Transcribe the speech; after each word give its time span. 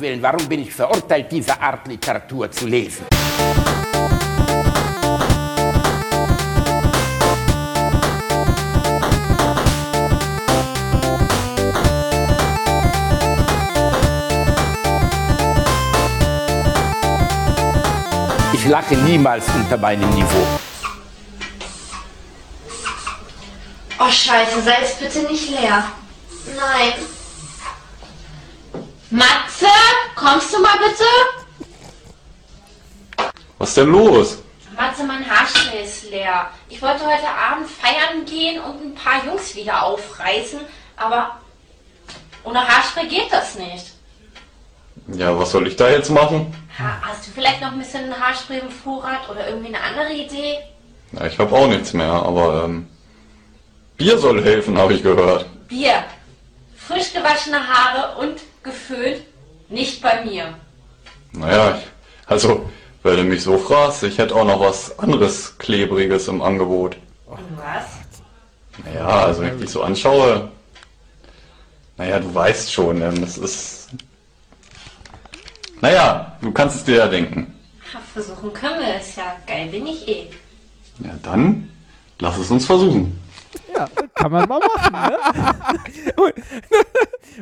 Willen, 0.00 0.22
warum 0.22 0.48
bin 0.48 0.62
ich 0.62 0.72
verurteilt, 0.72 1.30
diese 1.30 1.60
Art 1.60 1.86
Literatur 1.86 2.50
zu 2.50 2.66
lesen? 2.66 3.06
Ich 18.54 18.66
lache 18.66 18.96
niemals 18.96 19.44
unter 19.54 19.76
meinem 19.76 20.08
Niveau. 20.10 20.46
Oh 23.98 24.10
scheiße, 24.10 24.62
sei 24.62 24.78
es 24.82 24.94
bitte 24.94 25.30
nicht 25.30 25.50
leer. 25.50 25.84
Nein. 26.56 27.19
Matze, 29.10 29.66
kommst 30.14 30.54
du 30.54 30.60
mal 30.60 30.78
bitte? 30.78 31.04
Was 33.58 33.70
ist 33.70 33.76
denn 33.76 33.90
los? 33.90 34.38
Matze, 34.76 35.02
mein 35.02 35.28
Haarspray 35.28 35.82
ist 35.82 36.08
leer. 36.10 36.48
Ich 36.68 36.80
wollte 36.80 37.04
heute 37.04 37.28
Abend 37.28 37.68
feiern 37.68 38.24
gehen 38.24 38.60
und 38.62 38.80
ein 38.80 38.94
paar 38.94 39.24
Jungs 39.26 39.56
wieder 39.56 39.82
aufreißen, 39.82 40.60
aber 40.96 41.40
ohne 42.44 42.60
Haarspray 42.66 43.08
geht 43.08 43.32
das 43.32 43.56
nicht. 43.56 43.86
Ja, 45.08 45.36
was 45.36 45.50
soll 45.50 45.66
ich 45.66 45.74
da 45.74 45.90
jetzt 45.90 46.10
machen? 46.10 46.54
Ha, 46.78 47.02
hast 47.02 47.26
du 47.26 47.32
vielleicht 47.32 47.60
noch 47.60 47.72
ein 47.72 47.78
bisschen 47.78 48.14
Haarspray 48.16 48.60
im 48.60 48.70
Vorrat 48.70 49.28
oder 49.28 49.48
irgendwie 49.48 49.74
eine 49.74 49.82
andere 49.82 50.12
Idee? 50.12 50.58
Ja, 51.12 51.26
ich 51.26 51.36
habe 51.36 51.54
auch 51.54 51.66
nichts 51.66 51.92
mehr, 51.94 52.12
aber 52.12 52.62
ähm, 52.64 52.88
Bier 53.96 54.16
soll 54.18 54.42
helfen, 54.44 54.78
habe 54.78 54.94
ich 54.94 55.02
gehört. 55.02 55.46
Bier. 55.66 56.04
Frisch 56.76 57.12
gewaschene 57.12 57.58
Haare 57.58 58.16
und 58.18 58.40
geföhnt. 58.62 59.22
Nicht 59.68 60.02
bei 60.02 60.24
mir. 60.24 60.54
Naja, 61.32 61.78
ich, 61.78 61.86
also, 62.26 62.68
wenn 63.02 63.16
du 63.16 63.24
mich 63.24 63.42
so 63.42 63.56
fragst, 63.58 64.02
ich 64.02 64.18
hätte 64.18 64.34
auch 64.34 64.44
noch 64.44 64.60
was 64.60 64.98
anderes 64.98 65.56
Klebriges 65.58 66.28
im 66.28 66.42
Angebot. 66.42 66.96
Und 67.26 67.38
was? 67.56 67.86
Naja, 68.84 69.06
also 69.06 69.42
wenn 69.42 69.54
ich 69.54 69.60
dich 69.60 69.70
so 69.70 69.82
anschaue, 69.82 70.50
naja, 71.96 72.18
du 72.18 72.34
weißt 72.34 72.72
schon, 72.72 73.02
ähm, 73.02 73.20
das 73.20 73.38
ist... 73.38 73.88
Naja, 75.80 76.36
du 76.40 76.50
kannst 76.50 76.76
es 76.76 76.84
dir 76.84 76.96
ja 76.96 77.08
denken. 77.08 77.54
Versuchen 78.12 78.52
können 78.52 78.80
wir 78.80 78.96
es 78.96 79.16
ja. 79.16 79.36
Geil 79.46 79.68
bin 79.68 79.86
ich 79.86 80.08
eh. 80.08 80.30
Ja, 80.98 81.14
dann 81.22 81.70
lass 82.18 82.38
es 82.38 82.50
uns 82.50 82.66
versuchen. 82.66 83.19
Ja, 83.74 83.88
kann 84.14 84.32
man 84.32 84.48
mal 84.48 84.60
machen, 84.60 84.92
ne? 84.92 85.18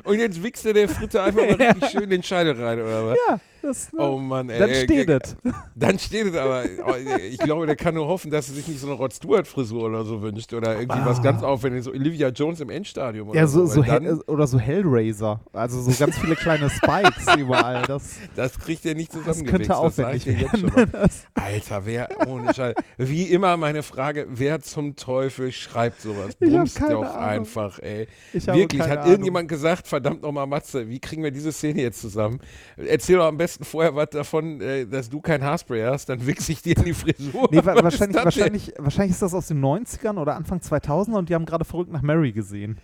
Und 0.04 0.18
jetzt 0.18 0.42
wichst 0.42 0.64
er 0.66 0.72
der 0.72 0.88
Fritte 0.88 1.22
einfach 1.22 1.42
mal 1.42 1.54
richtig 1.68 1.90
schön 1.90 2.08
den 2.10 2.22
Scheide 2.22 2.58
rein, 2.58 2.80
oder 2.80 3.08
was? 3.08 3.18
Ja, 3.28 3.40
das, 3.68 3.88
Oh 3.96 4.18
Mann, 4.18 4.48
ey. 4.50 4.58
dann 4.58 4.74
steht 4.74 5.08
es. 5.08 5.36
Dann 5.74 5.98
steht 5.98 6.26
es 6.26 6.34
aber. 6.36 6.64
oh, 6.86 6.94
Ich 7.30 7.38
glaube, 7.38 7.66
der 7.66 7.76
kann 7.76 7.94
nur 7.94 8.06
hoffen, 8.08 8.30
dass 8.30 8.48
er 8.48 8.54
sich 8.54 8.66
nicht 8.68 8.80
so 8.80 8.86
eine 8.88 8.96
Rod 8.96 9.12
Stewart-Frisur 9.12 9.84
oder 9.84 10.04
so 10.04 10.22
wünscht. 10.22 10.52
Oder 10.54 10.80
irgendwie 10.80 11.04
was 11.04 11.22
ganz 11.22 11.42
aufwendiges. 11.42 11.84
So 11.84 11.92
Olivia 11.92 12.28
Jones 12.28 12.60
im 12.60 12.70
Endstadium. 12.70 13.28
Oder 13.28 13.40
Ja, 13.40 13.46
so, 13.46 13.66
so 13.66 13.82
dann, 13.82 14.20
oder 14.22 14.46
so 14.46 14.58
Hellraiser. 14.58 15.40
Also 15.52 15.80
so 15.80 15.92
ganz 16.04 16.18
viele 16.18 16.34
kleine 16.36 16.68
Spikes 16.70 17.26
überall. 17.38 17.82
Das, 17.86 18.16
Das 18.34 18.58
kriegt 18.58 18.84
er 18.86 18.94
nicht 18.94 19.14
das 19.14 19.38
zusammengewichst. 19.38 19.50
könnte 19.50 19.68
das 19.68 19.96
sag 19.96 20.06
aufwendig 20.06 20.50
schon 20.50 20.74
werden. 20.76 21.10
Alter, 21.34 21.82
wer 21.86 22.08
ohne 22.26 22.54
Scheiß. 22.54 22.74
Wie 22.96 23.24
immer 23.24 23.56
meine 23.56 23.82
Frage, 23.82 24.26
wer 24.30 24.60
zum 24.60 24.96
Teufel 24.96 25.52
schreibt 25.52 26.00
sowas? 26.00 26.34
Bumst 26.36 26.80
doch 26.80 27.02
Ahnung. 27.02 27.06
einfach, 27.16 27.78
ey. 27.80 28.08
Wirklich, 28.32 28.82
hat 28.82 28.98
Ahnung. 28.98 29.10
irgendjemand 29.10 29.48
gesagt, 29.48 29.86
verdammt 29.88 30.22
nochmal 30.22 30.46
Matze, 30.46 30.88
wie 30.88 30.98
kriegen 30.98 31.22
wir 31.22 31.30
diese 31.30 31.52
Szene 31.52 31.82
jetzt 31.82 32.00
zusammen? 32.00 32.40
Erzähl 32.76 33.16
doch 33.16 33.26
am 33.26 33.36
besten 33.36 33.57
vorher 33.60 33.94
was 33.94 34.10
davon, 34.10 34.60
äh, 34.60 34.86
dass 34.86 35.08
du 35.08 35.20
kein 35.20 35.42
Haarspray 35.42 35.82
hast, 35.84 36.08
dann 36.08 36.26
wichse 36.26 36.52
ich 36.52 36.62
dir 36.62 36.76
in 36.76 36.84
die 36.84 36.94
Frisur. 36.94 37.48
Nee, 37.50 37.58
wa 37.58 37.74
wahrscheinlich, 37.74 37.84
ist 37.84 38.00
das 38.00 38.08
denn? 38.08 38.14
wahrscheinlich, 38.14 38.72
wahrscheinlich 38.78 39.12
ist 39.12 39.22
das 39.22 39.34
aus 39.34 39.48
den 39.48 39.60
90ern 39.60 40.18
oder 40.18 40.36
Anfang 40.36 40.58
2000er 40.58 41.18
und 41.18 41.28
die 41.28 41.34
haben 41.34 41.46
gerade 41.46 41.64
verrückt 41.64 41.92
nach 41.92 42.02
Mary 42.02 42.32
gesehen. 42.32 42.78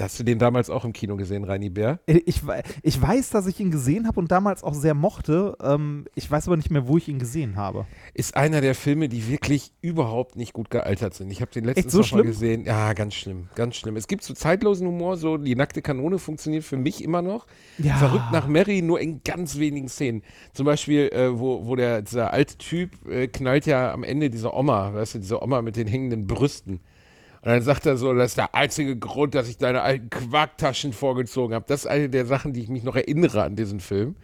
Hast 0.00 0.18
du 0.18 0.24
den 0.24 0.40
damals 0.40 0.70
auch 0.70 0.84
im 0.84 0.92
Kino 0.92 1.14
gesehen, 1.16 1.44
Reini 1.44 1.70
Bär? 1.70 2.00
Ich, 2.06 2.44
wei- 2.44 2.64
ich 2.82 3.00
weiß, 3.00 3.30
dass 3.30 3.46
ich 3.46 3.60
ihn 3.60 3.70
gesehen 3.70 4.08
habe 4.08 4.18
und 4.18 4.32
damals 4.32 4.64
auch 4.64 4.74
sehr 4.74 4.92
mochte. 4.94 5.56
Ähm, 5.62 6.06
ich 6.16 6.28
weiß 6.28 6.48
aber 6.48 6.56
nicht 6.56 6.70
mehr, 6.70 6.88
wo 6.88 6.96
ich 6.96 7.06
ihn 7.08 7.20
gesehen 7.20 7.54
habe. 7.54 7.86
Ist 8.12 8.36
einer 8.36 8.60
der 8.60 8.74
Filme, 8.74 9.08
die 9.08 9.28
wirklich 9.28 9.72
überhaupt 9.82 10.34
nicht 10.34 10.52
gut 10.52 10.68
gealtert 10.68 11.14
sind. 11.14 11.30
Ich 11.30 11.40
habe 11.40 11.52
den 11.52 11.64
letztens 11.64 11.92
so 11.92 12.00
noch 12.00 12.10
mal 12.12 12.22
gesehen. 12.24 12.64
Ja, 12.64 12.92
ganz 12.92 13.14
schlimm, 13.14 13.48
ganz 13.54 13.76
schlimm. 13.76 13.94
Es 13.94 14.08
gibt 14.08 14.24
so 14.24 14.34
zeitlosen 14.34 14.88
Humor, 14.88 15.16
so 15.16 15.36
die 15.36 15.54
nackte 15.54 15.80
Kanone 15.80 16.18
funktioniert 16.18 16.64
für 16.64 16.76
mich 16.76 17.04
immer 17.04 17.22
noch. 17.22 17.46
Ja. 17.78 17.94
Verrückt 17.96 18.32
nach 18.32 18.48
Mary 18.48 18.82
nur 18.82 18.98
in 19.00 19.22
ganz 19.22 19.58
wenigen 19.60 19.88
Szenen. 19.88 20.22
Zum 20.54 20.66
Beispiel, 20.66 21.08
äh, 21.12 21.38
wo, 21.38 21.66
wo 21.66 21.76
der, 21.76 22.02
dieser 22.02 22.32
alte 22.32 22.58
Typ 22.58 23.06
äh, 23.08 23.28
knallt 23.28 23.66
ja 23.66 23.92
am 23.92 24.02
Ende 24.02 24.28
diese 24.28 24.52
Oma, 24.54 24.92
weißt 24.92 25.14
du, 25.14 25.18
diese 25.20 25.40
Oma 25.40 25.62
mit 25.62 25.76
den 25.76 25.86
hängenden 25.86 26.26
Brüsten. 26.26 26.80
Und 27.44 27.50
dann 27.50 27.60
sagt 27.60 27.84
er 27.84 27.98
so, 27.98 28.14
das 28.14 28.30
ist 28.30 28.38
der 28.38 28.54
einzige 28.54 28.96
Grund, 28.96 29.34
dass 29.34 29.50
ich 29.50 29.58
deine 29.58 29.82
alten 29.82 30.08
Quarktaschen 30.08 30.94
vorgezogen 30.94 31.54
habe. 31.54 31.66
Das 31.68 31.80
ist 31.80 31.86
eine 31.86 32.08
der 32.08 32.24
Sachen, 32.24 32.54
die 32.54 32.62
ich 32.62 32.70
mich 32.70 32.84
noch 32.84 32.96
erinnere 32.96 33.42
an 33.42 33.54
diesen 33.54 33.80
Film. 33.80 34.16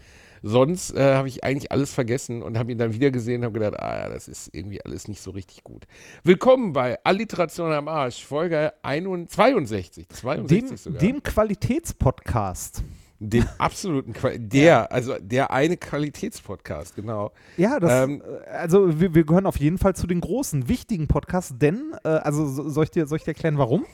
Sonst 0.43 0.97
äh, 0.97 1.17
habe 1.17 1.29
ich 1.29 1.45
eigentlich 1.45 1.71
alles 1.71 1.93
vergessen 1.93 2.41
und 2.43 2.57
habe 2.57 2.73
ihn 2.73 2.79
dann 2.79 2.95
wieder 2.95 3.11
gesehen 3.11 3.41
und 3.41 3.45
habe 3.45 3.61
gedacht, 3.61 3.79
ah 3.79 4.05
ja, 4.05 4.09
das 4.09 4.27
ist 4.27 4.49
irgendwie 4.55 4.83
alles 4.83 5.07
nicht 5.07 5.21
so 5.21 5.33
richtig 5.33 5.65
gut. 5.65 5.87
Willkommen 6.25 6.73
bei 6.73 6.99
Alliteration 7.05 7.71
am 7.73 7.89
Arsch, 7.89 8.25
Folge 8.25 8.73
61, 8.81 9.29
62, 9.29 10.09
62 10.09 10.69
Dem, 10.69 10.77
sogar. 10.79 11.01
dem 11.03 11.23
Qualitätspodcast. 11.23 12.83
Dem 13.23 13.45
absoluten, 13.59 14.15
Qual 14.15 14.39
der, 14.39 14.91
also 14.91 15.15
der 15.21 15.51
eine 15.51 15.77
Qualitätspodcast, 15.77 16.97
genau. 16.97 17.33
Ja, 17.59 17.79
das, 17.79 18.05
Ähm, 18.09 18.23
äh, 18.47 18.49
also 18.51 18.99
wir, 18.99 19.15
wir 19.15 19.25
gehören 19.25 19.45
auf 19.47 19.59
jeden 19.59 19.77
Fall 19.77 19.95
zu 19.95 20.07
den 20.07 20.21
großen, 20.23 20.69
wichtigen 20.69 21.07
Podcasts, 21.07 21.55
denn, 21.59 21.93
äh, 22.03 22.09
also 22.09 22.47
so- 22.47 22.69
soll 22.71 22.85
ich, 22.85 22.91
dir, 22.91 23.07
soll 23.07 23.17
ich 23.17 23.25
dir 23.25 23.33
erklären, 23.33 23.59
warum? 23.59 23.85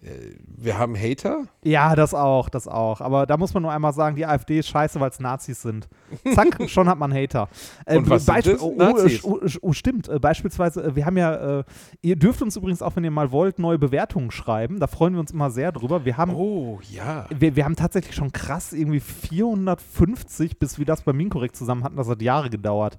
Wir 0.00 0.78
haben 0.78 0.96
Hater. 0.96 1.44
Ja, 1.64 1.96
das 1.96 2.14
auch, 2.14 2.48
das 2.48 2.68
auch. 2.68 3.00
Aber 3.00 3.26
da 3.26 3.36
muss 3.36 3.52
man 3.52 3.64
nur 3.64 3.72
einmal 3.72 3.92
sagen, 3.92 4.14
die 4.14 4.24
AfD 4.24 4.60
ist 4.60 4.68
scheiße, 4.68 5.00
weil 5.00 5.10
es 5.10 5.18
Nazis 5.18 5.60
sind. 5.62 5.88
Zack, 6.34 6.56
schon 6.70 6.88
hat 6.88 6.98
man 6.98 7.12
Hater. 7.12 7.48
Äh, 7.84 7.98
Und 7.98 8.08
was 8.08 8.24
sind 8.24 8.46
das? 8.46 8.60
Oh, 8.60 8.74
oh, 8.74 8.78
Nazis? 8.78 9.24
oh, 9.24 9.40
oh, 9.60 9.72
stimmt. 9.72 10.08
Äh, 10.08 10.20
beispielsweise, 10.20 10.84
äh, 10.84 10.94
wir 10.96 11.04
haben 11.04 11.16
ja, 11.16 11.58
äh, 11.60 11.64
ihr 12.00 12.14
dürft 12.14 12.42
uns 12.42 12.56
übrigens 12.56 12.80
auch, 12.80 12.94
wenn 12.94 13.02
ihr 13.02 13.10
mal 13.10 13.32
wollt, 13.32 13.58
neue 13.58 13.78
Bewertungen 13.78 14.30
schreiben. 14.30 14.78
Da 14.78 14.86
freuen 14.86 15.14
wir 15.14 15.20
uns 15.20 15.32
immer 15.32 15.50
sehr 15.50 15.72
drüber. 15.72 16.04
Wir 16.04 16.16
haben, 16.16 16.32
Oh, 16.32 16.78
ja. 16.92 17.26
wir, 17.36 17.56
wir 17.56 17.64
haben 17.64 17.74
tatsächlich 17.76 18.14
schon 18.14 18.30
krass 18.32 18.72
irgendwie 18.72 19.00
450, 19.00 20.58
bis 20.60 20.78
wir 20.78 20.86
das 20.86 21.02
bei 21.02 21.12
Minkorrekt 21.12 21.56
zusammen 21.56 21.82
hatten. 21.82 21.96
Das 21.96 22.08
hat 22.08 22.22
Jahre 22.22 22.50
gedauert. 22.50 22.96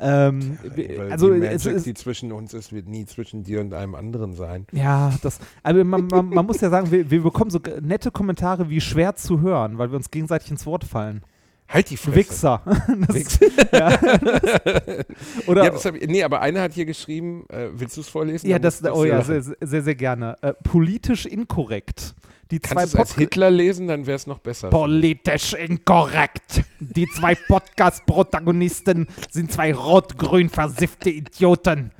Ähm, 0.00 0.58
Weil 0.62 1.12
also 1.12 1.32
die 1.32 1.40
es 1.40 1.64
Magic, 1.64 1.76
ist, 1.76 1.86
die 1.86 1.94
zwischen 1.94 2.32
uns 2.32 2.54
ist, 2.54 2.72
wird 2.72 2.88
nie 2.88 3.04
zwischen 3.04 3.44
dir 3.44 3.60
und 3.60 3.74
einem 3.74 3.94
anderen 3.94 4.32
sein. 4.32 4.66
Ja, 4.72 5.12
das, 5.22 5.38
aber 5.62 5.84
man, 5.84 6.06
man, 6.06 6.28
man 6.28 6.46
muss 6.46 6.60
ja 6.60 6.70
sagen, 6.70 6.90
wir, 6.90 7.10
wir 7.10 7.22
bekommen 7.22 7.50
so 7.50 7.60
nette 7.80 8.10
Kommentare 8.10 8.70
wie 8.70 8.80
schwer 8.80 9.14
zu 9.16 9.40
hören, 9.40 9.78
weil 9.78 9.90
wir 9.90 9.96
uns 9.96 10.10
gegenseitig 10.10 10.50
ins 10.50 10.66
Wort 10.66 10.84
fallen. 10.84 11.22
Halt 11.70 11.90
die 11.90 11.96
Fresse. 11.96 12.16
Wichser. 12.16 12.62
Das, 13.06 13.14
Wichser. 13.14 13.46
ja, 13.72 15.04
oder, 15.46 15.64
Ja, 15.64 15.70
das 15.70 15.84
hab 15.84 15.94
nee, 15.94 16.22
aber 16.24 16.40
einer 16.40 16.62
hat 16.62 16.72
hier 16.72 16.84
geschrieben, 16.84 17.44
äh, 17.48 17.68
willst 17.72 17.96
du 17.96 18.00
es 18.00 18.08
vorlesen? 18.08 18.48
ja, 18.48 18.58
das, 18.58 18.82
oh 18.84 19.04
ja, 19.04 19.22
sehr, 19.22 19.42
sehr, 19.42 19.82
sehr 19.82 19.94
gerne. 19.94 20.36
Äh, 20.42 20.54
politisch 20.64 21.26
inkorrekt. 21.26 22.16
Die 22.50 22.58
Kannst 22.58 22.74
zwei 22.74 22.82
du 22.82 22.88
es 22.88 22.96
als 22.96 23.14
Hitler 23.14 23.50
lesen, 23.50 23.86
dann 23.86 24.06
wäre 24.06 24.16
es 24.16 24.26
noch 24.26 24.38
besser. 24.38 24.70
Politisch 24.70 25.54
inkorrekt. 25.54 26.62
Die 26.80 27.06
zwei 27.08 27.34
Podcast-Protagonisten 27.36 29.06
sind 29.30 29.52
zwei 29.52 29.72
rot-grün 29.72 30.48
versiffte 30.48 31.10
Idioten, 31.10 31.92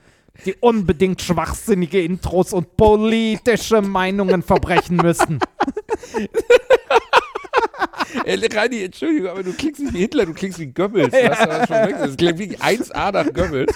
die 0.44 0.55
unbedingt 0.55 1.22
schwachsinnige 1.22 2.03
Intros 2.03 2.53
und 2.53 2.77
politische 2.77 3.81
Meinungen 3.81 4.43
verbrechen 4.43 4.97
müssen. 4.97 5.38
Ey, 8.25 8.38
Reini, 8.52 8.82
Entschuldigung, 8.85 9.31
aber 9.31 9.43
du 9.43 9.52
klingst 9.52 9.81
nicht 9.81 9.94
wie 9.94 9.99
Hitler, 9.99 10.26
du 10.26 10.35
klingst 10.35 10.58
wie 10.58 10.67
Goebbels. 10.67 11.12
Das 11.12 11.70
weg. 11.70 11.97
Das 11.99 12.17
klingt 12.17 12.38
wie 12.38 12.56
1A 12.56 13.12
nach 13.12 13.32
Goebbels. 13.32 13.73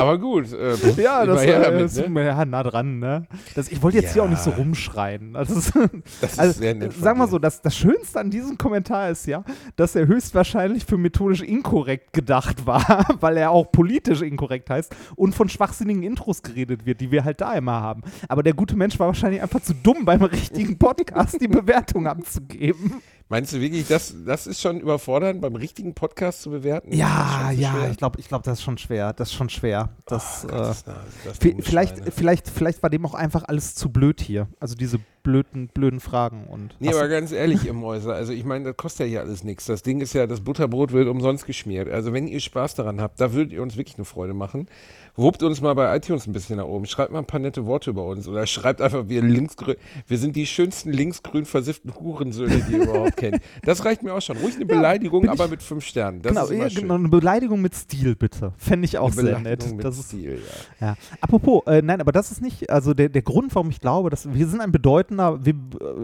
Aber 0.00 0.18
gut, 0.18 0.52
äh, 0.52 0.74
Ja, 1.02 1.24
das 1.26 1.42
äh, 1.42 1.60
damit, 1.62 1.80
ist 1.82 2.08
ne? 2.08 2.24
ja, 2.24 2.44
nah 2.44 2.62
dran, 2.62 2.98
ne? 2.98 3.26
Das, 3.54 3.70
ich 3.70 3.82
wollte 3.82 3.98
jetzt 3.98 4.12
hier 4.12 4.22
Ja. 4.22 4.26
auch 4.26 4.30
nicht 4.30 4.42
so 4.42 4.50
rumschreien. 4.50 5.34
Das 5.34 5.50
ist, 5.50 5.72
Das 6.20 6.32
ist 6.32 6.38
also, 6.38 6.58
sehr 6.60 6.74
nett 6.74 6.92
Sag 6.92 7.16
mal 7.16 7.28
so, 7.28 7.38
das, 7.38 7.62
das 7.62 7.76
Schönste 7.76 8.20
an 8.20 8.30
diesem 8.30 8.58
Kommentar 8.58 9.10
ist 9.10 9.26
ja, 9.26 9.44
dass 9.76 9.94
er 9.96 10.06
höchstwahrscheinlich 10.06 10.84
für 10.84 10.96
methodisch 10.98 11.42
inkorrekt 11.42 12.12
gedacht 12.12 12.66
war, 12.66 13.06
weil 13.20 13.36
er 13.36 13.50
auch 13.50 13.70
politisch 13.72 14.22
inkorrekt 14.22 14.70
heißt 14.70 14.94
und 15.16 15.34
von 15.34 15.48
schwachsinnigen 15.48 16.02
Intros 16.02 16.42
geredet 16.42 16.86
wird, 16.86 17.00
die 17.00 17.10
wir 17.10 17.24
halt 17.24 17.40
da 17.40 17.54
immer 17.54 17.80
haben. 17.80 18.02
Aber 18.28 18.42
der 18.42 18.54
gute 18.54 18.76
Mensch 18.76 18.98
war 18.98 19.06
wahrscheinlich 19.08 19.42
einfach 19.42 19.60
zu 19.60 19.74
dumm, 19.74 20.04
beim 20.04 20.22
richtigen 20.22 20.78
Podcast 20.78 21.40
die 21.40 21.48
Bewertung 21.48 22.06
abzugeben. 22.06 22.94
Meinst 23.30 23.52
du 23.52 23.60
wirklich, 23.60 23.86
das, 23.86 24.12
das 24.26 24.48
ist 24.48 24.60
schon 24.60 24.80
überfordernd, 24.80 25.40
beim 25.40 25.54
richtigen 25.54 25.94
Podcast 25.94 26.42
zu 26.42 26.50
bewerten? 26.50 26.92
Ja, 26.92 27.52
ja, 27.52 27.70
schwer. 27.72 27.90
ich 27.92 27.96
glaube, 27.96 28.18
ich 28.18 28.26
glaub, 28.26 28.42
das 28.42 28.58
ist 28.58 28.64
schon 28.64 28.76
schwer. 28.76 29.12
Das 29.12 29.28
ist 29.28 29.34
schon 29.34 29.48
schwer. 29.48 29.90
Das, 30.06 30.44
Oh 30.44 30.48
äh, 30.48 30.50
Gott, 30.58 30.76
das- 31.24 31.38
dumme 31.38 31.62
Vielleicht, 31.62 32.12
vielleicht, 32.12 32.48
vielleicht 32.50 32.82
war 32.82 32.90
dem 32.90 33.06
auch 33.06 33.14
einfach 33.14 33.44
alles 33.46 33.76
zu 33.76 33.88
blöd 33.88 34.20
hier. 34.20 34.48
Also 34.58 34.74
diese 34.74 34.98
blöden, 35.22 35.68
blöden 35.68 36.00
Fragen. 36.00 36.48
Und 36.48 36.74
Nee, 36.80 36.88
aber 36.88 37.06
ganz 37.06 37.30
ehrlich, 37.30 37.64
ihr 37.66 37.72
Mäuse, 37.72 38.12
also 38.12 38.32
ich 38.32 38.44
meine, 38.44 38.64
das 38.64 38.76
kostet 38.76 39.06
ja 39.06 39.10
hier 39.10 39.20
alles 39.20 39.44
nichts. 39.44 39.66
Das 39.66 39.82
Ding 39.82 40.00
ist 40.00 40.12
ja, 40.12 40.26
das 40.26 40.40
Butterbrot 40.40 40.90
wird 40.90 41.06
umsonst 41.08 41.46
geschmiert. 41.46 41.88
Also 41.88 42.12
wenn 42.12 42.26
ihr 42.26 42.40
Spaß 42.40 42.74
daran 42.74 43.00
habt, 43.00 43.20
da 43.20 43.32
würdet 43.32 43.52
ihr 43.52 43.62
uns 43.62 43.76
wirklich 43.76 43.96
eine 43.96 44.06
Freude 44.06 44.34
machen. 44.34 44.66
Wuppt 45.16 45.42
uns 45.42 45.60
mal 45.60 45.74
bei 45.74 45.94
iTunes 45.96 46.26
ein 46.26 46.32
bisschen 46.32 46.56
nach 46.56 46.64
oben. 46.64 46.86
Schreibt 46.86 47.12
mal 47.12 47.18
ein 47.18 47.26
paar 47.26 47.40
nette 47.40 47.66
Worte 47.66 47.90
über 47.90 48.04
uns. 48.06 48.26
Oder 48.28 48.46
schreibt 48.46 48.80
einfach, 48.80 49.08
wir 49.08 49.22
linksgrün, 49.22 49.76
wir 50.06 50.18
sind 50.18 50.36
die 50.36 50.46
schönsten 50.46 50.92
linksgrün 50.92 51.44
versifften 51.44 51.94
Hurensöhne, 51.94 52.62
die 52.68 52.72
ihr 52.76 52.82
überhaupt 52.84 53.16
kennt. 53.16 53.40
Das 53.64 53.84
reicht 53.84 54.02
mir 54.02 54.14
auch 54.14 54.22
schon. 54.22 54.36
Ruhig 54.38 54.56
eine 54.56 54.66
Beleidigung, 54.66 55.22
bin 55.22 55.30
aber 55.30 55.44
ich- 55.46 55.50
mit 55.50 55.62
fünf 55.62 55.84
Sternen. 55.84 56.22
Das 56.22 56.32
genau, 56.32 56.46
ist 56.46 56.74
ja, 56.74 56.80
genau, 56.80 56.94
eine 56.94 57.08
Beleidigung 57.08 57.60
mit 57.60 57.74
Stil, 57.74 58.16
bitte. 58.16 58.52
Fände 58.56 58.84
ich 58.86 58.98
auch 58.98 59.12
Eine 59.12 59.22
sehr 59.22 59.38
nett. 59.40 59.72
mit 59.74 59.84
Das 59.84 59.98
ist, 59.98 60.06
Stil, 60.08 60.40
ja. 60.80 60.86
ja. 60.88 60.96
Apropos, 61.20 61.62
äh, 61.66 61.82
nein, 61.82 62.00
aber 62.00 62.12
das 62.12 62.30
ist 62.30 62.40
nicht, 62.40 62.70
also 62.70 62.94
der, 62.94 63.08
der 63.08 63.22
Grund, 63.22 63.54
warum 63.54 63.70
ich 63.70 63.80
glaube, 63.80 64.10
dass 64.10 64.32
wir 64.32 64.46
sind 64.46 64.60
ein 64.60 64.72
bedeutender, 64.72 65.44
wir, 65.44 65.54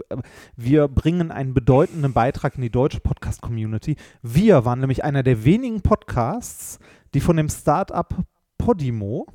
äh, 0.09 0.17
wir 0.55 0.87
bringen 0.87 1.31
einen 1.31 1.53
bedeutenden 1.53 2.13
Beitrag 2.13 2.55
in 2.55 2.61
die 2.61 2.69
deutsche 2.69 2.99
Podcast-Community. 2.99 3.95
Wir 4.21 4.65
waren 4.65 4.79
nämlich 4.79 5.03
einer 5.03 5.23
der 5.23 5.43
wenigen 5.45 5.81
Podcasts, 5.81 6.79
die 7.13 7.19
von 7.19 7.37
dem 7.37 7.49
Start-up 7.49 8.15
Podimo 8.57 9.27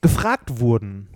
gefragt 0.00 0.60
wurden, 0.60 1.08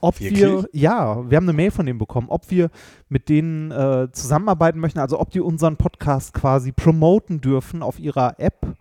ob 0.00 0.18
wir, 0.20 0.30
Wirklich? 0.32 0.66
ja, 0.82 1.30
wir 1.30 1.36
haben 1.36 1.44
eine 1.44 1.52
Mail 1.52 1.70
von 1.70 1.86
denen 1.86 1.98
bekommen, 1.98 2.28
ob 2.28 2.50
wir 2.50 2.70
mit 3.08 3.28
denen 3.28 3.70
äh, 3.70 4.08
zusammenarbeiten 4.10 4.80
möchten, 4.80 4.98
also 4.98 5.20
ob 5.20 5.30
die 5.30 5.40
unseren 5.40 5.76
Podcast 5.76 6.34
quasi 6.34 6.72
promoten 6.72 7.40
dürfen 7.40 7.82
auf 7.82 8.00
ihrer 8.00 8.38
App, 8.40 8.76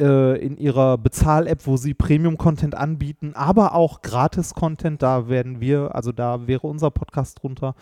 äh, 0.00 0.38
in 0.38 0.56
ihrer 0.56 0.96
Bezahl-App, 0.98 1.66
wo 1.66 1.76
sie 1.76 1.94
Premium-Content 1.94 2.74
anbieten, 2.74 3.32
aber 3.34 3.74
auch 3.74 4.02
Gratis-Content, 4.02 5.02
da 5.02 5.28
werden 5.28 5.60
wir, 5.60 5.94
also 5.94 6.12
da 6.12 6.46
wäre 6.46 6.66
unser 6.66 6.90
Podcast 6.90 7.42
drunter. 7.42 7.74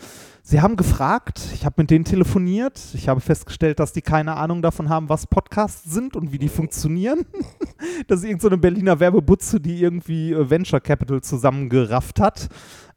Sie 0.42 0.60
haben 0.60 0.76
gefragt, 0.76 1.40
ich 1.54 1.64
habe 1.66 1.82
mit 1.82 1.90
denen 1.90 2.04
telefoniert, 2.04 2.80
ich 2.94 3.08
habe 3.08 3.20
festgestellt, 3.20 3.78
dass 3.80 3.92
die 3.92 4.02
keine 4.02 4.36
Ahnung 4.36 4.62
davon 4.62 4.88
haben, 4.88 5.08
was 5.08 5.26
Podcasts 5.26 5.90
sind 5.92 6.16
und 6.16 6.32
wie 6.32 6.38
die 6.38 6.48
funktionieren. 6.48 7.26
das 8.08 8.20
ist 8.20 8.24
irgendeine 8.24 8.56
so 8.56 8.60
Berliner 8.60 9.00
Werbebutze, 9.00 9.60
die 9.60 9.82
irgendwie 9.82 10.32
äh, 10.32 10.48
Venture 10.48 10.80
Capital 10.80 11.20
zusammengerafft 11.20 12.20
hat. 12.20 12.48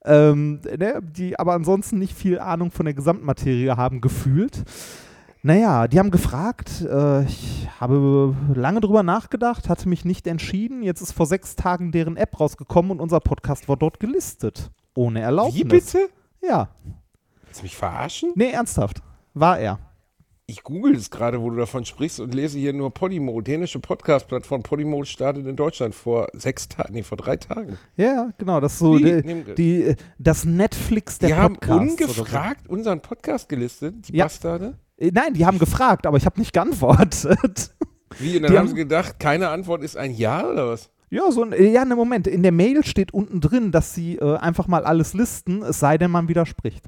Ähm, 0.06 0.62
ne, 0.77 1.01
die 1.01 1.38
aber 1.38 1.54
ansonsten 1.54 2.00
nicht 2.00 2.13
viel 2.13 2.39
Ahnung 2.39 2.72
von 2.72 2.86
der 2.86 2.94
Gesamtmaterie 2.94 3.72
haben 3.72 4.00
gefühlt. 4.00 4.63
Naja, 5.41 5.88
die 5.88 6.00
haben 6.00 6.12
gefragt, 6.12 6.81
äh, 6.81 7.24
ich 7.24 7.68
habe 7.80 8.36
lange 8.53 8.81
drüber 8.81 9.03
nachgedacht, 9.03 9.69
hatte 9.69 9.88
mich 9.88 10.03
nicht 10.03 10.27
entschieden. 10.27 10.83
Jetzt 10.83 11.00
ist 11.01 11.13
vor 11.13 11.25
sechs 11.25 11.56
Tagen 11.56 11.91
deren 11.94 12.18
App 12.18 12.39
rausgekommen 12.39 12.91
und 12.91 13.00
unser 13.00 13.21
Podcast 13.21 13.69
war 13.69 13.77
dort 13.77 14.01
gelistet. 14.01 14.69
Ohne 14.95 15.21
Erlaubnis. 15.21 15.56
Wie 15.56 15.63
bitte? 15.63 16.09
Ja. 16.41 16.69
Willst 17.45 17.62
du 17.62 17.63
mich 17.63 17.77
verarschen? 17.77 18.33
Nee, 18.36 18.51
ernsthaft. 18.51 19.01
War 19.33 19.57
er. 19.59 19.80
Ich 20.45 20.63
google 20.63 20.95
es 20.95 21.09
gerade, 21.12 21.39
wo 21.41 21.51
du 21.51 21.57
davon 21.57 21.86
sprichst 21.86 22.19
und 22.19 22.33
lese 22.33 22.57
hier 22.57 22.74
nur 22.74 22.91
Podimo, 22.94 23.39
dänische 23.39 23.80
Podcast-Plattform. 23.80 24.63
Podimo 24.63 25.03
startet 25.06 25.45
in 25.47 25.56
Deutschland 25.56 25.94
vor 25.95 26.27
sechs 26.33 26.68
Tagen, 26.68 26.95
nee, 26.95 27.03
vor 27.03 27.18
drei 27.18 27.38
Tagen. 27.38 27.77
Ja, 27.95 28.31
genau. 28.39 28.59
Das 28.59 28.74
ist 28.74 28.80
so 28.80 28.97
die, 28.97 29.21
Nehmen- 29.21 29.56
die, 29.56 29.83
äh, 29.83 29.95
das 30.18 30.44
Netflix 30.45 31.19
der 31.19 31.30
Die 31.30 31.36
haben 31.36 31.53
Podcasts. 31.56 32.01
oder 32.01 32.09
ungefragt 32.09 32.68
unseren 32.68 33.00
Podcast 33.01 33.47
gelistet, 33.47 34.09
die 34.09 34.18
Ja. 34.18 34.25
Bastarde. 34.25 34.74
Äh, 35.00 35.12
Nein, 35.13 35.34
die 35.34 35.46
haben 35.46 35.57
gefragt, 35.60 36.06
aber 36.06 36.18
ich 36.18 36.25
habe 36.25 36.40
nicht 36.40 36.54
geantwortet. 36.54 37.72
Wie, 38.19 38.36
und 38.38 38.44
dann 38.44 38.51
Die 38.51 38.57
haben 38.57 38.66
haben- 38.66 38.68
sie 38.69 38.75
gedacht, 38.75 39.19
keine 39.19 39.50
Antwort 39.50 39.84
ist 39.84 39.96
ein 39.98 40.13
Ja 40.13 40.46
oder 40.48 40.68
was? 40.69 40.90
Ja, 41.12 41.31
so 41.31 41.42
ein, 41.44 41.54
äh, 41.54 41.72
ja, 41.72 41.86
ne 41.86 41.96
Moment. 41.96 42.28
In 42.28 42.44
der 42.44 42.51
Mail 42.51 42.84
steht 42.86 43.13
unten 43.13 43.42
drin, 43.42 43.72
dass 43.72 43.96
sie 43.96 44.18
äh, 44.18 44.38
einfach 44.38 44.68
mal 44.68 44.84
alles 44.84 45.13
listen, 45.13 45.63
es 45.63 45.80
sei 45.80 45.98
denn, 45.98 46.12
man 46.12 46.28
widerspricht. 46.28 46.86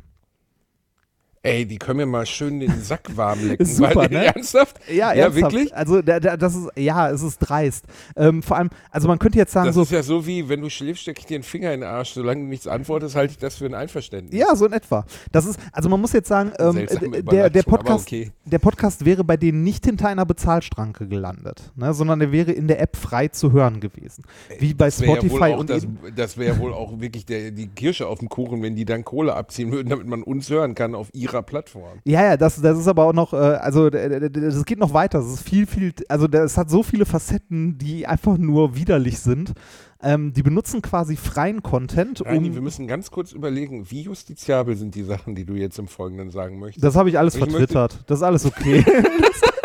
Ey, 1.44 1.66
die 1.66 1.80
können 1.80 1.98
mir 1.98 2.06
mal 2.06 2.28
schön 2.28 2.60
den 2.60 2.84
Sack 2.84 3.18
warm 3.18 3.40
lecken. 3.48 3.66
Super, 3.66 3.96
weil, 3.96 4.10
ne? 4.10 4.26
Ernsthaft? 4.36 4.80
Ja, 4.88 5.12
Ja, 5.12 5.24
ernsthaft. 5.24 5.54
wirklich? 5.54 5.76
Also, 5.76 6.04
da, 6.04 6.20
da, 6.20 6.38
das 6.38 6.56
ist, 6.56 6.70
ja, 6.78 7.10
es 7.10 7.24
ist 7.24 7.40
dreist. 7.40 7.86
Ähm, 8.16 8.44
vor 8.44 8.58
allem, 8.58 8.70
also 8.92 9.08
man 9.08 9.18
könnte 9.18 9.40
jetzt 9.40 9.52
sagen, 9.52 9.66
Das 9.66 9.76
so, 9.76 9.82
ist 9.82 9.92
ja 9.92 10.04
so 10.04 10.28
wie, 10.28 10.48
wenn 10.50 10.62
du 10.62 10.70
schläfst, 10.70 11.02
steck 11.02 11.18
ich 11.18 11.26
dir 11.26 11.40
den 11.40 11.44
Finger 11.44 11.74
in 11.74 11.82
den 11.82 11.90
Arsch. 11.90 12.12
Solange 12.12 12.42
du 12.44 12.48
nichts 12.48 12.68
antwortest, 12.68 13.16
halte 13.16 13.32
ich 13.32 13.40
das 13.40 13.56
für 13.56 13.66
ein 13.66 13.74
Einverständnis. 13.74 14.40
ja, 14.40 14.56
so 14.56 14.68
in 14.68 14.74
etwa. 14.74 15.04
Das 15.32 15.46
ist, 15.48 15.60
also 15.72 15.90
man 15.90 16.00
muss 16.00 16.14
jetzt 16.14 16.28
sagen, 16.28 16.52
ähm, 16.60 16.78
äh, 16.78 17.24
der, 17.24 17.50
der, 17.50 17.64
Podcast, 17.64 18.06
okay. 18.06 18.32
der 18.46 18.60
Podcast 18.60 19.04
wäre 19.04 19.24
bei 19.24 19.36
denen 19.38 19.64
nicht 19.64 19.84
hinter 19.86 20.10
einer 20.10 20.28
Bezahlstranke 20.28 21.08
gelandet, 21.08 21.72
ne, 21.76 21.92
sondern 21.96 22.20
der 22.20 22.32
wäre 22.32 22.52
in 22.52 22.68
der 22.68 22.80
App 22.80 22.96
frei 22.96 23.30
zu 23.30 23.52
hören 23.52 23.80
gewesen. 23.80 24.26
Wie 24.60 24.76
bei 24.76 24.90
ja 24.90 24.92
Spotify 24.92 25.54
auch 25.54 25.60
und 25.60 25.72
das, 25.72 25.88
das 26.16 26.38
wäre 26.38 26.60
wohl 26.60 26.72
auch 26.72 27.00
wirklich 27.00 27.26
der, 27.26 27.50
die 27.50 27.68
Kirsche 27.68 28.06
auf 28.06 28.20
dem 28.20 28.30
Kuchen, 28.30 28.62
wenn 28.62 28.76
die 28.76 28.86
dann 28.86 29.04
Kohle 29.04 29.34
abziehen 29.36 29.72
würden, 29.72 29.90
damit 29.90 30.06
man 30.06 30.22
uns 30.22 30.48
hören 30.52 30.76
kann 30.76 30.94
auf 30.94 31.10
ihrer 31.32 31.44
Plattform. 31.44 32.00
Ja, 32.04 32.24
ja, 32.24 32.38
das, 32.38 32.62
das 32.62 32.78
ist 32.78 32.88
aber 32.88 33.06
auch 33.06 33.14
noch, 33.14 33.34
äh, 33.34 33.38
also 33.38 33.90
das 33.90 34.66
geht 34.66 34.80
noch 34.80 34.94
weiter. 34.94 35.20
Es 35.20 35.34
ist 35.34 35.48
viel, 35.48 35.66
viel, 35.66 35.94
also 36.10 36.28
es 36.28 36.58
hat 36.58 36.70
so 36.70 36.84
viele 36.84 37.06
Facetten, 37.06 37.78
die 37.78 38.08
einfach 38.08 38.38
nur 38.38 38.76
widerlich 38.76 39.20
sind. 39.20 39.54
Ähm, 40.04 40.34
die 40.34 40.42
benutzen 40.42 40.82
quasi 40.82 41.16
freien 41.16 41.62
Content, 41.62 42.26
Reini, 42.26 42.52
wir 42.52 42.58
um. 42.58 42.64
müssen 42.64 42.88
ganz 42.88 43.12
kurz 43.12 43.34
überlegen, 43.34 43.92
wie 43.92 44.02
justiziabel 44.02 44.76
sind 44.76 44.96
die 44.96 45.04
Sachen, 45.04 45.36
die 45.36 45.46
du 45.46 45.54
jetzt 45.54 45.78
im 45.78 45.88
Folgenden 45.88 46.32
sagen 46.32 46.58
möchtest. 46.58 46.84
Das 46.84 46.96
habe 46.96 47.10
ich 47.10 47.20
alles 47.20 47.36
Ich 47.36 47.44
vertwittert. 47.44 48.00
Das 48.08 48.20
ist 48.20 48.24
alles 48.24 48.46
okay. 48.46 48.84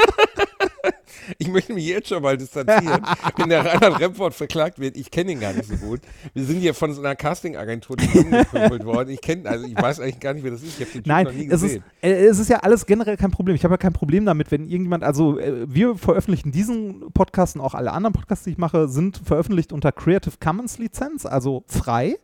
Ich 1.39 1.49
möchte 1.49 1.73
mich 1.75 1.87
jetzt 1.87 2.09
schon 2.09 2.23
mal 2.23 2.37
distanzieren. 2.37 3.03
Wenn 3.37 3.49
der 3.49 3.65
Reinhard 3.65 4.01
Remford 4.01 4.35
verklagt 4.35 4.79
wird, 4.79 4.97
ich 4.97 5.11
kenne 5.11 5.33
ihn 5.33 5.41
gar 5.41 5.53
nicht 5.53 5.67
so 5.69 5.77
gut. 5.77 6.01
Wir 6.35 6.45
sind 6.45 6.61
hier 6.61 6.75
von 6.75 6.93
so 6.93 7.01
einer 7.01 7.17
Casting-Agentur 7.17 7.97
zusammengeprügelt 7.99 8.85
worden. 8.85 9.11
Ich 9.11 9.21
kenne, 9.21 9.49
also 9.49 9.67
ich 9.67 9.77
weiß 9.77 10.01
eigentlich 10.01 10.21
gar 10.21 10.35
nicht, 10.35 10.45
wer 10.45 10.51
das 10.53 10.63
ist. 10.63 10.81
Ich 10.81 10.87
habe 10.87 11.01
den 11.01 11.09
Nein, 11.09 11.25
noch 11.25 11.33
nie 11.33 11.47
es 11.47 11.55
ist, 11.55 11.63
gesehen. 11.63 11.85
äh, 12.03 12.27
es 12.27 12.39
ist 12.39 12.49
ja 12.49 12.59
alles 12.59 12.87
generell 12.87 13.17
kein 13.17 13.31
Problem. 13.31 13.57
Ich 13.57 13.65
habe 13.65 13.75
ja 13.75 13.79
kein 13.79 13.93
Problem 13.93 14.25
damit, 14.25 14.51
wenn 14.51 14.63
irgendjemand, 14.63 15.05
also 15.05 15.39
äh, 15.39 15.67
wir 15.69 15.97
veröffentlichen 15.97 16.53
diesen 16.53 17.13
Podcast 17.13 17.57
und 17.57 17.63
auch 17.63 17.75
alle 17.75 17.93
anderen 17.93 18.13
Podcasts, 18.13 18.45
die 18.45 18.51
ich 18.51 18.59
mache, 18.59 18.89
sind 18.89 19.21
veröffentlicht 19.25 19.73
unter 19.73 19.93
Creative 19.93 20.35
Commons 20.41 20.79
Lizenz, 20.79 21.27
also 21.27 21.65
frei. 21.67 22.17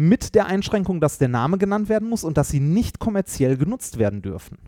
Mit 0.00 0.36
der 0.36 0.46
Einschränkung, 0.46 1.00
dass 1.00 1.18
der 1.18 1.26
Name 1.26 1.58
genannt 1.58 1.88
werden 1.88 2.08
muss 2.08 2.22
und 2.22 2.38
dass 2.38 2.50
sie 2.50 2.60
nicht 2.60 3.00
kommerziell 3.00 3.56
genutzt 3.56 3.98
werden 3.98 4.22
dürfen. 4.22 4.58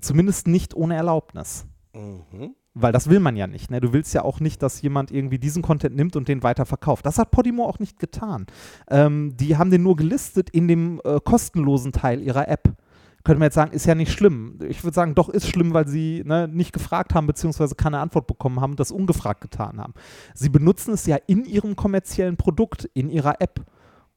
Zumindest 0.00 0.46
nicht 0.46 0.74
ohne 0.74 0.94
Erlaubnis. 0.94 1.66
Mhm. 1.94 2.54
Weil 2.74 2.92
das 2.92 3.08
will 3.08 3.20
man 3.20 3.36
ja 3.36 3.46
nicht. 3.46 3.70
Ne? 3.70 3.80
Du 3.80 3.92
willst 3.92 4.12
ja 4.14 4.22
auch 4.22 4.40
nicht, 4.40 4.60
dass 4.62 4.82
jemand 4.82 5.12
irgendwie 5.12 5.38
diesen 5.38 5.62
Content 5.62 5.94
nimmt 5.94 6.16
und 6.16 6.26
den 6.26 6.42
weiter 6.42 6.66
verkauft. 6.66 7.06
Das 7.06 7.18
hat 7.18 7.30
Podimo 7.30 7.64
auch 7.64 7.78
nicht 7.78 8.00
getan. 8.00 8.46
Ähm, 8.90 9.36
die 9.36 9.56
haben 9.56 9.70
den 9.70 9.84
nur 9.84 9.94
gelistet 9.94 10.50
in 10.50 10.66
dem 10.66 11.00
äh, 11.04 11.20
kostenlosen 11.20 11.92
Teil 11.92 12.20
ihrer 12.20 12.48
App. 12.48 12.74
Könnte 13.22 13.38
man 13.38 13.46
jetzt 13.46 13.54
sagen, 13.54 13.72
ist 13.72 13.86
ja 13.86 13.94
nicht 13.94 14.12
schlimm. 14.12 14.58
Ich 14.68 14.84
würde 14.84 14.94
sagen, 14.94 15.14
doch 15.14 15.30
ist 15.30 15.48
schlimm, 15.48 15.72
weil 15.72 15.88
sie 15.88 16.22
ne, 16.26 16.46
nicht 16.46 16.72
gefragt 16.72 17.14
haben, 17.14 17.26
beziehungsweise 17.26 17.74
keine 17.74 18.00
Antwort 18.00 18.26
bekommen 18.26 18.60
haben, 18.60 18.76
das 18.76 18.90
ungefragt 18.90 19.40
getan 19.40 19.80
haben. 19.80 19.94
Sie 20.34 20.50
benutzen 20.50 20.92
es 20.92 21.06
ja 21.06 21.16
in 21.26 21.44
ihrem 21.46 21.74
kommerziellen 21.76 22.36
Produkt, 22.36 22.84
in 22.92 23.08
ihrer 23.08 23.40
App. 23.40 23.64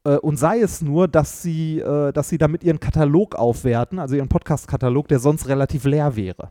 Äh, 0.03 0.17
und 0.17 0.37
sei 0.37 0.59
es 0.59 0.81
nur, 0.81 1.07
dass 1.07 1.43
sie, 1.43 1.79
äh, 1.79 2.11
dass 2.11 2.27
sie 2.27 2.39
damit 2.39 2.63
ihren 2.63 2.79
Katalog 2.79 3.35
aufwerten, 3.35 3.99
also 3.99 4.15
ihren 4.15 4.29
Podcast-Katalog, 4.29 5.07
der 5.07 5.19
sonst 5.19 5.47
relativ 5.47 5.85
leer 5.85 6.15
wäre. 6.15 6.49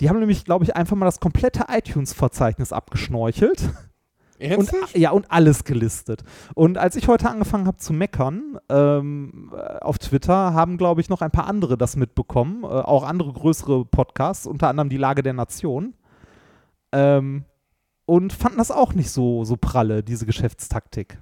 Die 0.00 0.08
haben 0.08 0.18
nämlich, 0.18 0.44
glaube 0.44 0.64
ich, 0.64 0.76
einfach 0.76 0.96
mal 0.96 1.06
das 1.06 1.20
komplette 1.20 1.66
iTunes-Verzeichnis 1.68 2.72
abgeschnorchelt 2.72 3.70
und, 4.38 4.70
ja, 4.94 5.10
und 5.10 5.30
alles 5.30 5.64
gelistet. 5.64 6.22
Und 6.54 6.78
als 6.78 6.96
ich 6.96 7.08
heute 7.08 7.28
angefangen 7.28 7.66
habe 7.66 7.78
zu 7.78 7.92
meckern 7.92 8.58
ähm, 8.68 9.52
äh, 9.52 9.78
auf 9.80 9.98
Twitter, 9.98 10.54
haben, 10.54 10.78
glaube 10.78 11.00
ich, 11.00 11.08
noch 11.08 11.22
ein 11.22 11.30
paar 11.30 11.46
andere 11.46 11.76
das 11.76 11.96
mitbekommen, 11.96 12.62
äh, 12.62 12.66
auch 12.66 13.02
andere 13.02 13.32
größere 13.32 13.84
Podcasts, 13.84 14.46
unter 14.46 14.68
anderem 14.68 14.88
die 14.88 14.96
Lage 14.96 15.22
der 15.22 15.32
Nation. 15.32 15.94
Ähm, 16.92 17.44
und 18.06 18.32
fanden 18.32 18.58
das 18.58 18.70
auch 18.70 18.94
nicht 18.94 19.10
so, 19.10 19.44
so 19.44 19.56
pralle, 19.56 20.02
diese 20.02 20.24
Geschäftstaktik. 20.24 21.18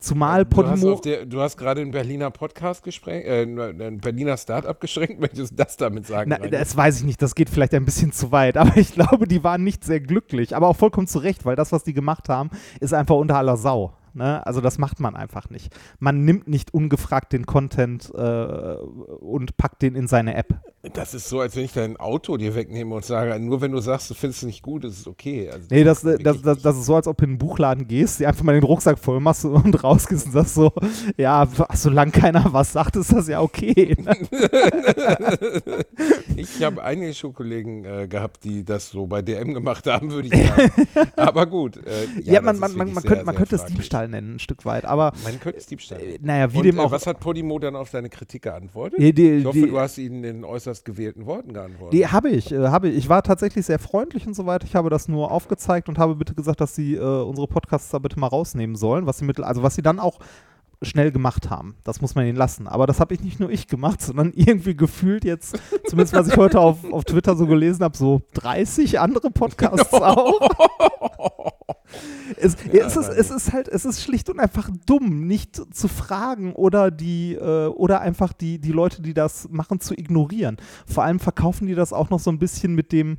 Zumal 0.00 0.40
hast, 0.40 0.50
Podimo. 0.50 1.00
du 1.26 1.40
hast 1.40 1.56
gerade 1.56 1.80
ein 1.80 1.90
Berliner 1.90 2.30
Podcast 2.30 2.84
gesprengt, 2.84 3.26
äh, 3.26 3.42
ein 3.42 3.98
Berliner 3.98 4.36
Startup 4.36 4.80
geschränkt. 4.80 5.18
Möchtest 5.20 5.52
du 5.52 5.56
das 5.56 5.76
damit 5.76 6.06
sagen? 6.06 6.30
Na, 6.30 6.38
das 6.46 6.76
weiß 6.76 7.00
ich 7.00 7.04
nicht, 7.04 7.20
das 7.20 7.34
geht 7.34 7.50
vielleicht 7.50 7.74
ein 7.74 7.84
bisschen 7.84 8.12
zu 8.12 8.30
weit, 8.30 8.56
aber 8.56 8.76
ich 8.76 8.92
glaube, 8.92 9.26
die 9.26 9.42
waren 9.42 9.64
nicht 9.64 9.84
sehr 9.84 10.00
glücklich. 10.00 10.54
Aber 10.54 10.68
auch 10.68 10.76
vollkommen 10.76 11.08
zu 11.08 11.18
Recht, 11.18 11.44
weil 11.44 11.56
das, 11.56 11.72
was 11.72 11.82
die 11.82 11.94
gemacht 11.94 12.28
haben, 12.28 12.50
ist 12.80 12.94
einfach 12.94 13.16
unter 13.16 13.36
aller 13.36 13.56
Sau. 13.56 13.92
Ne? 14.18 14.44
Also 14.46 14.60
das 14.60 14.78
macht 14.78 15.00
man 15.00 15.16
einfach 15.16 15.48
nicht. 15.48 15.74
Man 16.00 16.24
nimmt 16.24 16.48
nicht 16.48 16.74
ungefragt 16.74 17.32
den 17.32 17.46
Content 17.46 18.12
äh, 18.14 18.18
und 18.18 19.56
packt 19.56 19.80
den 19.80 19.94
in 19.94 20.08
seine 20.08 20.34
App. 20.34 20.60
Das 20.92 21.14
ist 21.14 21.28
so, 21.28 21.40
als 21.40 21.56
wenn 21.56 21.64
ich 21.64 21.72
dein 21.72 21.96
Auto 21.96 22.36
dir 22.36 22.54
wegnehme 22.54 22.94
und 22.94 23.04
sage, 23.04 23.38
nur 23.38 23.60
wenn 23.60 23.72
du 23.72 23.80
sagst, 23.80 24.10
du 24.10 24.14
findest 24.14 24.42
es 24.42 24.46
nicht 24.46 24.62
gut, 24.62 24.84
ist 24.84 24.98
es 25.00 25.06
okay. 25.06 25.50
Also, 25.50 25.66
Nee, 25.70 25.84
das, 25.84 26.04
wirklich 26.04 26.24
das, 26.24 26.42
das, 26.42 26.62
das 26.62 26.76
ist 26.78 26.86
so, 26.86 26.96
als 26.96 27.06
ob 27.06 27.16
du 27.16 27.24
in 27.24 27.32
den 27.32 27.38
Buchladen 27.38 27.86
gehst, 27.88 28.20
dir 28.20 28.28
einfach 28.28 28.44
mal 28.44 28.54
den 28.54 28.62
Rucksack 28.64 28.98
voll 28.98 29.20
machst 29.20 29.44
und 29.44 29.84
rausgehst 29.84 30.26
und 30.26 30.32
sagst 30.32 30.54
so, 30.54 30.72
ja, 31.16 31.46
solange 31.74 32.10
keiner 32.12 32.52
was 32.52 32.72
sagt, 32.72 32.96
ist 32.96 33.12
das 33.12 33.28
ja 33.28 33.40
okay. 33.40 33.96
Ne? 33.98 34.16
Ich 36.36 36.62
habe 36.62 36.82
einige 36.82 37.12
Schulkollegen 37.14 37.84
äh, 37.84 38.06
gehabt, 38.08 38.44
die 38.44 38.64
das 38.64 38.90
so 38.90 39.06
bei 39.06 39.22
DM 39.22 39.54
gemacht 39.54 39.86
haben, 39.86 40.12
würde 40.12 40.28
ich 40.28 40.48
sagen. 40.48 40.70
Aber 41.16 41.46
gut. 41.46 41.78
Äh, 41.78 42.06
Ja, 42.22 42.34
ja, 42.34 42.40
man, 42.40 42.60
das 42.60 42.74
man, 42.74 42.76
man, 42.76 42.94
man 42.94 42.96
wirklich 42.96 43.02
könnte, 43.02 43.14
sehr, 43.16 43.24
man 43.24 43.34
sehr 43.34 43.38
könnte 43.38 43.54
es 43.56 43.60
fraglich. 43.62 43.76
Diebstahl 44.08 44.20
nennen, 44.20 44.36
ein 44.36 44.38
Stück 44.38 44.64
weit, 44.64 44.84
aber 44.84 45.12
Man 45.24 45.38
könnte 45.40 45.58
es 45.58 45.66
Diebstahl. 45.66 46.00
äh, 46.00 46.18
naja, 46.20 46.52
wie 46.52 46.58
Und, 46.58 46.64
dem 46.64 46.78
äh, 46.78 46.82
auch. 46.82 46.90
was 46.90 47.06
hat 47.06 47.20
Podimo 47.20 47.58
dann 47.58 47.76
auf 47.76 47.90
deine 47.90 48.08
Kritik 48.08 48.42
geantwortet? 48.42 48.98
Die- 49.00 49.12
die- 49.12 49.30
ich 49.38 49.44
hoffe, 49.44 49.58
die- 49.58 49.66
du 49.68 49.78
hast 49.78 49.98
ihnen 49.98 50.24
in 50.24 50.44
äußerst 50.44 50.84
gewählten 50.84 51.26
Worten 51.26 51.52
geantwortet. 51.52 51.92
Die 51.98 52.06
habe 52.06 52.30
ich, 52.30 52.52
äh, 52.52 52.68
habe 52.68 52.88
ich. 52.88 52.96
Ich 52.96 53.08
war 53.08 53.22
tatsächlich 53.22 53.66
sehr 53.66 53.78
freundlich 53.78 54.26
und 54.26 54.34
so 54.34 54.46
weiter. 54.46 54.66
Ich 54.66 54.74
habe 54.74 54.90
das 54.90 55.08
nur 55.08 55.30
aufgezeigt 55.30 55.88
und 55.88 55.98
habe 55.98 56.14
bitte 56.16 56.34
gesagt, 56.34 56.60
dass 56.60 56.74
sie 56.74 56.94
äh, 56.94 57.00
unsere 57.22 57.46
Podcasts 57.46 57.90
da 57.90 57.98
bitte 57.98 58.18
mal 58.18 58.26
rausnehmen 58.28 58.76
sollen, 58.76 59.06
was 59.06 59.18
sie 59.18 59.24
mit, 59.24 59.38
also 59.40 59.62
was 59.62 59.74
sie 59.74 59.82
dann 59.82 59.98
auch 60.00 60.18
schnell 60.82 61.10
gemacht 61.10 61.50
haben. 61.50 61.76
Das 61.84 62.00
muss 62.00 62.14
man 62.14 62.26
ihnen 62.26 62.36
lassen. 62.36 62.68
Aber 62.68 62.86
das 62.86 63.00
habe 63.00 63.14
ich 63.14 63.20
nicht 63.20 63.40
nur 63.40 63.50
ich 63.50 63.66
gemacht, 63.66 64.00
sondern 64.00 64.32
irgendwie 64.34 64.76
gefühlt 64.76 65.24
jetzt, 65.24 65.58
zumindest 65.86 66.14
was 66.14 66.28
ich 66.28 66.36
heute 66.36 66.60
auf, 66.60 66.84
auf 66.92 67.04
Twitter 67.04 67.36
so 67.36 67.46
gelesen 67.46 67.82
habe, 67.84 67.96
so 67.96 68.22
30 68.34 69.00
andere 69.00 69.30
Podcasts 69.30 69.92
auch. 69.92 70.40
Es, 72.36 72.56
es, 72.70 72.96
ist, 72.96 73.08
es 73.08 73.30
ist 73.30 73.52
halt, 73.52 73.66
es 73.68 73.84
ist 73.84 74.02
schlicht 74.02 74.28
und 74.28 74.38
einfach 74.38 74.70
dumm, 74.86 75.26
nicht 75.26 75.74
zu 75.74 75.88
fragen 75.88 76.52
oder 76.52 76.90
die, 76.90 77.34
äh, 77.34 77.66
oder 77.68 78.00
einfach 78.00 78.32
die, 78.32 78.58
die 78.58 78.72
Leute, 78.72 79.02
die 79.02 79.14
das 79.14 79.48
machen, 79.48 79.80
zu 79.80 79.94
ignorieren. 79.94 80.58
Vor 80.86 81.04
allem 81.04 81.18
verkaufen 81.18 81.66
die 81.66 81.74
das 81.74 81.92
auch 81.92 82.10
noch 82.10 82.20
so 82.20 82.30
ein 82.30 82.38
bisschen 82.38 82.74
mit 82.74 82.92
dem, 82.92 83.18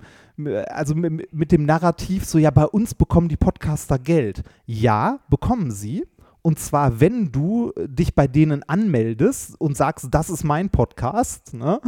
also 0.68 0.96
mit, 0.96 1.34
mit 1.34 1.52
dem 1.52 1.66
Narrativ, 1.66 2.26
so 2.26 2.38
ja, 2.38 2.52
bei 2.52 2.66
uns 2.66 2.94
bekommen 2.94 3.28
die 3.28 3.38
Podcaster 3.38 3.98
Geld. 4.00 4.44
Ja, 4.66 5.20
bekommen 5.30 5.72
sie. 5.72 6.06
Und 6.42 6.58
zwar, 6.60 7.00
wenn 7.02 7.32
du 7.32 7.74
dich 7.78 8.16
bei 8.16 8.28
denen 8.28 8.64
anmeldest 8.64 9.60
und 9.60 9.76
sagst, 9.76 10.08
das 10.12 10.30
ist 10.30 10.44
mein 10.44 10.70
Podcast, 10.70 11.54
ne, 11.54 11.82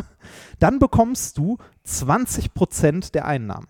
dann 0.60 0.80
bekommst 0.80 1.38
du 1.38 1.58
20% 1.88 3.12
der 3.14 3.26
Einnahmen. 3.26 3.68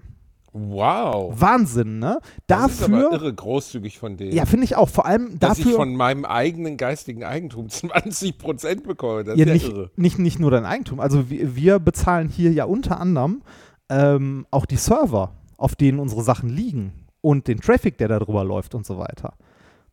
wow. 0.54 1.34
Wahnsinn, 1.40 2.00
ne? 2.00 2.20
Das 2.48 2.74
ist 2.74 2.84
aber 2.84 3.00
Dafür, 3.00 3.12
irre 3.14 3.34
großzügig 3.34 4.00
von 4.00 4.18
denen. 4.18 4.34
ja, 4.34 4.46
finde 4.46 4.66
ich 4.66 4.76
auch, 4.76 4.90
vor 4.90 5.06
allem 5.06 5.40
dass 5.40 5.60
ich 5.60 5.64
dafür, 5.66 5.78
von 5.78 5.96
meinem 5.96 6.26
eigenen 6.26 6.78
geistigen 6.78 7.24
Eigentum 7.24 7.70
20 7.70 8.38
Prozent 8.38 8.84
bekomme. 8.84 9.24
Das 9.24 9.38
ja, 9.38 9.46
ist 9.46 9.48
ja 9.48 9.54
nicht, 9.54 9.70
irre. 9.70 9.92
nicht, 9.96 10.20
nicht 10.20 10.40
nur 10.40 10.52
dein 10.52 10.66
Eigentum. 10.66 11.00
Also 11.00 11.30
wir, 11.30 11.56
wir 11.56 11.80
bezahlen 11.80 12.28
hier 12.28 12.52
ja 12.52 12.66
unter 12.66 13.00
anderem 13.00 13.44
ähm, 13.90 14.46
auch 14.52 14.66
die 14.66 14.78
Server, 14.78 15.34
auf 15.58 15.76
denen 15.76 16.00
unsere 16.00 16.24
Sachen 16.24 16.50
liegen 16.50 16.92
und 17.22 17.48
den 17.48 17.60
Traffic, 17.62 17.98
der 17.98 18.08
darüber 18.08 18.44
läuft 18.44 18.74
und 18.76 18.86
so 18.86 18.98
weiter. 18.98 19.36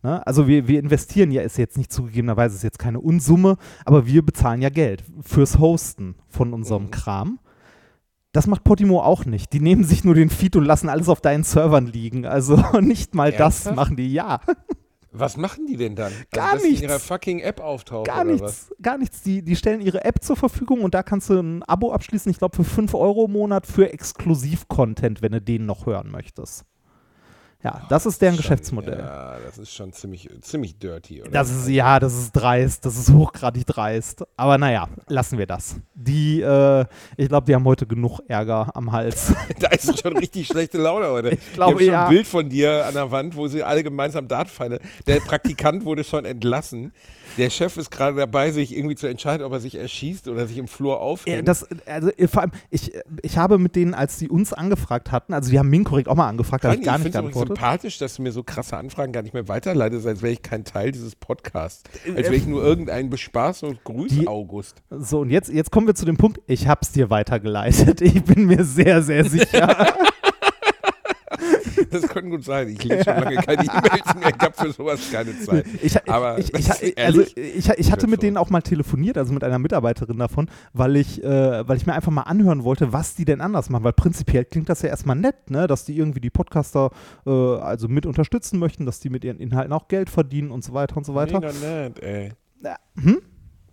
Ne? 0.02 0.24
Also 0.26 0.46
wir, 0.46 0.68
wir 0.68 0.78
investieren 0.78 1.30
ja, 1.30 1.42
ist 1.42 1.58
jetzt 1.58 1.76
nicht 1.76 1.92
zugegebenerweise 1.92 2.54
ist 2.56 2.62
jetzt 2.62 2.78
keine 2.78 3.00
Unsumme, 3.00 3.56
aber 3.84 4.06
wir 4.06 4.24
bezahlen 4.24 4.62
ja 4.62 4.68
Geld 4.70 5.04
fürs 5.22 5.58
Hosten 5.58 6.14
von 6.28 6.52
unserem 6.52 6.84
Mhm. 6.84 6.90
Kram. 6.92 7.38
Das 8.32 8.46
macht 8.46 8.62
Podimo 8.62 9.00
auch 9.00 9.24
nicht. 9.24 9.52
Die 9.52 9.60
nehmen 9.60 9.82
sich 9.84 10.04
nur 10.04 10.14
den 10.14 10.30
Feed 10.30 10.54
und 10.54 10.64
lassen 10.64 10.88
alles 10.88 11.08
auf 11.08 11.20
deinen 11.20 11.42
Servern 11.44 11.86
liegen. 11.86 12.26
Also 12.26 12.56
nicht 12.80 13.14
mal 13.14 13.32
das 13.32 13.40
Ernsthaft? 13.66 13.76
machen 13.76 13.96
die, 13.96 14.12
ja. 14.12 14.40
Was 15.10 15.38
machen 15.38 15.66
die 15.66 15.76
denn 15.78 15.96
dann? 15.96 16.12
Gar 16.32 16.58
die 16.58 16.64
nichts. 16.68 16.82
in 16.82 16.88
ihrer 16.90 16.98
fucking 17.00 17.40
App 17.40 17.58
auftauchen 17.60 18.04
Gar 18.04 18.26
oder 18.26 18.34
was? 18.34 18.40
nichts, 18.40 18.74
gar 18.82 18.98
nichts. 18.98 19.22
Die, 19.22 19.42
die 19.42 19.56
stellen 19.56 19.80
ihre 19.80 20.04
App 20.04 20.22
zur 20.22 20.36
Verfügung 20.36 20.82
und 20.82 20.92
da 20.94 21.02
kannst 21.02 21.30
du 21.30 21.40
ein 21.40 21.62
Abo 21.64 21.90
abschließen, 21.92 22.30
ich 22.30 22.38
glaube 22.38 22.54
für 22.54 22.62
5 22.64 22.92
Euro 22.94 23.24
im 23.24 23.32
Monat 23.32 23.66
für 23.66 23.90
Exklusiv-Content, 23.92 25.22
wenn 25.22 25.32
du 25.32 25.40
den 25.40 25.64
noch 25.66 25.86
hören 25.86 26.10
möchtest. 26.10 26.64
Ja, 27.64 27.82
das 27.88 28.06
ist 28.06 28.22
deren 28.22 28.34
Schon- 28.34 28.42
Geschäftsmodell. 28.42 29.00
Ja, 29.00 29.36
das 29.44 29.58
ist 29.58 29.74
schon 29.74 29.92
ziemlich, 29.92 30.30
ziemlich 30.42 30.78
dirty, 30.78 31.22
oder? 31.22 31.30
Das 31.32 31.50
ist, 31.50 31.68
ja, 31.68 31.98
das 31.98 32.14
ist 32.16 32.30
dreist, 32.30 32.86
das 32.86 32.96
ist 32.96 33.12
hochgradig 33.12 33.66
dreist. 33.66 34.24
Aber 34.36 34.58
naja, 34.58 34.88
lassen 35.08 35.38
wir 35.38 35.46
das. 35.46 35.80
Die, 35.92 36.40
äh, 36.40 36.84
ich 37.16 37.28
glaube, 37.28 37.46
die 37.46 37.54
haben 37.56 37.64
heute 37.64 37.84
genug 37.84 38.20
Ärger 38.28 38.70
am 38.76 38.92
Hals. 38.92 39.34
da 39.58 39.68
ist 39.70 40.00
schon 40.00 40.16
richtig 40.16 40.46
schlechte 40.46 40.78
Laune 40.78 41.08
heute. 41.08 41.30
Ich 41.30 41.52
glaube, 41.52 41.72
habe 41.72 41.84
schon 41.84 41.92
ja. 41.92 42.04
ein 42.04 42.10
Bild 42.10 42.28
von 42.28 42.48
dir 42.48 42.86
an 42.86 42.94
der 42.94 43.10
Wand, 43.10 43.34
wo 43.34 43.48
sie 43.48 43.64
alle 43.64 43.82
gemeinsam 43.82 44.28
Dartpfeile. 44.28 44.78
Der 45.08 45.18
Praktikant 45.18 45.84
wurde 45.84 46.04
schon 46.04 46.24
entlassen. 46.26 46.92
Der 47.38 47.50
Chef 47.50 47.76
ist 47.76 47.90
gerade 47.90 48.16
dabei, 48.16 48.50
sich 48.50 48.76
irgendwie 48.76 48.96
zu 48.96 49.06
entscheiden, 49.06 49.44
ob 49.46 49.52
er 49.52 49.60
sich 49.60 49.76
erschießt 49.76 50.28
oder 50.28 50.46
sich 50.46 50.58
im 50.58 50.68
Flur 50.68 51.00
aufhängt. 51.00 51.46
das, 51.48 51.66
also 51.86 52.10
äh, 52.16 52.28
vor 52.28 52.42
allem, 52.42 52.50
ich, 52.70 52.92
ich 53.22 53.38
habe 53.38 53.58
mit 53.58 53.76
denen, 53.76 53.94
als 53.94 54.18
die 54.18 54.28
uns 54.28 54.52
angefragt 54.52 55.10
hatten, 55.12 55.32
also 55.32 55.50
die 55.50 55.58
haben 55.58 55.68
Min 55.70 55.84
korrekt 55.84 56.08
auch 56.08 56.14
mal 56.16 56.28
angefragt, 56.28 56.64
da 56.64 56.68
habe 56.70 56.80
ich 56.80 56.84
gar 56.84 56.96
ich 56.98 57.04
nicht 57.04 57.14
es 57.14 57.20
geantwortet. 57.20 57.56
sympathisch, 57.56 57.98
dass 57.98 58.16
du 58.16 58.22
mir 58.22 58.32
so 58.32 58.42
krasse 58.42 58.76
Anfragen 58.76 59.12
gar 59.12 59.22
nicht 59.22 59.32
mehr 59.34 59.48
weiterleitest, 59.48 60.06
als 60.06 60.20
wäre 60.22 60.32
ich 60.32 60.42
kein 60.42 60.64
Teil 60.64 60.90
dieses 60.92 61.14
Podcasts. 61.16 61.84
Als 62.06 62.16
wäre 62.24 62.34
ich 62.34 62.46
nur 62.46 62.62
irgendein 62.62 63.08
Bespaß 63.08 63.62
und 63.62 63.82
Grüß 63.84 64.10
Die- 64.12 64.26
August. 64.28 64.82
So, 64.90 65.20
und 65.20 65.30
jetzt, 65.30 65.48
jetzt 65.50 65.70
kommen 65.70 65.86
wir 65.86 65.94
zu 65.94 66.04
dem 66.04 66.16
Punkt, 66.16 66.40
ich 66.46 66.66
hab's 66.68 66.92
dir 66.92 67.08
weitergeleitet. 67.10 68.00
Ich 68.00 68.24
bin 68.24 68.46
mir 68.46 68.64
sehr, 68.64 69.02
sehr 69.02 69.24
sicher. 69.24 69.94
Das 71.90 72.02
könnte 72.02 72.30
gut 72.30 72.44
sein. 72.44 72.68
Ich 72.68 72.82
lese 72.84 73.04
schon 73.04 73.16
lange 73.16 73.36
keine 73.36 73.64
E-Mails 73.64 74.14
mehr. 74.14 74.28
Ich 74.28 74.42
habe 74.42 74.54
für 74.54 74.72
sowas 74.72 75.00
keine 75.10 75.38
Zeit. 75.40 75.66
Ich, 75.82 76.08
Aber 76.10 76.38
ich, 76.38 76.52
ich, 76.54 76.98
also 76.98 77.22
ich, 77.22 77.92
hatte 77.92 78.06
mit 78.06 78.22
denen 78.22 78.36
auch 78.36 78.50
mal 78.50 78.62
telefoniert, 78.62 79.16
also 79.16 79.32
mit 79.32 79.44
einer 79.44 79.58
Mitarbeiterin 79.58 80.18
davon, 80.18 80.48
weil 80.72 80.96
ich, 80.96 81.22
äh, 81.22 81.68
weil 81.68 81.76
ich 81.76 81.86
mir 81.86 81.94
einfach 81.94 82.10
mal 82.10 82.22
anhören 82.22 82.64
wollte, 82.64 82.92
was 82.92 83.14
die 83.14 83.24
denn 83.24 83.40
anders 83.40 83.70
machen. 83.70 83.84
Weil 83.84 83.92
prinzipiell 83.92 84.44
klingt 84.44 84.68
das 84.68 84.82
ja 84.82 84.88
erstmal 84.88 85.16
nett, 85.16 85.50
ne? 85.50 85.66
dass 85.66 85.84
die 85.84 85.96
irgendwie 85.96 86.20
die 86.20 86.30
Podcaster 86.30 86.90
äh, 87.26 87.30
also 87.30 87.88
mit 87.88 88.06
unterstützen 88.06 88.58
möchten, 88.58 88.86
dass 88.86 89.00
die 89.00 89.10
mit 89.10 89.24
ihren 89.24 89.38
Inhalten 89.38 89.72
auch 89.72 89.88
Geld 89.88 90.10
verdienen 90.10 90.50
und 90.50 90.64
so 90.64 90.74
weiter 90.74 90.96
und 90.96 91.06
so 91.06 91.14
weiter. 91.14 91.40
Mega 91.40 91.52
nett, 91.52 92.02
ey. 92.02 92.32
Hm? 93.00 93.22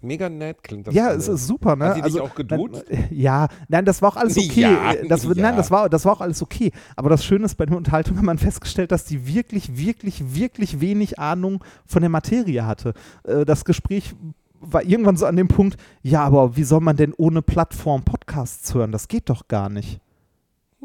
Mega 0.06 0.30
nett 0.30 0.64
klingt 0.64 0.88
das. 0.88 0.94
Ja, 0.94 1.08
alles. 1.08 1.28
es 1.28 1.42
ist 1.42 1.48
super, 1.48 1.76
ne? 1.76 1.86
Hat 1.90 1.98
die 1.98 2.02
dich 2.04 2.20
auch 2.22 2.36
geduzt? 2.36 2.86
Nein, 2.90 3.08
ja, 3.12 3.48
nein, 3.68 3.86
das 3.86 4.02
war 4.02 4.10
auch 4.10 4.16
alles 4.18 4.38
okay. 4.38 4.62
Ja, 4.62 4.94
das, 5.08 5.24
ja. 5.24 5.32
Nein, 5.36 5.56
das 5.58 5.72
war, 5.72 5.90
das 5.90 6.06
war 6.06 6.14
auch 6.14 6.22
alles 6.22 6.42
okay. 6.42 6.72
Aber 6.96 7.10
das 7.10 7.26
Schöne 7.26 7.46
ist, 7.46 7.56
bei 7.56 7.66
der 7.66 7.76
Unterhaltung 7.78 8.18
hat 8.18 8.24
man 8.24 8.38
festgestellt, 8.38 8.92
dass 8.92 9.06
die 9.06 9.28
wirklich, 9.28 9.78
wirklich, 9.78 10.36
wirklich 10.36 10.80
wenig 10.80 11.20
Ahnung 11.20 11.64
von 11.86 12.02
der 12.02 12.10
Materie 12.10 12.66
hatte. 12.66 12.94
Äh, 13.24 13.46
Das 13.46 13.66
Gespräch 13.66 14.16
war 14.62 14.84
irgendwann 14.84 15.18
so 15.18 15.26
an 15.26 15.36
dem 15.36 15.48
Punkt, 15.48 15.78
ja, 16.02 16.24
aber 16.24 16.56
wie 16.56 16.64
soll 16.64 16.82
man 16.82 16.96
denn 16.96 17.14
ohne 17.16 17.42
Plattform 17.42 18.04
Podcasts 18.04 18.74
hören? 18.74 18.92
Das 18.92 19.08
geht 19.08 19.30
doch 19.30 19.48
gar 19.48 19.70
nicht. 19.70 20.00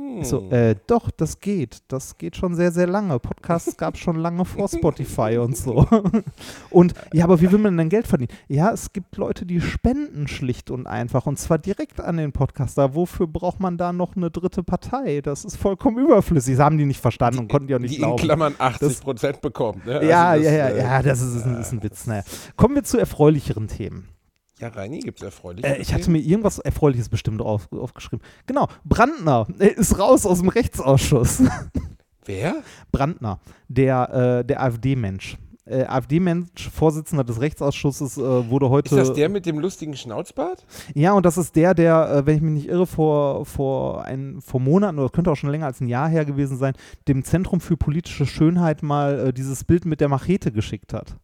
Hm. 0.01 0.25
So, 0.25 0.51
äh, 0.51 0.77
doch, 0.87 1.11
das 1.11 1.41
geht. 1.41 1.83
Das 1.89 2.17
geht 2.17 2.37
schon 2.37 2.55
sehr, 2.55 2.73
sehr 2.73 2.87
lange. 2.87 3.19
Podcasts 3.19 3.77
gab 3.77 3.95
es 3.95 4.01
schon 4.01 4.17
lange 4.17 4.45
vor 4.45 4.69
Spotify 4.69 5.39
und 5.39 5.57
so. 5.57 5.87
Und 6.71 6.95
ja, 7.13 7.25
aber 7.25 7.41
wie 7.41 7.51
will 7.53 7.59
man 7.59 7.77
denn 7.77 7.89
Geld 7.89 8.07
verdienen? 8.07 8.31
Ja, 8.49 8.73
es 8.73 8.93
gibt 8.93 9.17
Leute, 9.17 9.45
die 9.45 9.61
spenden 9.61 10.29
schlicht 10.29 10.71
und 10.71 10.87
einfach 10.87 11.27
und 11.27 11.39
zwar 11.39 11.59
direkt 11.59 12.01
an 12.01 12.17
den 12.17 12.33
Podcaster. 12.33 12.95
Wofür 12.95 13.27
braucht 13.27 13.61
man 13.61 13.77
da 13.77 13.93
noch 13.93 14.17
eine 14.17 14.31
dritte 14.31 14.63
Partei? 14.63 15.21
Das 15.21 15.45
ist 15.45 15.57
vollkommen 15.57 15.99
überflüssig. 15.99 16.57
Das 16.57 16.65
haben 16.65 16.79
die 16.79 16.87
nicht 16.87 17.01
verstanden 17.01 17.41
und 17.41 17.49
konnten 17.49 17.67
die 17.67 17.75
auch 17.75 17.79
nicht 17.79 17.93
die 17.93 17.97
in 17.97 18.03
glauben. 18.03 18.23
Klammern 18.23 18.55
80 18.59 19.01
Prozent 19.01 19.41
bekommt. 19.41 19.85
Ne? 19.87 20.07
ja, 20.07 20.31
Also 20.31 20.45
das, 20.45 20.53
ja, 20.53 20.59
ja, 20.59 20.69
äh, 20.69 20.79
ja, 20.79 21.03
das 21.03 21.21
ist, 21.21 21.35
ist, 21.35 21.47
ein, 21.47 21.61
ist 21.61 21.73
ein 21.73 21.83
Witz. 21.83 22.07
Naja. 22.07 22.23
Kommen 22.57 22.75
wir 22.75 22.85
zu 22.85 22.99
erfreulicheren 22.99 23.69
Themen. 23.69 24.09
Ja, 24.61 24.69
Reini, 24.69 25.01
gibt 25.01 25.21
es 25.21 25.25
erfreulich. 25.25 25.65
Äh, 25.65 25.79
ich 25.79 25.95
hatte 25.95 26.11
mir 26.11 26.19
irgendwas 26.19 26.59
Erfreuliches 26.59 27.09
bestimmt 27.09 27.41
auf, 27.41 27.73
aufgeschrieben. 27.73 28.25
Genau, 28.47 28.69
Brandner 28.85 29.47
ist 29.59 29.99
raus 29.99 30.27
aus 30.27 30.41
dem 30.41 30.51
Rechtsausschuss. 30.51 31.43
Wer? 32.27 32.57
Brandner, 32.93 33.41
der, 33.69 34.41
äh, 34.41 34.45
der 34.45 34.63
AfD-Mensch. 34.63 35.39
Äh, 35.65 35.85
AfD-Mensch, 35.85 36.69
Vorsitzender 36.69 37.25
des 37.25 37.41
Rechtsausschusses, 37.41 38.19
äh, 38.19 38.51
wurde 38.51 38.69
heute. 38.69 38.95
Ist 38.95 39.09
das 39.09 39.17
der 39.17 39.29
mit 39.29 39.47
dem 39.47 39.61
lustigen 39.61 39.97
Schnauzbart? 39.97 40.67
Ja, 40.95 41.13
und 41.13 41.25
das 41.25 41.39
ist 41.39 41.57
der, 41.57 41.75
der, 41.75 42.11
äh, 42.11 42.27
wenn 42.27 42.37
ich 42.37 42.43
mich 42.43 42.53
nicht 42.53 42.69
irre, 42.69 42.87
vor, 42.87 43.47
vor, 43.47 44.05
ein, 44.05 44.41
vor 44.41 44.61
Monaten 44.61 44.99
oder 44.99 45.09
könnte 45.09 45.31
auch 45.31 45.37
schon 45.37 45.51
länger 45.51 45.67
als 45.67 45.81
ein 45.81 45.89
Jahr 45.89 46.09
her 46.09 46.25
gewesen 46.25 46.59
sein, 46.59 46.75
dem 47.09 47.25
Zentrum 47.25 47.61
für 47.61 47.77
politische 47.77 48.27
Schönheit 48.27 48.83
mal 48.83 49.29
äh, 49.29 49.33
dieses 49.33 49.65
Bild 49.65 49.87
mit 49.87 50.01
der 50.01 50.09
Machete 50.09 50.51
geschickt 50.53 50.93
hat. 50.93 51.17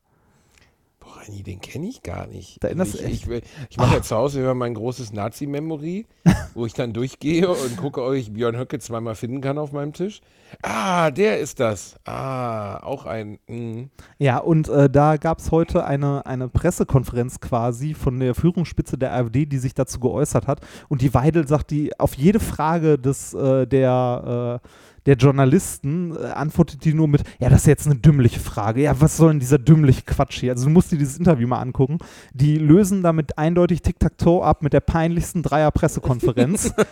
Reini, 1.27 1.43
den 1.43 1.61
kenne 1.61 1.89
ich 1.89 2.03
gar 2.03 2.27
nicht. 2.27 2.63
Da 2.63 2.69
erinnerst 2.69 2.95
ich 2.95 3.27
ich, 3.27 3.29
ich, 3.29 3.43
ich 3.71 3.77
mache 3.77 3.97
ja 3.97 4.03
zu 4.03 4.17
Hause 4.17 4.41
immer 4.41 4.55
mein 4.55 4.75
großes 4.75 5.13
Nazi-Memory, 5.13 6.07
wo 6.55 6.67
ich 6.67 6.75
dann 6.75 6.93
durchgehe 6.93 7.49
und 7.49 7.77
gucke, 7.77 8.03
ob 8.03 8.15
ich 8.15 8.33
Björn 8.33 8.57
Höcke 8.57 8.79
zweimal 8.79 9.15
finden 9.15 9.41
kann 9.41 9.59
auf 9.59 9.73
meinem 9.73 9.93
Tisch. 9.93 10.21
Ah, 10.63 11.11
der 11.11 11.41
ist 11.41 11.61
das. 11.61 11.97
Ah, 12.05 12.79
auch 12.79 13.07
ein. 13.07 13.39
Mh. 13.49 13.89
Ja, 14.19 14.39
und 14.39 14.69
äh, 14.69 14.89
da 14.89 15.17
gab 15.17 15.39
es 15.39 15.51
heute 15.51 15.85
eine, 15.85 16.25
eine 16.27 16.49
Pressekonferenz 16.49 17.41
quasi 17.41 17.95
von 17.95 18.19
der 18.21 18.35
Führungsspitze 18.35 18.97
der 18.97 19.13
AfD, 19.13 19.47
die 19.47 19.59
sich 19.59 19.75
dazu 19.75 20.01
geäußert 20.01 20.47
hat. 20.47 20.61
Und 20.89 21.03
die 21.03 21.15
Weidel 21.15 21.49
sagt, 21.49 21.71
die 21.71 21.99
auf 21.99 22.15
jede 22.15 22.41
Frage 22.41 22.99
des, 22.99 23.35
äh, 23.35 23.67
der, 23.67 24.61
äh, 24.63 24.69
der 25.07 25.15
Journalisten 25.15 26.15
äh, 26.17 26.27
antwortet 26.27 26.85
die 26.85 26.93
nur 26.93 27.09
mit, 27.09 27.23
ja, 27.39 27.49
das 27.49 27.61
ist 27.61 27.67
jetzt 27.67 27.87
eine 27.87 27.97
dümmliche 27.97 28.41
Frage. 28.41 28.83
Ja, 28.83 29.01
was 29.01 29.17
soll 29.17 29.31
denn 29.31 29.41
dieser 29.41 29.59
dümmliche 29.59 30.03
Quatsch 30.03 30.41
hier? 30.41 30.53
Also 30.53 30.67
du 30.67 30.71
musst 30.71 30.93
dir 30.93 30.99
dieses 30.99 31.19
Interview 31.19 31.49
mal 31.49 31.61
angucken. 31.61 31.99
Die 32.35 32.59
lösen 32.59 33.03
damit 33.03 33.39
eindeutig 33.39 33.83
Tic-Tac-Toe 33.83 34.45
ab 34.45 34.63
mit 34.63 34.73
der 34.73 34.81
peinlichsten 34.81 35.43
Dreier-Pressekonferenz. 35.43 36.75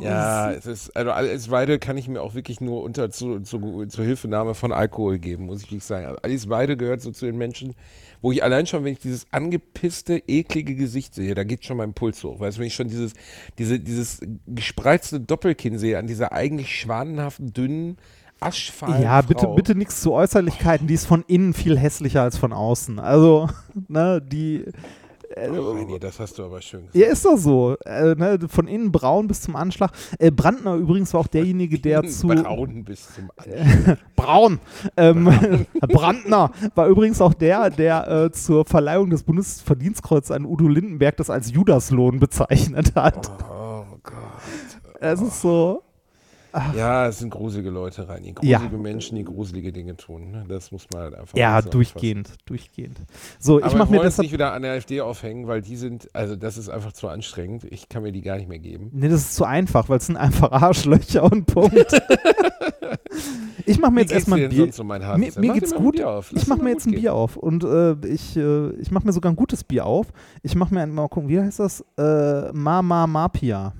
Ja, 0.00 0.52
es 0.52 0.66
ist, 0.66 0.96
also 0.96 1.10
Alice 1.10 1.50
Weidel 1.50 1.78
kann 1.78 1.96
ich 1.96 2.08
mir 2.08 2.20
auch 2.20 2.34
wirklich 2.34 2.60
nur 2.60 2.82
unter 2.82 3.10
zu, 3.10 3.40
zu, 3.40 3.86
zur 3.86 4.04
Hilfenahme 4.04 4.54
von 4.54 4.72
Alkohol 4.72 5.18
geben, 5.18 5.46
muss 5.46 5.62
ich 5.62 5.70
wirklich 5.70 5.84
sagen. 5.84 6.06
Also 6.06 6.18
Alice 6.22 6.48
Weidel 6.48 6.76
gehört 6.76 7.00
so 7.00 7.10
zu 7.10 7.26
den 7.26 7.38
Menschen, 7.38 7.74
wo 8.20 8.32
ich 8.32 8.42
allein 8.42 8.66
schon, 8.66 8.84
wenn 8.84 8.92
ich 8.92 8.98
dieses 8.98 9.26
angepisste, 9.30 10.22
eklige 10.26 10.74
Gesicht 10.74 11.14
sehe, 11.14 11.34
da 11.34 11.44
geht 11.44 11.64
schon 11.64 11.76
mein 11.76 11.94
Puls 11.94 12.22
hoch. 12.24 12.40
Weißt 12.40 12.56
du, 12.56 12.60
wenn 12.60 12.66
ich 12.66 12.74
schon 12.74 12.88
dieses, 12.88 13.12
diese, 13.58 13.78
dieses 13.78 14.20
gespreizte 14.46 15.20
Doppelkinn 15.20 15.78
sehe, 15.78 15.98
an 15.98 16.06
dieser 16.06 16.32
eigentlich 16.32 16.78
schwanenhaften, 16.80 17.52
dünnen, 17.52 17.96
aschfahlen 18.40 19.02
Ja, 19.02 19.22
Frau. 19.22 19.28
bitte, 19.28 19.48
bitte 19.48 19.74
nichts 19.74 20.00
zu 20.00 20.12
Äußerlichkeiten, 20.12 20.86
die 20.86 20.94
ist 20.94 21.06
von 21.06 21.24
innen 21.26 21.54
viel 21.54 21.78
hässlicher 21.78 22.22
als 22.22 22.38
von 22.38 22.52
außen. 22.52 22.98
Also, 22.98 23.48
ne, 23.88 24.20
die. 24.20 24.64
Äh, 25.30 25.48
Oh, 25.50 25.72
Reini, 25.72 25.98
das 25.98 26.18
hast 26.20 26.38
du 26.38 26.44
aber 26.44 26.60
schön 26.60 26.80
gesagt. 26.86 26.94
ja, 26.96 27.06
ist 27.08 27.24
doch 27.24 27.36
so. 27.36 27.76
Äh, 27.84 28.14
ne, 28.14 28.38
von 28.48 28.66
innen 28.66 28.90
braun 28.92 29.28
bis 29.28 29.42
zum 29.42 29.56
Anschlag. 29.56 29.90
Äh, 30.18 30.30
Brandner 30.30 30.74
übrigens 30.76 31.12
war 31.12 31.20
auch 31.20 31.26
derjenige, 31.26 31.78
der 31.78 32.02
zu. 32.04 32.28
Braun 32.28 32.84
bis 32.84 33.08
zum 33.14 33.30
Anschlag. 33.36 33.98
Braun. 34.16 34.58
Ähm, 34.96 35.24
Brandner 35.80 36.50
war 36.74 36.86
übrigens 36.88 37.20
auch 37.20 37.34
der, 37.34 37.70
der 37.70 38.08
äh, 38.08 38.32
zur 38.32 38.64
Verleihung 38.64 39.10
des 39.10 39.22
Bundesverdienstkreuzes 39.22 40.30
an 40.30 40.44
Udo 40.46 40.66
Lindenberg 40.68 41.16
das 41.16 41.30
als 41.30 41.52
Judaslohn 41.52 42.18
bezeichnet 42.20 42.94
hat. 42.94 43.30
Oh 43.50 43.84
Gott. 44.02 44.14
Es 45.00 45.20
ist 45.20 45.40
so. 45.42 45.82
Ja, 46.76 47.06
es 47.06 47.18
sind 47.18 47.30
gruselige 47.30 47.70
Leute, 47.70 48.08
Reini. 48.08 48.34
Ja. 48.42 48.58
Gruselige 48.58 48.78
Menschen, 48.82 49.16
die 49.16 49.24
gruselige 49.24 49.72
Dinge 49.72 49.96
tun. 49.96 50.30
Ne? 50.30 50.44
Das 50.48 50.72
muss 50.72 50.86
man 50.92 51.02
halt 51.02 51.14
einfach 51.14 51.36
Ja, 51.36 51.52
mal 51.52 51.62
so 51.62 51.70
durchgehend, 51.70 52.30
durchgehend. 52.46 52.98
So, 53.38 53.58
Aber 53.58 53.66
ich 53.66 53.74
mache 53.74 53.90
mir 53.90 54.00
deshalb. 54.00 54.24
nicht 54.24 54.32
wieder 54.32 54.52
an 54.52 54.62
der 54.62 54.72
AfD 54.72 55.00
aufhängen, 55.00 55.46
weil 55.46 55.60
die 55.60 55.76
sind, 55.76 56.08
also 56.14 56.36
das 56.36 56.56
ist 56.56 56.68
einfach 56.68 56.92
zu 56.92 57.08
anstrengend. 57.08 57.64
Ich 57.64 57.88
kann 57.88 58.02
mir 58.02 58.12
die 58.12 58.22
gar 58.22 58.36
nicht 58.36 58.48
mehr 58.48 58.58
geben. 58.58 58.90
Nee, 58.92 59.08
das 59.08 59.20
ist 59.20 59.34
zu 59.36 59.44
einfach, 59.44 59.88
weil 59.88 59.98
es 59.98 60.06
sind 60.06 60.16
einfach 60.16 60.50
Arschlöcher 60.52 61.24
und 61.24 61.46
Punkt. 61.46 61.74
ich 63.66 63.78
mache 63.78 63.92
mir 63.92 64.00
jetzt 64.02 64.12
erstmal 64.12 64.40
ein 64.40 64.48
Bier. 64.48 64.64
sonst 64.64 64.80
um? 64.80 64.88
Mir, 64.88 64.98
mir 64.98 65.32
Mach 65.48 65.54
geht's 65.54 65.74
gut. 65.74 65.96
Bier 65.96 66.08
auf. 66.10 66.32
Lass 66.32 66.42
Ich 66.42 66.48
mache 66.48 66.62
mir 66.62 66.70
jetzt 66.70 66.86
ein 66.86 66.92
gehen. 66.92 67.00
Bier 67.02 67.14
auf 67.14 67.36
und 67.36 67.64
äh, 67.64 67.92
ich, 68.06 68.36
äh, 68.36 68.70
ich 68.72 68.90
mache 68.90 69.06
mir 69.06 69.12
sogar 69.12 69.30
ein 69.32 69.36
gutes 69.36 69.64
Bier 69.64 69.86
auf. 69.86 70.06
Ich 70.42 70.54
mache 70.54 70.72
mir 70.74 70.82
ein, 70.82 70.92
mal 70.92 71.08
gucken, 71.08 71.28
wie 71.28 71.40
heißt 71.40 71.60
das? 71.60 71.84
Äh, 71.98 72.52
Mama 72.52 73.06
Mapia. 73.06 73.74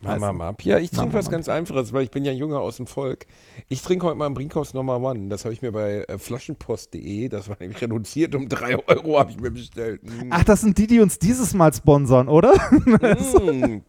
Mama 0.00 0.32
Mapia. 0.32 0.78
Ich 0.78 0.90
trinke 0.90 1.08
Mama 1.08 1.18
was 1.18 1.30
ganz 1.30 1.48
Einfaches, 1.48 1.92
weil 1.92 2.04
ich 2.04 2.10
bin 2.10 2.24
ja 2.24 2.32
Junge 2.32 2.58
aus 2.58 2.76
dem 2.76 2.86
Volk. 2.86 3.26
Ich 3.68 3.82
trinke 3.82 4.06
heute 4.06 4.16
mal 4.16 4.26
ein 4.26 4.34
Brinkhaus 4.34 4.74
Nummer 4.74 5.00
One. 5.00 5.28
Das 5.28 5.44
habe 5.44 5.52
ich 5.52 5.62
mir 5.62 5.72
bei 5.72 6.04
äh, 6.08 6.18
flaschenpost.de, 6.18 7.28
das 7.28 7.48
war 7.48 7.56
nämlich 7.60 7.80
reduziert 7.80 8.34
um 8.34 8.48
3 8.48 8.76
Euro, 8.88 9.18
habe 9.18 9.30
ich 9.30 9.40
mir 9.40 9.50
bestellt. 9.50 10.02
Mm. 10.02 10.30
Ach, 10.30 10.44
das 10.44 10.62
sind 10.62 10.78
die, 10.78 10.86
die 10.86 11.00
uns 11.00 11.18
dieses 11.18 11.54
Mal 11.54 11.72
sponsern, 11.72 12.28
oder? 12.28 12.54
Mm. 12.70 13.82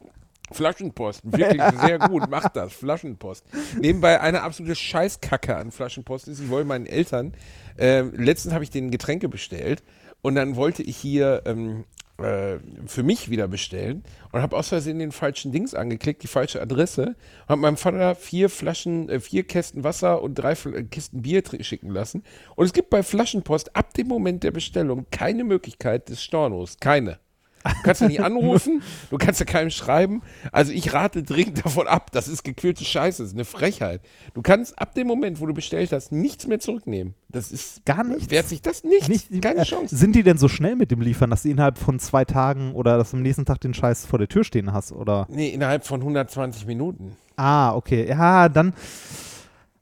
Flaschenpost, 0.52 1.22
wirklich 1.24 1.62
sehr 1.86 2.00
gut, 2.00 2.30
macht 2.30 2.56
das, 2.56 2.74
Flaschenpost. 2.74 3.46
Nebenbei 3.80 4.20
eine 4.20 4.42
absolute 4.42 4.76
Scheißkacke 4.76 5.56
an 5.56 5.72
Flaschenpost 5.72 6.28
ist, 6.28 6.42
ich 6.42 6.50
wollte 6.50 6.68
meinen 6.68 6.86
Eltern, 6.86 7.34
äh, 7.78 8.02
letztens 8.02 8.54
habe 8.54 8.64
ich 8.64 8.70
denen 8.70 8.92
Getränke 8.92 9.30
bestellt 9.30 9.84
und 10.22 10.36
dann 10.36 10.56
wollte 10.56 10.84
ich 10.84 10.98
hier 10.98 11.44
ähm, 11.46 11.86
äh, 12.24 12.60
für 12.86 13.04
mich 13.04 13.30
wieder 13.30 13.48
bestellen 13.48 14.04
und 14.32 14.42
habe 14.42 14.56
aus 14.58 14.70
Versehen 14.70 15.00
den 15.00 15.12
falschen 15.12 15.52
Dings 15.52 15.74
angeklickt, 15.74 16.24
die 16.24 16.28
falsche 16.28 16.62
Adresse 16.62 17.16
und 17.44 17.50
habe 17.50 17.62
meinem 17.62 17.78
Vater 17.78 18.16
vier 18.16 18.50
Flaschen, 18.50 19.10
äh, 19.10 19.20
vier 19.20 19.44
Kästen 19.44 19.84
Wasser 19.84 20.22
und 20.22 20.36
drei 20.36 20.54
Fl- 20.54 20.76
äh, 20.76 20.84
Kisten 20.84 21.22
Bier 21.22 21.44
schicken 21.62 21.90
lassen 21.90 22.24
und 22.56 22.66
es 22.66 22.74
gibt 22.74 22.90
bei 22.90 23.04
Flaschenpost 23.04 23.76
ab 23.76 23.94
dem 23.94 24.08
Moment 24.08 24.44
der 24.44 24.52
Bestellung 24.52 25.06
keine 25.12 25.44
Möglichkeit 25.44 26.10
des 26.10 26.24
Stornos, 26.24 26.78
keine. 26.80 27.20
Du 27.64 27.84
kannst 27.84 28.02
ja 28.02 28.08
nicht 28.08 28.20
anrufen, 28.24 28.82
du 29.10 29.18
kannst 29.18 29.40
ja 29.40 29.46
keinem 29.46 29.70
schreiben. 29.70 30.22
Also 30.52 30.72
ich 30.72 30.94
rate 30.94 31.24
dringend 31.24 31.66
davon 31.66 31.88
ab. 31.88 32.12
Das 32.12 32.28
ist 32.28 32.44
gequälte 32.44 32.84
Scheiße, 32.84 33.22
das 33.24 33.32
ist 33.32 33.36
eine 33.36 33.46
Frechheit. 33.46 34.02
Du 34.34 34.42
kannst 34.42 34.78
ab 34.80 34.96
dem 34.96 35.08
Moment, 35.08 35.40
wo 35.40 35.46
du 35.46 35.54
bestellt 35.54 35.92
hast, 35.92 36.12
nichts 36.12 36.48
mehr 36.48 36.60
zurücknehmen. 36.60 37.14
Das 37.30 37.52
ist 37.52 37.86
Gar 37.86 38.04
nichts? 38.04 38.30
Wehrt 38.30 38.48
sich 38.48 38.62
das 38.62 38.84
nicht? 38.84 39.10
Nicht, 39.10 39.42
Keine 39.42 39.62
äh, 39.62 39.64
Chance. 39.64 39.96
Sind 39.96 40.16
die 40.16 40.24
denn 40.24 40.38
so 40.38 40.48
schnell 40.48 40.76
mit 40.76 40.92
dem 40.92 41.02
Liefern, 41.02 41.30
dass 41.30 41.44
du 41.44 41.50
innerhalb 41.50 41.78
von 41.78 42.00
zwei 42.00 42.26
Tagen 42.26 42.74
oder 42.74 42.98
dass 42.98 43.12
du 43.12 43.18
am 43.18 43.24
nächsten 43.24 43.46
Tag 43.46 43.62
den 43.62 43.74
Scheiß 43.74 44.06
vor 44.06 44.20
der 44.20 44.28
Tür 44.28 44.44
stehen 44.44 44.74
hast? 44.74 44.92
Oder? 44.92 45.28
Nee, 45.30 45.50
innerhalb 45.50 45.86
von 45.86 46.02
120 46.02 46.66
Minuten. 46.66 47.16
Ah, 47.38 47.74
okay. 47.76 48.08
Ja, 48.08 48.50
dann. 48.50 48.74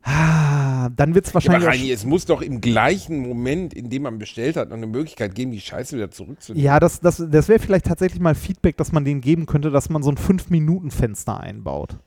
Ah, 0.03 0.89
dann 0.96 1.13
wird 1.13 1.27
es 1.27 1.34
wahrscheinlich. 1.34 1.68
auch 1.68 1.72
Reini, 1.74 1.91
es 1.91 2.06
muss 2.06 2.25
doch 2.25 2.41
im 2.41 2.62
gleichen 2.62 3.20
Moment, 3.20 3.74
in 3.74 3.89
dem 3.89 4.03
man 4.03 4.18
bestellt 4.18 4.56
hat, 4.56 4.70
noch 4.70 4.77
eine 4.77 4.88
Möglichkeit 4.88 5.36
geben, 5.36 5.51
die 5.51 5.60
Scheiße 5.60 5.96
wieder 5.98 6.10
zurückzunehmen. 6.10 6.63
Ja, 6.65 6.79
das, 6.79 7.01
das, 7.01 7.24
das 7.29 7.48
wäre 7.50 7.60
vielleicht 7.60 7.86
tatsächlich 7.86 8.22
mal 8.22 8.34
Feedback, 8.36 8.77
dass 8.77 8.91
man 8.91 9.03
denen 9.03 9.20
geben 9.22 9.46
könnte, 9.46 9.72
dass 9.72 9.89
man 9.89 10.01
so 10.01 10.10
ein 10.10 10.18
5-Minuten-Fenster 10.18 11.39
einbaut. 11.39 11.97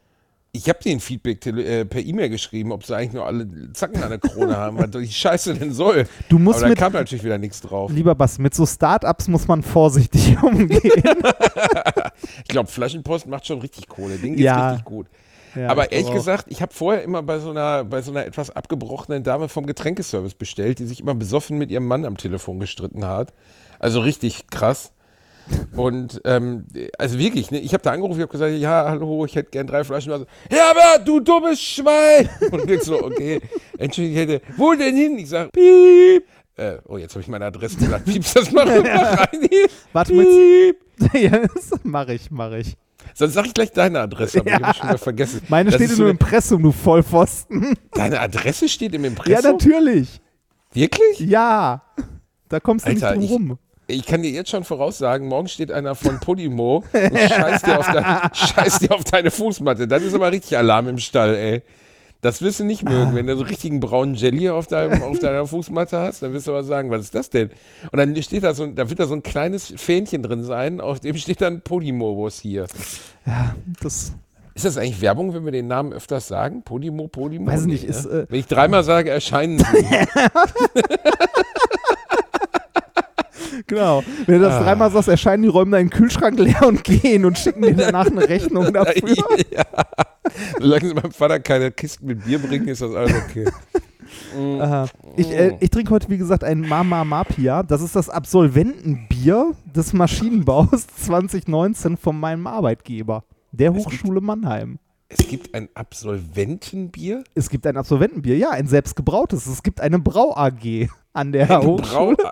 Ich 0.55 0.69
habe 0.69 0.79
den 0.85 1.01
Feedback 1.01 1.47
äh, 1.47 1.85
per 1.87 2.03
E-Mail 2.03 2.29
geschrieben, 2.29 2.73
ob 2.73 2.85
sie 2.85 2.95
eigentlich 2.95 3.13
nur 3.15 3.27
alle 3.27 3.47
Zacken 3.73 4.03
an 4.03 4.11
der 4.11 4.19
Krone 4.19 4.55
haben, 4.57 4.79
was 4.79 4.91
die 4.91 5.07
Scheiße 5.11 5.55
denn 5.55 5.73
soll. 5.73 6.07
Du 6.29 6.39
musst 6.39 6.59
Aber 6.59 6.67
da 6.67 6.69
mit, 6.71 6.79
kam 6.79 6.93
natürlich 6.95 7.25
wieder 7.25 7.39
nichts 7.39 7.61
drauf. 7.63 7.91
lieber 7.91 8.15
Bass, 8.15 8.39
mit 8.39 8.55
so 8.55 8.67
Startups 8.67 9.29
muss 9.29 9.49
man 9.49 9.63
vorsichtig 9.63 10.37
umgehen. 10.43 10.81
Ich 12.45 12.49
glaube, 12.49 12.71
Flaschenpost 12.71 13.27
macht 13.27 13.47
schon 13.47 13.61
richtig 13.61 13.89
Kohle. 13.89 14.17
Den 14.17 14.33
geht's 14.33 14.43
Ja. 14.43 14.71
richtig 14.71 14.85
gut. 14.85 15.07
Ja, 15.55 15.69
Aber 15.69 15.87
ich 15.87 15.93
ehrlich 15.93 16.13
gesagt, 16.13 16.47
ich 16.49 16.63
habe 16.63 16.73
vorher 16.73 17.03
immer 17.03 17.23
bei 17.23 17.39
so, 17.39 17.51
einer, 17.51 17.85
bei 17.85 18.03
so 18.03 18.11
einer 18.11 18.25
etwas 18.25 18.51
abgebrochenen 18.51 19.23
Dame 19.23 19.49
vom 19.49 19.67
Getränkeservice 19.67 20.35
bestellt, 20.35 20.79
die 20.79 20.87
sich 20.87 21.01
immer 21.01 21.15
besoffen 21.15 21.59
mit 21.59 21.71
ihrem 21.71 21.87
Mann 21.87 22.05
am 22.05 22.17
Telefon 22.17 22.61
gestritten 22.61 23.07
hat. 23.07 23.33
Also 23.79 24.01
richtig 24.01 24.49
krass. 24.49 24.93
Und 25.77 26.21
ähm, 26.25 26.67
also 26.99 27.19
wirklich, 27.19 27.51
ne, 27.51 27.59
ich 27.59 27.73
habe 27.75 27.83
da 27.83 27.91
angerufen, 27.91 28.19
ich 28.19 28.23
habe 28.23 28.33
gesagt, 28.33 28.55
ja, 28.55 28.85
hallo, 28.89 29.25
ich 29.25 29.35
hätte 29.35 29.51
gern 29.51 29.67
drei 29.67 29.85
Flaschen 29.85 30.13
Wasser. 30.13 30.27
Ja, 30.51 30.71
aber 30.71 31.05
du 31.05 31.21
dummes 31.21 31.61
Schwein! 31.61 32.29
Und 32.53 32.71
ich 32.71 32.83
so, 32.83 33.03
okay, 33.03 33.41
entschuldige, 33.79 34.15
ich 34.15 34.29
hätte, 34.29 34.43
wo 34.57 34.73
denn 34.75 34.97
hin? 34.97 35.19
Ich 35.19 35.29
sage, 35.29 35.51
piep. 35.51 36.25
Äh, 36.57 36.79
oh, 36.87 36.97
jetzt 36.99 37.13
habe 37.13 37.23
ich 37.23 37.29
meine 37.29 37.47
Adresse 37.47 37.77
gesagt. 37.77 38.05
Piepst 38.05 38.37
das 38.37 38.53
mal 38.53 38.69
rüber 38.69 38.91
rein 38.91 39.49
hier. 39.51 39.67
Warte. 39.93 40.13
Piep. 40.13 40.77
ja, 41.15 41.39
das 41.39 41.71
mach 41.83 42.09
ich, 42.09 42.31
mach 42.31 42.53
ich. 42.53 42.77
Sonst 43.15 43.35
sag 43.35 43.47
ich 43.47 43.55
gleich 43.55 43.73
deine 43.73 44.01
Adresse, 44.01 44.41
aber 44.41 44.51
Ja. 44.51 44.57
ich 44.59 44.63
habe 44.65 44.75
schon 44.79 44.89
wieder 44.89 44.99
vergessen. 44.99 45.43
Meine 45.49 45.71
Das 45.71 45.75
steht 45.81 45.91
in 45.91 45.97
so 45.97 46.03
eine- 46.05 46.11
Impressum, 46.13 46.63
du 46.63 46.73
Vollpfosten. 46.73 47.77
Deine 47.93 48.21
Adresse 48.21 48.69
steht 48.69 48.95
im 48.95 49.03
ja, 49.05 49.09
Impressum? 49.11 49.53
natürlich. 49.53 50.21
Wirklich? 50.73 51.21
Ja. 51.21 51.83
Da 52.49 52.61
kommst 52.61 52.87
du 52.87 52.91
Alter, 52.91 53.15
nicht 53.17 53.25
ich- 53.25 53.31
drum 53.31 53.51
rum. 53.51 53.59
Ich 53.89 54.07
kann 54.07 54.23
dir 54.23 54.31
jetzt 54.31 54.49
schon 54.49 54.65
voraussagen, 54.65 55.27
morgen 55.29 55.49
steht 55.49 55.71
einer 55.71 55.95
von 55.95 56.19
Podimo 56.21 56.83
und 56.95 57.19
scheißt 57.19 57.67
dir, 57.67 57.79
auf 57.79 57.87
dein, 57.93 58.31
scheißt 58.33 58.83
dir 58.83 58.93
auf 58.95 59.05
deine 59.05 59.31
Fußmatte. 59.31 59.87
Dann 59.87 60.03
ist 60.03 60.15
aber 60.15 60.31
richtig 60.33 60.57
Alarm 60.57 60.89
im 60.89 60.99
Stall, 60.99 61.35
ey. 61.35 61.63
Das 62.23 62.41
wirst 62.41 62.61
du 62.61 62.65
nicht 62.65 62.85
mögen. 62.85 63.15
Wenn 63.17 63.27
du 63.27 63.37
so 63.37 63.43
richtigen 63.43 63.81
braunen 63.81 64.15
Jelly 64.15 64.49
auf, 64.49 64.69
deinem, 64.69 65.03
auf 65.03 65.19
deiner 65.21 65.45
Fußmatte 65.45 65.99
hast, 65.99 66.23
dann 66.23 66.33
wirst 66.33 66.47
du 66.47 66.53
aber 66.53 66.63
sagen, 66.63 66.89
was 66.91 67.03
ist 67.03 67.15
das 67.17 67.29
denn? 67.31 67.51
Und 67.91 67.99
dann 67.99 68.21
steht 68.23 68.45
da 68.45 68.55
so, 68.55 68.65
da 68.67 68.89
wird 68.89 69.01
da 69.01 69.07
so 69.07 69.15
ein 69.15 69.25
kleines 69.25 69.75
Fähnchen 69.77 70.23
drin 70.23 70.45
sein, 70.45 70.81
auf 70.81 71.01
dem 71.01 71.17
steht 71.17 71.41
dann 71.41 71.63
Podimo-Bus 71.63 72.39
hier. 72.39 72.67
Das, 73.83 74.13
Ist 74.55 74.65
das 74.65 74.77
eigentlich 74.79 75.01
Werbung, 75.01 75.35
wenn 75.35 75.45
wir 75.45 75.51
den 75.51 75.67
Namen 75.67 75.93
öfters 75.93 76.29
sagen? 76.29 76.63
Podimo, 76.63 77.09
Podimo? 77.09 77.51
Weiß 77.51 77.63
ich 77.63 77.67
Nee, 77.67 77.73
nicht, 77.73 77.85
ist, 77.85 78.05
ne? 78.05 78.21
äh, 78.21 78.27
wenn 78.29 78.39
ich 78.39 78.47
dreimal 78.47 78.85
sage, 78.85 79.11
erscheinen 79.11 79.59
sie. 79.59 79.65
genau. 83.67 84.03
Wenn 84.27 84.37
du 84.41 84.45
das 84.47 84.55
Ah. 84.55 84.63
dreimal 84.65 84.91
sagst, 84.91 85.09
erscheinen 85.09 85.43
die 85.43 85.49
Räume 85.49 85.73
deinen 85.77 85.91
Kühlschrank 85.91 86.39
leer 86.39 86.67
und 86.67 86.85
gehen 86.85 87.25
und 87.25 87.39
schicken 87.39 87.63
dir 87.63 87.75
danach 87.75 88.07
eine 88.07 88.29
Rechnung 88.29 88.73
dafür. 88.73 89.15
ja. 89.51 89.65
Solange 90.61 90.89
sie 90.89 90.95
meinem 90.95 91.13
Vater 91.13 91.41
keine 91.41 91.71
Kisten 91.73 92.07
mit 92.07 92.25
Bier 92.25 92.39
bringen, 92.39 92.69
ist 92.69 92.81
das 92.83 92.95
alles 92.95 93.13
okay. 93.29 93.47
Aha. 94.61 94.87
Ich, 95.17 95.31
äh, 95.31 95.57
ich 95.61 95.71
trinke 95.71 95.91
heute, 95.91 96.09
wie 96.11 96.19
gesagt, 96.19 96.45
ein 96.45 96.61
Mama 96.61 97.03
Mapia. 97.05 97.63
Das 97.63 97.81
ist 97.83 97.97
das 97.97 98.09
Absolventenbier 98.11 99.53
des 99.75 99.93
Maschinenbaus 99.93 100.87
2019 101.03 101.97
von 101.97 102.19
meinem 102.21 102.47
Arbeitgeber, 102.47 103.25
der 103.53 103.73
Hochschule 103.75 104.21
Mannheim. 104.21 104.79
Es 105.09 105.27
gibt 105.29 105.55
ein 105.55 105.69
Absolventenbier? 105.75 107.25
Es 107.35 107.51
gibt 107.51 107.67
ein 107.67 107.77
Absolventenbier, 107.77 108.37
ja, 108.39 108.51
ein 108.51 108.67
selbstgebrautes. 108.67 109.47
Es 109.47 109.63
gibt 109.63 109.81
eine 109.81 109.99
Brau 109.99 110.35
AG 110.37 110.89
an 111.13 111.33
der 111.33 111.51
Eine 111.51 111.67
Hochschule. 111.67 112.17
Brau 112.17 112.31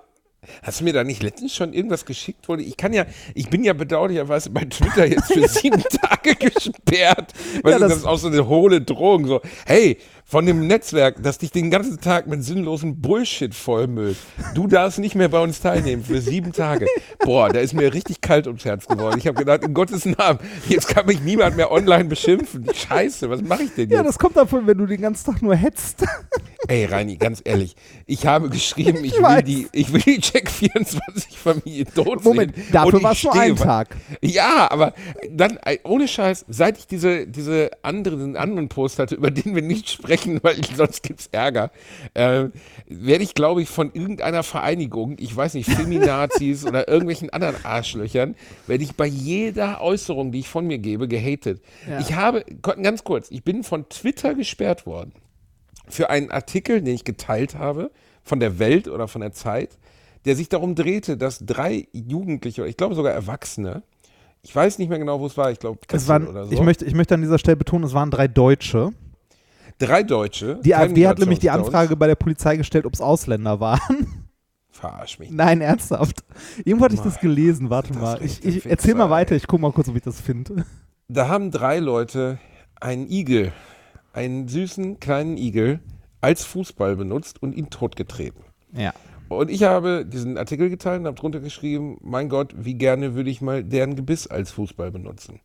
Hast 0.63 0.81
du 0.81 0.85
mir 0.85 0.93
da 0.93 1.05
nicht 1.05 1.23
letztens 1.23 1.55
schon 1.55 1.73
irgendwas 1.73 2.05
geschickt? 2.05 2.49
Wurde? 2.49 2.63
Ich 2.63 2.77
kann 2.77 2.93
ja, 2.93 3.07
ich 3.35 3.49
bin 3.51 3.65
ja 3.65 3.73
bedauerlicherweise 3.73 4.51
bei 4.51 4.65
Twitter 4.65 5.07
jetzt 5.07 5.33
für 5.33 5.47
sieben 5.49 5.83
Tage 6.03 6.35
gesperrt. 6.37 7.33
Weil 7.63 7.73
Ja, 7.73 7.79
das, 7.79 7.89
das- 7.91 7.99
ist 8.01 8.05
auch 8.07 8.19
so 8.19 8.29
eine 8.29 8.47
hohle 8.49 8.81
Drohung. 8.81 9.27
So, 9.27 9.41
hey, 9.67 9.99
von 10.31 10.47
dem 10.47 10.69
Netzwerk, 10.69 11.21
das 11.25 11.39
dich 11.39 11.51
den 11.51 11.73
ganzen 11.73 12.01
Tag 12.01 12.29
mit 12.29 12.45
sinnlosen 12.45 13.01
Bullshit 13.01 13.53
vollmüllt. 13.53 14.17
Du 14.55 14.69
darfst 14.69 15.01
nicht 15.01 15.17
mehr 15.17 15.29
bei 15.29 15.41
uns 15.41 15.61
teilnehmen 15.61 16.05
für 16.05 16.21
sieben 16.21 16.53
Tage. 16.53 16.87
Boah, 17.19 17.49
da 17.49 17.59
ist 17.59 17.75
mir 17.75 17.93
richtig 17.93 18.21
kalt 18.21 18.47
ums 18.47 18.65
Herz 18.65 18.87
geworden. 18.87 19.19
Ich 19.19 19.27
habe 19.27 19.37
gedacht, 19.37 19.65
in 19.65 19.75
Gottes 19.75 20.07
Namen, 20.07 20.39
jetzt 20.69 20.87
kann 20.87 21.07
mich 21.07 21.21
niemand 21.21 21.57
mehr 21.57 21.73
online 21.73 22.05
beschimpfen. 22.05 22.65
Scheiße, 22.73 23.29
was 23.29 23.43
mache 23.43 23.65
ich 23.65 23.75
denn 23.75 23.91
jetzt? 23.91 23.97
Ja, 23.97 24.05
das 24.05 24.21
kommt 24.21 24.37
davon, 24.37 24.69
wenn 24.69 24.79
du 24.79 24.87
den 24.87 25.01
ganzen 25.01 25.33
Tag 25.33 25.43
nur 25.43 25.57
hetzt. 25.57 26.05
Ey, 26.69 26.85
Reini, 26.85 27.17
ganz 27.17 27.41
ehrlich, 27.45 27.75
ich 28.07 28.27
habe 28.27 28.51
geschrieben, 28.51 29.03
ich, 29.03 29.15
will 29.15 29.23
weiß. 29.23 29.45
die, 29.45 29.67
ich 29.73 29.93
will 29.93 30.03
die 30.03 30.21
Check 30.21 30.49
24 30.49 31.37
Familie 31.37 31.87
tot 31.87 32.23
Moment, 32.23 32.55
sehen. 32.55 32.67
dafür 32.71 33.03
war 33.03 33.13
es 33.13 33.25
nur 33.25 33.35
ein 33.35 33.57
Tag. 33.57 33.97
Ja, 34.23 34.71
aber 34.71 34.93
dann, 35.29 35.57
ey, 35.65 35.81
ohne 35.83 36.07
Scheiß, 36.07 36.45
seit 36.49 36.79
ich 36.79 36.87
diese, 36.87 37.27
diese 37.27 37.71
anderen, 37.83 38.37
anderen 38.37 38.69
Post 38.69 39.01
hatte, 39.01 39.17
über 39.17 39.33
den 39.33 39.57
wir 39.57 39.63
nicht 39.63 39.91
sprechen, 39.91 40.20
weil 40.43 40.57
sonst 40.77 41.03
gibt's 41.03 41.29
Ärger, 41.33 41.71
äh, 42.15 42.47
werde 42.87 43.25
ich, 43.25 43.35
glaube 43.35 43.63
ich, 43.63 43.69
von 43.69 43.93
irgendeiner 43.93 44.43
Vereinigung, 44.43 45.17
ich 45.19 45.35
weiß 45.35 45.55
nicht, 45.55 45.71
Feminazis 45.71 46.65
oder 46.67 46.89
irgendwelchen 46.89 47.31
anderen 47.31 47.57
Arschlöchern, 47.65 48.35
werde 48.67 48.85
ich 48.85 48.95
bei 48.95 49.07
jeder 49.07 49.81
Äußerung, 49.81 50.33
die 50.33 50.41
ich 50.41 50.49
von 50.49 50.67
mir 50.67 50.79
gebe, 50.79 51.09
gehatet. 51.09 51.63
Ich 52.01 52.15
habe, 52.15 52.45
ganz 52.63 53.05
kurz, 53.05 53.31
ich 53.31 53.45
bin 53.45 53.65
von 53.65 53.89
Twitter 53.89 54.35
gesperrt 54.35 54.87
worden 54.87 55.13
für 55.89 56.11
einen 56.11 56.31
Artikel, 56.31 56.81
den 56.81 56.95
ich 56.95 57.05
geteilt 57.05 57.57
habe, 57.57 57.91
von 58.23 58.41
der 58.41 58.59
Welt 58.59 58.89
oder 58.89 59.09
von 59.09 59.21
der 59.21 59.33
Zeit, 59.33 59.79
der 60.25 60.37
sich 60.37 60.49
darum 60.49 60.75
drehte, 60.75 61.17
dass 61.17 61.45
drei 61.45 61.89
Jugendliche, 61.93 62.63
oder 62.63 62.71
ich 62.71 62.77
glaube 62.77 62.95
sogar 62.95 63.13
Erwachsene, 63.13 63.83
ich 64.43 64.55
weiß 64.55 64.79
nicht 64.79 64.89
mehr 64.89 64.99
genau, 64.99 65.21
wo 65.21 65.27
es 65.27 65.37
war, 65.37 65.51
ich 65.51 65.59
glaube 65.59 65.79
Es 65.83 65.89
Kassel 65.89 66.09
waren, 66.09 66.29
oder 66.29 66.47
so, 66.47 66.53
ich, 66.53 66.61
möchte, 66.61 66.85
ich 66.85 66.95
möchte 66.95 67.15
an 67.15 67.23
dieser 67.23 67.39
Stelle 67.39 67.57
betonen, 67.57 67.85
es 67.85 67.95
waren 67.95 68.11
drei 68.11 68.29
Deutsche. 68.29 68.93
Drei 69.81 70.03
Deutsche. 70.05 70.61
Die 70.63 70.75
AfD 70.75 71.09
hat 71.09 71.19
nämlich 71.19 71.41
die. 71.41 71.51
Anfrage 71.51 71.97
bei 71.97 72.07
der 72.07 72.15
Polizei 72.15 72.57
gestellt, 72.57 72.87
ob 72.87 72.95
es 72.95 73.01
Ausländer 73.01 73.59
waren. 73.59 74.27
Verarsch 74.71 75.19
mich. 75.19 75.31
Nein, 75.31 75.61
ernsthaft. 75.61 76.25
Irgendwo 76.65 76.85
hatte 76.85 76.95
ich 76.95 77.01
das 77.01 77.19
gelesen. 77.19 77.71
Warte 77.71 77.93
das 77.93 78.01
mal. 78.01 78.23
Ich, 78.23 78.45
ich 78.45 78.65
erzähl 78.67 78.95
mal 78.95 79.11
weiter. 79.11 79.35
Ich 79.35 79.47
guck 79.47 79.61
mal 79.61 79.73
kurz, 79.73 79.89
ob 79.89 79.97
ich 79.97 80.03
das 80.03 80.21
finde. 80.21 80.65
Da 81.09 81.29
haben 81.29 81.51
drei 81.51 81.81
Leute 81.81 82.39
einen 82.81 83.11
Igel, 83.11 83.53
einen 84.13 84.47
süßen 84.47 85.01
kleinen 85.01 85.37
Igel, 85.37 85.81
als 86.21 86.45
Fußball 86.45 86.97
benutzt 86.97 87.43
und 87.43 87.55
ihn 87.55 87.69
totgetreten. 87.69 88.45
Ja. 88.73 88.95
Und 89.29 89.51
ich 89.51 89.65
habe 89.65 90.07
diesen 90.07 90.39
Artikel 90.39 90.71
geteilt 90.71 91.01
und 91.01 91.07
habe 91.07 91.17
drunter 91.17 91.41
geschrieben, 91.41 91.99
mein 92.01 92.29
Gott, 92.29 92.55
wie 92.57 92.75
gerne 92.75 93.15
würde 93.15 93.31
ich 93.31 93.41
mal 93.41 93.63
deren 93.63 93.97
Gebiss 93.97 94.27
als 94.27 94.51
Fußball 94.53 94.91
benutzen. 94.91 95.41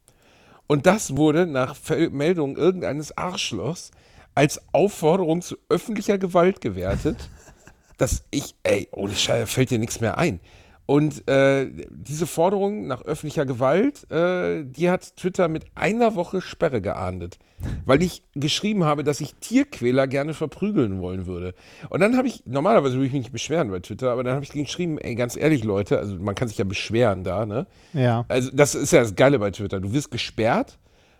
Und 0.67 0.85
das 0.85 1.17
wurde 1.17 1.45
nach 1.45 1.75
Meldung 2.11 2.57
irgendeines 2.57 3.15
Arschlochs 3.17 3.91
als 4.35 4.61
Aufforderung 4.73 5.41
zu 5.41 5.55
öffentlicher 5.69 6.17
Gewalt 6.17 6.61
gewertet, 6.61 7.29
dass 7.97 8.23
ich, 8.31 8.55
ey, 8.63 8.87
ohne 8.91 9.15
Scheiße 9.15 9.47
fällt 9.47 9.71
dir 9.71 9.79
nichts 9.79 10.01
mehr 10.01 10.17
ein. 10.17 10.39
Und 10.87 11.27
äh, 11.27 11.67
diese 11.89 12.27
Forderung 12.27 12.85
nach 12.85 13.01
öffentlicher 13.01 13.45
Gewalt, 13.45 14.09
äh, 14.11 14.63
die 14.63 14.91
hat 14.91 15.15
Twitter 15.15 15.47
mit 15.47 15.65
einer 15.73 16.13
Woche 16.13 16.41
Sperre 16.41 16.79
geahndet, 16.79 17.39
weil 17.85 18.03
ich 18.03 18.21
geschrieben 18.35 18.83
habe, 18.83 19.03
dass 19.03 19.19
ich 19.19 19.33
Tierquäler 19.35 20.05
gerne 20.05 20.35
verprügeln 20.35 21.01
wollen 21.01 21.25
würde. 21.25 21.55
Und 21.89 22.01
dann 22.01 22.15
habe 22.17 22.27
ich, 22.27 22.43
normalerweise 22.45 22.95
würde 22.95 23.07
ich 23.07 23.13
mich 23.13 23.23
nicht 23.23 23.31
beschweren 23.31 23.71
bei 23.71 23.79
Twitter, 23.79 24.11
aber 24.11 24.23
dann 24.23 24.35
habe 24.35 24.43
ich 24.43 24.51
geschrieben, 24.51 24.99
ey, 24.99 25.15
ganz 25.15 25.35
ehrlich, 25.35 25.63
Leute, 25.63 25.97
also 25.97 26.17
man 26.17 26.35
kann 26.35 26.49
sich 26.49 26.59
ja 26.59 26.65
beschweren 26.65 27.23
da, 27.23 27.47
ne? 27.47 27.65
Ja. 27.93 28.25
Also 28.27 28.51
das 28.53 28.75
ist 28.75 28.93
ja 28.93 28.99
das 28.99 29.15
Geile 29.15 29.39
bei 29.39 29.49
Twitter. 29.49 29.79
Du 29.79 29.91
wirst 29.91 30.11
gesperrt, 30.11 30.77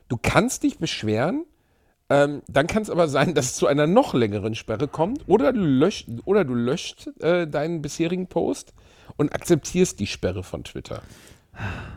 du 0.10 0.18
kannst 0.22 0.62
dich 0.62 0.78
beschweren, 0.78 1.44
ähm, 2.10 2.42
dann 2.48 2.68
kann 2.68 2.84
es 2.84 2.90
aber 2.90 3.08
sein, 3.08 3.34
dass 3.34 3.46
es 3.46 3.56
zu 3.56 3.68
einer 3.68 3.88
noch 3.88 4.14
längeren 4.14 4.56
Sperre 4.56 4.88
kommt 4.88 5.28
oder 5.28 5.54
du 5.54 5.62
löscht, 5.62 6.08
oder 6.26 6.44
du 6.46 6.54
löscht 6.54 7.08
äh, 7.20 7.48
deinen 7.48 7.82
bisherigen 7.82 8.28
Post 8.28 8.74
und 9.18 9.34
akzeptierst 9.34 10.00
die 10.00 10.08
Sperre 10.08 10.44
von 10.44 10.64
Twitter. 10.64 11.02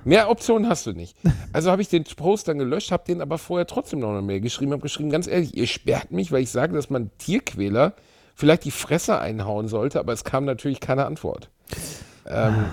Mehr 0.05 0.31
Optionen 0.31 0.69
hast 0.69 0.87
du 0.87 0.93
nicht. 0.93 1.17
Also 1.53 1.71
habe 1.71 1.83
ich 1.83 1.89
den 1.89 2.05
Post 2.05 2.49
dann 2.49 2.59
gelöscht, 2.59 2.93
habe 2.93 3.05
den 3.07 3.21
aber 3.21 3.39
vorher 3.39 3.67
trotzdem 3.67 3.99
noch 3.99 4.11
eine 4.11 4.23
Mail 4.23 4.41
geschrieben, 4.41 4.73
habe 4.73 4.83
geschrieben, 4.83 5.11
ganz 5.11 5.27
ehrlich, 5.27 5.57
ihr 5.57 5.67
sperrt 5.67 6.13
mich, 6.13 6.31
weil 6.31 6.43
ich 6.43 6.51
sage, 6.51 6.75
dass 6.75 6.91
man 6.91 7.11
Tierquäler 7.19 7.95
vielleicht 8.35 8.65
die 8.65 8.71
Fresse 8.71 9.19
einhauen 9.19 9.67
sollte, 9.67 9.99
aber 9.99 10.13
es 10.13 10.23
kam 10.23 10.45
natürlich 10.45 10.79
keine 10.79 11.07
Antwort. 11.07 11.51
Ähm, 12.25 12.67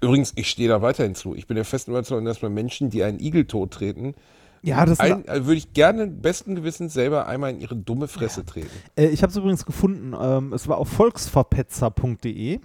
übrigens, 0.00 0.32
ich 0.34 0.48
stehe 0.48 0.68
da 0.68 0.80
weiterhin 0.80 1.14
zu. 1.14 1.34
Ich 1.34 1.46
bin 1.46 1.56
der 1.56 1.66
festen 1.66 1.90
Überzeugung, 1.90 2.24
dass 2.24 2.40
man 2.40 2.54
Menschen, 2.54 2.88
die 2.88 3.02
einen 3.02 3.20
Igel 3.20 3.44
tottreten, 3.44 4.14
Ja, 4.62 4.86
das 4.86 5.00
ein, 5.00 5.28
also 5.28 5.46
würde 5.46 5.58
ich 5.58 5.72
gerne 5.72 6.06
besten 6.06 6.54
Gewissens 6.54 6.94
selber 6.94 7.26
einmal 7.26 7.50
in 7.50 7.60
ihre 7.60 7.76
dumme 7.76 8.06
Fresse 8.06 8.44
treten. 8.44 8.70
äh, 8.96 9.08
ich 9.08 9.22
habe 9.22 9.30
es 9.30 9.36
übrigens 9.36 9.66
gefunden. 9.66 10.14
Ähm, 10.18 10.52
es 10.52 10.68
war 10.68 10.78
auf 10.78 10.88
volksverpetzer.de. 10.88 12.60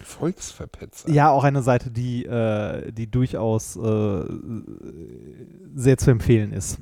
Volksverpetzer. 0.00 1.10
Ja, 1.10 1.30
auch 1.30 1.44
eine 1.44 1.62
Seite, 1.62 1.90
die, 1.90 2.24
äh, 2.24 2.90
die 2.92 3.10
durchaus 3.10 3.76
äh, 3.76 4.24
sehr 5.74 5.98
zu 5.98 6.10
empfehlen 6.10 6.52
ist. 6.52 6.78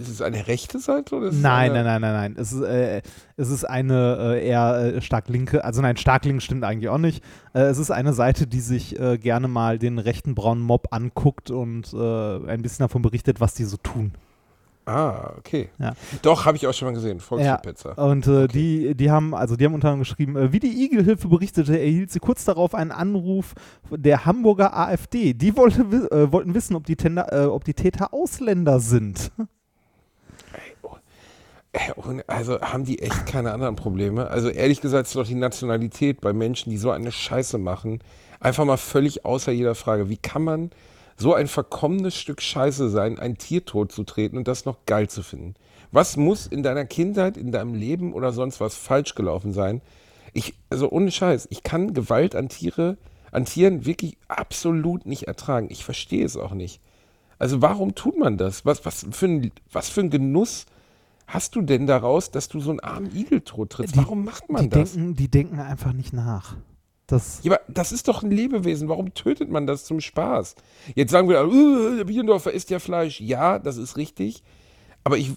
Ist 0.00 0.08
es 0.08 0.22
eine 0.22 0.46
rechte 0.46 0.78
Seite 0.78 1.14
oder 1.14 1.26
ist 1.26 1.36
es 1.36 1.42
Nein, 1.42 1.72
nein, 1.72 1.84
nein, 1.84 2.00
nein, 2.00 2.12
nein. 2.12 2.36
Es 2.38 2.52
ist, 2.52 2.62
äh, 2.62 3.02
es 3.36 3.50
ist 3.50 3.64
eine 3.64 4.36
äh, 4.36 4.48
eher 4.48 4.94
äh, 4.96 5.00
stark 5.02 5.28
linke, 5.28 5.62
also 5.64 5.82
nein, 5.82 5.96
stark 5.96 6.24
linke 6.24 6.40
stimmt 6.40 6.64
eigentlich 6.64 6.88
auch 6.88 6.98
nicht. 6.98 7.22
Äh, 7.52 7.64
es 7.64 7.78
ist 7.78 7.90
eine 7.90 8.12
Seite, 8.14 8.46
die 8.46 8.60
sich 8.60 8.98
äh, 8.98 9.18
gerne 9.18 9.48
mal 9.48 9.78
den 9.78 9.98
rechten 9.98 10.34
braunen 10.34 10.62
Mob 10.62 10.88
anguckt 10.90 11.50
und 11.50 11.92
ein 11.92 12.62
bisschen 12.62 12.84
davon 12.84 13.02
berichtet, 13.02 13.40
was 13.40 13.54
die 13.54 13.64
so 13.64 13.76
tun. 13.76 14.12
Ah, 14.86 15.34
okay. 15.38 15.68
Ja. 15.78 15.92
Doch, 16.22 16.46
habe 16.46 16.56
ich 16.56 16.66
auch 16.66 16.72
schon 16.72 16.88
mal 16.88 16.94
gesehen. 16.94 17.20
Volksverpetzer. 17.20 17.96
Und 17.98 18.26
äh, 18.26 18.48
die, 18.48 18.94
die 18.94 19.10
haben, 19.10 19.34
also 19.34 19.54
die 19.54 19.64
haben 19.64 19.74
unter 19.74 19.88
anderem 19.88 20.00
geschrieben, 20.00 20.36
äh, 20.36 20.52
wie 20.52 20.58
die 20.58 20.84
Igelhilfe 20.84 21.28
berichtete, 21.28 21.78
erhielt 21.78 22.10
sie 22.10 22.18
kurz 22.18 22.44
darauf 22.44 22.74
einen 22.74 22.90
Anruf 22.90 23.54
der 23.90 24.24
Hamburger 24.24 24.76
AfD. 24.76 25.34
Die 25.34 25.56
wollte, 25.56 25.82
äh, 25.82 26.32
wollten 26.32 26.54
wissen, 26.54 26.74
ob 26.74 26.86
die, 26.86 26.96
Tender, 26.96 27.52
ob 27.52 27.64
die 27.64 27.74
Täter 27.74 28.12
Ausländer 28.12 28.80
sind. 28.80 29.30
Also 32.26 32.60
haben 32.60 32.84
die 32.84 33.00
echt 33.00 33.26
keine 33.26 33.52
anderen 33.52 33.76
Probleme. 33.76 34.28
Also 34.28 34.48
ehrlich 34.48 34.80
gesagt 34.80 35.06
ist 35.06 35.14
doch 35.14 35.26
die 35.26 35.34
Nationalität 35.34 36.20
bei 36.20 36.32
Menschen, 36.32 36.70
die 36.70 36.76
so 36.76 36.90
eine 36.90 37.12
Scheiße 37.12 37.58
machen, 37.58 38.00
einfach 38.40 38.64
mal 38.64 38.76
völlig 38.76 39.24
außer 39.24 39.52
jeder 39.52 39.76
Frage. 39.76 40.08
Wie 40.08 40.16
kann 40.16 40.42
man 40.42 40.70
so 41.16 41.34
ein 41.34 41.46
verkommenes 41.46 42.16
Stück 42.16 42.42
Scheiße 42.42 42.90
sein, 42.90 43.18
ein 43.18 43.38
Tier 43.38 43.64
totzutreten 43.64 44.36
und 44.36 44.48
das 44.48 44.64
noch 44.64 44.78
geil 44.86 45.08
zu 45.08 45.22
finden? 45.22 45.54
Was 45.92 46.16
muss 46.16 46.46
in 46.46 46.62
deiner 46.62 46.86
Kindheit, 46.86 47.36
in 47.36 47.52
deinem 47.52 47.74
Leben 47.74 48.14
oder 48.14 48.32
sonst 48.32 48.60
was 48.60 48.74
falsch 48.74 49.14
gelaufen 49.14 49.52
sein? 49.52 49.80
Ich, 50.32 50.54
also 50.70 50.90
ohne 50.90 51.10
Scheiß, 51.10 51.48
ich 51.50 51.62
kann 51.62 51.94
Gewalt 51.94 52.34
an 52.34 52.48
Tiere, 52.48 52.96
an 53.32 53.44
Tieren 53.44 53.86
wirklich 53.86 54.16
absolut 54.28 55.06
nicht 55.06 55.24
ertragen. 55.24 55.68
Ich 55.70 55.84
verstehe 55.84 56.24
es 56.24 56.36
auch 56.36 56.52
nicht. 56.52 56.80
Also 57.38 57.62
warum 57.62 57.94
tut 57.94 58.18
man 58.18 58.36
das? 58.36 58.64
Was, 58.66 58.84
was, 58.84 59.06
für 59.10 59.26
ein, 59.26 59.52
was 59.72 59.88
für 59.88 60.00
ein 60.00 60.10
Genuss 60.10 60.66
hast 61.30 61.54
du 61.54 61.62
denn 61.62 61.86
daraus, 61.86 62.30
dass 62.30 62.48
du 62.48 62.60
so 62.60 62.70
einen 62.70 62.80
armen 62.80 63.14
Igel 63.14 63.40
tottrittst? 63.40 63.96
Warum 63.96 64.24
macht 64.24 64.50
man 64.50 64.64
die 64.64 64.68
das? 64.68 64.92
Denken, 64.92 65.14
die 65.16 65.30
denken 65.30 65.60
einfach 65.60 65.92
nicht 65.92 66.12
nach. 66.12 66.56
Das, 67.06 67.40
Ja, 67.42 67.52
aber 67.52 67.60
das 67.68 67.92
ist 67.92 68.08
doch 68.08 68.22
ein 68.22 68.30
Lebewesen. 68.30 68.88
Warum 68.88 69.14
tötet 69.14 69.50
man 69.50 69.66
das 69.66 69.84
zum 69.84 70.00
Spaß? 70.00 70.54
Jetzt 70.94 71.10
sagen 71.10 71.28
wir, 71.28 71.44
uh, 71.44 71.96
der 71.96 72.04
Bielendorfer 72.04 72.52
isst 72.52 72.70
ja 72.70 72.78
Fleisch. 72.78 73.20
Ja, 73.20 73.58
das 73.58 73.76
ist 73.76 73.96
richtig. 73.96 74.42
Aber 75.02 75.16
ich, 75.18 75.32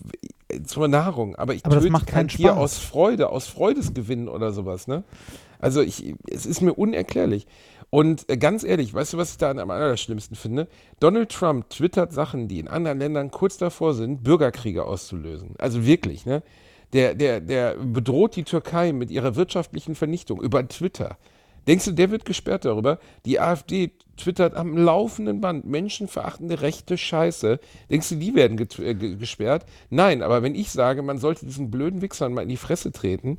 zur 0.65 0.87
Nahrung. 0.87 1.35
Aber 1.35 1.53
ich 1.53 1.65
Aber 1.65 1.75
das 1.75 1.83
töte 1.83 1.93
macht 1.93 2.07
kein 2.07 2.27
keinen 2.27 2.27
Tier 2.27 2.49
Spaß. 2.49 2.57
aus 2.57 2.77
Freude, 2.77 3.29
aus 3.29 3.47
Freudesgewinn 3.47 4.27
oder 4.27 4.51
sowas, 4.51 4.87
ne? 4.87 5.03
Also 5.59 5.81
ich, 5.81 6.15
es 6.29 6.45
ist 6.45 6.61
mir 6.61 6.73
unerklärlich. 6.73 7.47
Und 7.93 8.27
äh, 8.27 8.37
ganz 8.37 8.63
ehrlich, 8.63 8.91
weißt 8.91 9.13
du, 9.13 9.17
was 9.17 9.33
ich 9.33 9.37
da 9.37 9.51
am 9.51 9.69
allerschlimmsten 9.69 10.35
finde? 10.35 10.67
Donald 10.99 11.29
Trump 11.29 11.69
twittert 11.69 12.11
Sachen, 12.11 12.47
die 12.47 12.57
in 12.57 12.67
anderen 12.67 12.97
Ländern 12.97 13.29
kurz 13.29 13.57
davor 13.59 13.93
sind, 13.93 14.23
Bürgerkriege 14.23 14.85
auszulösen. 14.85 15.53
Also 15.59 15.85
wirklich, 15.85 16.25
ne? 16.25 16.41
Der, 16.93 17.13
der, 17.13 17.39
der 17.39 17.75
bedroht 17.75 18.35
die 18.35 18.45
Türkei 18.45 18.93
mit 18.93 19.11
ihrer 19.11 19.35
wirtschaftlichen 19.35 19.93
Vernichtung 19.93 20.41
über 20.41 20.67
Twitter. 20.67 21.19
Denkst 21.67 21.85
du, 21.85 21.91
der 21.91 22.09
wird 22.09 22.25
gesperrt 22.25 22.65
darüber? 22.65 22.97
Die 23.27 23.39
AfD 23.39 23.91
twittert 24.17 24.55
am 24.55 24.75
laufenden 24.75 25.39
Band 25.39 25.67
menschenverachtende 25.67 26.61
rechte 26.61 26.97
Scheiße. 26.97 27.59
Denkst 27.91 28.09
du, 28.09 28.15
die 28.15 28.33
werden 28.33 28.57
äh, 28.57 28.95
ge- 28.95 29.17
gesperrt? 29.17 29.67
Nein, 29.91 30.23
aber 30.23 30.41
wenn 30.41 30.55
ich 30.55 30.71
sage, 30.71 31.03
man 31.03 31.19
sollte 31.19 31.45
diesen 31.45 31.69
blöden 31.69 32.01
Wichsern 32.01 32.33
mal 32.33 32.41
in 32.41 32.49
die 32.49 32.57
Fresse 32.57 32.91
treten, 32.91 33.37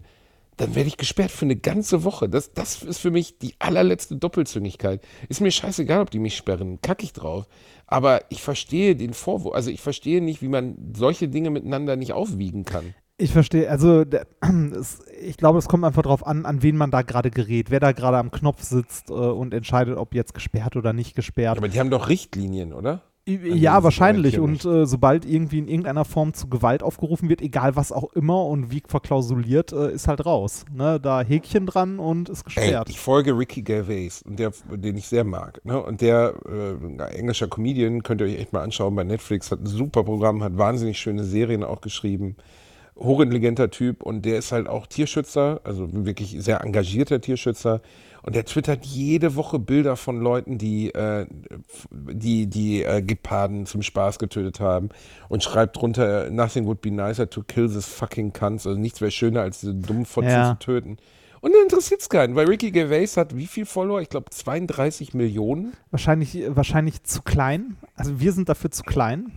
dann 0.56 0.74
werde 0.74 0.88
ich 0.88 0.96
gesperrt 0.96 1.30
für 1.30 1.44
eine 1.44 1.56
ganze 1.56 2.04
Woche. 2.04 2.28
Das, 2.28 2.52
das 2.52 2.82
ist 2.82 2.98
für 2.98 3.10
mich 3.10 3.38
die 3.38 3.54
allerletzte 3.58 4.16
Doppelzüngigkeit. 4.16 5.02
Ist 5.28 5.40
mir 5.40 5.50
scheißegal, 5.50 6.00
ob 6.00 6.10
die 6.10 6.18
mich 6.18 6.36
sperren, 6.36 6.80
kack 6.82 7.02
ich 7.02 7.12
drauf. 7.12 7.46
Aber 7.86 8.22
ich 8.30 8.42
verstehe 8.42 8.96
den 8.96 9.14
Vorwurf, 9.14 9.54
also 9.54 9.70
ich 9.70 9.80
verstehe 9.80 10.22
nicht, 10.22 10.42
wie 10.42 10.48
man 10.48 10.76
solche 10.96 11.28
Dinge 11.28 11.50
miteinander 11.50 11.96
nicht 11.96 12.12
aufwiegen 12.12 12.64
kann. 12.64 12.94
ich 13.18 13.30
verstehe, 13.30 13.68
also 13.70 14.04
der, 14.04 14.26
es, 14.72 15.00
ich 15.20 15.36
glaube, 15.36 15.58
es 15.58 15.68
kommt 15.68 15.84
einfach 15.84 16.02
darauf 16.02 16.26
an, 16.26 16.46
an 16.46 16.62
wen 16.62 16.76
man 16.76 16.90
da 16.90 17.02
gerade 17.02 17.30
gerät, 17.30 17.70
wer 17.70 17.80
da 17.80 17.92
gerade 17.92 18.18
am 18.18 18.30
Knopf 18.30 18.62
sitzt 18.62 19.10
äh, 19.10 19.12
und 19.12 19.54
entscheidet, 19.54 19.96
ob 19.96 20.14
jetzt 20.14 20.34
gesperrt 20.34 20.76
oder 20.76 20.92
nicht 20.92 21.14
gesperrt. 21.14 21.58
Aber 21.58 21.68
die 21.68 21.78
haben 21.78 21.90
doch 21.90 22.08
Richtlinien, 22.08 22.72
oder? 22.72 23.02
Ja, 23.26 23.82
wahrscheinlich. 23.82 24.38
Und 24.38 24.66
äh, 24.66 24.84
sobald 24.86 25.24
irgendwie 25.24 25.58
in 25.58 25.68
irgendeiner 25.68 26.04
Form 26.04 26.34
zu 26.34 26.48
Gewalt 26.48 26.82
aufgerufen 26.82 27.30
wird, 27.30 27.40
egal 27.40 27.74
was 27.74 27.90
auch 27.90 28.12
immer 28.12 28.44
und 28.44 28.70
wie 28.70 28.82
verklausuliert, 28.86 29.72
äh, 29.72 29.92
ist 29.92 30.08
halt 30.08 30.26
raus. 30.26 30.66
Ne? 30.74 31.00
Da 31.00 31.22
Häkchen 31.22 31.64
dran 31.64 31.98
und 31.98 32.28
ist 32.28 32.40
Ey, 32.40 32.44
gesperrt. 32.44 32.90
ich 32.90 33.00
folge 33.00 33.36
Ricky 33.36 33.62
Gervais, 33.62 34.22
und 34.26 34.38
der, 34.38 34.52
den 34.70 34.98
ich 34.98 35.08
sehr 35.08 35.24
mag. 35.24 35.64
Ne? 35.64 35.82
Und 35.82 36.02
der, 36.02 36.34
äh, 36.46 36.84
ein 36.84 37.00
englischer 37.00 37.48
Comedian, 37.48 38.02
könnt 38.02 38.20
ihr 38.20 38.26
euch 38.26 38.38
echt 38.38 38.52
mal 38.52 38.62
anschauen 38.62 38.94
bei 38.94 39.04
Netflix, 39.04 39.50
hat 39.50 39.60
ein 39.60 39.66
super 39.66 40.04
Programm, 40.04 40.42
hat 40.42 40.58
wahnsinnig 40.58 40.98
schöne 40.98 41.24
Serien 41.24 41.64
auch 41.64 41.80
geschrieben. 41.80 42.36
Hochintelligenter 42.96 43.70
Typ 43.70 44.02
und 44.02 44.24
der 44.24 44.38
ist 44.38 44.52
halt 44.52 44.68
auch 44.68 44.86
Tierschützer, 44.86 45.60
also 45.64 45.88
wirklich 45.90 46.36
sehr 46.38 46.60
engagierter 46.62 47.20
Tierschützer. 47.20 47.80
Und 48.26 48.34
der 48.34 48.46
twittert 48.46 48.86
jede 48.86 49.36
Woche 49.36 49.58
Bilder 49.58 49.96
von 49.96 50.18
Leuten, 50.18 50.56
die 50.56 50.92
äh, 50.94 51.26
die, 51.90 52.46
die 52.46 52.82
äh, 52.82 53.02
Geparden 53.02 53.66
zum 53.66 53.82
Spaß 53.82 54.18
getötet 54.18 54.60
haben 54.60 54.88
und 55.28 55.42
schreibt 55.44 55.76
drunter, 55.76 56.30
nothing 56.30 56.64
would 56.66 56.80
be 56.80 56.90
nicer 56.90 57.28
to 57.28 57.42
kill 57.42 57.68
this 57.68 57.86
fucking 57.86 58.32
cunts. 58.32 58.66
Also 58.66 58.78
nichts 58.80 59.00
wäre 59.02 59.10
schöner, 59.10 59.42
als 59.42 59.60
diese 59.60 59.74
dummen 59.74 60.06
Fotzen 60.06 60.30
Ja. 60.30 60.56
zu 60.58 60.64
töten. 60.64 60.96
Und 61.42 61.52
dann 61.52 61.62
interessiert 61.64 62.00
es 62.00 62.08
keinen, 62.08 62.34
weil 62.34 62.46
Ricky 62.48 62.70
Gervais 62.70 63.18
hat 63.18 63.36
wie 63.36 63.46
viel 63.46 63.66
Follower? 63.66 64.00
Ich 64.00 64.08
glaube 64.08 64.30
32 64.30 65.12
Millionen, 65.12 65.74
Wahrscheinlich, 65.90 66.38
wahrscheinlich 66.48 67.02
zu 67.02 67.20
klein. 67.20 67.76
Also 67.94 68.18
wir 68.20 68.32
sind 68.32 68.48
dafür 68.48 68.70
zu 68.70 68.82
klein. 68.84 69.30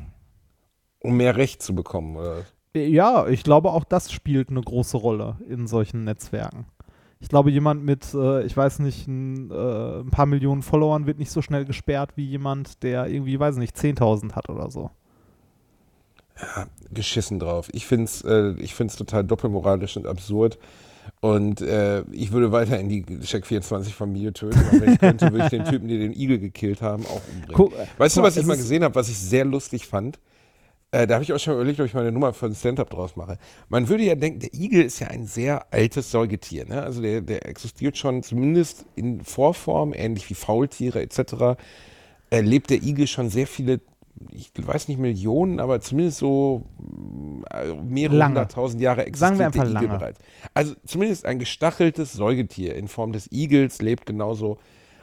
um 0.99 1.17
mehr 1.17 1.35
Recht 1.35 1.61
zu 1.61 1.75
bekommen. 1.75 2.15
Oder? 2.15 2.45
Ja, 2.73 3.27
ich 3.27 3.43
glaube, 3.43 3.71
auch 3.71 3.83
das 3.83 4.11
spielt 4.13 4.49
eine 4.49 4.61
große 4.61 4.95
Rolle 4.95 5.35
in 5.49 5.67
solchen 5.67 6.05
Netzwerken. 6.05 6.65
Ich 7.19 7.29
glaube, 7.29 7.49
jemand 7.51 7.83
mit, 7.83 8.13
äh, 8.13 8.43
ich 8.43 8.55
weiß 8.55 8.79
nicht, 8.79 9.07
ein, 9.07 9.49
äh, 9.49 9.99
ein 10.01 10.09
paar 10.11 10.25
Millionen 10.27 10.61
Followern 10.61 11.07
wird 11.07 11.17
nicht 11.17 11.31
so 11.31 11.41
schnell 11.41 11.65
gesperrt 11.65 12.11
wie 12.15 12.25
jemand, 12.25 12.83
der 12.83 13.07
irgendwie, 13.07 13.39
weiß 13.39 13.57
nicht, 13.57 13.75
10.000 13.75 14.33
hat 14.33 14.49
oder 14.49 14.69
so. 14.69 14.91
geschissen 16.91 17.39
drauf. 17.39 17.69
Ich 17.73 17.87
finde 17.87 18.05
es 18.05 18.21
äh, 18.21 18.51
ich 18.59 18.75
find's 18.75 18.95
total 18.95 19.23
doppelmoralisch 19.23 19.97
und 19.97 20.05
absurd. 20.05 20.59
Und 21.19 21.61
äh, 21.61 22.01
ich 22.11 22.31
würde 22.31 22.51
weiter 22.51 22.79
in 22.79 22.89
die 22.89 23.03
Check24-Familie 23.03 24.33
töten. 24.33 24.59
Aber 24.59 24.81
wenn 24.81 24.93
ich 24.93 24.99
könnte, 24.99 25.31
würde 25.31 25.45
ich 25.45 25.49
den 25.49 25.65
Typen, 25.65 25.87
die 25.87 25.97
den 25.97 26.13
Igel 26.13 26.37
gekillt 26.37 26.81
haben, 26.81 27.05
auch 27.05 27.21
umbringen. 27.27 27.53
Guck, 27.53 27.73
weißt 27.97 28.17
du, 28.17 28.21
guck 28.21 28.27
was 28.27 28.35
mal, 28.35 28.41
ich 28.41 28.47
mal 28.47 28.57
gesehen 28.57 28.83
habe, 28.83 28.93
was 28.95 29.09
ich 29.09 29.17
sehr 29.17 29.45
lustig 29.45 29.87
fand? 29.87 30.19
Äh, 30.91 31.05
da 31.05 31.15
habe 31.15 31.23
ich 31.23 31.33
auch 31.33 31.39
schon 31.39 31.53
überlegt, 31.53 31.79
ob 31.81 31.85
ich 31.85 31.93
mal 31.93 32.01
eine 32.01 32.13
Nummer 32.13 32.33
für 32.33 32.45
ein 32.45 32.55
Stand-up 32.55 32.89
draus 32.89 33.17
mache. 33.17 33.37
Man 33.67 33.89
würde 33.89 34.03
ja 34.03 34.15
denken, 34.15 34.39
der 34.39 34.53
Igel 34.53 34.83
ist 34.83 34.99
ja 34.99 35.07
ein 35.07 35.25
sehr 35.25 35.65
altes 35.73 36.11
Säugetier. 36.11 36.65
Ne? 36.65 36.81
Also 36.81 37.01
der, 37.01 37.21
der 37.21 37.45
existiert 37.45 37.97
schon 37.97 38.23
zumindest 38.23 38.85
in 38.95 39.21
Vorform, 39.21 39.93
ähnlich 39.93 40.29
wie 40.29 40.33
Faultiere 40.33 41.01
etc. 41.01 41.59
Äh, 42.29 42.39
lebt 42.41 42.69
der 42.69 42.81
Igel 42.83 43.05
schon 43.07 43.29
sehr 43.29 43.47
viele, 43.47 43.81
ich 44.31 44.51
weiß 44.55 44.87
nicht 44.87 44.97
Millionen, 44.97 45.59
aber 45.59 45.81
zumindest 45.81 46.19
so 46.19 46.63
äh, 47.51 47.73
mehrere 47.73 48.15
Lange. 48.15 48.35
hunderttausend 48.35 48.81
Jahre 48.81 49.05
existiert 49.05 49.19
Sagen 49.19 49.39
wir 49.39 49.49
der 49.51 49.61
einfach 49.61 49.63
Igel 49.65 49.87
lange. 49.89 49.99
bereits. 49.99 50.19
Also 50.53 50.73
zumindest 50.85 51.25
ein 51.25 51.37
gestacheltes 51.39 52.13
Säugetier 52.13 52.75
in 52.75 52.87
Form 52.87 53.11
des 53.11 53.29
Igels 53.29 53.81
lebt 53.81 54.05
genauso. 54.05 54.57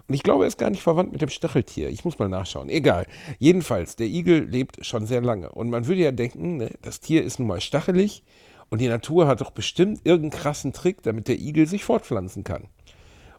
Und 0.07 0.15
ich 0.15 0.23
glaube, 0.23 0.45
er 0.45 0.49
ist 0.49 0.59
gar 0.59 0.71
nicht 0.71 0.83
verwandt 0.83 1.13
mit 1.13 1.23
dem 1.23 1.31
Stacheltier. 1.31 1.89
Ich 1.89 2.05
muss 2.05 2.19
mal 2.19 2.29
nachschauen. 2.29 2.69
Egal. 2.69 3.07
Jedenfalls, 3.39 3.97
der 3.97 4.07
Igel 4.07 4.45
lebt 4.45 4.85
schon 4.85 5.07
sehr 5.07 5.23
lange. 5.23 5.51
Und 5.51 5.71
man 5.71 5.87
würde 5.87 6.03
ja 6.03 6.13
denken, 6.13 6.59
ne, 6.59 6.71
das 6.83 7.01
Tier 7.01 7.23
ist 7.25 7.39
nun 7.39 7.49
mal 7.49 7.61
stachelig 7.61 8.23
und 8.69 8.81
die 8.81 8.89
Natur 8.89 9.27
hat 9.27 9.41
doch 9.41 9.51
bestimmt 9.51 10.01
irgendeinen 10.05 10.43
krassen 10.43 10.73
Trick, 10.73 11.03
damit 11.03 11.29
der 11.29 11.39
Igel 11.39 11.67
sich 11.67 11.85
fortpflanzen 11.85 12.45
kann. 12.45 12.65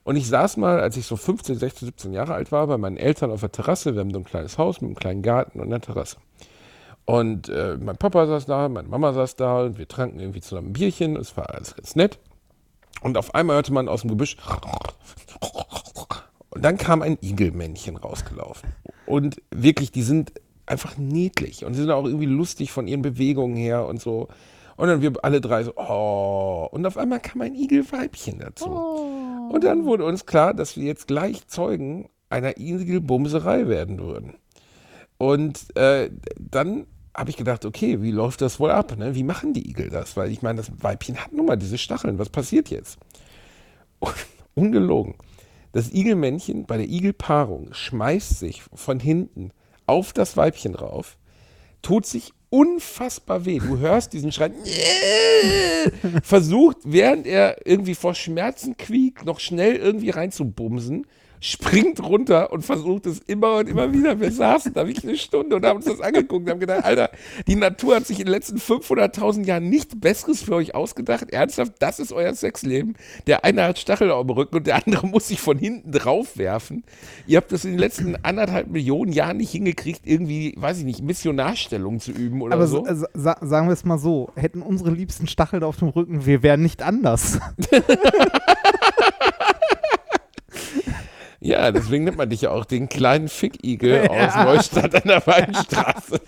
Und 0.03 0.15
ich 0.15 0.27
saß 0.27 0.57
mal, 0.57 0.79
als 0.79 0.97
ich 0.97 1.05
so 1.05 1.15
15, 1.17 1.57
16, 1.57 1.87
17 1.87 2.13
Jahre 2.13 2.35
alt 2.35 2.51
war, 2.51 2.67
bei 2.67 2.77
meinen 2.77 2.97
Eltern 2.97 3.31
auf 3.31 3.41
der 3.41 3.51
Terrasse. 3.51 3.93
Wir 3.95 4.01
haben 4.01 4.11
so 4.11 4.19
ein 4.19 4.23
kleines 4.23 4.57
Haus 4.57 4.81
mit 4.81 4.89
einem 4.89 4.95
kleinen 4.95 5.21
Garten 5.23 5.59
und 5.59 5.67
einer 5.67 5.81
Terrasse. 5.81 6.17
Und 7.05 7.49
äh, 7.49 7.77
mein 7.79 7.97
Papa 7.97 8.25
saß 8.25 8.45
da, 8.45 8.69
meine 8.69 8.87
Mama 8.87 9.13
saß 9.13 9.35
da 9.35 9.61
und 9.61 9.77
wir 9.77 9.87
tranken 9.87 10.19
irgendwie 10.19 10.41
zusammen 10.41 10.69
ein 10.69 10.73
Bierchen. 10.73 11.15
Es 11.15 11.35
war 11.37 11.49
alles 11.49 11.75
ganz 11.75 11.95
nett. 11.95 12.19
Und 13.01 13.17
auf 13.17 13.35
einmal 13.35 13.55
hörte 13.55 13.73
man 13.73 13.87
aus 13.87 14.01
dem 14.01 14.09
Gebüsch. 14.09 14.37
Und 16.55 16.63
dann 16.63 16.77
kam 16.77 17.01
ein 17.01 17.17
Igelmännchen 17.21 17.97
rausgelaufen. 17.97 18.69
Und 19.05 19.41
wirklich, 19.51 19.91
die 19.91 20.03
sind 20.03 20.31
einfach 20.65 20.97
niedlich 20.97 21.65
und 21.65 21.73
sie 21.73 21.81
sind 21.81 21.91
auch 21.91 22.05
irgendwie 22.05 22.25
lustig 22.25 22.71
von 22.71 22.87
ihren 22.87 23.01
Bewegungen 23.01 23.57
her 23.57 23.85
und 23.85 24.01
so. 24.01 24.29
Und 24.77 24.87
dann 24.87 25.01
wir 25.01 25.11
alle 25.21 25.41
drei 25.41 25.63
so, 25.63 25.73
oh. 25.75 26.67
Und 26.71 26.85
auf 26.85 26.97
einmal 26.97 27.19
kam 27.19 27.41
ein 27.41 27.55
Igelweibchen 27.55 28.39
dazu. 28.39 28.69
Und 28.69 29.65
dann 29.65 29.83
wurde 29.83 30.05
uns 30.05 30.25
klar, 30.25 30.53
dass 30.53 30.77
wir 30.77 30.85
jetzt 30.85 31.07
gleich 31.07 31.45
Zeugen 31.47 32.09
einer 32.29 32.57
Igelbumserei 32.57 33.67
werden 33.67 33.99
würden. 33.99 34.35
Und 35.17 35.75
äh, 35.77 36.09
dann 36.39 36.87
habe 37.13 37.29
ich 37.29 37.37
gedacht, 37.37 37.65
okay, 37.65 38.01
wie 38.01 38.11
läuft 38.11 38.41
das 38.41 38.61
wohl 38.61 38.71
ab? 38.71 38.97
Ne? 38.97 39.13
Wie 39.13 39.23
machen 39.23 39.53
die 39.53 39.69
Igel 39.69 39.89
das? 39.89 40.15
Weil 40.15 40.31
ich 40.31 40.41
meine, 40.41 40.57
das 40.57 40.71
Weibchen 40.81 41.17
hat 41.17 41.33
nun 41.33 41.47
mal 41.47 41.57
diese 41.57 41.77
Stacheln. 41.77 42.17
Was 42.17 42.29
passiert 42.29 42.69
jetzt? 42.69 42.97
Und, 43.99 44.15
ungelogen. 44.55 45.15
Das 45.75 45.91
Igelmännchen 45.91 46.65
bei 46.65 46.77
der 46.77 46.87
Igelpaarung 46.87 47.73
schmeißt 47.73 48.39
sich 48.39 48.63
von 48.73 48.97
hinten 48.97 49.51
auf 49.85 50.13
das 50.13 50.37
Weibchen 50.37 50.73
rauf, 50.73 51.17
tut 51.81 52.05
sich 52.05 52.31
unfassbar 52.49 53.43
weh. 53.43 53.59
Du 53.59 53.77
hörst 53.77 54.13
diesen 54.13 54.31
Schrei, 54.31 54.51
versucht, 56.23 56.77
während 56.85 57.27
er 57.27 57.67
irgendwie 57.67 57.93
vor 57.93 58.15
Schmerzen 58.15 58.77
quiekt, 58.77 59.25
noch 59.25 59.41
schnell 59.41 59.75
irgendwie 59.75 60.11
reinzubumsen, 60.11 61.07
springt 61.45 62.01
runter 62.01 62.51
und 62.51 62.63
versucht 62.63 63.05
es 63.05 63.19
immer 63.19 63.57
und 63.57 63.69
immer 63.69 63.93
wieder. 63.93 64.19
Wir 64.19 64.31
saßen 64.31 64.73
da 64.73 64.87
wirklich 64.87 65.05
eine 65.05 65.17
Stunde 65.17 65.55
und 65.55 65.65
haben 65.65 65.77
uns 65.77 65.85
das 65.85 66.01
angeguckt 66.01 66.45
und 66.45 66.49
haben 66.49 66.59
gedacht, 66.59 66.83
Alter, 66.83 67.11
die 67.45 67.55
Natur 67.55 67.97
hat 67.97 68.07
sich 68.07 68.19
in 68.19 68.25
den 68.25 68.31
letzten 68.31 68.57
500.000 68.57 69.45
Jahren 69.45 69.69
nichts 69.69 69.99
Besseres 69.99 70.41
für 70.41 70.55
euch 70.55 70.73
ausgedacht. 70.73 71.31
Ernsthaft, 71.31 71.73
das 71.79 71.99
ist 71.99 72.11
euer 72.11 72.33
Sexleben. 72.33 72.95
Der 73.27 73.45
eine 73.45 73.63
hat 73.63 73.77
Stachel 73.77 74.09
auf 74.09 74.25
dem 74.25 74.31
Rücken 74.31 74.55
und 74.55 74.65
der 74.65 74.77
andere 74.87 75.05
muss 75.15 75.27
sich 75.27 75.39
von 75.39 75.57
hinten 75.57 75.91
drauf 75.91 76.37
werfen. 76.37 76.83
Ihr 77.27 77.37
habt 77.37 77.51
das 77.51 77.63
in 77.63 77.71
den 77.71 77.79
letzten 77.79 78.15
anderthalb 78.23 78.67
Millionen 78.67 79.11
Jahren 79.11 79.37
nicht 79.37 79.51
hingekriegt, 79.51 80.01
irgendwie, 80.05 80.55
weiß 80.57 80.79
ich 80.79 80.85
nicht, 80.85 81.03
Missionarstellung 81.03 81.99
zu 81.99 82.11
üben 82.11 82.41
oder 82.41 82.55
Aber 82.55 82.65
so. 82.65 82.85
so, 82.85 83.05
äh, 83.05 83.07
sa 83.13 83.37
sagen 83.41 83.67
wir 83.67 83.73
es 83.73 83.85
mal 83.85 83.99
so, 83.99 84.31
hätten 84.35 84.63
unsere 84.63 84.89
liebsten 84.89 85.27
Stachel 85.27 85.63
auf 85.63 85.77
dem 85.77 85.89
Rücken, 85.89 86.25
wir 86.25 86.41
wären 86.41 86.63
nicht 86.63 86.81
anders. 86.81 87.39
Ja, 91.45 91.71
deswegen 91.71 92.05
nennt 92.05 92.17
man 92.17 92.27
dich 92.27 92.41
ja 92.41 92.49
auch 92.49 92.65
den 92.65 92.89
kleinen 92.89 93.27
Fickigel 93.27 94.07
aus 94.09 94.35
Neustadt 94.35 94.95
an 94.95 95.03
der 95.05 95.27
Weinstraße. 95.27 96.19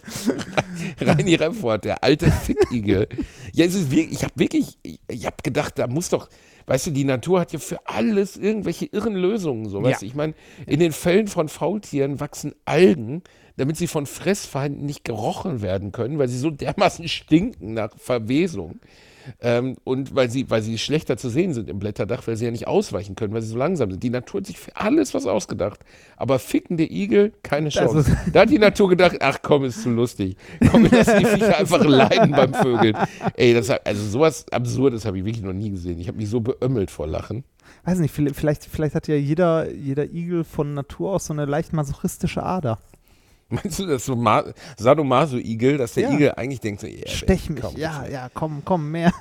Reini 1.01 1.33
Remford, 1.33 1.85
der 1.85 2.03
alte 2.03 2.29
Fickigel. 2.31 3.07
Ja, 3.51 3.65
es 3.65 3.73
ist 3.73 3.89
wirklich, 3.89 4.11
ich 4.19 4.23
habe 4.23 4.33
wirklich, 4.35 4.77
ich, 4.83 5.25
habe 5.25 5.37
gedacht, 5.41 5.79
da 5.79 5.87
muss 5.87 6.09
doch, 6.09 6.29
weißt 6.67 6.85
du, 6.87 6.91
die 6.91 7.03
Natur 7.03 7.39
hat 7.39 7.51
ja 7.51 7.57
für 7.57 7.79
alles 7.87 8.37
irgendwelche 8.37 8.85
irren 8.85 9.15
Lösungen. 9.15 9.67
So, 9.69 9.81
weißt 9.81 9.93
Ja. 9.93 9.99
du, 10.01 10.05
ich 10.05 10.13
meine, 10.13 10.35
in 10.67 10.79
den 10.79 10.91
Fällen 10.91 11.27
von 11.27 11.49
Faultieren 11.49 12.19
wachsen 12.19 12.53
Algen, 12.65 13.23
damit 13.55 13.75
sie 13.75 13.87
von 13.87 14.05
Fressfeinden 14.05 14.85
nicht 14.85 15.03
gerochen 15.03 15.63
werden 15.63 15.91
können, 15.91 16.19
weil 16.19 16.27
sie 16.27 16.37
so 16.37 16.51
dermaßen 16.51 17.07
stinken 17.07 17.73
nach 17.73 17.97
Verwesung. 17.97 18.79
Ähm, 19.41 19.75
und 19.83 20.15
weil 20.15 20.29
sie, 20.29 20.49
weil 20.49 20.61
sie 20.61 20.77
schlechter 20.77 21.17
zu 21.17 21.29
sehen 21.29 21.53
sind 21.53 21.69
im 21.69 21.79
Blätterdach, 21.79 22.25
weil 22.27 22.35
sie 22.35 22.45
ja 22.45 22.51
nicht 22.51 22.67
ausweichen 22.67 23.15
können, 23.15 23.33
weil 23.33 23.41
sie 23.41 23.49
so 23.49 23.57
langsam 23.57 23.91
sind. 23.91 24.03
Die 24.03 24.09
Natur 24.09 24.41
hat 24.41 24.47
sich 24.47 24.59
für 24.59 24.75
alles 24.75 25.13
was 25.13 25.25
ausgedacht. 25.25 25.79
Aber 26.15 26.39
fickende 26.39 26.83
Igel, 26.83 27.33
keine 27.43 27.69
Chance. 27.69 28.17
da 28.33 28.41
hat 28.41 28.49
die 28.49 28.59
Natur 28.59 28.89
gedacht, 28.89 29.17
ach 29.19 29.39
komm, 29.41 29.65
ist 29.65 29.83
zu 29.83 29.89
lustig. 29.89 30.37
Komm, 30.71 30.83
wir 30.83 30.97
lassen 30.97 31.19
die 31.19 31.25
Viecher 31.25 31.57
einfach 31.59 31.83
leiden 31.83 32.31
beim 32.31 32.53
Vögeln. 32.53 32.97
Ey, 33.35 33.53
das, 33.53 33.69
also 33.69 34.03
sowas 34.03 34.45
Absurdes 34.51 35.05
habe 35.05 35.17
ich 35.17 35.25
wirklich 35.25 35.43
noch 35.43 35.53
nie 35.53 35.71
gesehen. 35.71 35.99
Ich 35.99 36.07
habe 36.07 36.17
mich 36.17 36.29
so 36.29 36.39
beömmelt 36.39 36.91
vor 36.91 37.07
Lachen. 37.07 37.43
Weiß 37.83 37.99
nicht, 37.99 38.13
vielleicht, 38.13 38.35
vielleicht, 38.35 38.65
vielleicht 38.65 38.95
hat 38.95 39.07
ja 39.07 39.15
jeder, 39.15 39.71
jeder 39.71 40.05
Igel 40.05 40.43
von 40.43 40.73
Natur 40.73 41.13
aus 41.13 41.25
so 41.25 41.33
eine 41.33 41.45
leicht 41.45 41.73
masochistische 41.73 42.43
Ader. 42.43 42.79
Meinst 43.49 43.79
du, 43.79 43.85
das 43.85 44.05
so 44.05 44.13
Ma 44.15 44.43
Sadomaso-Igel, 44.77 45.77
dass 45.77 45.93
der 45.93 46.03
Ja. 46.03 46.11
Igel 46.11 46.33
eigentlich 46.35 46.59
denkt, 46.59 46.81
so, 46.81 46.87
yeah, 46.87 47.07
Stech 47.07 47.49
mich, 47.49 47.61
komm, 47.61 47.77
ja, 47.77 48.05
ja, 48.05 48.27
komm, 48.33 48.61
komm, 48.65 48.91
mehr. 48.91 49.13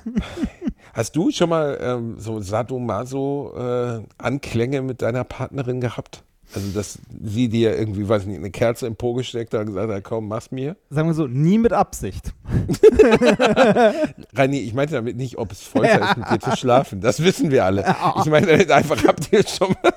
Hast 0.93 1.15
du 1.15 1.31
schon 1.31 1.47
mal 1.49 1.77
ähm, 1.81 2.19
so 2.19 2.41
Sadomaso-Anklänge 2.41 4.81
mit 4.81 5.01
deiner 5.01 5.23
Partnerin 5.23 5.79
gehabt? 5.79 6.25
Also, 6.55 6.69
dass 6.73 6.99
sie 7.23 7.49
dir 7.49 7.77
irgendwie, 7.77 8.07
weiß 8.07 8.25
nicht, 8.25 8.37
eine 8.37 8.51
Kerze 8.51 8.87
im 8.87 8.95
Po 8.95 9.13
gesteckt 9.13 9.53
hat 9.53 9.61
und 9.61 9.67
gesagt 9.67 9.91
hat, 9.91 10.03
komm, 10.03 10.27
mach's 10.27 10.49
mir? 10.49 10.77
Sagen 10.89 11.09
wir 11.09 11.13
so, 11.13 11.27
nie 11.27 11.57
mit 11.57 11.73
Absicht. 11.73 12.33
Reini, 14.33 14.59
ich 14.59 14.73
meinte 14.73 14.93
damit 14.93 15.17
nicht, 15.17 15.37
ob 15.37 15.51
es 15.51 15.61
Folter 15.61 16.09
ist, 16.11 16.17
mit 16.17 16.31
dir 16.31 16.39
zu 16.39 16.55
schlafen. 16.55 17.01
Das 17.01 17.21
wissen 17.21 17.51
wir 17.51 17.65
alle. 17.65 17.83
Ich 18.19 18.25
meine 18.31 18.47
damit 18.47 18.71
einfach, 18.71 19.03
habt 19.05 19.31
ihr 19.33 19.45
schon 19.45 19.75
mal, 19.83 19.93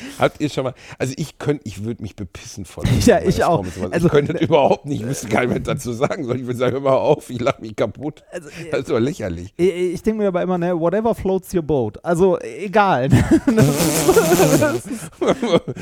Habt 0.18 0.40
ihr 0.40 0.48
schon 0.48 0.64
mal, 0.64 0.74
also 0.98 1.14
ich 1.16 1.38
könnte, 1.38 1.62
ich 1.64 1.84
würde 1.84 2.02
mich 2.02 2.16
bepissen 2.16 2.64
von. 2.64 2.84
Ja, 3.04 3.20
ich 3.20 3.44
auch. 3.44 3.64
Also- 3.90 4.06
ich 4.06 4.12
könnte 4.12 4.32
überhaupt 4.38 4.86
nicht, 4.86 5.02
ich 5.02 5.06
wüsste 5.08 5.28
gar 5.28 5.44
nicht, 5.44 5.54
was 5.54 5.62
dazu 5.62 5.92
sagen 5.92 6.24
soll. 6.24 6.36
Ich 6.36 6.46
würde 6.46 6.58
sagen, 6.58 6.72
hör 6.72 6.80
mal 6.80 6.96
auf, 6.96 7.30
ich 7.30 7.40
lache 7.40 7.60
mich 7.60 7.76
kaputt. 7.76 8.24
Also, 8.32 8.48
das 8.70 8.80
ist 8.80 8.90
doch 8.90 8.98
lächerlich. 8.98 9.52
Ich, 9.56 9.68
ich 9.70 10.02
denke 10.02 10.22
mir 10.22 10.28
aber 10.28 10.42
immer, 10.42 10.58
ne, 10.58 10.78
whatever 10.78 11.14
floats 11.14 11.54
your 11.54 11.62
boat. 11.62 12.02
Also 12.04 12.38
egal. 12.40 13.08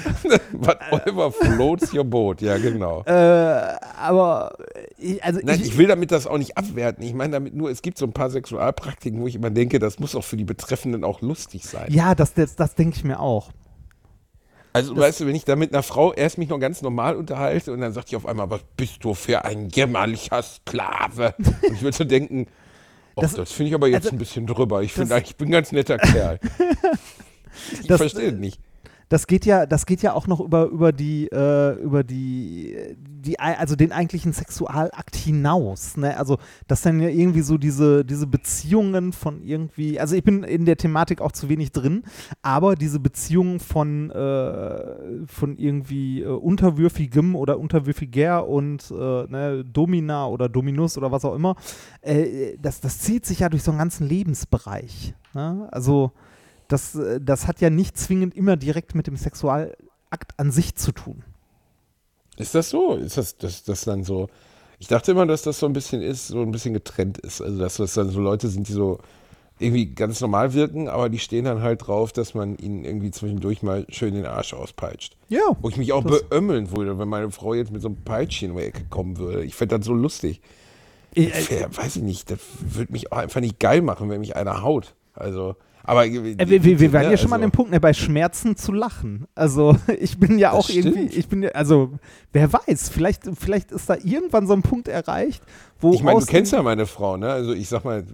Whatever 0.91 1.33
floats 1.33 1.93
your 1.93 2.05
boat, 2.05 2.41
ja 2.43 2.59
genau. 2.59 3.03
äh, 3.05 3.13
aber 3.99 4.57
ich, 4.99 5.23
also 5.25 5.41
Nein, 5.43 5.61
ich, 5.61 5.69
ich 5.69 5.79
will 5.79 5.87
damit 5.87 6.11
das 6.13 6.27
auch 6.27 6.39
nicht 6.39 6.57
abwerten. 6.57 7.05
Ich 7.05 7.15
meine 7.15 7.33
damit 7.33 7.55
nur, 7.55 7.71
es 7.71 7.83
gibt 7.83 7.99
so 7.99 8.07
ein 8.07 8.13
paar 8.13 8.31
Sexualpraktiken, 8.31 9.21
wo 9.21 9.27
ich 9.27 9.35
immer 9.35 9.51
denke, 9.51 9.79
das 9.79 9.99
muss 9.99 10.15
auch 10.15 10.25
für 10.25 10.37
die 10.37 10.45
Betreffenden 10.45 11.05
auch 11.05 11.21
lustig 11.21 11.65
sein. 11.65 11.87
ja, 11.93 12.15
das, 12.15 12.35
das, 12.35 12.57
das 12.57 12.75
denke 12.75 12.97
ich 12.97 13.05
mir 13.05 13.21
auch. 13.21 13.51
Also, 14.73 14.97
weißt 14.97 15.21
du, 15.21 15.27
wenn 15.27 15.35
ich 15.35 15.45
da 15.45 15.57
mit 15.57 15.73
einer 15.75 15.83
Frau 15.83 16.13
erst 16.13 16.39
mich 16.39 16.49
noch 16.49 16.61
ganz 16.61 16.81
normal 16.81 17.17
unterhalte 17.17 17.73
und 17.73 17.81
dann 17.81 17.93
sagt 17.93 18.13
die 18.13 18.17
auf 18.17 18.25
einmal, 18.25 18.51
was 18.51 18.61
bist 18.77 19.03
du 19.03 19.15
für 19.15 19.45
ein 19.45 19.69
jämmerlicher 19.69 20.43
Sklave? 20.45 21.35
Und 21.39 21.73
ich 21.75 21.83
würde 21.83 21.97
so 21.97 22.05
denken, 22.05 22.47
oh, 23.17 23.21
Das- 23.23 23.35
das, 23.35 23.51
finde 23.51 23.71
ich 23.71 23.75
aber 23.75 23.89
jetzt 23.89 24.05
also, 24.05 24.15
ein 24.15 24.19
bisschen 24.19 24.47
drüber. 24.47 24.83
Ich 24.83 24.93
finde 24.93 25.09
das- 25.09 25.25
ich 25.29 25.35
bin 25.37 25.49
ein 25.49 25.53
ganz 25.53 25.73
netter 25.73 25.99
Kerl. 25.99 26.39
Ich 27.81 27.89
Das- 27.89 27.99
verstehe 27.99 28.33
nicht. 28.33 28.61
Das 29.11 29.27
geht 29.27 29.45
ja, 29.45 29.67
das 29.67 29.87
geht 29.87 30.03
ja 30.03 30.13
auch 30.13 30.29
noch 30.29 30.39
über, 30.39 30.67
über 30.67 30.93
die, 30.93 31.27
äh, 31.33 31.73
über 31.83 32.05
die, 32.05 32.77
die, 32.97 33.41
also 33.41 33.75
den 33.75 33.91
eigentlichen 33.91 34.33
Sexualakt 34.33 35.17
hinaus. 35.17 35.97
Ne? 35.97 36.17
Also, 36.17 36.39
das 36.69 36.83
dann 36.83 37.01
ja 37.01 37.09
irgendwie 37.09 37.41
so 37.41 37.59
diese, 37.59 38.05
diese 38.05 38.29
Beziehungen 38.29 39.13
von 39.13 39.43
irgendwie, 39.43 39.99
also 39.99 40.15
ich 40.15 40.23
bin 40.23 40.45
in 40.45 40.65
der 40.65 40.77
Thematik 40.77 41.21
auch 41.21 41.33
zu 41.33 41.49
wenig 41.49 41.73
drin, 41.73 42.05
aber 42.41 42.77
diese 42.77 43.01
Beziehungen 43.01 43.59
von, 43.59 44.13
äh, 44.13 45.27
von 45.27 45.59
irgendwie 45.59 46.23
äh, 46.23 46.29
unterwürfigem 46.29 47.35
oder 47.35 47.59
unterwürfiger 47.59 48.47
und 48.47 48.93
äh, 48.93 48.95
ne, 48.95 49.65
Domina 49.65 50.29
oder 50.29 50.49
Dominus 50.49 50.97
oder 50.97 51.11
was 51.11 51.25
auch 51.25 51.35
immer, 51.35 51.57
äh, 52.03 52.57
das, 52.63 52.81
das 52.81 53.01
zieht 53.01 53.27
sich 53.27 53.41
ja 53.41 53.49
durch 53.49 53.65
so 53.65 53.73
einen 53.73 53.79
ganzen 53.79 54.07
Lebensbereich. 54.07 55.15
Ne? 55.35 55.69
Also, 55.73 56.13
das, 56.73 56.95
äh, 56.95 57.21
das 57.21 57.47
hat 57.47 57.61
ja 57.61 57.71
nicht 57.71 57.99
zwingend 57.99 58.35
immer 58.35 58.57
direkt 58.57 58.95
mit 58.95 59.07
dem 59.07 59.17
Sexualakt 59.17 60.39
an 60.39 60.51
sich 60.51 60.75
zu 60.77 60.93
tun. 60.93 61.23
Ist 62.37 62.55
das 62.55 62.71
so? 62.71 62.95
Ist 62.95 63.17
das, 63.17 63.37
das, 63.37 63.65
das 63.65 63.85
dann 63.85 64.05
so? 64.05 64.29
Ich 64.79 64.89
dachte 64.89 65.13
immer, 65.13 65.27
dass 65.27 65.43
das 65.43 65.59
so 65.59 65.67
ein 65.67 65.75
bisschen 65.75 66.01
ist, 66.01 66.29
so 66.29 66.41
ein 66.41 66.53
bisschen 66.53 66.73
getrennt 66.73 67.19
ist. 67.19 67.43
Also, 67.43 67.59
dass 67.59 67.77
das 67.77 67.93
dann 67.95 68.09
so 68.09 68.21
Leute 68.21 68.49
sind, 68.49 68.67
die 68.67 68.73
so 68.73 68.99
irgendwie 69.59 69.95
ganz 69.95 70.23
normal 70.23 70.55
wirken, 70.55 70.89
aber 70.89 71.11
die 71.11 71.19
stehen 71.19 71.45
dann 71.45 71.61
halt 71.61 71.87
drauf, 71.87 72.13
dass 72.13 72.33
man 72.33 72.57
ihnen 72.57 72.85
irgendwie 72.87 73.11
zwischendurch 73.11 73.63
mal 73.63 73.85
schön 73.91 74.15
den 74.15 74.25
Arsch 74.25 74.55
auspeitscht. 74.55 75.19
Ja. 75.29 75.55
Wo 75.61 75.69
ich 75.69 75.77
mich 75.77 75.93
auch 75.93 76.03
beömmeln 76.03 76.71
würde, 76.71 76.99
wenn 76.99 77.09
meine 77.09 77.31
Frau 77.31 77.53
jetzt 77.53 77.71
mit 77.71 77.83
so 77.83 77.89
einem 77.89 77.99
Peitschen 78.03 78.53
um 78.53 78.57
die 78.57 78.65
Ecke 78.65 78.85
kommen 78.89 79.19
würde. 79.19 79.45
Ich 79.45 79.55
fände 79.55 79.77
das 79.79 79.85
so 79.85 79.93
lustig. 79.93 80.41
Ich, 81.13 81.31
Das 81.31 81.51
wär, 81.51 81.77
weiß 81.77 81.97
ich 81.97 82.03
nicht, 82.03 82.31
das 82.31 82.39
würde 82.61 82.93
mich 82.93 83.13
auch 83.13 83.19
einfach 83.19 83.41
nicht 83.41 83.59
geil 83.59 83.83
machen, 83.83 84.09
wenn 84.09 84.21
mich 84.21 84.35
einer 84.35 84.63
haut. 84.63 84.95
Also, 85.13 85.57
aber 85.85 86.07
äh, 86.07 86.13
wir, 86.49 86.65
wir, 86.65 86.81
wir 86.81 86.93
waren 86.93 87.11
ja 87.11 87.17
schon 87.17 87.31
mal 87.31 87.37
an 87.37 87.43
dem 87.43 87.47
also, 87.47 87.57
Punkt, 87.57 87.71
ne, 87.73 87.81
bei 87.81 87.93
Schmerzen 87.93 88.57
zu 88.57 88.73
lachen. 88.73 89.27
Also 89.35 89.77
ich 90.01 90.19
bin 90.19 90.39
ja 90.39 90.53
auch 90.53 90.69
irgendwie, 90.69 91.07
ich 91.07 91.29
bin 91.29 91.43
ja, 91.43 91.51
also 91.51 91.93
wer 92.33 92.53
weiß, 92.53 92.91
vielleicht, 92.91 93.23
vielleicht 93.39 93.73
ist 93.73 93.89
da 93.89 93.97
irgendwann 94.03 94.47
so 94.47 94.53
ein 94.53 94.63
Punkt 94.63 94.89
erreicht, 94.89 95.43
wo 95.81 95.93
Ich 95.93 96.03
meine, 96.03 96.21
du 96.21 96.27
kennst 96.27 96.53
dem- 96.53 96.59
ja 96.59 96.63
meine 96.63 96.87
Frau, 96.87 97.17
ne? 97.17 97.31
Also 97.31 97.53
ich 97.53 97.69
sag 97.69 97.85
mal, 97.85 98.05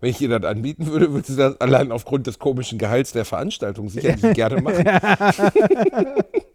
wenn 0.00 0.10
ich 0.10 0.20
ihr 0.20 0.28
das 0.28 0.44
anbieten 0.44 0.86
würde, 0.86 1.12
würde 1.12 1.26
sie 1.26 1.36
das 1.36 1.60
allein 1.60 1.92
aufgrund 1.92 2.26
des 2.26 2.38
komischen 2.38 2.78
Gehalts 2.78 3.12
der 3.12 3.24
Veranstaltung 3.24 3.88
sicherlich 3.88 4.22
gerne 4.34 4.60
machen. 4.62 4.84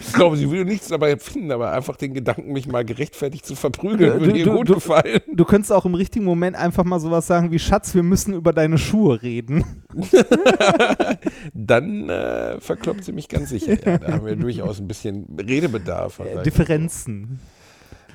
ich 0.00 0.12
glaube, 0.12 0.36
sie 0.36 0.50
würde 0.50 0.64
nichts 0.64 0.88
dabei 0.88 1.16
finden, 1.16 1.52
aber 1.52 1.72
einfach 1.72 1.96
den 1.96 2.14
Gedanken, 2.14 2.52
mich 2.52 2.66
mal 2.66 2.84
gerechtfertigt 2.84 3.46
zu 3.46 3.54
verprügeln, 3.54 4.20
würde 4.20 4.38
ihr 4.38 4.44
du- 4.44 4.56
gut 4.56 4.68
du- 4.68 4.74
gefallen. 4.74 5.20
Du 5.32 5.44
könntest 5.44 5.72
auch 5.72 5.84
im 5.86 5.94
richtigen 5.94 6.24
Moment 6.24 6.56
einfach 6.56 6.84
mal 6.84 7.00
sowas 7.00 7.26
sagen 7.26 7.50
wie 7.52 7.58
Schatz, 7.58 7.94
wir 7.94 8.02
müssen 8.02 8.34
über 8.34 8.52
deine 8.52 8.78
Schuhe 8.78 9.22
reden. 9.22 9.64
Dann 11.54 12.08
äh, 12.08 12.60
verkloppt 12.60 13.04
sie 13.04 13.12
mich 13.12 13.28
ganz 13.28 13.50
sicher. 13.50 13.76
Ja, 13.84 13.98
da 13.98 14.12
haben 14.12 14.26
wir 14.26 14.36
durchaus 14.36 14.78
ein 14.80 14.88
bisschen 14.88 15.26
Redebedarf. 15.38 16.18
Äh, 16.20 16.42
Differenzen. 16.42 17.40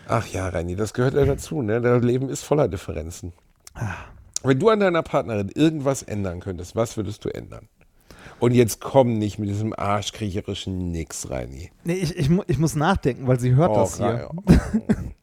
Ach 0.08 0.26
ja, 0.28 0.48
Reini, 0.50 0.76
das 0.76 0.94
gehört 0.94 1.14
ja 1.16 1.26
dazu. 1.26 1.62
Ne? 1.62 1.82
Das 1.82 2.04
Leben 2.04 2.30
ist 2.30 2.44
voller 2.44 2.68
Differenzen. 2.68 3.34
Ah. 3.76 3.94
Wenn 4.44 4.60
du 4.60 4.70
an 4.70 4.80
deiner 4.80 5.04
Partnerin 5.04 5.50
irgendwas 5.54 6.04
ändern 6.04 6.40
könntest, 6.40 6.76
was 6.76 6.96
würdest 6.96 7.26
du 7.26 7.30
ändern? 7.30 7.68
Und 8.40 8.54
jetzt 8.54 8.82
komm 8.82 9.18
nicht 9.18 9.40
mit 9.40 9.50
diesem 9.50 9.74
arschkriecherischen 9.74 10.92
Nix, 10.92 11.30
Reini. 11.30 11.72
Nee, 11.84 11.94
ich, 11.94 12.16
ich, 12.16 12.30
ich 12.48 12.58
muss 12.58 12.76
nachdenken, 12.76 13.28
weil 13.28 13.40
sie 13.40 13.56
hört 13.56 13.76
das 13.76 13.98
hier. 13.98 14.30
Reini. 14.46 15.12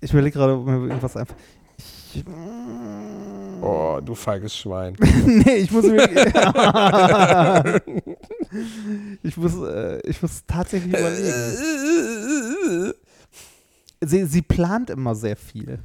Ich 0.00 0.12
überlege 0.12 0.38
gerade, 0.38 0.54
ob 0.54 0.64
mir 0.64 0.74
irgendwas 0.74 1.16
einfach. 1.16 1.34
Ich, 2.14 2.24
oh, 3.60 3.98
du 4.02 4.14
feiges 4.14 4.56
Schwein. 4.56 4.96
nee, 5.26 5.56
ich 5.56 5.72
muss 5.72 5.84
mir. 5.84 6.08
ich, 9.22 9.36
muss, 9.36 9.56
äh, 9.56 10.00
ich 10.08 10.22
muss 10.22 10.44
tatsächlich 10.46 10.94
überlegen. 10.96 11.32
Sie, 14.00 14.24
sie 14.26 14.42
plant 14.42 14.90
immer 14.90 15.16
sehr 15.16 15.34
viel. 15.36 15.80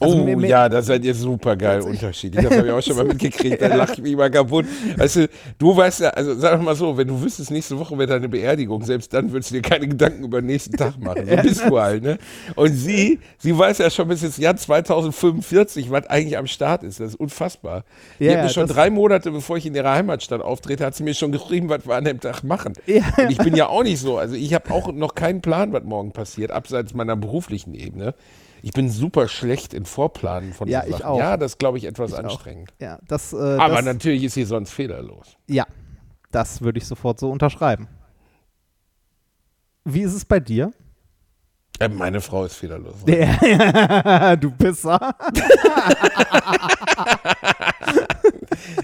Also 0.00 0.16
oh 0.18 0.24
mir- 0.24 0.36
mir- 0.36 0.48
ja, 0.48 0.68
da 0.68 0.80
seid 0.80 1.04
ihr 1.04 1.14
super 1.14 1.56
geil 1.56 1.80
unterschiedlich. 1.82 2.44
Das 2.46 2.56
habe 2.56 2.66
ich 2.68 2.72
auch 2.72 2.82
schon 2.82 2.96
mal 2.96 3.04
mitgekriegt. 3.06 3.60
Da 3.60 3.74
lache 3.74 3.94
ich 3.94 4.02
mich 4.02 4.16
mal 4.16 4.30
kaputt. 4.30 4.64
Weißt 4.96 5.16
du, 5.16 5.28
du 5.58 5.76
weißt 5.76 6.00
ja, 6.00 6.10
also 6.10 6.34
sag 6.34 6.62
mal 6.62 6.74
so, 6.76 6.96
wenn 6.96 7.08
du 7.08 7.20
wüsstest, 7.20 7.50
nächste 7.50 7.78
Woche 7.78 7.98
wäre 7.98 8.06
deine 8.08 8.28
Beerdigung, 8.28 8.84
selbst 8.84 9.12
dann 9.12 9.32
würdest 9.32 9.50
du 9.50 9.56
dir 9.56 9.62
keine 9.62 9.88
Gedanken 9.88 10.24
über 10.24 10.40
den 10.40 10.46
nächsten 10.46 10.76
Tag 10.76 10.98
machen. 11.00 11.26
So 11.28 11.36
bist 11.36 11.64
du 11.68 11.78
halt, 11.80 12.02
ne? 12.04 12.18
Und 12.54 12.72
sie, 12.74 13.18
sie 13.38 13.56
weiß 13.58 13.78
ja 13.78 13.90
schon 13.90 14.08
bis 14.08 14.22
ins 14.22 14.36
Jahr 14.36 14.54
2045, 14.56 15.90
was 15.90 16.06
eigentlich 16.06 16.38
am 16.38 16.46
Start 16.46 16.82
ist. 16.84 17.00
Das 17.00 17.08
ist 17.10 17.14
unfassbar. 17.20 17.84
Die 18.18 18.24
Ja, 18.26 18.34
hat 18.36 18.44
mir 18.44 18.50
schon 18.50 18.66
drei 18.68 18.90
Monate, 18.90 19.30
bevor 19.30 19.56
ich 19.56 19.66
in 19.66 19.74
ihrer 19.74 19.92
Heimatstadt 19.92 20.42
auftrete, 20.42 20.84
hat 20.86 20.94
sie 20.94 21.02
mir 21.02 21.14
schon 21.14 21.32
geschrieben, 21.32 21.68
was 21.68 21.86
wir 21.86 21.94
an 21.96 22.04
dem 22.04 22.20
Tag 22.20 22.42
machen. 22.44 22.74
Ja. 22.86 23.02
Und 23.16 23.30
ich 23.30 23.38
bin 23.38 23.56
ja 23.56 23.66
auch 23.68 23.82
nicht 23.82 24.00
so. 24.00 24.18
Also 24.18 24.34
ich 24.34 24.54
habe 24.54 24.70
auch 24.72 24.92
noch 24.92 25.14
keinen 25.14 25.40
Plan, 25.40 25.72
was 25.72 25.82
morgen 25.84 26.12
passiert, 26.12 26.50
abseits 26.50 26.94
meiner 26.94 27.16
beruflichen 27.16 27.74
Ebene. 27.74 28.14
Ich 28.62 28.72
bin 28.72 28.88
super 28.90 29.28
schlecht 29.28 29.72
in 29.74 29.84
Vorplanen 29.84 30.52
von 30.52 30.68
Ja, 30.68 30.84
so 30.84 30.92
Sachen. 30.92 31.04
auch. 31.04 31.18
Ja, 31.18 31.36
das 31.36 31.58
glaube 31.58 31.78
ich, 31.78 31.84
etwas 31.84 32.12
Ich 32.12 32.18
auch. 32.18 32.24
anstrengend. 32.24 32.72
Ja, 32.80 32.98
das, 33.06 33.32
äh, 33.32 33.36
Aber 33.36 33.76
das, 33.76 33.84
natürlich 33.84 34.24
ist 34.24 34.34
sie 34.34 34.44
sonst 34.44 34.70
fehlerlos. 34.72 35.36
ja, 35.48 35.66
das 36.30 36.60
würde 36.62 36.78
ich 36.78 36.86
sofort 36.86 37.18
so 37.20 37.30
unterschreiben. 37.30 37.88
Wie 39.84 40.02
ist 40.02 40.12
es 40.14 40.24
bei 40.24 40.40
dir? 40.40 40.72
Äh, 41.78 41.88
meine 41.88 42.20
Frau 42.20 42.44
ist 42.44 42.54
fehlerlos. 42.54 42.96
du 44.40 44.50
Pisser. 44.52 44.98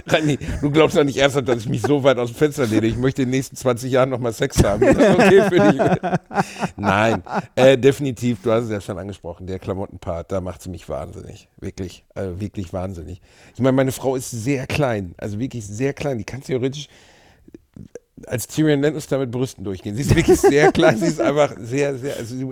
Rani, 0.07 0.39
du 0.61 0.71
glaubst 0.71 0.97
doch 0.97 1.03
nicht 1.05 1.17
ernsthaft, 1.17 1.49
dass 1.49 1.59
ich 1.59 1.69
mich 1.69 1.83
so 1.83 2.03
weit 2.05 2.19
aus 2.19 2.31
dem 2.31 2.37
Fenster 2.37 2.67
lehne. 2.67 2.87
Ich 2.87 2.97
möchte 2.97 3.23
in 3.23 3.29
den 3.29 3.37
nächsten 3.37 3.57
20 3.57 3.91
Jahren 3.91 4.11
nochmal 4.11 4.33
Sex 4.33 4.63
haben. 4.63 4.83
Ist 4.83 5.01
das 5.01 5.15
okay 5.15 5.43
für 5.43 5.73
dich? 5.73 5.81
Nein, 6.77 7.23
äh, 7.57 7.77
definitiv, 7.77 8.43
du 8.43 8.53
hast 8.53 8.65
es 8.65 8.71
ja 8.71 8.81
schon 8.81 8.99
angesprochen, 8.99 9.47
der 9.47 9.59
Klamottenpart, 9.59 10.31
da 10.31 10.41
macht 10.41 10.63
sie 10.63 10.71
mich 10.71 10.89
wahnsinnig. 10.89 11.49
Wirklich, 11.59 12.05
äh, 12.15 12.29
wirklich 12.37 12.73
wahnsinnig. 12.73 13.21
Ich 13.55 13.61
meine, 13.61 13.73
meine 13.73 13.93
Frau 13.93 14.15
ist 14.15 14.31
sehr 14.31 14.67
klein, 14.67 15.15
also 15.17 15.39
wirklich 15.39 15.67
sehr 15.67 15.95
klein. 15.95 16.19
Die 16.19 16.25
kann 16.25 16.43
theoretisch 16.43 16.89
als 18.27 18.47
Tyrion 18.47 18.81
Lannister 18.81 19.19
mit 19.19 19.31
Brüsten 19.31 19.65
durchgehen. 19.65 19.97
Sie 19.97 20.03
ist 20.03 20.15
wirklich 20.15 20.41
sehr 20.41 20.71
klein, 20.73 20.97
sie 20.99 21.07
ist 21.07 21.21
einfach 21.21 21.55
sehr, 21.59 21.97
sehr, 21.99 22.17
also 22.17 22.37
sie, 22.37 22.47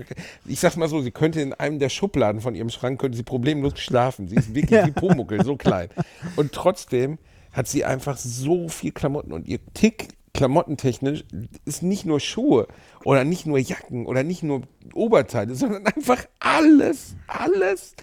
ich 0.46 0.58
sag's 0.58 0.76
mal 0.76 0.88
so, 0.88 1.00
sie 1.00 1.12
könnte 1.12 1.40
in 1.40 1.52
einem 1.54 1.78
der 1.78 1.88
Schubladen 1.88 2.40
von 2.40 2.54
ihrem 2.54 2.70
Schrank, 2.70 3.00
könnte 3.00 3.16
sie 3.16 3.22
problemlos 3.22 3.78
schlafen. 3.78 4.26
Sie 4.28 4.36
ist 4.36 4.54
wirklich 4.54 4.84
wie 4.86 4.90
Pumuckel, 4.90 5.44
so 5.44 5.56
klein. 5.56 5.88
Und 6.36 6.52
trotzdem 6.52 7.18
hat 7.52 7.68
sie 7.68 7.84
einfach 7.84 8.16
so 8.16 8.68
viel 8.68 8.92
Klamotten 8.92 9.32
und 9.32 9.46
ihr 9.46 9.60
Tick 9.74 10.08
klamottentechnisch 10.34 11.24
ist 11.66 11.82
nicht 11.82 12.06
nur 12.06 12.18
Schuhe 12.18 12.66
oder 13.04 13.22
nicht 13.24 13.44
nur 13.46 13.58
Jacken 13.58 14.06
oder 14.06 14.22
nicht 14.22 14.42
nur 14.42 14.62
Oberteile, 14.94 15.54
sondern 15.54 15.86
einfach 15.86 16.24
alles, 16.40 17.14
alles. 17.28 17.94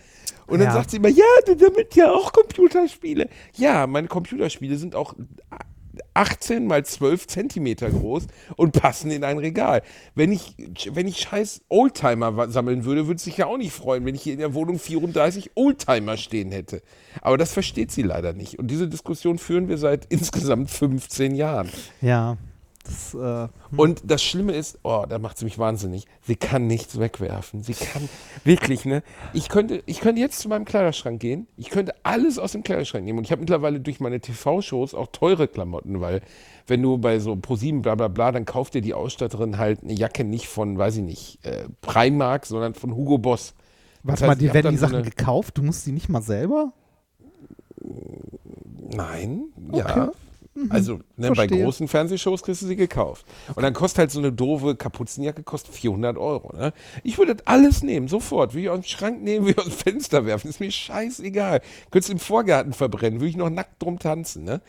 Und 0.45 0.59
dann 0.59 0.67
Ja. 0.67 0.73
sagt 0.73 0.91
sie 0.91 0.97
immer, 0.97 1.09
ja, 1.09 1.23
du 1.45 1.55
damit 1.55 1.95
ja 1.95 2.11
auch 2.11 2.31
Computerspiele. 2.31 3.27
Ja, 3.55 3.87
meine 3.87 4.07
Computerspiele 4.07 4.77
sind 4.77 4.95
auch 4.95 5.15
18 6.13 6.65
mal 6.65 6.85
12 6.85 7.27
Zentimeter 7.27 7.89
groß 7.89 8.27
und 8.55 8.73
passen 8.73 9.11
in 9.11 9.23
ein 9.23 9.37
Regal. 9.37 9.81
Wenn 10.15 10.31
ich, 10.31 10.55
wenn 10.91 11.07
ich 11.07 11.17
scheiß 11.17 11.61
Oldtimer 11.69 12.49
sammeln 12.49 12.85
würde, 12.85 13.07
würde 13.07 13.19
sich 13.19 13.37
ja 13.37 13.45
auch 13.45 13.57
nicht 13.57 13.73
freuen, 13.73 14.05
wenn 14.05 14.15
ich 14.15 14.23
hier 14.23 14.33
in 14.33 14.39
der 14.39 14.53
Wohnung 14.53 14.79
34 14.79 15.51
Oldtimer 15.55 16.17
stehen 16.17 16.51
hätte. 16.51 16.81
Aber 17.21 17.37
das 17.37 17.53
versteht 17.53 17.91
sie 17.91 18.03
leider 18.03 18.33
nicht. 18.33 18.59
Und 18.59 18.67
diese 18.67 18.87
Diskussion 18.87 19.37
führen 19.37 19.67
wir 19.67 19.77
seit 19.77 20.05
insgesamt 20.09 20.69
15 20.69 21.35
Jahren. 21.35 21.69
Ja, 22.01 22.37
Das, 22.89 23.13
äh, 23.13 23.47
Und 23.77 24.01
das 24.03 24.23
Schlimme 24.23 24.53
ist, 24.53 24.79
oh, 24.83 25.05
da 25.07 25.19
macht 25.19 25.37
sie 25.37 25.45
mich 25.45 25.59
wahnsinnig. 25.59 26.05
Sie 26.23 26.35
kann 26.35 26.65
nichts 26.65 26.97
wegwerfen. 26.99 27.61
Sie 27.61 27.73
kann 27.73 28.09
wirklich, 28.43 28.83
ne? 28.85 29.03
Ich 29.33 29.47
könnte, 29.49 29.83
ich 29.85 29.99
könnte 29.99 30.19
jetzt 30.21 30.39
zu 30.39 30.49
meinem 30.49 30.65
Kleiderschrank 30.65 31.19
gehen. 31.19 31.47
Ich 31.55 31.69
könnte 31.69 31.93
alles 32.03 32.39
aus 32.39 32.53
dem 32.53 32.63
Kleiderschrank 32.63 33.05
nehmen. 33.05 33.19
Und 33.19 33.25
ich 33.25 33.31
habe 33.31 33.41
mittlerweile 33.41 33.79
durch 33.79 33.99
meine 33.99 34.19
TV-Shows 34.19 34.95
auch 34.95 35.07
teure 35.11 35.47
Klamotten, 35.47 36.01
weil 36.01 36.21
wenn 36.67 36.81
du 36.81 36.97
bei 36.97 37.19
so 37.19 37.35
ProSieben 37.35 37.81
bla 37.83 37.93
bla 37.95 38.07
bla, 38.07 38.31
dann 38.31 38.45
kauft 38.45 38.73
dir 38.73 38.81
die 38.81 38.93
Ausstatterin 38.95 39.57
halt 39.59 39.83
eine 39.83 39.93
Jacke 39.93 40.23
nicht 40.23 40.47
von, 40.47 40.77
weiß 40.77 40.97
ich 40.97 41.03
nicht, 41.03 41.45
äh, 41.45 41.67
Primark, 41.81 42.45
sondern 42.47 42.73
von 42.73 42.95
Hugo 42.95 43.17
Boss. 43.19 43.53
warte 44.03 44.21
Das 44.21 44.27
mal, 44.27 44.35
heißt, 44.35 44.47
hab 44.47 44.53
werden 44.55 44.71
die 44.71 44.77
so 44.77 44.85
Sachen 44.87 44.95
eine- 44.97 45.09
gekauft? 45.09 45.57
Du 45.57 45.61
musst 45.63 45.85
die 45.85 45.91
nicht 45.91 46.09
mal 46.09 46.21
selber? 46.21 46.73
Nein, 48.91 49.43
Okay. 49.71 49.77
ja. 49.79 50.11
Also 50.69 50.99
ne, 51.15 51.31
bei 51.31 51.47
großen 51.47 51.87
Fernsehshows 51.87 52.43
kriegst 52.43 52.61
du 52.61 52.67
sie 52.67 52.75
gekauft. 52.75 53.25
Und 53.55 53.63
dann 53.63 53.73
kostet 53.73 53.99
halt 53.99 54.11
so 54.11 54.19
eine 54.19 54.31
doofe 54.31 54.75
Kapuzenjacke 54.75 55.43
kostet 55.43 55.73
400 55.75 56.17
Euro. 56.17 56.55
Ne? 56.55 56.73
Ich 57.03 57.17
würde 57.17 57.35
das 57.35 57.47
alles 57.47 57.83
nehmen, 57.83 58.07
sofort. 58.07 58.53
Würde 58.53 58.63
ich 58.63 58.69
aus 58.69 58.79
dem 58.79 58.83
Schrank 58.83 59.21
nehmen, 59.21 59.45
würde 59.45 59.61
ich 59.61 59.67
aus 59.67 59.77
dem 59.77 59.93
Fenster 59.93 60.25
werfen. 60.25 60.49
Ist 60.49 60.59
mir 60.59 60.71
scheißegal. 60.71 61.61
Könntest 61.91 62.09
du 62.09 62.13
im 62.13 62.19
Vorgarten 62.19 62.73
verbrennen, 62.73 63.19
würde 63.19 63.29
ich 63.29 63.37
noch 63.37 63.49
nackt 63.49 63.81
drum 63.81 63.99
tanzen. 63.99 64.43
Ne? 64.43 64.61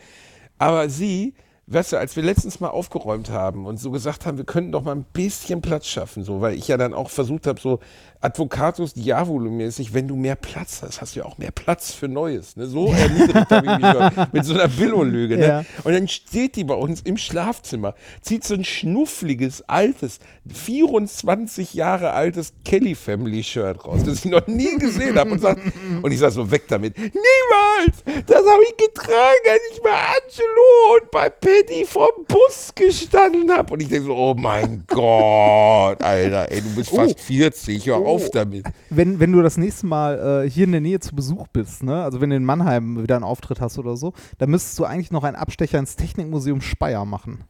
Aber 0.57 0.89
sie, 0.89 1.33
weißt 1.67 1.93
du, 1.93 1.97
als 1.97 2.15
wir 2.15 2.23
letztens 2.23 2.59
mal 2.59 2.69
aufgeräumt 2.69 3.29
haben 3.29 3.65
und 3.65 3.77
so 3.77 3.91
gesagt 3.91 4.25
haben, 4.25 4.37
wir 4.37 4.45
könnten 4.45 4.71
doch 4.71 4.83
mal 4.83 4.95
ein 4.95 5.05
bisschen 5.11 5.61
Platz 5.61 5.87
schaffen, 5.87 6.23
so, 6.23 6.41
weil 6.41 6.55
ich 6.55 6.67
ja 6.67 6.77
dann 6.77 6.93
auch 6.93 7.09
versucht 7.09 7.47
habe, 7.47 7.59
so 7.59 7.79
Advocatus 8.21 8.93
Diavolo-mäßig, 8.93 9.93
wenn 9.93 10.07
du 10.07 10.15
mehr 10.15 10.35
Platz 10.35 10.83
hast, 10.83 11.01
hast 11.01 11.15
du 11.15 11.21
ja 11.21 11.25
auch 11.25 11.39
mehr 11.39 11.51
Platz 11.51 11.91
für 11.91 12.07
Neues. 12.07 12.55
Ne? 12.55 12.67
So 12.67 12.91
erniedrigt 12.91 13.49
habe 13.49 13.65
ich 13.65 13.77
mich 13.79 14.27
mit 14.31 14.45
so 14.45 14.53
einer 14.53 14.67
Billo-Lüge. 14.67 15.37
Ne? 15.37 15.47
Ja. 15.47 15.65
Und 15.83 15.93
dann 15.93 16.07
steht 16.07 16.55
die 16.55 16.63
bei 16.63 16.75
uns 16.75 17.01
im 17.01 17.17
Schlafzimmer, 17.17 17.95
zieht 18.21 18.43
so 18.43 18.53
ein 18.53 18.63
schnuffliges, 18.63 19.63
altes, 19.67 20.19
24 20.47 21.73
Jahre 21.73 22.11
altes 22.11 22.53
Kelly 22.63 22.93
Family 22.93 23.43
Shirt 23.43 23.83
raus, 23.85 24.01
das 24.05 24.23
ich 24.23 24.31
noch 24.31 24.45
nie 24.45 24.77
gesehen 24.77 25.17
habe 25.17 25.31
und 25.31 25.41
sagt, 25.41 25.59
und 26.01 26.11
ich 26.11 26.19
sage 26.19 26.33
so, 26.33 26.51
weg 26.51 26.67
damit. 26.67 26.97
Niemals! 26.97 28.03
Das 28.27 28.37
habe 28.37 28.63
ich 28.69 28.77
getragen, 28.77 29.49
als 29.49 29.61
ich 29.73 29.81
bei 29.81 29.89
Angelo 29.89 31.01
und 31.01 31.11
bei 31.11 31.29
Patty 31.29 31.85
vom 31.85 32.09
Bus 32.27 32.71
gestanden 32.75 33.51
habe. 33.51 33.73
Und 33.73 33.81
ich 33.81 33.89
denke 33.89 34.05
so, 34.05 34.15
oh 34.15 34.35
mein 34.35 34.83
Gott, 34.87 36.03
Alter, 36.03 36.51
ey, 36.51 36.61
du 36.61 36.75
bist 36.75 36.91
fast 36.91 37.19
40, 37.19 37.87
hör 37.87 38.10
auf 38.11 38.29
damit. 38.31 38.65
Wenn, 38.89 39.19
wenn 39.19 39.31
du 39.31 39.41
das 39.41 39.57
nächste 39.57 39.85
Mal 39.85 40.45
äh, 40.45 40.49
hier 40.49 40.65
in 40.65 40.71
der 40.71 40.81
Nähe 40.81 40.99
zu 40.99 41.15
Besuch 41.15 41.47
bist, 41.47 41.83
ne? 41.83 42.03
also 42.03 42.21
wenn 42.21 42.29
du 42.29 42.35
in 42.35 42.45
Mannheim 42.45 43.01
wieder 43.01 43.15
einen 43.15 43.23
Auftritt 43.23 43.61
hast 43.61 43.77
oder 43.77 43.95
so, 43.97 44.13
dann 44.37 44.49
müsstest 44.49 44.77
du 44.79 44.85
eigentlich 44.85 45.11
noch 45.11 45.23
einen 45.23 45.35
Abstecher 45.35 45.79
ins 45.79 45.95
Technikmuseum 45.95 46.61
Speyer 46.61 47.05
machen. 47.05 47.43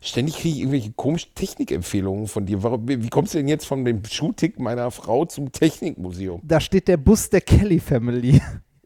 Ständig 0.00 0.36
kriege 0.36 0.54
ich 0.54 0.60
irgendwelche 0.60 0.92
komischen 0.92 1.34
Technikempfehlungen 1.34 2.26
von 2.26 2.46
dir. 2.46 2.62
Warum, 2.62 2.88
wie 2.88 3.08
kommst 3.08 3.34
du 3.34 3.38
denn 3.38 3.48
jetzt 3.48 3.66
von 3.66 3.84
dem 3.84 4.04
Shooting 4.04 4.54
meiner 4.58 4.90
Frau 4.90 5.24
zum 5.24 5.52
Technikmuseum? 5.52 6.40
Da 6.42 6.60
steht 6.60 6.88
der 6.88 6.96
Bus 6.96 7.30
der 7.30 7.40
Kelly 7.40 7.78
Family. 7.80 8.40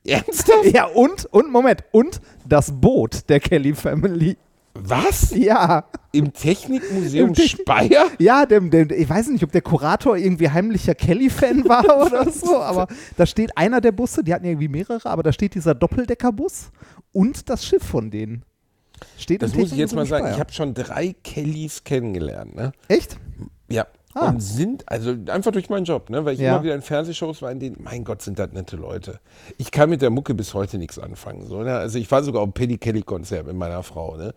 Ernsthaft? 0.05 0.72
ja, 0.72 0.87
und, 0.87 1.26
und, 1.26 1.51
Moment, 1.51 1.85
und 1.93 2.20
das 2.47 2.72
Boot 2.72 3.28
der 3.28 3.41
Kelly 3.41 3.74
Family. 3.74 4.37
Was? 4.75 5.31
Ja. 5.37 5.85
Im 6.12 6.33
Technikmuseum 6.33 7.29
Im 7.29 7.35
Technik- 7.35 7.62
Speyer? 7.62 8.07
Ja, 8.18 8.47
dem, 8.47 8.70
dem, 8.70 8.89
ich 8.91 9.09
weiß 9.09 9.29
nicht, 9.29 9.45
ob 9.45 9.53
der 9.53 9.62
Kurator 9.62 10.16
irgendwie 10.16 10.49
heimlicher 10.51 10.95
Kelly-Fan 10.95 11.64
war 11.68 12.07
oder 12.07 12.31
so, 12.31 12.59
aber 12.59 12.87
da 13.16 13.27
steht 13.27 13.57
einer 13.57 13.81
der 13.81 13.93
Busse, 13.93 14.23
die 14.25 14.33
hatten 14.35 14.45
irgendwie 14.47 14.68
mehrere, 14.68 15.09
aber 15.09 15.23
da 15.23 15.33
steht 15.33 15.55
dieser 15.55 15.75
Doppeldeckerbus 15.75 16.70
und 17.12 17.49
das 17.51 17.64
Schiff 17.66 17.83
von 17.85 18.11
denen. 18.11 18.45
Steht 19.18 19.43
Das 19.43 19.55
muss 19.55 19.73
ich 19.73 19.79
jetzt 19.79 19.95
mal 19.95 20.07
sagen. 20.07 20.25
Ich 20.27 20.31
Speyer. 20.33 20.41
habe 20.41 20.53
schon 20.53 20.75
drei 20.75 21.14
Kellys 21.25 21.83
kennengelernt. 21.85 22.55
Ne? 22.55 22.73
Echt? 22.89 23.16
Ja. 23.68 23.87
Ah. 24.15 24.29
Und 24.29 24.41
sind, 24.41 24.89
also 24.89 25.15
einfach 25.29 25.53
durch 25.53 25.71
meinen 25.71 25.85
Job, 25.85 26.11
ne? 26.11 26.25
weil 26.25 26.35
ich 26.35 26.41
Ja. 26.41 26.55
immer 26.55 26.65
wieder 26.65 26.75
in 26.75 26.83
Fernsehshows 26.83 27.41
war, 27.43 27.51
in 27.51 27.61
denen, 27.61 27.77
mein 27.83 28.05
Gott, 28.05 28.21
sind 28.23 28.39
das 28.39 28.53
nette 28.53 28.77
Leute. 28.77 29.21
Ich 29.59 29.71
kann 29.71 29.89
mit 29.89 30.03
der 30.03 30.11
Mucke 30.11 30.35
bis 30.35 30.53
heute 30.55 30.77
nichts 30.79 30.99
anfangen. 30.99 31.47
So, 31.47 31.63
ne? 31.63 31.75
Also 31.77 31.99
ich 31.99 32.11
war 32.11 32.23
sogar 32.23 32.43
auf 32.43 32.49
dem 32.49 32.53
Paddy 32.53 32.77
Kelly-Konzert 32.79 33.47
mit 33.47 33.57
meiner 33.57 33.83
Frau. 33.83 34.17
Ne? 34.17 34.35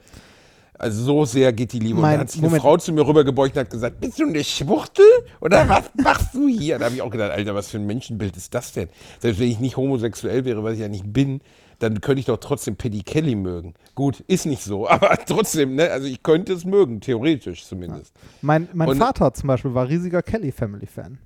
Also 0.77 1.03
so 1.03 1.25
sehr 1.25 1.53
geht 1.53 1.71
die 1.73 1.79
Liebe. 1.79 1.95
und 1.95 2.01
Mein- 2.01 2.13
dann 2.13 2.21
hat 2.21 2.29
sich 2.31 2.39
eine 2.39 2.47
Moment. 2.47 2.61
Frau 2.63 2.77
zu 2.77 2.91
mir 2.93 3.07
rübergebeugt 3.07 3.55
und 3.55 3.61
hat 3.61 3.69
gesagt, 3.69 3.99
bist 4.01 4.19
du 4.19 4.23
eine 4.27 4.43
Schwuchtel? 4.43 5.05
Oder 5.41 5.67
was 5.69 5.83
machst 6.01 6.33
du 6.33 6.47
hier? 6.47 6.79
Da 6.79 6.85
habe 6.85 6.95
ich 6.95 7.01
auch 7.01 7.11
gedacht, 7.11 7.31
Alter, 7.31 7.55
was 7.55 7.69
für 7.69 7.77
ein 7.77 7.85
Menschenbild 7.85 8.35
ist 8.37 8.53
das 8.53 8.71
denn? 8.73 8.89
Selbst 9.19 9.39
wenn 9.39 9.47
ich 9.49 9.59
nicht 9.59 9.77
homosexuell 9.77 10.43
wäre, 10.45 10.63
was 10.63 10.73
ich 10.73 10.79
ja 10.79 10.87
nicht 10.89 11.11
bin, 11.13 11.41
dann 11.79 12.01
könnte 12.01 12.19
ich 12.19 12.25
doch 12.25 12.37
trotzdem 12.37 12.75
Paddy 12.75 13.03
Kelly 13.03 13.35
mögen. 13.35 13.73
Gut, 13.95 14.21
ist 14.27 14.45
nicht 14.45 14.63
so, 14.63 14.87
aber 14.89 15.17
trotzdem, 15.25 15.75
ne? 15.75 15.89
Also 15.91 16.07
ich 16.07 16.23
könnte 16.23 16.53
es 16.53 16.65
mögen, 16.65 17.01
theoretisch 17.01 17.65
zumindest. 17.65 18.13
Mein, 18.41 18.67
mein 18.73 18.89
Und- 18.89 18.97
Vater 18.97 19.33
zum 19.33 19.47
Beispiel 19.47 19.73
war 19.73 19.87
riesiger 19.87 20.21
Kelly-Family-Fan. 20.21 21.17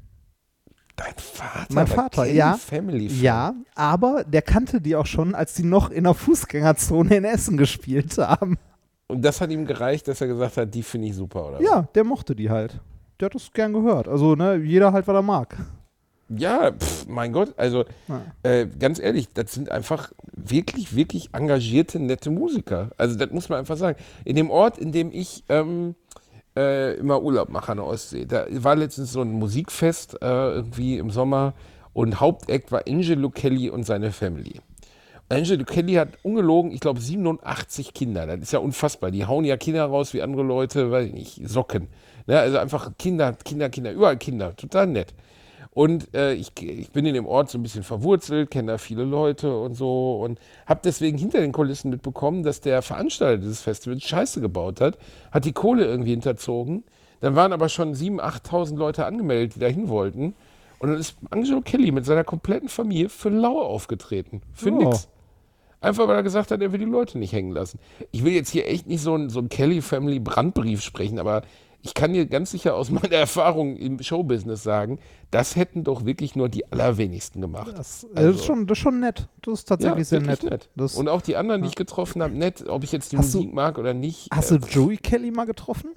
Dein 0.95 1.14
Vater? 1.16 1.74
Mein 1.74 1.88
Vater, 1.88 2.24
Kelly 2.26 2.38
ja. 2.38 2.54
Family 2.56 3.10
Fan. 3.10 3.22
Ja, 3.22 3.54
aber 3.76 4.26
der 4.26 4.41
kannte 4.41 4.82
die 4.82 4.95
auch 4.97 5.06
schon, 5.06 5.34
als 5.34 5.54
die 5.54 5.64
noch 5.64 5.91
in 5.91 6.04
der 6.04 6.14
Fußgängerzone 6.14 7.16
in 7.16 7.24
Essen 7.24 7.56
gespielt 7.56 8.18
haben. 8.18 8.58
Und 9.08 9.22
das 9.24 9.39
hat 9.39 9.50
ihm 9.50 9.66
gereicht, 9.66 10.08
dass 10.10 10.20
er 10.22 10.28
gesagt 10.28 10.58
hat, 10.58 10.76
die 10.76 10.84
finde 10.84 11.08
ich 11.08 11.16
super, 11.16 11.47
oder? 11.47 11.62
Ja, 11.62 11.84
der 11.95 12.04
mochte 12.04 12.36
die 12.36 12.50
halt. 12.50 12.80
Der 13.20 13.28
hat 13.28 13.36
das 13.36 13.52
gern 13.54 13.74
gehört. 13.74 14.08
Also, 14.10 14.36
ne, 14.36 14.56
jeder 14.58 14.91
halt, 14.93 15.08
was 15.08 15.16
er 15.16 15.22
mag. 15.22 15.58
Ja, 16.30 16.71
pff, 16.71 17.07
mein 17.07 17.34
Gott, 17.34 17.53
also 17.57 17.86
Ja. 18.07 18.21
äh, 18.43 18.67
ganz 18.67 18.99
ehrlich, 18.99 19.30
das 19.34 19.51
sind 19.53 19.71
einfach 19.71 20.11
wirklich, 20.32 20.95
wirklich 20.95 21.30
engagierte, 21.34 21.99
nette 21.99 22.30
Musiker. 22.30 22.91
Also 22.97 23.15
das 23.17 23.32
muss 23.32 23.49
man 23.49 23.59
einfach 23.59 23.77
sagen. 23.77 23.97
In 24.25 24.36
dem 24.36 24.49
Ort, 24.51 24.77
in 24.77 24.91
dem 24.91 25.11
ich 25.11 25.43
ähm, 25.49 25.95
äh, 26.55 26.93
immer 26.95 27.21
Urlaub 27.21 27.49
mache 27.49 27.71
an 27.71 27.77
der 27.80 27.88
Ostsee, 27.88 28.25
da 28.25 28.45
war 28.49 28.75
letztens 28.75 29.11
so 29.11 29.21
ein 29.21 29.32
Musikfest 29.32 30.21
äh, 30.21 30.25
irgendwie 30.51 30.97
im 30.97 31.09
Sommer 31.09 31.53
und 31.93 32.19
Haupteck 32.19 32.71
war 32.71 32.84
Angelo 32.88 33.30
Kelly 33.30 33.69
und 33.69 33.84
seine 33.86 34.11
Family. 34.11 34.61
Angelo 35.30 35.63
Kelly 35.63 35.93
hat 35.93 36.09
ungelogen, 36.23 36.71
ich 36.71 36.80
glaube, 36.80 36.99
87 36.99 37.93
Kinder. 37.93 38.25
Das 38.25 38.39
ist 38.39 38.51
ja 38.53 38.59
unfassbar. 38.59 39.11
Die 39.11 39.25
hauen 39.25 39.45
ja 39.45 39.57
Kinder 39.57 39.86
raus 39.86 40.13
wie 40.13 40.21
andere 40.21 40.43
Leute, 40.43 40.89
weiß 40.91 41.07
ich 41.07 41.13
nicht, 41.13 41.41
Socken. 41.49 41.88
Ne? 42.25 42.39
Also 42.39 42.57
einfach 42.57 42.91
Kinder, 42.97 43.34
Kinder, 43.34 43.69
Kinder, 43.69 43.91
überall 43.91 44.17
Kinder. 44.17 44.55
Total 44.55 44.88
nett. 44.88 45.13
Und 45.80 46.13
äh, 46.13 46.34
ich, 46.34 46.51
ich 46.61 46.91
bin 46.91 47.05
in 47.05 47.13
dem 47.13 47.25
Ort 47.25 47.49
so 47.49 47.57
ein 47.57 47.63
bisschen 47.63 47.84
verwurzelt, 47.84 48.51
kenne 48.51 48.73
da 48.73 48.77
viele 48.77 49.05
Leute 49.05 49.57
und 49.57 49.75
so 49.75 50.19
und 50.21 50.38
habe 50.65 50.82
deswegen 50.84 51.17
hinter 51.17 51.39
den 51.39 51.53
Kulissen 51.53 51.89
mitbekommen, 51.89 52.43
dass 52.43 52.59
der 52.59 52.82
Veranstalter 52.82 53.38
dieses 53.38 53.61
Festivals 53.61 54.03
Scheiße 54.03 54.41
gebaut 54.41 54.82
hat, 54.82 54.97
hat 55.32 55.45
die 55.45 55.53
Kohle 55.53 55.86
irgendwie 55.86 56.09
hinterzogen. 56.11 56.84
Dann 57.21 57.38
waren 57.38 57.53
aber 57.53 57.69
schon 57.69 57.93
7.000, 57.95 58.19
8.000 58.19 58.75
Leute 58.75 59.05
angemeldet, 59.05 59.55
die 59.55 59.61
da 59.61 59.67
hin 59.67 59.88
wollten. 59.88 60.34
Und 60.80 60.89
dann 60.89 60.99
ist 60.99 61.15
Angelo 61.30 61.61
Kelly 61.61 61.93
mit 61.93 62.05
seiner 62.05 62.25
kompletten 62.25 62.67
Familie 62.67 63.07
für 63.07 63.30
lau 63.30 63.61
aufgetreten. 63.61 64.41
Für 64.51 64.73
Oh. 64.73 64.80
nix. 64.80 65.07
Einfach 65.80 66.09
weil 66.09 66.17
er 66.17 66.23
gesagt 66.23 66.51
hat, 66.51 66.61
er 66.61 66.73
will 66.73 66.80
die 66.80 66.86
Leute 66.86 67.17
nicht 67.17 67.32
hängen 67.32 67.51
lassen. 67.53 67.80
Ich 68.11 68.25
will 68.25 68.34
jetzt 68.34 68.49
hier 68.49 68.67
echt 68.67 68.86
nicht 68.88 69.01
so 69.01 69.13
einen 69.13 69.30
so 69.30 69.41
Kelly-Family-Brandbrief 69.43 70.82
sprechen, 70.82 71.19
aber 71.19 71.43
ich 71.82 71.93
kann 71.93 72.13
dir 72.13 72.25
ganz 72.25 72.51
sicher 72.51 72.75
aus 72.75 72.89
meiner 72.91 73.11
Erfahrung 73.15 73.75
im 73.77 74.01
Showbusiness 74.01 74.63
sagen, 74.63 74.99
das 75.32 75.55
hätten 75.55 75.84
doch 75.84 76.05
wirklich 76.05 76.36
nur 76.36 76.49
die 76.49 76.71
allerwenigsten 76.71 77.41
gemacht. 77.41 77.73
Das, 77.77 78.03
äh, 78.03 78.07
Also- 78.15 78.32
das, 78.32 78.39
ist 78.41 78.45
schon, 78.45 78.67
das 78.67 78.77
ist 78.77 78.82
schon 78.82 78.99
nett. 78.99 79.27
Das 79.43 79.59
ist 79.59 79.65
tatsächlich 79.65 80.07
sehr 80.07 80.25
wirklich 80.25 80.49
nett. 80.49 80.69
Das, 80.75 80.95
Und 80.95 81.07
auch 81.07 81.21
die 81.21 81.36
anderen, 81.36 81.61
die 81.61 81.69
ich 81.69 81.75
getroffen 81.75 82.21
habe, 82.23 82.34
nett, 82.36 82.67
ob 82.67 82.84
ich 82.84 82.91
jetzt 82.91 83.11
die 83.11 83.17
Hast 83.17 83.34
du- 83.34 83.39
Musik 83.39 83.53
mag 83.53 83.77
oder 83.77 83.93
nicht. 83.93 84.27
hast 84.32 84.51
du 84.51 84.55
äh, 84.55 84.59
Joey 84.69 84.97
Kelly 84.97 85.32
mal 85.32 85.45
getroffen? 85.45 85.91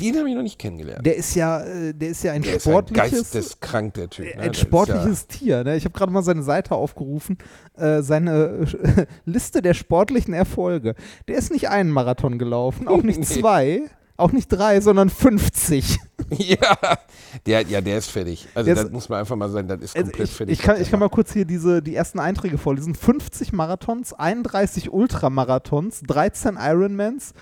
den 0.00 0.16
habe 0.16 0.26
ich 0.30 0.34
noch 0.34 0.42
nicht 0.42 0.58
kennengelernt. 0.58 1.04
Der 1.04 1.16
ist 1.16 1.34
ja, 1.34 1.60
äh, 1.62 1.92
der 1.92 2.08
ist 2.08 2.24
ja 2.24 2.32
ein 2.32 2.40
Der 2.40 2.56
ist 2.56 2.66
ein 2.66 2.70
sportliches, 2.72 3.10
geisteskrank, 3.30 3.92
der 3.92 4.08
Typ. 4.08 4.24
ne? 4.24 4.40
ein 4.40 4.54
sportliches 4.54 5.26
Tier. 5.26 5.64
Ne? 5.64 5.76
Ich 5.76 5.84
habe 5.84 5.92
gerade 5.92 6.10
mal 6.10 6.22
seine 6.22 6.42
Seite 6.42 6.74
aufgerufen, 6.74 7.36
äh, 7.76 8.00
seine 8.00 8.64
Liste 9.26 9.60
der 9.60 9.74
sportlichen 9.74 10.32
Erfolge. 10.32 10.94
Der 11.28 11.36
ist 11.36 11.52
nicht 11.52 11.68
einen 11.68 11.90
Marathon 11.90 12.38
gelaufen, 12.38 12.88
auch 12.88 13.02
nicht 13.02 13.18
Nee. 13.20 13.26
zwei, 13.26 13.82
auch 14.16 14.32
nicht 14.32 14.48
drei, 14.48 14.80
sondern 14.80 15.10
50. 15.10 15.98
Ja, 16.38 16.78
der, 17.44 17.62
ja, 17.66 17.80
der 17.82 17.98
ist 17.98 18.08
fertig. 18.10 18.48
Also 18.54 18.72
das 18.72 18.90
muss 18.90 19.08
man 19.08 19.18
einfach 19.18 19.36
mal 19.36 19.50
sagen, 19.50 19.68
das 19.68 19.80
ist 19.82 19.96
Also 19.96 20.06
komplett 20.08 20.28
ich, 20.30 20.34
fertig. 20.36 20.58
ich, 20.58 20.64
kann, 20.64 20.80
ich 20.80 20.90
kann 20.90 21.00
mal 21.00 21.10
kurz 21.10 21.32
hier 21.32 21.44
diese, 21.44 21.82
die 21.82 21.94
ersten 21.94 22.20
Einträge 22.20 22.56
vorlesen. 22.56 22.94
50 22.94 23.52
Marathons, 23.52 24.14
31 24.14 24.90
Ultramarathons, 24.92 26.00
13 26.06 26.56
Ironmans, 26.58 27.34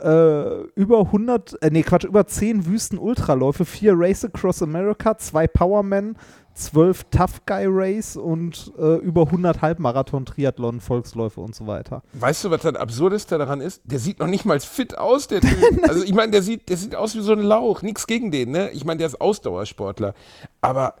äh, 0.00 0.62
über 0.74 1.00
100, 1.00 1.62
äh, 1.62 1.70
nee, 1.70 1.82
Quatsch, 1.82 2.04
über 2.04 2.26
10 2.26 2.66
Wüsten-Ultraläufe, 2.66 3.64
4 3.64 3.94
Race 3.96 4.24
Across 4.24 4.62
America, 4.62 5.16
2 5.16 5.46
Powerman, 5.48 6.16
12 6.58 7.04
Tough 7.10 7.46
Guy 7.46 7.66
Race 7.68 8.16
und 8.16 8.72
äh, 8.78 8.96
über 8.96 9.22
100 9.22 9.62
Halbmarathon, 9.62 10.26
Triathlon, 10.26 10.80
Volksläufe 10.80 11.40
und 11.40 11.54
so 11.54 11.66
weiter. 11.66 12.02
Weißt 12.14 12.44
du, 12.44 12.50
was 12.50 12.62
das 12.62 12.74
Absurdeste 12.74 13.38
daran 13.38 13.60
ist? 13.60 13.82
Der 13.84 13.98
sieht 13.98 14.18
noch 14.18 14.26
nicht 14.26 14.44
mal 14.44 14.58
fit 14.58 14.98
aus, 14.98 15.28
der 15.28 15.40
Typ. 15.40 15.56
also 15.88 16.02
ich 16.02 16.12
meine, 16.12 16.32
der 16.32 16.42
sieht, 16.42 16.68
der 16.68 16.76
sieht 16.76 16.96
aus 16.96 17.14
wie 17.14 17.20
so 17.20 17.32
ein 17.32 17.42
Lauch. 17.42 17.82
Nichts 17.82 18.06
gegen 18.06 18.30
den, 18.30 18.50
ne? 18.50 18.70
Ich 18.72 18.84
meine, 18.84 18.98
der 18.98 19.06
ist 19.06 19.20
Ausdauersportler. 19.20 20.14
Aber, 20.60 20.96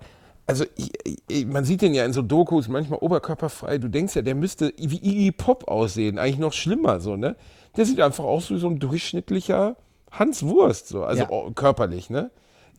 also 0.46 0.64
ich, 0.76 0.92
ich, 1.26 1.46
man 1.46 1.64
sieht 1.64 1.82
den 1.82 1.92
ja 1.92 2.04
in 2.04 2.12
so 2.12 2.22
Dokus, 2.22 2.68
manchmal 2.68 3.00
oberkörperfrei. 3.00 3.78
Du 3.78 3.88
denkst 3.88 4.14
ja, 4.14 4.22
der 4.22 4.36
müsste 4.36 4.72
wie 4.76 4.96
Iggy 4.96 5.32
Pop 5.32 5.66
aussehen. 5.68 6.18
Eigentlich 6.18 6.38
noch 6.38 6.52
schlimmer, 6.52 7.00
so, 7.00 7.16
ne? 7.16 7.34
Der 7.78 7.86
sieht 7.86 8.00
einfach 8.00 8.24
aus 8.24 8.50
wie 8.50 8.58
so 8.58 8.68
ein 8.68 8.78
durchschnittlicher 8.78 9.76
Hans 10.10 10.42
Wurst, 10.42 10.88
so, 10.88 11.04
also 11.04 11.22
Ja. 11.22 11.28
oh, 11.30 11.50
körperlich, 11.52 12.10
ne? 12.10 12.30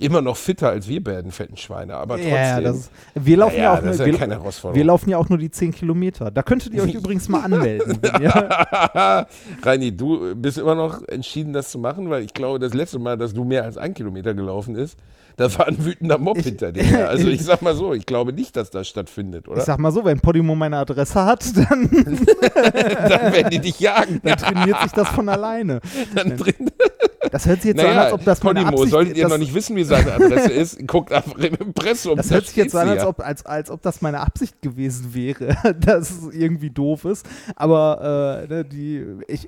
Immer 0.02 0.22
noch 0.22 0.38
fitter 0.38 0.70
als 0.70 0.88
wir 0.88 1.04
beiden 1.04 1.32
fetten 1.32 1.58
Schweine, 1.58 1.96
aber 1.96 2.16
trotzdem. 2.16 2.34
Ja, 2.34 2.62
das 2.62 2.78
ist, 2.78 2.92
wir 3.16 3.36
laufen 3.38 3.56
Ja, 3.58 3.64
ja, 3.64 3.74
ja, 3.74 3.78
auch 3.80 3.84
nur, 3.84 3.94
ja 3.94 4.06
wir, 4.06 4.18
keine 4.18 4.36
Herausforderung. 4.36 4.78
wir 4.78 4.86
laufen 4.86 5.10
ja 5.10 5.18
auch 5.18 5.28
nur 5.28 5.38
die 5.38 5.52
10 5.52 5.74
Kilometer. 5.74 6.32
Da 6.32 6.42
könntet 6.42 6.74
ihr 6.74 6.84
euch 6.84 6.94
übrigens 6.96 7.28
mal 7.28 7.44
anmelden. 7.44 8.00
Ihr, 8.22 8.30
Reini, 9.64 9.96
du 9.96 10.36
bist 10.36 10.58
immer 10.58 10.76
noch 10.76 11.06
entschieden, 11.08 11.52
das 11.52 11.70
zu 11.72 11.80
machen, 11.80 12.10
weil 12.10 12.24
ich 12.24 12.34
glaube, 12.34 12.60
das 12.60 12.74
letzte 12.74 12.98
Mal, 13.00 13.18
dass 13.18 13.34
du 13.34 13.44
mehr 13.44 13.64
als 13.66 13.78
ein 13.78 13.94
Kilometer 13.94 14.34
gelaufen 14.34 14.76
ist, 14.76 14.98
da 15.40 15.58
war 15.58 15.68
ein 15.68 15.86
wütender 15.86 16.18
Mob 16.18 16.38
hinter 16.38 16.74
dir. 16.74 17.08
Also 17.08 17.30
ich 17.30 17.42
sag 17.46 17.62
mal 17.62 17.74
so, 17.74 17.94
ich 17.94 18.06
glaube 18.06 18.34
nicht, 18.34 18.58
dass 18.58 18.72
das 18.72 18.90
stattfindet, 18.90 19.46
ich 19.46 19.52
oder? 19.52 19.62
sag 19.62 19.80
mal 19.80 19.94
so, 19.94 20.04
wenn 20.04 20.20
Podimo 20.20 20.54
meine 20.54 20.76
Adresse 20.76 21.24
hat, 21.24 21.46
dann, 21.56 21.90
Dann 21.90 23.34
werden 23.34 23.50
die 23.50 23.60
dich 23.60 23.80
jagen. 23.80 24.20
dann 24.22 24.38
trainiert 24.38 24.82
sich 24.82 24.92
das 24.92 25.08
von 25.08 25.30
alleine. 25.30 25.80
Dann 26.14 26.36
drin. 26.36 26.70
Das 27.32 27.46
hört 27.46 27.62
sich 27.62 27.70
jetzt 27.70 27.80
so 27.80 27.88
an, 27.88 27.96
Naja, 27.96 28.06
als 28.08 28.14
ob 28.14 28.26
das 28.26 28.44
meine 28.44 28.60
Podimo, 28.60 28.78
Absicht 28.80 28.92
solltet 28.92 29.18
ihr 29.18 29.30
noch 29.30 29.38
nicht 29.38 29.54
wissen, 29.54 29.78
wie 29.78 29.86
seine 29.86 30.12
Adresse 30.12 30.52
ist, 30.52 30.86
guckt 30.86 31.14
einfach 31.14 31.38
im 31.38 31.56
Impressum. 31.56 32.18
Das 32.18 32.28
da 32.28 32.36
hört 32.36 32.48
sich 32.48 32.58
jetzt 32.58 32.74
so 32.74 32.78
an, 32.80 32.90
als 32.90 33.06
ob, 33.06 33.22
als, 33.22 33.46
als 33.46 33.72
ob 33.72 33.82
das 33.82 34.02
meine 34.02 34.20
Absicht 34.20 34.62
gewesen 34.62 35.14
wäre, 35.14 35.56
dass 35.80 36.10
es 36.12 36.34
irgendwie 36.34 36.70
doof 36.70 37.06
ist. 37.06 37.26
Aber 37.56 38.44
äh, 38.44 38.54
ne, 38.54 38.66
die, 38.66 39.06
ich, 39.30 39.48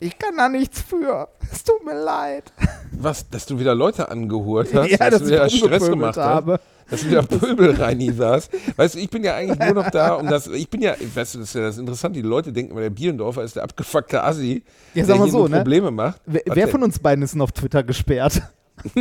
ich 0.00 0.18
kann 0.18 0.36
da 0.36 0.48
nichts 0.48 0.82
für. 0.82 1.28
Es 1.52 1.62
tut 1.64 1.84
mir 1.84 1.94
leid. 1.94 2.52
Was, 2.92 3.28
dass 3.28 3.46
du 3.46 3.58
wieder 3.58 3.74
Leute 3.74 4.08
angehurt 4.10 4.72
hast, 4.74 4.90
ja, 4.90 4.96
dass 4.98 5.10
dass 5.10 5.22
du 5.22 5.28
wieder 5.28 5.48
Stress 5.50 5.88
gemacht 5.88 6.16
hast, 6.16 6.24
habe. 6.24 6.60
dass 6.90 7.02
du 7.02 7.10
wieder 7.10 7.22
Pöbel 7.22 7.74
reini 7.74 8.12
saß. 8.12 8.50
Weißt 8.76 8.94
du, 8.94 8.98
ich 8.98 9.10
bin 9.10 9.24
ja 9.24 9.34
eigentlich 9.36 9.58
nur 9.58 9.82
noch 9.82 9.90
da, 9.90 10.14
um 10.14 10.26
das, 10.26 10.46
ich 10.48 10.68
bin 10.68 10.82
ja, 10.82 10.94
weißt 11.14 11.34
du, 11.34 11.38
das 11.40 11.48
ist 11.48 11.54
ja 11.54 11.62
das 11.62 11.78
Interessante, 11.78 12.20
die 12.20 12.26
Leute 12.26 12.52
denken 12.52 12.72
immer, 12.72 12.80
der 12.82 12.90
Bierendorfer 12.90 13.42
ist 13.42 13.56
der 13.56 13.62
abgefuckte 13.62 14.22
Assi, 14.22 14.62
Ja, 14.94 15.06
der 15.06 15.16
hier 15.16 15.30
so, 15.30 15.48
ne? 15.48 15.56
Probleme 15.58 15.90
macht. 15.90 16.20
Wer, 16.26 16.42
wer 16.46 16.68
von 16.68 16.82
uns 16.82 16.98
beiden 16.98 17.22
ist 17.22 17.34
denn 17.34 17.40
auf 17.40 17.52
Twitter 17.52 17.82
gesperrt? 17.82 18.42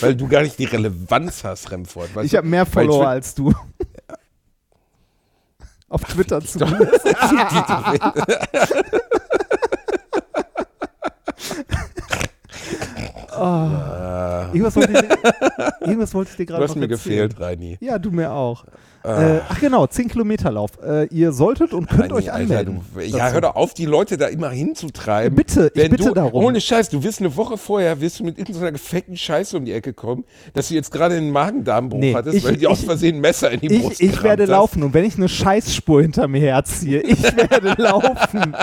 Weil 0.00 0.16
du 0.16 0.26
gar 0.28 0.42
nicht 0.42 0.58
die 0.58 0.64
Relevanz 0.64 1.44
hast, 1.44 1.70
Remford. 1.70 2.14
Weißt 2.14 2.26
Ich 2.26 2.34
habe 2.34 2.46
mehr 2.48 2.66
Follower 2.66 3.06
als 3.06 3.34
du. 3.34 3.54
Auf 5.92 6.02
Twitter 6.04 6.40
zumindest. 6.44 7.04
oh. 13.38 13.68
irgendwas, 14.54 14.74
wollte 14.76 14.92
ich, 14.92 15.02
irgendwas 15.86 16.14
wollte 16.14 16.30
ich 16.30 16.36
dir 16.38 16.46
gerade 16.46 16.60
Du 16.60 16.64
hast 16.64 16.76
noch 16.76 16.80
mir 16.80 16.90
erzählen. 16.90 17.28
gefehlt, 17.28 17.38
Reini. 17.38 17.76
Ja, 17.82 17.98
du 17.98 18.10
mir 18.10 18.32
auch. 18.32 18.64
Äh, 19.04 19.40
ach 19.48 19.58
genau, 19.60 19.86
10 19.86 20.08
Kilometer 20.08 20.50
Lauf. 20.52 20.70
Äh, 20.86 21.06
ihr 21.06 21.32
solltet 21.32 21.72
und 21.74 21.88
könnt 21.88 22.02
Reini, 22.02 22.12
euch 22.14 22.32
Alter, 22.32 22.58
anmelden. 22.58 22.80
du, 22.94 23.00
ja, 23.00 23.30
hör 23.30 23.40
doch 23.40 23.56
auf, 23.56 23.74
die 23.74 23.84
Leute 23.86 24.16
da 24.16 24.26
immer 24.28 24.50
hinzutreiben. 24.50 25.34
Bitte, 25.36 25.72
ich 25.74 25.82
Wenn 25.82 25.90
bitte 25.90 26.04
du, 26.04 26.14
darum. 26.14 26.44
Ohne 26.44 26.60
Scheiß, 26.60 26.88
du 26.88 27.02
wirst 27.02 27.18
eine 27.20 27.34
Woche 27.36 27.58
vorher, 27.58 28.00
wirst 28.00 28.20
du 28.20 28.24
mit 28.24 28.38
irgendeiner 28.38 28.70
gefakten 28.72 29.16
Scheiße 29.16 29.56
um 29.56 29.64
die 29.64 29.72
Ecke 29.72 29.92
kommen, 29.92 30.24
dass 30.54 30.68
du 30.68 30.74
jetzt 30.74 30.92
gerade 30.92 31.16
einen 31.16 31.30
Magen-Darm-Bruch 31.30 31.98
Nee, 31.98 32.14
hattest, 32.14 32.36
ich- 32.36 32.44
weil 32.44 32.56
dir 32.56 32.70
aus 32.70 32.80
ich- 32.80 32.86
Versehen 32.86 33.16
ein 33.16 33.20
Messer 33.20 33.50
in 33.50 33.60
die 33.60 33.68
Brust 33.80 34.00
Ich, 34.00 34.06
ich 34.08 34.10
gerammt 34.12 34.24
werde 34.24 34.42
hast. 34.44 34.48
laufen 34.50 34.82
und 34.84 34.94
wenn 34.94 35.04
ich 35.04 35.16
eine 35.16 35.28
Scheißspur 35.28 36.02
hinter 36.02 36.28
mir 36.28 36.40
herziehe, 36.40 37.00
ich 37.02 37.22
werde 37.36 37.74
laufen. 37.82 38.54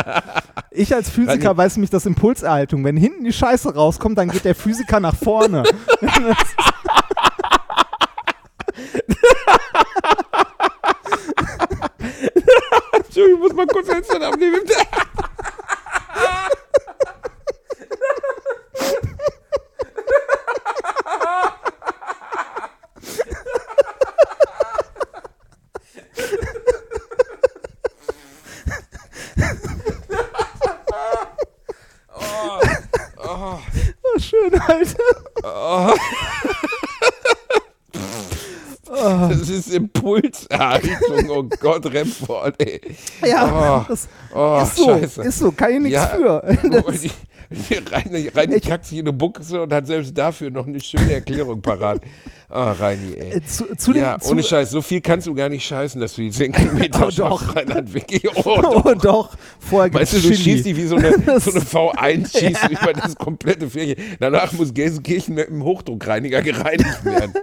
Ich 0.72 0.94
als 0.96 1.10
Physiker 1.10 1.58
weiß 1.58 1.76
nämlich 1.76 1.90
das 1.90 2.06
Impulserhaltung. 2.06 2.84
Wenn 2.86 2.96
hinten 2.96 3.24
die 3.26 3.34
Scheiße 3.34 3.74
rauskommt, 3.76 4.18
dann 4.18 4.30
geht 4.30 4.46
der 4.46 4.56
Physiker 4.56 5.00
nach 5.00 5.16
vorne. 5.16 5.64
Ich 13.20 13.38
muss 13.38 13.54
mal 13.54 13.68
kurz 13.68 13.90
Headset 13.90 14.22
abnehmen. 14.24 14.62
Oh, 33.22 34.20
schön, 34.20 34.60
Alter. 34.60 35.04
Das 38.92 39.50
ist 39.50 39.72
Gott, 41.74 41.94
Remford, 41.94 42.56
ey. 42.62 42.82
Ja, 43.26 43.86
Oh, 43.90 43.94
Oh, 44.36 44.62
ist 44.64 44.76
so. 44.78 44.86
scheiße. 44.86 45.22
Ist 45.24 45.40
so, 45.40 45.52
kann 45.52 45.72
ich 45.74 45.80
nichts 45.80 45.96
Ja, 45.96 46.08
für. 46.08 46.44
Reini, 47.92 48.28
Reini 48.28 48.60
kackt 48.60 48.86
sich 48.86 49.00
in 49.00 49.06
eine 49.08 49.14
Buchse 49.14 49.64
und 49.64 49.74
hat 49.74 49.88
selbst 49.88 50.16
dafür 50.18 50.52
noch 50.52 50.68
eine 50.68 50.80
schöne 50.80 51.14
Erklärung 51.14 51.62
parat. 51.62 52.02
Ah, 52.52 52.72
Reini, 52.72 53.14
ey. 53.14 53.38
Äh, 53.38 53.44
zu, 53.44 53.76
zu 53.78 53.94
den, 53.94 54.02
Ja, 54.02 54.18
zu, 54.20 54.32
ohne 54.32 54.42
Scheiß, 54.42 54.72
so 54.72 54.82
viel 54.82 55.02
kannst 55.02 55.28
du 55.28 55.36
gar 55.36 55.50
nicht 55.50 55.64
scheißen, 55.68 56.02
dass 56.02 56.16
du 56.16 56.22
die 56.24 56.32
10 56.32 56.52
Kilometer 56.52 57.06
Oh, 57.08 57.12
doch. 57.16 57.56
Reinhard 57.56 57.94
Wicki. 57.94 58.28
Oh, 58.44 58.60
doch. 58.62 58.86
Oh, 58.86 58.94
doch. 58.96 59.38
Vorher 59.60 59.94
Weißt 59.94 60.14
du, 60.14 60.18
du 60.18 60.24
Chili. 60.24 60.36
schießt 60.38 60.66
dich 60.66 60.76
wie 60.76 60.88
so 60.88 60.96
eine, 60.96 61.12
so 61.40 61.52
eine 61.52 61.60
V1, 61.60 62.38
schießt 62.40 62.64
du 62.64 62.72
über 62.72 62.94
das 62.94 63.16
komplette 63.16 63.70
Fläche. 63.70 63.98
Danach 64.20 64.52
muss 64.54 64.74
Gelsenkirchen 64.74 65.36
mit 65.36 65.50
einem 65.50 65.64
Hochdruckreiniger 65.64 66.42
gereinigt 66.42 67.06
werden. 67.06 67.34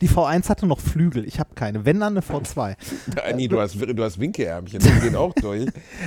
Die 0.00 0.08
V1 0.08 0.48
hatte 0.48 0.66
noch 0.66 0.78
Flügel. 0.80 1.26
Ich 1.26 1.40
habe 1.40 1.50
keine. 1.56 1.84
Wenn 1.84 1.98
dann 1.98 2.16
eine 2.16 2.20
V2. 2.20 2.76
Reini, 3.16 3.48
du 3.48 3.60
hast, 3.60 3.74
du 3.74 4.04
hast 4.04 4.20
Winkeärmchen, 4.20 4.78
das 4.78 5.02
geht 5.02 5.16
auch 5.16 5.32
durch. 5.34 5.66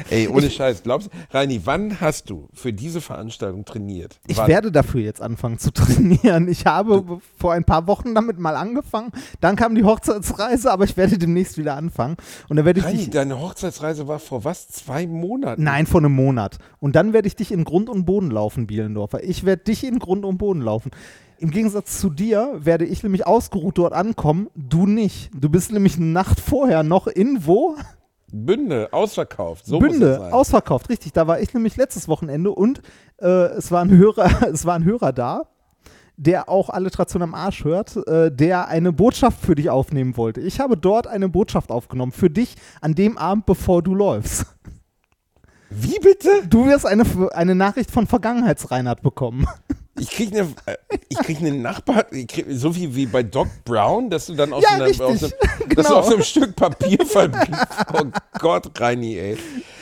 Ey, 0.10 0.30
ohne 0.30 0.50
Scheiß, 0.50 0.84
glaubst 0.84 1.08
du, 1.08 1.36
Reini, 1.38 1.62
wann 1.66 2.00
hast 2.00 2.30
du 2.30 2.48
für 2.54 2.72
diese 2.72 3.02
Veranstaltung 3.02 3.66
trainiert? 3.66 4.20
Ich 4.28 4.38
wann? 4.38 4.48
werde 4.48 4.72
dafür 4.72 5.02
jetzt 5.02 5.22
anfangen 5.22 5.60
zu 5.60 5.72
trainieren. 5.72 6.48
Ich 6.48 6.66
habe 6.66 7.20
vor 7.38 7.52
ein 7.54 7.66
paar 7.66 7.88
Wochen 7.88 8.16
damit 8.16 8.37
mal 8.40 8.56
angefangen. 8.56 9.12
Dann 9.42 9.56
kam 9.56 9.76
die 9.76 9.84
Hochzeitsreise, 9.84 10.72
aber 10.72 10.86
ich 10.86 10.98
werde 10.98 11.18
demnächst 11.18 11.58
wieder 11.58 11.76
anfangen. 11.76 12.18
Und 12.50 12.58
dann 12.58 12.66
werde 12.66 12.80
ich 12.80 12.86
Reini, 12.86 12.98
dich. 12.98 13.10
deine 13.10 13.40
Hochzeitsreise 13.40 14.08
war 14.08 14.20
vor 14.20 14.44
was? 14.44 14.68
Zwei 14.68 15.08
Monaten? 15.08 15.64
Nein, 15.64 15.86
vor 15.88 16.02
einem 16.02 16.14
Monat. 16.14 16.58
Und 16.80 16.96
dann 16.96 17.14
werde 17.14 17.28
ich 17.28 17.36
dich 17.36 17.52
in 17.52 17.64
Grund 17.64 17.90
und 17.90 18.06
Boden 18.06 18.32
laufen, 18.32 18.68
Bielendorfer. 18.68 19.24
Ich 19.24 19.46
werde 19.46 19.64
dich 19.64 19.84
in 19.84 20.00
Grund 20.00 20.26
und 20.26 20.38
Boden 20.38 20.62
laufen. 20.62 20.92
Im 21.40 21.52
Gegensatz 21.52 22.00
zu 22.00 22.10
dir 22.10 22.54
werde 22.58 22.86
ich 22.86 23.04
nämlich 23.04 23.28
ausgeruht 23.28 23.78
dort 23.78 23.94
ankommen, 23.94 24.50
du 24.56 24.88
nicht. 24.88 25.30
Du 25.40 25.50
bist 25.50 25.72
nämlich 25.72 25.98
eine 25.98 26.08
Nacht 26.08 26.40
vorher 26.40 26.82
noch 26.82 27.06
in 27.06 27.46
wo? 27.46 27.76
Bünde, 28.32 28.90
ausverkauft. 28.92 29.66
So 29.66 29.80
Bünde, 29.80 30.34
ausverkauft, 30.34 30.90
richtig. 30.90 31.14
Da 31.14 31.28
war 31.28 31.40
ich 31.40 31.54
nämlich 31.54 31.78
letztes 31.78 32.08
Wochenende 32.08 32.52
und 32.52 32.82
äh, 33.22 33.28
es, 33.28 33.72
war 33.72 33.84
ein 33.84 33.92
Hörer, 33.92 34.48
es 34.52 34.66
war 34.66 34.76
ein 34.76 34.84
Hörer 34.84 35.14
da, 35.14 35.44
der 36.18 36.49
auch 36.49 36.70
Alliteration 36.70 37.22
am 37.22 37.34
Arsch 37.36 37.63
hört, 37.63 37.95
äh, 38.07 38.32
der 38.32 38.68
eine 38.68 38.91
Botschaft 38.91 39.39
für 39.39 39.55
dich 39.55 39.70
aufnehmen 39.70 40.18
wollte. 40.18 40.41
Ich 40.41 40.59
habe 40.59 40.76
dort 40.76 41.07
eine 41.07 41.30
Botschaft 41.30 41.72
aufgenommen 41.72 42.11
für 42.11 42.30
dich 42.30 42.55
an 42.82 42.95
dem 42.95 43.18
Abend, 43.18 43.45
bevor 43.45 43.84
du 43.84 43.93
läufst. 43.95 44.45
Wie 45.70 45.99
bitte? 45.99 46.30
Du 46.49 46.65
wirst 46.65 46.86
eine, 46.86 47.03
eine 47.34 47.53
Nachricht 47.53 47.91
von 47.91 48.07
Vergangenheitsreinhard 48.07 49.01
bekommen. 49.01 49.45
Ich 49.99 50.09
krieg 50.11 50.32
eine, 50.32 50.47
äh, 50.65 50.76
ich 51.09 51.18
krieg 51.18 51.39
eine 51.39 51.51
Nachbar, 51.51 52.05
ich 52.11 52.28
krieg, 52.28 52.45
so 52.49 52.76
wie, 52.76 52.95
wie 52.95 53.05
bei 53.07 53.24
Doc 53.24 53.47
Brown, 53.65 54.09
dass 54.09 54.28
du 54.28 54.36
dann 54.36 54.53
aus, 54.53 54.63
Ja, 54.63 54.76
einer, 54.76 54.86
aus, 54.86 55.01
einem, 55.01 55.32
Genau. 55.70 55.95
aus 55.95 56.11
einem 56.11 56.22
Stück 56.24 56.55
Papier 56.55 56.99
verbliebst. 57.05 57.65
Oh 57.93 58.03
Gott, 58.39 58.80
Reini, 58.80 59.18
ey. 59.18 59.34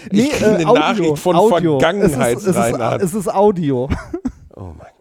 Ich 0.06 0.12
Nee, 0.12 0.28
krieg 0.30 0.42
äh, 0.42 0.46
eine 0.46 0.68
Audio, 0.68 0.74
Nachricht 0.74 1.20
von 1.20 1.36
Audio. 1.36 1.80
Vergangenheitsreinhard. 1.80 3.02
Es 3.02 3.10
ist, 3.10 3.16
es, 3.16 3.16
ist, 3.16 3.20
es 3.22 3.28
ist 3.28 3.34
Audio. 3.36 3.90
Oh 4.56 4.62
mein 4.62 4.78
Gott. 4.78 4.95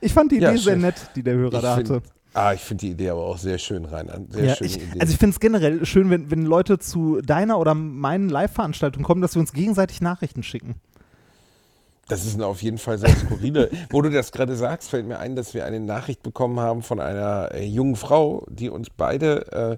Ich 0.00 0.12
fand 0.12 0.32
die 0.32 0.36
Ja, 0.38 0.50
Idee 0.50 0.58
sehr 0.58 0.72
schön. 0.74 0.82
nett, 0.82 0.94
die 1.16 1.22
der 1.22 1.34
Hörer 1.34 1.54
Ich 1.54 1.60
da 1.62 1.76
find, 1.76 1.90
hatte. 1.90 2.02
ah, 2.34 2.52
ich 2.52 2.60
finde 2.60 2.80
die 2.86 2.90
Idee 2.92 3.10
aber 3.10 3.22
auch 3.26 3.38
sehr 3.38 3.58
schön, 3.58 3.84
Reinhard. 3.84 4.32
Sehr 4.32 4.44
Ja, 4.44 4.54
schöne 4.56 4.70
ich, 4.70 4.76
Idee. 4.76 5.00
also 5.00 5.12
ich 5.12 5.18
finde 5.18 5.34
es 5.34 5.40
generell 5.40 5.84
schön, 5.86 6.10
wenn, 6.10 6.30
wenn 6.30 6.44
Leute 6.44 6.78
zu 6.78 7.20
deiner 7.20 7.58
oder 7.58 7.74
meinen 7.74 8.28
Live-Veranstaltungen 8.28 9.04
kommen, 9.04 9.22
dass 9.22 9.34
wir 9.34 9.40
uns 9.40 9.52
gegenseitig 9.52 10.00
Nachrichten 10.00 10.42
schicken. 10.42 10.76
Das 12.08 12.24
ist 12.24 12.40
auf 12.40 12.62
jeden 12.62 12.78
Fall 12.78 12.96
sehr 12.98 13.14
skurrile. 13.14 13.70
Wo 13.90 14.00
du 14.00 14.08
das 14.10 14.32
gerade 14.32 14.56
sagst, 14.56 14.88
fällt 14.88 15.06
mir 15.06 15.18
ein, 15.18 15.36
dass 15.36 15.52
wir 15.52 15.66
eine 15.66 15.78
Nachricht 15.80 16.22
bekommen 16.22 16.58
haben 16.58 16.82
von 16.82 17.00
einer 17.00 17.50
äh, 17.52 17.64
jungen 17.66 17.96
Frau, 17.96 18.46
die 18.48 18.70
uns 18.70 18.88
beide. 18.96 19.52
Äh, 19.52 19.76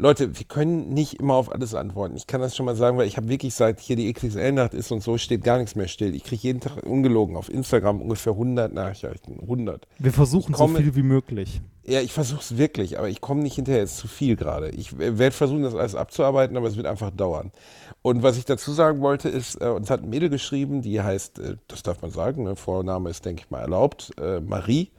Leute, 0.00 0.38
wir 0.38 0.46
können 0.46 0.94
nicht 0.94 1.14
immer 1.20 1.34
auf 1.34 1.52
alles 1.52 1.74
antworten. 1.74 2.16
Ich 2.16 2.26
kann 2.26 2.40
das 2.40 2.56
schon 2.56 2.64
mal 2.66 2.74
sagen, 2.74 2.96
weil 2.96 3.06
ich 3.06 3.16
habe 3.18 3.28
wirklich 3.28 3.54
seit 3.54 3.80
hier 3.80 3.96
die 3.96 4.10
XXL-Nacht 4.12 4.72
ist 4.72 4.90
und 4.92 5.02
so, 5.02 5.18
steht 5.18 5.44
gar 5.44 5.58
nichts 5.58 5.74
mehr 5.76 5.88
still. 5.88 6.14
Ich 6.14 6.24
kriege 6.24 6.40
jeden 6.42 6.60
Tag 6.60 6.82
ungelogen 6.84 7.36
auf 7.36 7.48
Instagram 7.50 8.00
ungefähr 8.00 8.32
100 8.32 8.72
Nachrichten. 8.72 9.38
100. 9.42 9.86
Wir 9.98 10.12
versuchen 10.12 10.52
komme- 10.54 10.78
so 10.78 10.82
viel 10.82 10.94
wie 10.96 11.02
möglich. 11.02 11.60
Ja, 11.84 12.00
ich 12.00 12.12
versuche 12.12 12.40
es 12.40 12.56
wirklich, 12.56 12.98
aber 12.98 13.08
ich 13.08 13.20
komme 13.20 13.42
nicht 13.42 13.54
hinterher. 13.56 13.82
Es 13.82 13.92
ist 13.92 13.98
zu 13.98 14.08
viel 14.08 14.36
gerade. 14.36 14.70
Ich 14.70 14.98
werde 14.98 15.32
versuchen, 15.32 15.62
das 15.62 15.74
alles 15.74 15.94
abzuarbeiten, 15.94 16.56
aber 16.56 16.68
es 16.68 16.76
wird 16.76 16.86
einfach 16.86 17.10
dauern. 17.10 17.52
Und 18.02 18.22
was 18.22 18.38
ich 18.38 18.44
dazu 18.46 18.72
sagen 18.72 19.00
wollte, 19.02 19.28
ist, 19.28 19.60
äh, 19.60 19.66
uns 19.68 19.90
hat 19.90 20.02
ein 20.02 20.08
Mädel 20.08 20.30
geschrieben, 20.30 20.82
die 20.82 21.00
heißt, 21.02 21.38
äh, 21.40 21.56
das 21.68 21.82
darf 21.82 22.00
man 22.00 22.10
sagen, 22.10 22.44
ne, 22.44 22.56
Vorname 22.56 23.10
ist, 23.10 23.24
denke 23.26 23.42
ich 23.44 23.50
mal, 23.50 23.60
erlaubt, 23.60 24.12
äh, 24.20 24.40
Marie. 24.40 24.90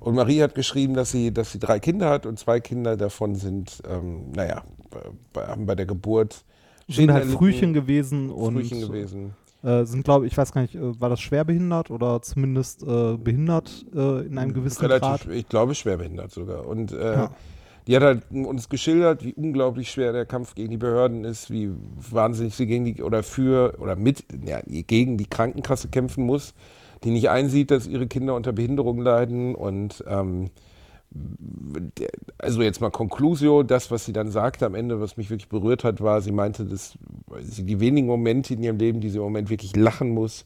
Und 0.00 0.14
Marie 0.14 0.42
hat 0.42 0.54
geschrieben, 0.54 0.94
dass 0.94 1.10
sie, 1.10 1.32
dass 1.32 1.52
sie 1.52 1.58
drei 1.58 1.80
Kinder 1.80 2.08
hat 2.08 2.24
und 2.26 2.38
zwei 2.38 2.60
Kinder 2.60 2.96
davon 2.96 3.34
sind, 3.34 3.82
ähm, 3.88 4.30
naja, 4.34 4.62
bei, 5.32 5.46
haben 5.46 5.66
bei 5.66 5.74
der 5.74 5.86
Geburt 5.86 6.44
Sind 6.88 7.10
halt 7.12 7.26
Frühchen 7.26 7.72
gewesen 7.72 8.30
und 8.30 8.54
Frühchen 8.54 8.80
gewesen. 8.80 9.34
Äh, 9.64 9.84
sind, 9.86 10.04
glaube 10.04 10.26
ich, 10.28 10.38
weiß 10.38 10.52
gar 10.52 10.60
nicht, 10.62 10.76
äh, 10.76 11.00
war 11.00 11.08
das 11.08 11.20
schwerbehindert 11.20 11.90
oder 11.90 12.22
zumindest 12.22 12.84
äh, 12.84 13.16
behindert 13.16 13.84
äh, 13.92 14.24
in 14.26 14.38
einem 14.38 14.54
gewissen 14.54 14.80
Relativ, 14.82 15.24
Grad? 15.24 15.34
ich 15.34 15.48
glaube, 15.48 15.74
schwerbehindert 15.74 16.30
sogar. 16.30 16.64
Und 16.66 16.92
äh, 16.92 17.14
Ja. 17.14 17.30
die 17.88 17.96
hat 17.96 18.04
halt 18.04 18.22
uns 18.30 18.68
geschildert, 18.68 19.24
wie 19.24 19.34
unglaublich 19.34 19.90
schwer 19.90 20.12
der 20.12 20.26
Kampf 20.26 20.54
gegen 20.54 20.70
die 20.70 20.76
Behörden 20.76 21.24
ist, 21.24 21.50
wie 21.50 21.70
wahnsinnig 21.96 22.54
sie 22.54 22.66
gegen 22.68 22.84
die 22.84 23.02
oder 23.02 23.24
für 23.24 23.74
oder 23.80 23.96
mit, 23.96 24.24
ja, 24.46 24.60
gegen 24.64 25.18
die 25.18 25.26
Krankenkasse 25.26 25.88
kämpfen 25.88 26.24
muss, 26.24 26.54
die 27.04 27.10
nicht 27.10 27.30
einsieht, 27.30 27.70
dass 27.70 27.86
ihre 27.86 28.06
Kinder 28.06 28.34
unter 28.34 28.52
Behinderung 28.52 29.00
leiden 29.00 29.54
und 29.54 30.02
ähm, 30.06 30.50
also 32.38 32.62
jetzt 32.62 32.80
mal 32.80 32.90
Conclusio, 32.90 33.62
das, 33.62 33.90
was 33.90 34.04
sie 34.04 34.12
dann 34.12 34.30
sagte 34.30 34.66
am 34.66 34.74
Ende, 34.74 35.00
was 35.00 35.16
mich 35.16 35.30
wirklich 35.30 35.48
berührt 35.48 35.84
hat, 35.84 36.00
war, 36.02 36.20
sie 36.20 36.32
meinte, 36.32 36.64
dass 36.64 36.98
sie 37.40 37.64
die 37.64 37.80
wenigen 37.80 38.06
Momente 38.06 38.54
in 38.54 38.62
ihrem 38.62 38.76
Leben, 38.78 39.00
die 39.00 39.08
sie 39.08 39.16
im 39.18 39.24
Moment 39.24 39.48
wirklich 39.50 39.74
lachen 39.76 40.10
muss, 40.10 40.44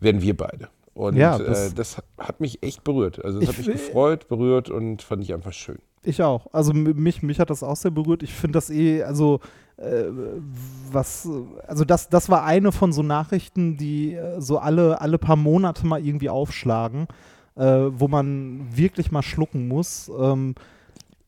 werden 0.00 0.20
wir 0.20 0.36
beide. 0.36 0.68
Und 0.94 1.16
Ja, 1.16 1.38
das, 1.38 1.46
das- 1.46 1.70
äh, 1.72 1.74
das 1.74 1.96
hat- 2.18 2.40
mich 2.40 2.62
echt 2.62 2.84
berührt. 2.84 3.24
Also 3.24 3.40
es 3.40 3.48
hat 3.48 3.58
Ich 3.58 3.66
mich 3.66 3.76
gefreut, 3.76 4.28
berührt 4.28 4.70
und 4.70 5.02
fand 5.02 5.22
ich 5.22 5.32
einfach 5.32 5.52
schön. 5.52 5.78
Ich 6.02 6.22
auch. 6.22 6.46
Also 6.52 6.72
mich, 6.72 7.22
mich 7.22 7.38
hat 7.40 7.50
das 7.50 7.62
auch 7.62 7.76
sehr 7.76 7.90
berührt. 7.90 8.22
Ich 8.22 8.32
finde 8.32 8.52
das 8.56 8.70
eh, 8.70 9.02
also 9.02 9.36
äh, 9.36 9.46
was, 9.76 11.28
also 11.66 11.84
das, 11.84 12.08
das 12.08 12.28
war 12.28 12.44
eine 12.44 12.72
von 12.72 12.92
so 12.92 13.02
Nachrichten, 13.02 13.76
die 13.76 14.14
äh, 14.14 14.40
so 14.40 14.58
alle, 14.58 15.00
alle 15.00 15.18
paar 15.18 15.36
Monate 15.36 15.86
mal 15.86 16.04
irgendwie 16.04 16.30
aufschlagen, 16.30 17.08
äh, 17.56 17.64
wo 17.64 18.08
man 18.08 18.68
wirklich 18.76 19.10
mal 19.10 19.22
schlucken 19.22 19.66
muss. 19.68 20.10
Ähm, 20.16 20.54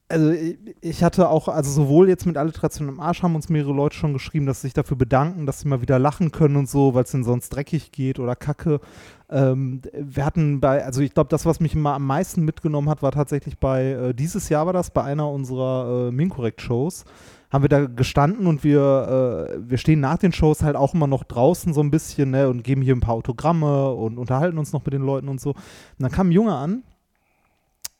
also 0.09 0.32
ich, 0.80 1.03
hatte 1.03 1.28
auch, 1.28 1.49
also 1.49 1.70
sowohl 1.70 2.09
jetzt 2.09 2.26
mit 2.26 2.36
Alliteration 2.36 2.88
im 2.88 3.01
Arsch 3.01 3.24
haben 3.24 3.34
uns 3.34 3.49
mehrere 3.49 3.72
Leute 3.72 3.97
schon 3.97 4.12
geschrieben, 4.12 4.47
dass 4.47 4.61
sie 4.61 4.68
sich 4.68 4.74
dafür 4.74 4.97
bedanken, 4.97 5.47
dass 5.47 5.61
sie 5.61 5.68
mal 5.68 5.82
wieder 5.82 5.99
lachen 5.99 6.30
können 6.30 6.55
und 6.55 6.68
so, 6.68 6.94
weil 6.94 7.03
es 7.03 7.12
ihnen 7.12 7.24
sonst 7.24 7.49
dreckig 7.49 7.90
geht 7.90 8.20
oder 8.20 8.36
kacke. 8.36 8.80
Ähm, 9.28 9.82
wir 9.92 10.24
hatten 10.24 10.61
bei, 10.61 10.84
also 10.84 11.01
ich 11.01 11.12
glaube, 11.12 11.28
das, 11.30 11.44
was 11.44 11.59
mich 11.59 11.74
immer 11.74 11.94
am 11.94 12.07
meisten 12.07 12.44
mitgenommen 12.44 12.88
hat, 12.88 13.03
war 13.03 13.11
tatsächlich 13.11 13.59
bei, 13.59 13.90
äh, 13.90 14.14
dieses 14.14 14.49
Jahr 14.49 14.66
war 14.66 14.72
das, 14.72 14.90
bei 14.90 15.03
einer 15.03 15.28
unserer 15.28 16.09
äh, 16.09 16.12
Minkorrekt-Shows, 16.12 17.05
haben 17.57 17.64
wir 17.64 17.68
da 17.70 17.86
gestanden 17.86 18.46
und 18.46 18.64
wir, 18.64 19.48
äh, 19.48 19.70
wir 19.70 19.78
stehen 19.78 20.00
nach 20.00 20.18
den 20.18 20.32
Shows 20.32 20.62
halt 20.62 20.76
auch 20.76 20.92
immer 20.92 21.07
noch 21.07 21.24
draußen 21.24 21.72
so 21.72 21.80
ein 21.80 21.90
bisschen 21.90 22.30
ne, 22.30 22.50
und 22.50 22.64
geben 22.64 22.82
hier 22.82 22.94
ein 22.94 23.00
paar 23.00 23.14
Autogramme 23.14 23.92
und 23.92 24.18
unterhalten 24.18 24.59
uns 24.59 24.74
noch 24.74 24.84
mit 24.84 24.92
den 24.92 25.00
Leuten 25.00 25.28
und 25.28 25.40
so. 25.40 25.50
Und 25.50 25.57
dann 25.98 26.12
kam 26.12 26.28
ein 26.28 26.32
Junge 26.32 26.54
an, 26.54 26.82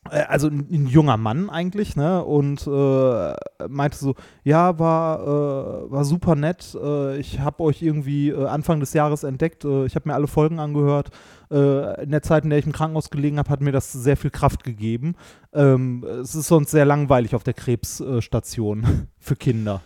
also 0.09 0.47
ein, 0.47 0.87
junger 0.87 1.17
Mann 1.17 1.49
eigentlich, 1.49 1.95
ne? 1.95 2.23
Und 2.23 2.67
äh, 2.67 3.67
meinte 3.67 3.97
so, 3.97 4.15
ja, 4.43 4.79
war, 4.79 5.21
äh, 5.21 5.91
war 5.91 6.05
super 6.05 6.35
nett. 6.35 6.75
Äh, 6.81 7.17
ich 7.17 7.39
habe 7.39 7.63
euch 7.63 7.81
irgendwie 7.81 8.29
äh, 8.29 8.45
Anfang 8.45 8.79
des 8.79 8.93
Jahres 8.93 9.23
entdeckt. 9.23 9.65
Äh, 9.65 9.85
ich 9.85 9.95
habe 9.95 10.09
mir 10.09 10.15
alle 10.15 10.27
Folgen 10.27 10.59
angehört. 10.59 11.11
Äh, 11.51 12.03
in 12.03 12.11
der 12.11 12.21
Zeit, 12.21 12.43
in 12.43 12.49
der 12.49 12.59
ich 12.59 12.65
im 12.65 12.71
Krankenhaus 12.71 13.09
gelegen 13.09 13.37
habe, 13.37 13.49
hat 13.49 13.61
mir 13.61 13.71
das 13.71 13.91
sehr 13.91 14.17
viel 14.17 14.31
Kraft 14.31 14.63
gegeben. 14.63 15.15
Ähm, 15.53 16.03
es 16.03 16.35
ist 16.35 16.47
sonst 16.47 16.71
sehr 16.71 16.85
langweilig 16.85 17.35
auf 17.35 17.43
der 17.43 17.53
Krebsstation 17.53 19.07
für 19.19 19.35
Kinder. 19.35 19.81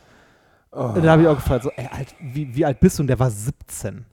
Oh. 0.72 0.93
Da 0.95 1.11
habe 1.11 1.24
ich 1.24 1.28
auch 1.28 1.36
gefragt, 1.36 1.63
so, 1.63 1.72
ey, 1.76 1.88
alt, 1.91 2.15
wie, 2.22 2.55
wie 2.55 2.65
alt 2.65 2.80
bist 2.80 2.97
du? 2.97 3.03
Und 3.03 3.07
der 3.07 3.19
war 3.19 3.30
17. 3.30 4.05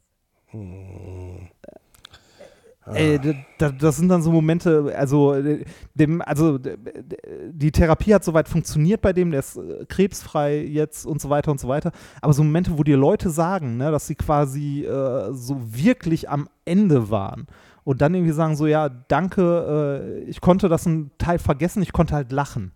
Ey, 2.94 3.18
d- 3.18 3.34
d- 3.60 3.72
das 3.78 3.96
sind 3.96 4.08
dann 4.08 4.22
so 4.22 4.30
Momente, 4.32 4.94
also 4.96 5.34
äh, 5.34 5.64
dem, 5.94 6.22
also 6.22 6.58
die 6.58 7.72
Therapie 7.72 8.14
hat 8.14 8.24
soweit 8.24 8.48
funktioniert 8.48 9.00
bei 9.00 9.12
dem, 9.12 9.30
der 9.30 9.40
ist 9.40 9.56
äh, 9.56 9.84
krebsfrei 9.88 10.62
jetzt 10.64 11.04
und 11.06 11.20
so 11.20 11.28
weiter 11.30 11.50
und 11.50 11.60
so 11.60 11.68
weiter. 11.68 11.92
Aber 12.22 12.32
so 12.32 12.42
Momente, 12.44 12.78
wo 12.78 12.82
dir 12.84 12.96
Leute 12.96 13.30
sagen, 13.30 13.76
ne, 13.76 13.90
dass 13.90 14.06
sie 14.06 14.14
quasi 14.14 14.84
äh, 14.84 15.32
so 15.32 15.56
wirklich 15.60 16.28
am 16.30 16.48
Ende 16.64 17.10
waren 17.10 17.46
und 17.84 18.00
dann 18.00 18.14
irgendwie 18.14 18.32
sagen 18.32 18.56
so, 18.56 18.66
ja, 18.66 18.88
danke, 18.88 20.20
äh, 20.24 20.30
ich 20.30 20.40
konnte 20.40 20.68
das 20.68 20.86
ein 20.86 21.10
Teil 21.18 21.38
vergessen, 21.38 21.82
ich 21.82 21.92
konnte 21.92 22.14
halt 22.14 22.32
lachen. 22.32 22.72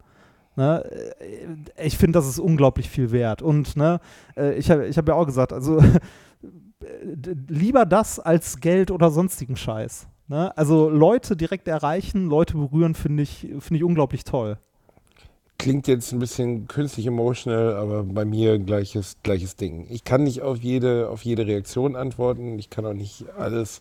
Ne? 0.56 0.84
Äh, 1.20 1.86
Ich 1.86 1.96
finde, 1.98 2.18
das 2.18 2.28
ist 2.28 2.38
unglaublich 2.38 2.88
viel 2.90 3.10
wert. 3.12 3.40
Und 3.42 3.76
ne, 3.76 4.00
ich 4.56 4.70
habe 4.70 4.86
ich 4.86 4.98
hab 4.98 5.08
ja 5.08 5.14
auch 5.14 5.26
gesagt, 5.26 5.52
also 5.52 5.82
lieber 7.48 7.86
das 7.86 8.18
als 8.18 8.60
Geld 8.60 8.90
oder 8.90 9.10
sonstigen 9.10 9.56
Scheiß. 9.56 10.08
Ne? 10.28 10.56
Also 10.56 10.88
Leute 10.88 11.36
direkt 11.36 11.68
erreichen, 11.68 12.26
Leute 12.26 12.54
berühren, 12.54 12.94
finde 12.94 13.22
ich, 13.22 13.48
finde 13.58 13.76
ich 13.76 13.84
unglaublich 13.84 14.24
toll. 14.24 14.58
Klingt 15.58 15.86
jetzt 15.86 16.12
ein 16.12 16.18
bisschen 16.18 16.66
künstlich 16.66 17.06
emotional, 17.06 17.76
aber 17.76 18.02
bei 18.02 18.24
mir 18.24 18.58
gleiches, 18.58 19.16
gleiches 19.22 19.56
Ding. 19.56 19.86
Ich 19.90 20.04
kann 20.04 20.24
nicht 20.24 20.42
auf 20.42 20.58
jede, 20.58 21.08
auf 21.08 21.22
jede 21.22 21.46
Reaktion 21.46 21.94
antworten, 21.96 22.58
ich 22.58 22.70
kann 22.70 22.86
auch 22.86 22.94
nicht 22.94 23.26
alles, 23.38 23.80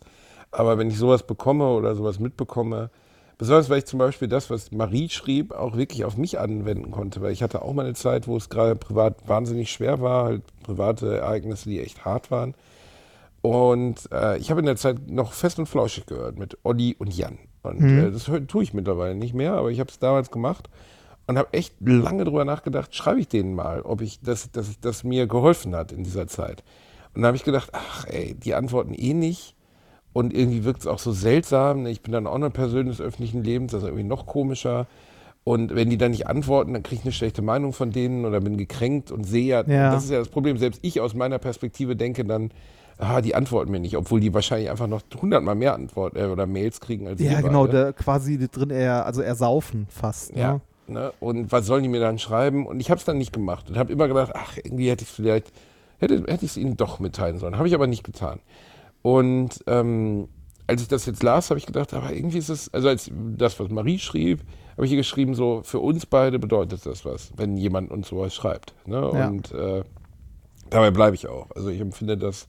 aber 0.51 0.77
wenn 0.77 0.89
ich 0.89 0.97
sowas 0.97 1.23
bekomme 1.23 1.69
oder 1.69 1.95
sowas 1.95 2.19
mitbekomme, 2.19 2.91
besonders 3.37 3.69
weil 3.69 3.79
ich 3.79 3.85
zum 3.85 3.97
Beispiel 3.97 4.27
das, 4.27 4.49
was 4.51 4.71
Marie 4.71 5.09
schrieb, 5.09 5.53
auch 5.53 5.75
wirklich 5.75 6.05
auf 6.05 6.17
mich 6.17 6.37
anwenden 6.37 6.91
konnte, 6.91 7.21
weil 7.21 7.31
ich 7.31 7.41
hatte 7.41 7.63
auch 7.63 7.73
mal 7.73 7.85
eine 7.85 7.95
Zeit, 7.95 8.27
wo 8.27 8.37
es 8.37 8.49
gerade 8.49 8.75
privat 8.75 9.27
wahnsinnig 9.27 9.71
schwer 9.71 10.01
war, 10.01 10.25
halt 10.25 10.43
private 10.61 11.17
Ereignisse, 11.17 11.69
die 11.69 11.79
echt 11.79 12.05
hart 12.05 12.29
waren. 12.29 12.53
Und 13.41 14.07
äh, 14.11 14.37
ich 14.37 14.51
habe 14.51 14.59
in 14.59 14.65
der 14.67 14.75
Zeit 14.75 15.09
noch 15.09 15.33
fest 15.33 15.57
und 15.57 15.65
flauschig 15.67 16.05
gehört 16.05 16.37
mit 16.37 16.57
Olli 16.63 16.95
und 16.99 17.15
Jan. 17.15 17.39
Und 17.63 17.81
äh, 17.81 18.11
das 18.11 18.29
tue 18.47 18.63
ich 18.63 18.73
mittlerweile 18.73 19.15
nicht 19.15 19.33
mehr, 19.33 19.53
aber 19.53 19.71
ich 19.71 19.79
habe 19.79 19.89
es 19.89 19.97
damals 19.99 20.29
gemacht 20.31 20.69
und 21.27 21.37
habe 21.37 21.53
echt 21.53 21.73
lange 21.79 22.23
drüber 22.23 22.45
nachgedacht, 22.45 22.93
schreibe 22.95 23.19
ich 23.19 23.27
denen 23.27 23.55
mal, 23.55 23.81
ob 23.81 24.01
ich 24.01 24.19
das, 24.21 24.51
dass 24.51 24.79
das 24.79 25.03
mir 25.03 25.27
geholfen 25.27 25.75
hat 25.75 25.91
in 25.91 26.03
dieser 26.03 26.27
Zeit. 26.27 26.63
Und 27.13 27.21
dann 27.21 27.27
habe 27.27 27.37
ich 27.37 27.43
gedacht, 27.43 27.69
ach 27.73 28.05
ey, 28.07 28.35
die 28.35 28.53
antworten 28.53 28.93
eh 28.93 29.13
nicht. 29.13 29.55
Und 30.13 30.33
irgendwie 30.33 30.65
wirkt 30.65 30.81
es 30.81 30.87
auch 30.87 30.99
so 30.99 31.11
seltsam. 31.13 31.83
ne? 31.83 31.89
Ich 31.89 32.01
bin 32.01 32.11
dann 32.11 32.27
auch 32.27 32.35
eine 32.35 32.49
Person 32.49 32.87
des 32.87 32.99
öffentlichen 32.99 33.43
Lebens, 33.43 33.71
das 33.71 33.81
ist 33.83 33.87
irgendwie 33.87 34.03
noch 34.03 34.25
komischer. 34.25 34.87
Und 35.43 35.73
wenn 35.73 35.89
die 35.89 35.97
dann 35.97 36.11
nicht 36.11 36.27
antworten, 36.27 36.73
dann 36.73 36.83
kriege 36.83 36.99
ich 36.99 37.05
eine 37.05 37.13
schlechte 37.13 37.41
Meinung 37.41 37.73
von 37.73 37.91
denen 37.91 38.25
oder 38.25 38.41
bin 38.41 38.57
gekränkt 38.57 39.09
und 39.11 39.23
sehe 39.23 39.45
ja, 39.45 39.63
Ja. 39.67 39.91
das 39.91 40.03
ist 40.03 40.11
ja 40.11 40.19
das 40.19 40.29
Problem. 40.29 40.57
Selbst 40.57 40.79
ich 40.83 40.99
aus 41.01 41.13
meiner 41.15 41.39
Perspektive 41.39 41.95
denke 41.95 42.25
dann, 42.25 42.51
ah, 43.01 43.21
die 43.21 43.35
antworten 43.35 43.71
mir 43.71 43.79
nicht, 43.79 43.97
obwohl 43.97 44.19
die 44.19 44.33
wahrscheinlich 44.33 44.69
einfach 44.69 44.87
noch 44.87 45.01
hundertmal 45.21 45.55
mehr 45.55 45.73
Antworten 45.73 46.17
äh, 46.17 46.25
oder 46.25 46.45
Mails 46.45 46.79
kriegen 46.79 47.07
als 47.07 47.19
Ja, 47.19 47.41
genau, 47.41 47.67
da 47.67 47.91
quasi 47.91 48.37
drin 48.47 48.69
eher, 48.69 49.05
also 49.05 49.21
ersaufen 49.21 49.87
fast. 49.89 50.35
Ja. 50.35 50.53
Ne? 50.53 50.61
Ne? 50.87 51.13
Und 51.19 51.51
was 51.51 51.65
sollen 51.65 51.83
die 51.83 51.89
mir 51.89 52.01
dann 52.01 52.19
schreiben? 52.19 52.65
Und 52.65 52.79
ich 52.79 52.89
habe 52.89 52.99
es 52.99 53.05
dann 53.05 53.17
nicht 53.17 53.33
gemacht 53.33 53.69
und 53.69 53.77
habe 53.77 53.91
immer 53.91 54.07
gedacht, 54.07 54.31
ach, 54.35 54.57
irgendwie 54.57 54.89
hätte 54.89 55.03
ich 55.03 55.09
es 55.09 55.15
vielleicht, 55.15 55.51
hätte, 55.99 56.15
hätte 56.27 56.45
ich 56.45 56.51
es 56.51 56.57
ihnen 56.57 56.77
doch 56.77 56.99
mitteilen 56.99 57.37
sollen. 57.39 57.57
Habe 57.57 57.67
ich 57.67 57.73
aber 57.73 57.87
nicht 57.87 58.03
getan. 58.03 58.39
Und 59.01 59.63
ähm, 59.67 60.27
als 60.67 60.81
ich 60.81 60.87
das 60.87 61.05
jetzt 61.05 61.23
las, 61.23 61.49
habe 61.49 61.57
ich 61.59 61.65
gedacht, 61.65 61.93
aber 61.93 62.11
irgendwie 62.11 62.37
ist 62.37 62.49
es, 62.49 62.73
also 62.73 62.89
als 62.89 63.09
das, 63.37 63.59
was 63.59 63.69
Marie 63.69 63.99
schrieb, 63.99 64.41
habe 64.73 64.85
ich 64.85 64.89
hier 64.89 64.97
geschrieben, 64.97 65.33
so 65.33 65.61
für 65.63 65.79
uns 65.79 66.05
beide 66.05 66.39
bedeutet 66.39 66.85
das 66.85 67.05
was, 67.05 67.31
wenn 67.35 67.57
jemand 67.57 67.89
uns 67.89 68.09
sowas 68.09 68.33
schreibt. 68.33 68.73
Ne? 68.85 69.11
Ja. 69.13 69.27
Und 69.27 69.51
äh, 69.53 69.83
dabei 70.69 70.91
bleibe 70.91 71.15
ich 71.15 71.27
auch. 71.27 71.49
Also 71.55 71.69
ich 71.69 71.79
empfinde 71.79 72.17
das 72.17 72.47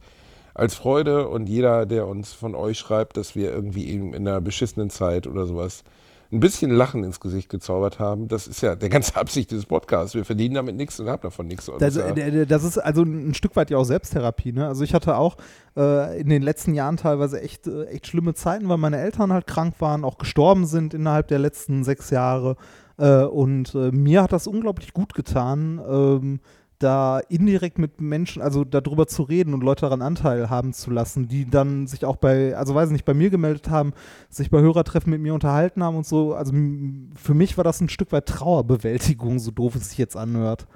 als 0.55 0.75
Freude 0.75 1.29
und 1.29 1.49
jeder, 1.49 1.87
der 1.87 2.07
uns 2.07 2.33
von 2.33 2.55
euch 2.55 2.79
schreibt, 2.79 3.17
dass 3.17 3.35
wir 3.35 3.53
irgendwie 3.53 3.89
eben 3.89 4.15
in 4.15 4.27
einer 4.27 4.41
beschissenen 4.41 4.91
Zeit 4.91 5.27
oder 5.27 5.47
sowas 5.47 5.85
ein 6.33 6.41
bisschen 6.41 6.71
Lachen 6.71 7.05
ins 7.05 7.21
Gesicht 7.21 7.51
gezaubert 7.51 7.99
haben, 7.99 8.27
das 8.27 8.47
ist 8.47 8.63
ja 8.63 8.75
der 8.75 8.89
ganze 8.89 9.17
Absicht 9.21 9.51
dieses 9.51 9.67
Podcasts. 9.67 10.15
Wir 10.15 10.25
verdienen 10.25 10.55
damit 10.55 10.77
nichts 10.77 10.99
und 10.99 11.09
haben 11.09 11.23
davon 11.23 11.47
nichts. 11.47 11.71
Das, 11.79 11.97
ja, 11.97 12.09
äh, 12.09 12.47
das 12.47 12.65
ist 12.65 12.79
also 12.79 13.03
ein 13.03 13.35
Stück 13.35 13.55
weit 13.55 13.71
ja 13.71 13.77
auch 13.77 13.85
Selbsttherapie. 13.85 14.53
Ne? 14.53 14.67
Also 14.67 14.83
ich 14.83 14.95
hatte 14.95 15.17
auch 15.17 15.37
äh, 15.77 16.19
in 16.19 16.31
den 16.31 16.41
letzten 16.41 16.73
Jahren 16.73 16.97
teilweise 16.97 17.41
echt, 17.43 17.67
äh, 17.67 17.85
echt 17.85 18.07
schlimme 18.07 18.33
Zeiten, 18.33 18.69
weil 18.71 18.79
meine 18.79 18.99
Eltern 18.99 19.33
halt 19.33 19.47
krank 19.47 19.75
waren, 19.81 20.05
auch 20.05 20.17
gestorben 20.17 20.65
sind 20.65 20.95
innerhalb 20.95 21.29
der 21.29 21.39
letzten 21.39 21.85
sechs 21.85 22.09
Jahre. 22.09 22.57
Äh, 22.97 23.25
und 23.25 23.75
äh, 23.75 23.91
mir 23.91 24.23
hat 24.23 24.33
das 24.33 24.47
unglaublich 24.47 24.95
gut 24.95 25.13
getan, 25.13 25.81
ähm, 25.87 26.41
da 26.83 27.21
indirekt 27.29 27.79
mit 27.79 28.01
Menschen, 28.01 28.43
also 28.43 28.65
darüber 28.65 29.07
zu 29.07 29.23
reden 29.23 29.55
und 29.55 29.63
Leute 29.63 29.83
daran 29.83 30.03
Anteil 30.03 30.51
haben 30.51 30.73
zu 30.73 30.91
lassen, 30.91 31.29
die 31.29 31.49
dann 31.49 31.87
sich 31.87 32.05
auch 32.05 32.17
bei, 32.17 32.57
also 32.57 32.75
weiß 32.75 32.91
nicht, 32.91 33.05
bei 33.05 33.15
mir 33.15 33.31
gemeldet 33.31 33.71
haben, 33.71 33.93
sich 34.29 34.51
bei 34.51 34.61
Hörertreffen 34.61 35.11
mit 35.11 35.21
mir 35.21 35.35
unterhalten 35.35 35.83
haben 35.83 35.97
und 35.97 36.07
so. 36.07 36.35
Also 36.35 36.53
für 36.53 37.35
mich 37.35 37.57
war 37.57 37.65
das 37.65 37.81
ein 37.81 37.89
Stück 37.89 38.13
weit 38.13 38.27
Trauerbewältigung, 38.27 39.39
so 39.39 39.51
doof 39.51 39.77
es 39.77 39.91
sich 39.91 39.99
jetzt 39.99 40.17
anhört. 40.17 40.67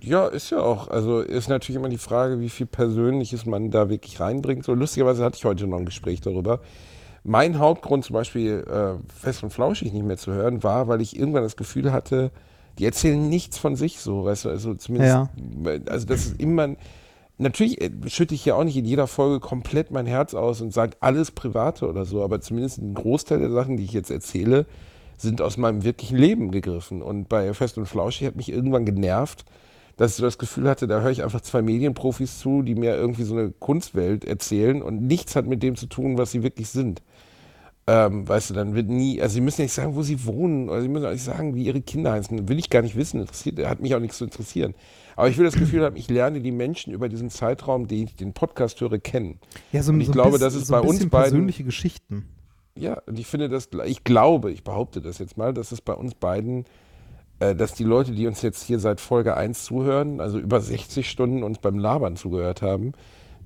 Ja, 0.00 0.26
ist 0.26 0.50
ja 0.50 0.60
auch. 0.60 0.88
Also 0.88 1.20
ist 1.20 1.48
natürlich 1.48 1.76
immer 1.76 1.88
die 1.88 1.98
Frage, 1.98 2.40
wie 2.40 2.48
viel 2.48 2.66
Persönliches 2.66 3.46
man 3.46 3.70
da 3.70 3.90
wirklich 3.90 4.20
reinbringt. 4.20 4.64
So 4.64 4.74
lustigerweise 4.74 5.22
hatte 5.24 5.36
ich 5.36 5.44
heute 5.44 5.66
noch 5.66 5.78
ein 5.78 5.84
Gespräch 5.84 6.20
darüber. 6.20 6.60
Mein 7.24 7.58
Hauptgrund 7.58 8.04
zum 8.04 8.14
Beispiel 8.14 8.64
äh, 8.68 8.94
fest 9.12 9.44
und 9.44 9.50
flauschig 9.52 9.92
nicht 9.92 10.04
mehr 10.04 10.16
zu 10.16 10.32
hören, 10.32 10.62
war, 10.64 10.88
weil 10.88 11.00
ich 11.00 11.16
irgendwann 11.16 11.44
das 11.44 11.56
Gefühl 11.56 11.92
hatte, 11.92 12.32
die 12.78 12.84
erzählen 12.84 13.28
nichts 13.28 13.58
von 13.58 13.76
sich 13.76 13.98
so, 13.98 14.24
weißt 14.24 14.46
du, 14.46 14.48
also 14.48 14.74
zumindest, 14.74 15.12
Ja. 15.12 15.28
also 15.86 16.06
das 16.06 16.26
ist 16.26 16.40
immer, 16.40 16.76
natürlich 17.38 17.80
äh, 17.80 17.90
schütte 18.06 18.34
ich 18.34 18.44
ja 18.44 18.54
auch 18.54 18.64
nicht 18.64 18.76
in 18.76 18.84
jeder 18.84 19.06
Folge 19.06 19.40
komplett 19.40 19.90
mein 19.90 20.06
Herz 20.06 20.34
aus 20.34 20.60
und 20.60 20.72
sage 20.72 20.96
alles 21.00 21.30
Private 21.30 21.88
oder 21.88 22.04
so, 22.04 22.22
aber 22.22 22.40
zumindest 22.40 22.78
ein 22.78 22.94
Großteil 22.94 23.40
der 23.40 23.50
Sachen, 23.50 23.76
die 23.76 23.84
ich 23.84 23.92
jetzt 23.92 24.10
erzähle, 24.10 24.66
sind 25.18 25.40
aus 25.40 25.56
meinem 25.56 25.84
wirklichen 25.84 26.16
Leben 26.16 26.50
gegriffen. 26.50 27.00
Und 27.02 27.28
bei 27.28 27.52
Fest 27.54 27.78
und 27.78 27.86
Flauschig 27.86 28.26
hat 28.26 28.36
mich 28.36 28.50
irgendwann 28.50 28.84
genervt, 28.84 29.44
dass 29.96 30.12
ich 30.12 30.16
so 30.16 30.24
das 30.24 30.38
Gefühl 30.38 30.68
hatte, 30.68 30.86
da 30.88 31.00
höre 31.00 31.10
ich 31.10 31.22
einfach 31.22 31.42
zwei 31.42 31.62
Medienprofis 31.62 32.38
zu, 32.38 32.62
die 32.62 32.74
mir 32.74 32.96
irgendwie 32.96 33.22
so 33.24 33.36
eine 33.36 33.50
Kunstwelt 33.50 34.24
erzählen 34.24 34.82
und 34.82 35.02
nichts 35.02 35.36
hat 35.36 35.46
mit 35.46 35.62
dem 35.62 35.76
zu 35.76 35.86
tun, 35.86 36.18
was 36.18 36.32
sie 36.32 36.42
wirklich 36.42 36.70
sind. 36.70 37.02
Ähm, 37.88 38.28
weißt 38.28 38.50
du, 38.50 38.54
dann 38.54 38.74
wird 38.76 38.88
nie, 38.88 39.20
also 39.20 39.34
sie 39.34 39.40
müssen 39.40 39.62
ja 39.62 39.64
nicht 39.64 39.72
sagen, 39.74 39.96
wo 39.96 40.02
sie 40.02 40.24
wohnen, 40.24 40.68
oder 40.68 40.80
sie 40.82 40.88
müssen 40.88 41.04
auch 41.06 41.10
nicht 41.10 41.24
sagen, 41.24 41.56
wie 41.56 41.64
ihre 41.64 41.80
Kinder 41.80 42.12
heißen. 42.12 42.48
Will 42.48 42.58
ich 42.58 42.70
gar 42.70 42.80
nicht 42.82 42.94
wissen, 42.96 43.20
interessiert, 43.20 43.58
hat 43.66 43.80
mich 43.80 43.94
auch 43.96 44.00
nichts 44.00 44.18
zu 44.18 44.24
interessieren. 44.24 44.74
Aber 45.16 45.28
ich 45.28 45.36
will 45.36 45.44
das 45.44 45.56
Gefühl 45.56 45.84
haben, 45.84 45.96
ich 45.96 46.08
lerne 46.08 46.40
die 46.40 46.52
Menschen 46.52 46.92
über 46.92 47.08
diesen 47.08 47.28
Zeitraum, 47.28 47.88
den 47.88 48.04
ich 48.04 48.14
den 48.14 48.32
Podcast 48.34 48.80
höre, 48.80 48.98
kennen. 48.98 49.40
Ja, 49.72 49.82
so, 49.82 49.92
Und 49.92 50.00
ich 50.00 50.06
so 50.06 50.12
ein 50.12 50.14
glaube, 50.14 50.30
bisschen- 50.30 50.44
das 50.44 50.54
ist 50.54 50.68
so 50.68 50.72
bei 50.74 50.80
uns 50.80 50.98
beiden- 51.00 51.10
persönliche 51.10 51.64
Geschichten. 51.64 52.28
Ja, 52.78 52.98
und 53.06 53.18
ich 53.18 53.26
finde 53.26 53.48
das, 53.48 53.68
ich 53.84 54.04
glaube, 54.04 54.52
ich 54.52 54.62
behaupte 54.62 55.02
das 55.02 55.18
jetzt 55.18 55.36
mal, 55.36 55.52
dass 55.52 55.72
es 55.72 55.80
bei 55.80 55.92
uns 55.92 56.14
beiden, 56.14 56.64
äh, 57.40 57.54
dass 57.54 57.74
die 57.74 57.84
Leute, 57.84 58.12
die 58.12 58.26
uns 58.28 58.40
jetzt 58.42 58.62
hier 58.62 58.78
seit 58.78 59.00
Folge 59.00 59.36
1 59.36 59.64
zuhören, 59.64 60.20
also 60.20 60.38
über 60.38 60.60
60 60.60 61.10
Stunden 61.10 61.42
uns 61.42 61.58
beim 61.58 61.78
Labern 61.78 62.16
zugehört 62.16 62.62
haben, 62.62 62.92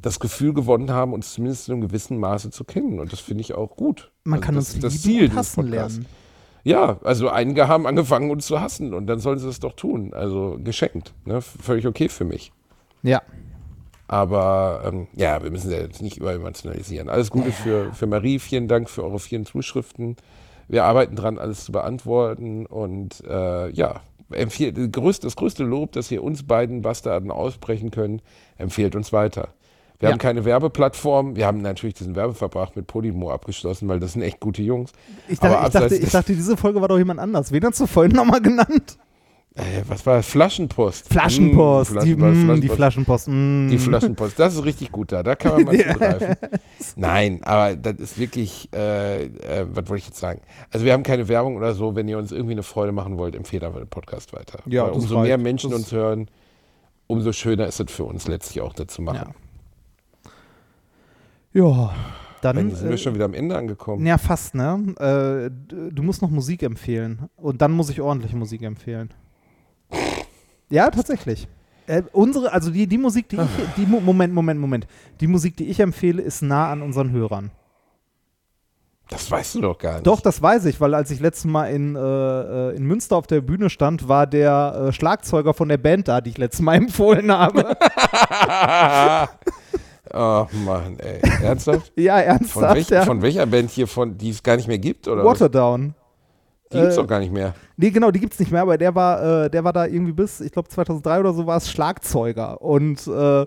das 0.06 0.20
Gefühl 0.20 0.54
gewonnen 0.54 0.92
haben, 0.92 1.12
uns 1.12 1.34
zumindest 1.34 1.68
in 1.68 1.74
einem 1.74 1.80
gewissen 1.82 2.18
Maße 2.18 2.50
zu 2.50 2.62
kennen. 2.62 3.00
Und 3.00 3.12
das 3.12 3.18
finde 3.18 3.40
ich 3.40 3.54
auch 3.54 3.76
gut. 3.76 4.12
Man 4.22 4.38
Also 4.38 4.46
kann 4.46 4.54
das 4.54 4.74
uns 4.74 4.82
das 4.82 4.92
lieben 4.92 5.18
Ziel 5.18 5.30
und 5.30 5.36
hassen 5.36 5.66
lernen. 5.66 6.06
Ja, 6.62 6.98
also 7.02 7.28
einige 7.28 7.66
haben 7.66 7.88
angefangen, 7.88 8.30
uns 8.30 8.46
zu 8.46 8.60
hassen 8.60 8.94
und 8.94 9.08
dann 9.08 9.18
sollen 9.18 9.40
sie 9.40 9.48
es 9.48 9.58
doch 9.58 9.72
tun. 9.72 10.14
Also 10.14 10.58
geschenkt. 10.62 11.12
Ne? 11.24 11.40
Völlig 11.40 11.88
okay 11.88 12.08
für 12.08 12.24
mich. 12.24 12.52
Ja. 13.02 13.20
Aber 14.06 14.82
ähm, 14.86 15.08
ja, 15.16 15.42
wir 15.42 15.50
müssen 15.50 15.72
ja 15.72 15.78
jetzt 15.78 16.00
nicht 16.00 16.18
überemotionalisieren. 16.18 17.08
Alles 17.08 17.30
Gute 17.30 17.50
für, 17.50 17.92
für 17.92 18.06
Marie, 18.06 18.38
vielen 18.38 18.68
Dank 18.68 18.88
für 18.88 19.02
eure 19.02 19.18
vielen 19.18 19.44
Zuschriften. 19.44 20.16
Wir 20.68 20.84
arbeiten 20.84 21.16
dran, 21.16 21.36
alles 21.38 21.64
zu 21.64 21.72
beantworten. 21.72 22.64
Und 22.66 23.24
äh, 23.28 23.70
ja, 23.70 24.02
empfehl, 24.30 24.72
das, 24.72 25.34
größte, 25.34 25.64
Lob, 25.64 25.92
dass 25.92 26.12
ihr 26.12 26.22
uns 26.22 26.44
beiden 26.44 26.82
Bastarden 26.82 27.32
aussprechen 27.32 27.90
können, 27.90 28.22
empfehlt 28.56 28.94
uns 28.94 29.12
weiter. 29.12 29.48
Wir 29.98 30.08
Ja. 30.08 30.12
haben 30.12 30.18
keine 30.18 30.44
Werbeplattform. 30.44 31.36
Wir 31.36 31.46
haben 31.46 31.62
natürlich 31.62 31.94
diesen 31.94 32.14
Werbevertrag 32.16 32.76
mit 32.76 32.86
Podimo 32.86 33.30
abgeschlossen, 33.30 33.88
weil 33.88 33.98
das 34.00 34.12
sind 34.12 34.22
echt 34.22 34.40
gute 34.40 34.62
Jungs. 34.62 34.92
Ich 35.28 35.40
Aber 35.42 35.50
dachte, 35.54 35.66
ich, 35.66 35.72
dachte, 35.72 35.94
ich 35.96 36.10
dachte, 36.10 36.34
diese 36.34 36.56
Folge 36.56 36.80
war 36.80 36.88
doch 36.88 36.98
jemand 36.98 37.20
anders. 37.20 37.50
Wen 37.52 37.64
hast 37.64 37.80
du 37.80 37.86
vorhin 37.86 38.12
nochmal 38.12 38.40
genannt? 38.42 38.98
Äh, 39.54 39.82
was 39.88 40.04
war 40.04 40.16
das? 40.16 40.26
Flaschenpost. 40.26 41.08
Flaschenpost. 41.08 41.92
Mm, 41.94 42.00
die, 42.00 42.14
Flaschenpost, 42.14 42.58
mm, 42.58 42.60
die 42.60 42.68
Flaschenpost. 42.68 43.28
mm. 43.28 43.68
Die 43.70 43.78
Flaschenpost, 43.78 44.38
das 44.38 44.54
ist 44.54 44.64
richtig 44.66 44.92
gut 44.92 45.12
da. 45.12 45.22
Da 45.22 45.34
kann 45.34 45.52
man 45.54 45.64
mal 45.64 45.78
zugreifen. 45.92 46.36
Nein, 46.96 47.40
aber 47.42 47.74
das 47.74 47.94
ist 47.98 48.18
wirklich, 48.18 48.68
äh, 48.74 49.24
äh, 49.24 49.66
was 49.70 49.88
wollte 49.88 50.00
ich 50.00 50.06
jetzt 50.08 50.18
sagen? 50.20 50.42
Also 50.70 50.84
wir 50.84 50.92
haben 50.92 51.04
keine 51.04 51.26
Werbung 51.28 51.56
oder 51.56 51.72
so. 51.72 51.96
Wenn 51.96 52.06
ihr 52.06 52.18
uns 52.18 52.32
irgendwie 52.32 52.52
eine 52.52 52.64
Freude 52.64 52.92
machen 52.92 53.16
wollt, 53.16 53.34
empfehlt 53.34 53.64
einfach 53.64 53.78
den 53.78 53.88
Podcast 53.88 54.34
weiter. 54.34 54.58
Ja, 54.66 54.84
umso 54.84 55.14
reicht. 55.16 55.28
mehr 55.28 55.38
Menschen 55.38 55.70
Das- 55.70 55.78
uns 55.80 55.92
hören, 55.92 56.28
umso 57.06 57.32
schöner 57.32 57.66
ist 57.66 57.80
es 57.80 57.90
für 57.90 58.04
uns 58.04 58.28
letztlich 58.28 58.60
auch 58.60 58.74
dazu 58.74 59.00
machen. 59.00 59.16
Ja. 59.28 59.45
Dann. 62.42 62.56
Dann 62.56 62.70
sind 62.74 62.86
äh, 62.86 62.90
wir 62.90 62.98
schon 62.98 63.14
wieder 63.14 63.24
am 63.24 63.34
Ende 63.34 63.56
angekommen. 63.56 64.04
Ja, 64.06 64.18
fast, 64.18 64.54
ne? 64.54 64.94
Äh, 64.98 65.50
du 65.92 66.02
musst 66.02 66.22
noch 66.22 66.30
Musik 66.30 66.62
empfehlen. 66.62 67.28
Und 67.36 67.62
dann 67.62 67.72
muss 67.72 67.88
ich 67.90 68.00
ordentliche 68.00 68.36
Musik 68.36 68.62
empfehlen. 68.62 69.12
Ja, 70.68 70.90
tatsächlich. 70.90 71.48
Äh, 71.86 72.02
unsere, 72.12 72.52
also 72.52 72.70
die, 72.70 72.86
die 72.86 72.98
Musik, 72.98 73.28
die 73.28 73.36
ich, 73.36 73.42
die, 73.76 73.86
Mo- 73.86 74.00
Moment, 74.00 74.34
Moment, 74.34 74.60
Moment. 74.60 74.86
Die 75.20 75.26
Musik, 75.28 75.56
die 75.56 75.66
ich 75.68 75.80
empfehle, 75.80 76.20
ist 76.20 76.42
nah 76.42 76.70
an 76.70 76.82
unseren 76.82 77.10
Hörern. 77.12 77.50
Das 79.08 79.30
weißt 79.30 79.54
du 79.54 79.60
doch 79.60 79.78
gar 79.78 79.94
nicht. 79.94 80.06
Doch, 80.08 80.20
das 80.20 80.42
weiß 80.42 80.64
ich, 80.64 80.80
weil 80.80 80.92
als 80.92 81.12
ich 81.12 81.20
letztes 81.20 81.44
Mal 81.44 81.66
in, 81.66 81.94
äh, 81.94 82.00
äh, 82.00 82.76
in 82.76 82.84
Münster 82.84 83.16
auf 83.16 83.28
der 83.28 83.40
Bühne 83.40 83.70
stand, 83.70 84.08
war 84.08 84.26
der 84.26 84.88
äh, 84.88 84.92
Schlagzeuger 84.92 85.54
von 85.54 85.68
der 85.68 85.78
Band 85.78 86.08
da, 86.08 86.20
die 86.20 86.30
ich 86.30 86.38
letztes 86.38 86.60
Mal 86.60 86.74
empfohlen 86.78 87.30
habe. 87.30 87.76
oh 90.12 90.46
Mann, 90.64 90.98
ey. 90.98 91.20
Ernsthaft? 91.42 91.92
ja, 91.96 92.16
Von, 92.16 92.24
ernsthaft. 92.24 92.74
welch, 92.74 92.88
ja. 92.90 93.04
von 93.04 93.22
welcher 93.22 93.46
Band 93.46 93.70
hier, 93.70 93.86
von, 93.86 94.16
die 94.16 94.30
es 94.30 94.42
gar 94.42 94.56
nicht 94.56 94.68
mehr 94.68 94.78
gibt? 94.78 95.08
Oder 95.08 95.24
was? 95.24 95.40
Waterdown. 95.40 95.94
Die 96.72 96.78
gibt's 96.78 96.96
äh, 96.96 97.00
doch 97.00 97.06
gar 97.06 97.20
nicht 97.20 97.32
mehr. 97.32 97.54
Nee, 97.76 97.90
genau, 97.90 98.10
die 98.10 98.20
gibt's 98.20 98.38
nicht 98.38 98.50
mehr, 98.50 98.62
aber 98.62 98.76
der 98.76 98.94
war, 98.94 99.44
äh, 99.44 99.50
der 99.50 99.62
war 99.62 99.72
da 99.72 99.86
irgendwie 99.86 100.12
bis, 100.12 100.40
ich 100.40 100.50
glaube 100.50 100.68
2003 100.68 101.20
oder 101.20 101.32
so 101.32 101.46
war 101.46 101.58
es 101.58 101.70
Schlagzeuger 101.70 102.60
und 102.60 103.06
äh, 103.06 103.42
äh, 103.42 103.46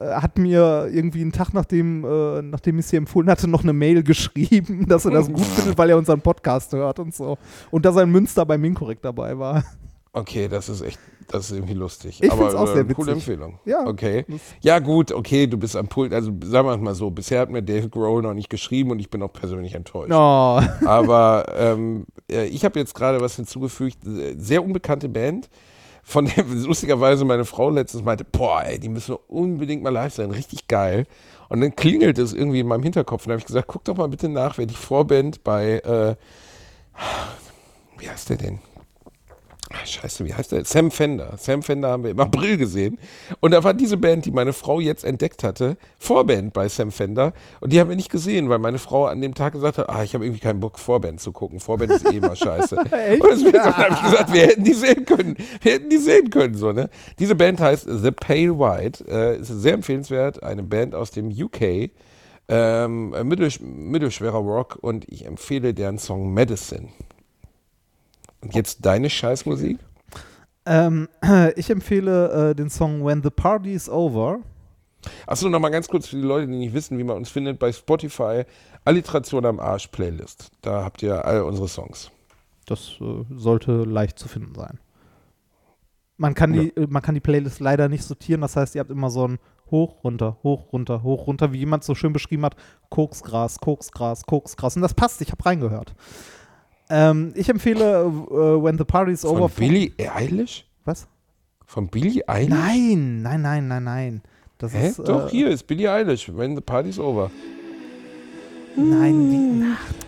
hat 0.00 0.36
mir 0.38 0.88
irgendwie 0.92 1.22
einen 1.22 1.32
Tag 1.32 1.54
nachdem, 1.54 2.04
äh, 2.04 2.42
nachdem 2.42 2.78
ich 2.78 2.86
sie 2.86 2.96
empfohlen 2.96 3.30
hatte, 3.30 3.48
noch 3.48 3.62
eine 3.62 3.72
Mail 3.72 4.02
geschrieben, 4.02 4.86
dass 4.86 5.04
er 5.04 5.12
das 5.12 5.28
gut 5.28 5.40
findet, 5.44 5.78
weil 5.78 5.90
er 5.90 5.96
unseren 5.96 6.20
Podcast 6.20 6.72
hört 6.72 6.98
und 6.98 7.14
so. 7.14 7.38
Und 7.70 7.84
dass 7.84 7.96
er 7.96 8.02
in 8.02 8.10
Münster 8.10 8.44
beim 8.44 8.60
Minkorrekt 8.60 9.04
dabei 9.04 9.38
war. 9.38 9.64
Okay, 10.16 10.48
das 10.48 10.70
ist 10.70 10.80
echt, 10.80 10.98
das 11.28 11.50
ist 11.50 11.56
irgendwie 11.58 11.74
lustig. 11.74 12.20
Ich 12.22 12.32
Aber 12.32 12.48
find's 12.48 12.54
auch 12.54 12.66
sehr 12.66 12.84
coole 12.84 13.12
witzig. 13.12 13.28
Empfehlung. 13.28 13.58
Ja. 13.66 13.86
Okay. 13.86 14.24
Ja, 14.62 14.78
gut, 14.78 15.12
okay, 15.12 15.46
du 15.46 15.58
bist 15.58 15.76
am 15.76 15.88
Pult. 15.88 16.14
Also 16.14 16.32
sagen 16.42 16.66
wir 16.66 16.74
es 16.74 16.80
mal 16.80 16.94
so, 16.94 17.10
bisher 17.10 17.40
hat 17.40 17.50
mir 17.50 17.62
Dave 17.62 17.90
Grohl 17.90 18.22
noch 18.22 18.32
nicht 18.32 18.48
geschrieben 18.48 18.92
und 18.92 18.98
ich 18.98 19.10
bin 19.10 19.22
auch 19.22 19.32
persönlich 19.34 19.74
enttäuscht. 19.74 20.12
Oh. 20.12 20.14
Aber 20.86 21.44
ähm, 21.54 22.06
äh, 22.30 22.46
ich 22.46 22.64
habe 22.64 22.78
jetzt 22.78 22.94
gerade 22.94 23.20
was 23.20 23.36
hinzugefügt, 23.36 24.06
äh, 24.06 24.36
sehr 24.38 24.64
unbekannte 24.64 25.10
Band, 25.10 25.50
von 26.02 26.24
der 26.24 26.44
lustigerweise 26.48 27.26
meine 27.26 27.44
Frau 27.44 27.68
letztens 27.68 28.02
meinte, 28.02 28.24
boah, 28.24 28.62
ey, 28.64 28.78
die 28.78 28.88
müssen 28.88 29.16
unbedingt 29.28 29.82
mal 29.82 29.90
live 29.90 30.14
sein, 30.14 30.30
richtig 30.30 30.66
geil. 30.66 31.04
Und 31.50 31.60
dann 31.60 31.76
klingelt 31.76 32.18
es 32.18 32.32
irgendwie 32.32 32.60
in 32.60 32.68
meinem 32.68 32.84
Hinterkopf 32.84 33.26
und 33.26 33.28
da 33.28 33.32
habe 33.32 33.40
ich 33.40 33.46
gesagt, 33.46 33.68
guck 33.68 33.84
doch 33.84 33.98
mal 33.98 34.08
bitte 34.08 34.30
nach, 34.30 34.56
wer 34.56 34.64
die 34.64 34.74
Vorband 34.74 35.44
bei, 35.44 35.80
äh, 35.80 36.16
wie 37.98 38.08
heißt 38.08 38.30
der 38.30 38.38
denn? 38.38 38.60
Ah, 39.70 39.84
Scheiße, 39.84 40.24
wie 40.24 40.32
heißt 40.32 40.52
der? 40.52 40.64
Sam 40.64 40.92
Fender. 40.92 41.34
Sam 41.38 41.62
Fender 41.62 41.88
haben 41.88 42.04
wir 42.04 42.12
im 42.12 42.20
April 42.20 42.56
gesehen. 42.56 42.98
Und 43.40 43.50
da 43.50 43.64
war 43.64 43.74
diese 43.74 43.96
Band, 43.96 44.24
die 44.24 44.30
meine 44.30 44.52
Frau 44.52 44.78
jetzt 44.78 45.04
entdeckt 45.04 45.42
hatte, 45.42 45.76
Vorband 45.98 46.52
bei 46.52 46.68
Sam 46.68 46.92
Fender. 46.92 47.32
Und 47.60 47.72
die 47.72 47.80
haben 47.80 47.88
wir 47.88 47.96
nicht 47.96 48.10
gesehen, 48.10 48.48
weil 48.48 48.60
meine 48.60 48.78
Frau 48.78 49.06
an 49.06 49.20
dem 49.20 49.34
Tag 49.34 49.54
gesagt 49.54 49.78
hat, 49.78 49.88
ah, 49.88 50.04
ich 50.04 50.14
habe 50.14 50.24
irgendwie 50.24 50.40
keinen 50.40 50.60
Bock, 50.60 50.78
Vorband 50.78 51.20
zu 51.20 51.32
gucken. 51.32 51.58
Vorband 51.58 51.90
ist 51.90 52.06
eh 52.06 52.18
immer 52.18 52.36
scheiße. 52.36 52.76
Und 52.76 52.88
deswegen 52.90 53.58
habe 53.58 53.94
ich 53.94 54.02
gesagt, 54.02 54.32
wir 54.32 54.42
hätten 54.42 54.64
die 54.64 54.74
sehen 54.74 55.04
können. 55.04 55.36
Wir 55.60 55.72
hätten 55.72 55.90
die 55.90 55.98
sehen 55.98 56.30
können, 56.30 56.54
so, 56.54 56.72
ne? 56.72 56.88
Diese 57.18 57.34
Band 57.34 57.60
heißt 57.60 57.88
The 57.88 58.12
Pale 58.12 58.58
White. 58.58 59.04
Äh, 59.08 59.40
ist 59.40 59.48
sehr 59.48 59.74
empfehlenswert. 59.74 60.42
Eine 60.44 60.62
Band 60.62 60.94
aus 60.94 61.10
dem 61.10 61.28
UK. 61.28 61.90
Ähm, 62.48 63.10
mittelsch 63.24 63.58
mittelschwerer 63.60 64.38
Rock. 64.38 64.78
Und 64.80 65.10
ich 65.10 65.26
empfehle 65.26 65.74
deren 65.74 65.98
Song 65.98 66.32
Medicine. 66.32 66.88
Und 68.40 68.54
jetzt 68.54 68.84
deine 68.84 69.10
Scheißmusik? 69.10 69.78
Ähm, 70.66 71.08
ich 71.56 71.70
empfehle 71.70 72.50
äh, 72.50 72.54
den 72.54 72.70
Song 72.70 73.04
When 73.04 73.22
the 73.22 73.30
Party 73.30 73.72
is 73.72 73.88
Over. 73.88 74.40
Achso, 75.26 75.48
nochmal 75.48 75.70
ganz 75.70 75.88
kurz 75.88 76.08
für 76.08 76.16
die 76.16 76.22
Leute, 76.22 76.48
die 76.48 76.56
nicht 76.56 76.74
wissen, 76.74 76.98
wie 76.98 77.04
man 77.04 77.16
uns 77.16 77.30
findet, 77.30 77.58
bei 77.58 77.72
Spotify 77.72 78.44
Alliteration 78.84 79.44
am 79.46 79.60
Arsch 79.60 79.88
Playlist. 79.88 80.50
Da 80.62 80.84
habt 80.84 81.02
ihr 81.02 81.24
all 81.24 81.42
unsere 81.42 81.68
Songs. 81.68 82.10
Das 82.66 82.96
äh, 83.00 83.24
sollte 83.36 83.84
leicht 83.84 84.18
zu 84.18 84.28
finden 84.28 84.54
sein. 84.54 84.80
Man 86.16 86.34
kann, 86.34 86.52
die, 86.52 86.68
äh, 86.76 86.86
man 86.88 87.02
kann 87.02 87.14
die 87.14 87.20
Playlist 87.20 87.60
leider 87.60 87.88
nicht 87.88 88.02
sortieren, 88.02 88.40
das 88.40 88.56
heißt, 88.56 88.74
ihr 88.74 88.80
habt 88.80 88.90
immer 88.90 89.10
so 89.10 89.28
ein 89.28 89.38
Hoch, 89.70 90.04
runter, 90.04 90.38
hoch, 90.42 90.72
runter, 90.72 91.02
hoch, 91.02 91.26
runter, 91.26 91.52
wie 91.52 91.58
jemand 91.58 91.82
so 91.82 91.94
schön 91.94 92.12
beschrieben 92.12 92.44
hat, 92.44 92.56
Koksgras, 92.88 93.58
Koksgras, 93.58 94.24
Koksgras. 94.24 94.76
Und 94.76 94.82
das 94.82 94.94
passt, 94.94 95.20
ich 95.20 95.32
habe 95.32 95.44
reingehört. 95.44 95.94
Ähm, 96.88 97.32
ich 97.34 97.48
empfehle 97.48 98.02
äh, 98.04 98.62
When 98.62 98.78
the 98.78 98.84
Party 98.84 99.12
is 99.12 99.22
Von 99.22 99.36
Over. 99.38 99.48
Billie 99.56 99.92
Eilish? 100.14 100.64
Was? 100.84 101.06
Von 101.64 101.88
Billie 101.88 102.22
Eilish? 102.28 102.50
Nein, 102.50 103.22
nein, 103.22 103.42
nein, 103.42 103.68
nein, 103.68 103.84
nein. 103.84 104.22
Das 104.58 104.72
Hä? 104.72 104.88
ist, 104.88 104.98
Doch, 105.00 105.26
äh, 105.26 105.30
hier 105.30 105.48
ist 105.48 105.66
Billie 105.66 105.90
Eilish, 105.90 106.30
When 106.34 106.54
the 106.54 106.62
Party's 106.62 106.98
Over. 106.98 107.30
Nein, 108.76 109.30
die, 109.30 109.64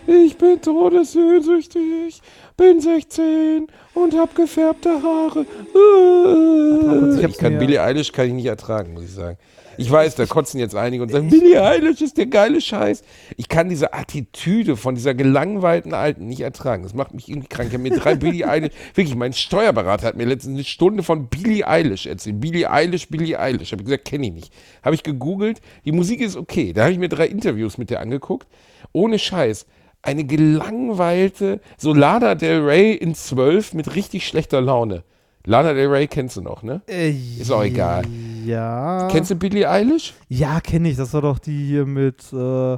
na, 0.07 0.13
Ich 0.25 0.37
bin 0.37 0.61
todessehnsüchtig, 0.61 2.21
bin 2.55 2.79
16 2.79 3.67
und 3.95 4.13
hab 4.15 4.35
gefärbte 4.35 4.89
Haare. 5.01 5.45
kurz, 6.83 7.17
ich 7.17 7.23
ich 7.23 7.37
kann 7.37 7.57
Billie 7.57 7.81
Eilish 7.81 8.11
kann 8.11 8.27
ich 8.27 8.33
nicht 8.33 8.45
ertragen, 8.45 8.93
muss 8.93 9.03
ich 9.05 9.13
sagen. 9.13 9.37
Ich 9.79 9.89
weiß, 9.89 10.15
da 10.15 10.25
kotzen 10.25 10.59
jetzt 10.59 10.75
einige 10.75 11.03
und 11.03 11.09
sagen, 11.09 11.29
Billie 11.29 11.63
Eilish 11.63 12.01
ist 12.01 12.17
der 12.17 12.25
geile 12.25 12.59
Scheiß. 12.59 13.01
Ich 13.37 13.47
kann 13.47 13.69
diese 13.69 13.93
Attitüde 13.93 14.75
von 14.75 14.93
dieser 14.93 15.13
gelangweilten 15.13 15.93
Alten 15.93 16.27
nicht 16.27 16.41
ertragen. 16.41 16.83
Das 16.83 16.93
macht 16.93 17.13
mich 17.13 17.29
irgendwie 17.29 17.47
krank. 17.47 17.69
Ich 17.69 17.75
habe 17.75 17.83
mir 17.83 17.97
drei 17.97 18.15
Billie 18.15 18.45
Eilish, 18.45 18.73
wirklich, 18.93 19.15
mein 19.15 19.31
Steuerberater 19.31 20.05
hat 20.05 20.17
mir 20.17 20.25
letztens 20.25 20.55
eine 20.55 20.65
Stunde 20.65 21.01
von 21.01 21.29
Billie 21.29 21.65
Eilish 21.65 22.07
erzählt. 22.07 22.41
Billie 22.41 22.69
Eilish, 22.69 23.07
Billie 23.07 23.39
Eilish. 23.39 23.71
Habe 23.71 23.81
ich 23.81 23.85
gesagt, 23.85 24.03
kenne 24.03 24.27
ich 24.27 24.33
nicht. 24.33 24.53
Habe 24.83 24.95
ich 24.95 25.03
gegoogelt, 25.03 25.61
die 25.85 25.93
Musik 25.93 26.19
ist 26.19 26.35
okay. 26.35 26.73
Da 26.73 26.81
habe 26.81 26.91
ich 26.91 26.99
mir 26.99 27.07
drei 27.07 27.27
Interviews 27.27 27.77
mit 27.77 27.89
der 27.89 28.01
angeguckt. 28.01 28.49
Ohne 28.91 29.17
Scheiß. 29.17 29.65
Eine 30.01 30.25
gelangweilte, 30.25 31.61
so 31.77 31.93
Lana 31.93 32.35
Del 32.35 32.65
Rey 32.65 32.95
in 32.95 33.15
zwölf 33.15 33.73
mit 33.73 33.95
richtig 33.95 34.27
schlechter 34.27 34.59
Laune. 34.59 35.05
Lana 35.45 35.73
Del 35.73 35.87
Rey 35.87 36.07
kennst 36.07 36.37
du 36.37 36.41
noch, 36.41 36.63
ne? 36.63 36.81
äh, 36.87 37.09
Ist 37.11 37.51
auch 37.51 37.63
egal. 37.63 38.03
Ja. 38.45 39.07
Kennst 39.11 39.31
du 39.31 39.35
Billie 39.35 39.69
Eilish? 39.69 40.13
Ja, 40.27 40.59
kenne 40.59 40.89
ich. 40.89 40.97
Das 40.97 41.13
war 41.13 41.21
doch 41.21 41.39
die 41.39 41.65
hier 41.67 41.85
mit, 41.85 42.21
äh, 42.33 42.73
äh, 42.73 42.77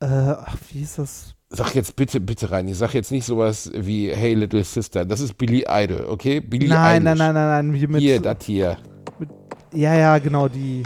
ach, 0.00 0.56
wie 0.72 0.78
hieß 0.80 0.96
das? 0.96 1.32
sag 1.48 1.74
jetzt 1.74 1.94
bitte, 1.96 2.20
bitte 2.20 2.50
rein. 2.50 2.66
Ich 2.68 2.76
sag 2.76 2.92
jetzt 2.92 3.12
nicht 3.12 3.24
sowas 3.24 3.70
wie 3.74 4.10
Hey 4.10 4.34
Little 4.34 4.62
Sister. 4.64 5.04
Das 5.04 5.20
ist 5.20 5.38
Billy 5.38 5.64
Idol, 5.68 6.04
okay? 6.08 6.40
Billy 6.40 6.68
Nein, 6.68 7.04
nein, 7.04 7.12
Eilish. 7.12 7.18
nein, 7.18 7.34
nein, 7.34 7.66
nein. 7.68 7.74
Hier 7.74 7.88
mit, 7.88 8.00
Hier, 8.00 8.20
das 8.20 8.36
hier. 8.44 8.76
ja, 9.72 9.94
ja, 9.94 10.18
genau, 10.18 10.48
die. 10.48 10.82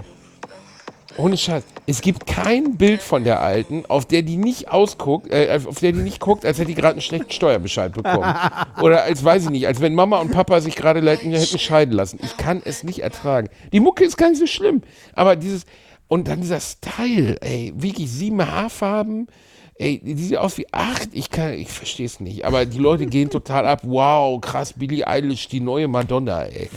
Ohne 1.20 1.36
Scheiß. 1.36 1.64
Es 1.86 2.00
gibt 2.00 2.26
kein 2.26 2.76
Bild 2.76 3.02
von 3.02 3.24
der 3.24 3.40
Alten, 3.40 3.84
auf 3.88 4.06
der 4.06 4.22
die 4.22 4.36
nicht 4.36 4.70
ausguckt, 4.70 5.30
äh, 5.30 5.60
auf 5.66 5.78
der 5.78 5.92
die 5.92 6.00
nicht 6.00 6.18
guckt, 6.18 6.46
als 6.46 6.58
hätte 6.58 6.68
die 6.68 6.74
gerade 6.74 6.92
einen 6.92 7.02
schlechten 7.02 7.30
Steuerbescheid 7.30 7.92
bekommen. 7.92 8.34
Oder 8.80 9.02
als 9.02 9.22
weiß 9.22 9.44
ich 9.44 9.50
nicht, 9.50 9.66
als 9.66 9.80
wenn 9.80 9.94
Mama 9.94 10.18
und 10.18 10.30
Papa 10.30 10.60
sich 10.60 10.76
gerade 10.76 11.02
hätten 11.08 11.58
scheiden 11.58 11.94
lassen. 11.94 12.18
Ich 12.22 12.36
kann 12.38 12.62
es 12.64 12.84
nicht 12.84 13.00
ertragen. 13.00 13.48
Die 13.72 13.80
Mucke 13.80 14.04
ist 14.04 14.16
gar 14.16 14.30
nicht 14.30 14.38
so 14.38 14.46
schlimm. 14.46 14.82
Aber 15.14 15.36
dieses, 15.36 15.66
und 16.08 16.26
dann 16.26 16.40
dieser 16.40 16.60
Style, 16.60 17.36
ey, 17.42 17.72
wirklich 17.76 18.10
sieben 18.10 18.44
Haarfarben. 18.44 19.26
Ey, 19.74 20.00
die 20.02 20.14
sieht 20.14 20.38
aus 20.38 20.58
wie 20.58 20.66
acht. 20.72 21.10
Ich 21.12 21.30
kann, 21.30 21.54
ich 21.54 21.68
verstehe 21.68 22.06
es 22.06 22.20
nicht. 22.20 22.44
Aber 22.44 22.64
die 22.66 22.78
Leute 22.78 23.06
gehen 23.06 23.30
total 23.30 23.66
ab. 23.66 23.80
Wow, 23.82 24.40
krass, 24.40 24.74
Billie 24.74 25.06
Eilish, 25.06 25.48
die 25.48 25.60
neue 25.60 25.88
Madonna, 25.88 26.44
ey. 26.44 26.70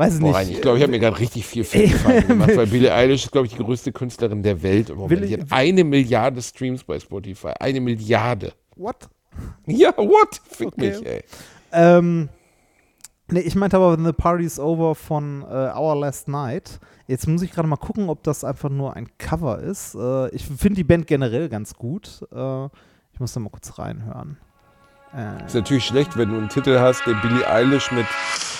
Weiß 0.00 0.14
ich 0.14 0.20
Boah, 0.20 0.28
nicht. 0.28 0.36
rein. 0.36 0.48
Ich 0.50 0.60
glaube, 0.62 0.78
ich 0.78 0.82
habe 0.82 0.92
mir 0.92 0.98
gerade 0.98 1.18
richtig 1.18 1.44
viel 1.44 1.62
Fettfallen 1.62 2.26
gemacht, 2.26 2.56
weil 2.56 2.66
Billie 2.66 2.90
Eilish 2.94 3.24
ist, 3.26 3.32
glaube 3.32 3.46
ich, 3.46 3.54
die 3.54 3.62
größte 3.62 3.92
Künstlerin 3.92 4.42
der 4.42 4.62
Welt 4.62 4.88
im 4.88 4.96
Moment. 4.96 5.28
Die 5.28 5.34
hat 5.34 5.46
eine 5.50 5.84
Milliarde 5.84 6.40
Streams 6.40 6.82
bei 6.84 6.98
Spotify. 6.98 7.48
Eine 7.60 7.82
Milliarde. 7.82 8.54
What? 8.76 9.10
Ja, 9.66 9.94
what? 9.98 10.40
Fick 10.48 10.68
Okay. 10.68 10.88
mich, 10.96 11.06
ey. 11.06 11.22
Ähm, 11.72 12.30
nee, 13.30 13.40
ich 13.40 13.54
meinte 13.54 13.76
aber 13.76 14.02
The 14.02 14.12
Party's 14.14 14.58
Over 14.58 14.94
von 14.94 15.42
äh, 15.42 15.70
Our 15.76 15.96
Last 15.96 16.28
Night. 16.28 16.80
Jetzt 17.06 17.28
muss 17.28 17.42
ich 17.42 17.52
gerade 17.52 17.68
mal 17.68 17.76
gucken, 17.76 18.08
ob 18.08 18.22
das 18.22 18.42
einfach 18.42 18.70
nur 18.70 18.96
ein 18.96 19.06
Cover 19.18 19.58
ist. 19.58 19.94
Äh, 19.96 20.30
ich 20.34 20.46
finde 20.46 20.76
die 20.76 20.84
Band 20.84 21.08
generell 21.08 21.50
ganz 21.50 21.74
gut. 21.74 22.26
Äh, 22.34 22.64
ich 23.12 23.20
muss 23.20 23.34
da 23.34 23.40
mal 23.40 23.50
kurz 23.50 23.78
reinhören. 23.78 24.38
Äh, 25.16 25.46
Ist 25.46 25.54
natürlich 25.54 25.86
schlecht, 25.86 26.16
wenn 26.16 26.30
du 26.30 26.36
einen 26.36 26.48
Titel 26.48 26.78
hast, 26.78 27.04
der 27.06 27.14
Billie 27.14 27.48
Eilish 27.48 27.90
mit 27.90 28.06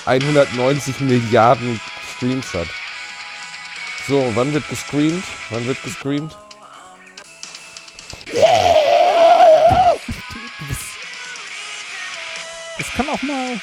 190 0.07 1.01
Milliarden 1.01 1.81
Streams 2.17 2.53
hat. 2.53 2.67
So, 4.09 4.33
wann 4.35 4.53
wird 4.53 4.69
gescreamt? 4.69 5.23
Wann 5.51 5.67
wird 5.67 5.83
gescreamt? 5.85 6.37
das 12.79 12.91
kann 12.97 13.09
auch 13.09 13.23
mal 13.23 13.61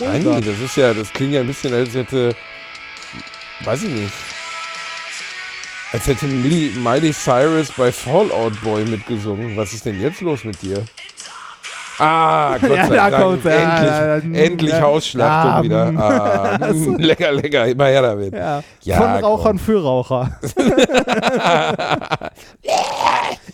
Nein, 0.00 0.42
das 0.42 0.58
ist 0.58 0.76
ja, 0.76 0.92
das 0.94 1.12
klingt 1.12 1.32
ja 1.32 1.40
ein 1.40 1.46
bisschen, 1.46 1.72
als 1.72 1.94
hätte, 1.94 2.34
weiß 3.60 3.82
ich 3.84 3.90
nicht, 3.90 4.12
als 5.92 6.06
hätte 6.06 6.26
Miley, 6.26 6.72
Miley 6.78 7.12
Cyrus 7.12 7.70
bei 7.72 7.92
Fallout 7.92 8.60
Boy 8.62 8.84
mitgesungen. 8.84 9.56
Was 9.56 9.72
ist 9.72 9.84
denn 9.86 10.00
jetzt 10.00 10.20
los 10.20 10.44
mit 10.44 10.60
dir? 10.62 10.84
Ah, 11.98 12.58
Gott 12.60 12.70
Ja, 12.76 12.86
sei 12.86 12.96
da 12.96 13.10
Dank. 13.10 13.44
ja, 13.44 13.50
endlich, 13.50 13.90
ja, 13.90 14.06
ja, 14.06 14.44
endlich 14.44 14.70
ja. 14.72 14.80
Hausschlachtung 14.82 15.50
Ja, 15.50 15.62
wieder. 15.62 15.92
mm. 15.92 15.98
Ah, 15.98 16.58
mm, 16.72 16.96
lecker, 16.96 17.32
lecker, 17.32 17.66
immer 17.68 17.86
her 17.86 18.02
damit. 18.02 18.34
Ja, 18.34 18.62
Ja, 18.82 18.96
von 18.96 19.06
komm. 19.14 19.24
Rauchern 19.24 19.58
für 19.58 19.82
Raucher. 19.82 20.38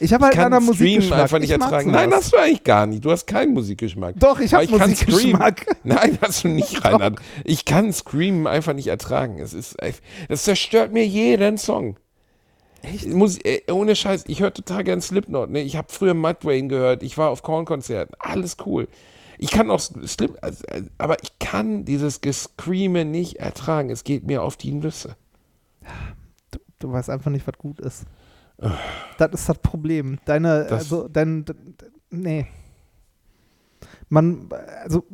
ich 0.00 0.12
habe 0.12 0.24
halt 0.24 0.34
einen 0.34 0.44
anderen 0.44 0.64
Musikgeschmack. 0.66 1.20
einfach 1.20 1.38
nicht 1.38 1.50
Ich 1.50 1.60
ertragen. 1.60 1.90
Nein, 1.90 2.12
hast 2.12 2.32
du 2.32 2.36
eigentlich 2.38 2.64
gar 2.64 2.86
nicht. 2.86 3.04
Du 3.04 3.10
hast 3.10 3.26
keinen 3.26 3.52
Musikgeschmack. 3.54 4.14
Doch, 4.18 4.40
ich 4.40 4.52
habe 4.54 4.66
Musikgeschmack. 4.68 5.60
Scream- 5.60 5.76
Nein, 5.84 6.18
hast 6.20 6.44
du 6.44 6.48
nicht, 6.48 6.84
Reinhard. 6.84 7.16
Ich 7.44 7.64
kann 7.64 7.92
Scream 7.92 8.46
einfach 8.46 8.72
nicht 8.72 8.88
ertragen. 8.88 9.38
Es 9.38 9.54
ist, 9.54 9.76
das 10.28 10.42
zerstört 10.44 10.92
mir 10.92 11.06
jeden 11.06 11.58
Song. 11.58 11.96
Echt? 12.82 13.06
Muss, 13.08 13.38
äh, 13.44 13.60
ohne 13.70 13.94
Scheiß, 13.96 14.24
ich 14.26 14.40
höre 14.40 14.52
total 14.52 14.84
gern 14.84 15.00
Slipknot. 15.00 15.50
Ne? 15.50 15.60
Ich 15.60 15.76
habe 15.76 15.88
früher 15.90 16.14
Mudvayne 16.14 16.68
gehört. 16.68 17.02
Ich 17.02 17.16
war 17.18 17.30
auf 17.30 17.42
Korn-Konzerten. 17.42 18.14
Alles 18.18 18.56
cool. 18.66 18.88
Ich 19.38 19.50
kann 19.50 19.70
auch 19.70 19.80
Slip, 19.80 20.36
also, 20.40 20.64
äh, 20.66 20.82
aber 20.98 21.16
ich 21.22 21.38
kann 21.38 21.84
dieses 21.84 22.20
Gescreame 22.20 23.04
nicht 23.04 23.36
ertragen. 23.36 23.90
Es 23.90 24.04
geht 24.04 24.24
mir 24.26 24.42
auf 24.42 24.56
die 24.56 24.72
Nüsse. 24.72 25.16
Du 26.78 26.92
weißt 26.92 27.10
einfach 27.10 27.30
nicht, 27.30 27.46
was 27.46 27.56
gut 27.58 27.80
ist. 27.80 28.04
Das 29.18 29.30
ist 29.32 29.48
das 29.48 29.58
Problem. 29.58 30.18
Deine, 30.24 30.64
Das- 30.64 30.72
also, 30.72 31.08
dein, 31.08 31.44
nee. 32.10 32.46
Man, 34.08 34.48
also, 34.84 35.04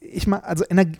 ich 0.00 0.26
mag, 0.26 0.44
also 0.44 0.64
Energie, 0.68 0.98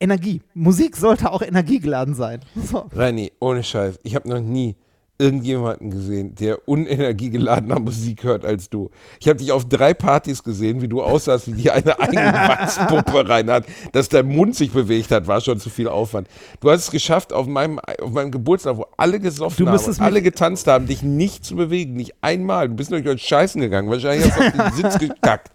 Energie. 0.00 0.42
Musik 0.54 0.96
sollte 0.96 1.30
auch 1.30 1.42
energiegeladen 1.42 2.14
sein. 2.14 2.40
So. 2.56 2.88
Reini, 2.92 3.32
ohne 3.38 3.62
Scheiß, 3.62 3.98
ich 4.02 4.14
habe 4.14 4.28
noch 4.28 4.40
nie 4.40 4.76
irgendjemanden 5.20 5.90
gesehen, 5.90 6.34
der 6.34 6.66
unenergiegeladener 6.66 7.78
Musik 7.80 8.24
hört 8.24 8.44
als 8.44 8.70
du. 8.70 8.90
Ich 9.20 9.28
habe 9.28 9.38
dich 9.38 9.52
auf 9.52 9.68
drei 9.68 9.92
Partys 9.92 10.42
gesehen, 10.42 10.80
wie 10.80 10.88
du 10.88 11.02
aussahst 11.02 11.46
wie 11.46 11.52
die 11.52 11.70
eine 11.70 12.00
eigene 12.00 12.32
Wachspuppe, 12.32 13.28
Reinhard. 13.28 13.66
Dass 13.92 14.08
dein 14.08 14.26
Mund 14.26 14.56
sich 14.56 14.72
bewegt 14.72 15.10
hat, 15.10 15.26
war 15.26 15.40
schon 15.40 15.60
zu 15.60 15.68
viel 15.68 15.88
Aufwand. 15.88 16.28
Du 16.60 16.70
hast 16.70 16.84
es 16.84 16.90
geschafft, 16.90 17.32
auf 17.32 17.46
meinem, 17.46 17.78
auf 17.78 18.10
meinem 18.10 18.30
Geburtstag, 18.30 18.78
wo 18.78 18.86
alle 18.96 19.20
gesoffen 19.20 19.66
Du 19.66 19.70
haben 19.70 19.84
und 19.84 20.00
alle 20.00 20.22
getanzt 20.22 20.66
haben, 20.66 20.86
dich 20.86 21.02
nicht 21.02 21.44
zu 21.44 21.54
bewegen, 21.54 21.92
nicht 21.92 22.14
einmal. 22.22 22.68
Du 22.68 22.74
bist 22.74 22.90
durch 22.90 23.22
Scheißen 23.22 23.60
gegangen. 23.60 23.90
Wahrscheinlich 23.90 24.30
hast 24.30 24.38
du 24.38 24.62
auf 24.62 24.72
den 24.72 24.82
Sitz 24.82 24.98
gekackt. 24.98 25.50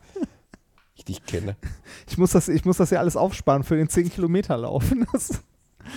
Ich 0.96 1.06
dich 1.06 1.26
kenne. 1.26 1.56
Ich 2.08 2.18
muss, 2.18 2.32
das, 2.32 2.48
ich 2.48 2.66
muss 2.66 2.78
das 2.78 2.92
ja 2.92 3.00
alles 3.00 3.18
aufsparen 3.18 3.64
für 3.64 3.76
den 3.76 3.88
10-Kilometer-Lauf. 3.88 4.84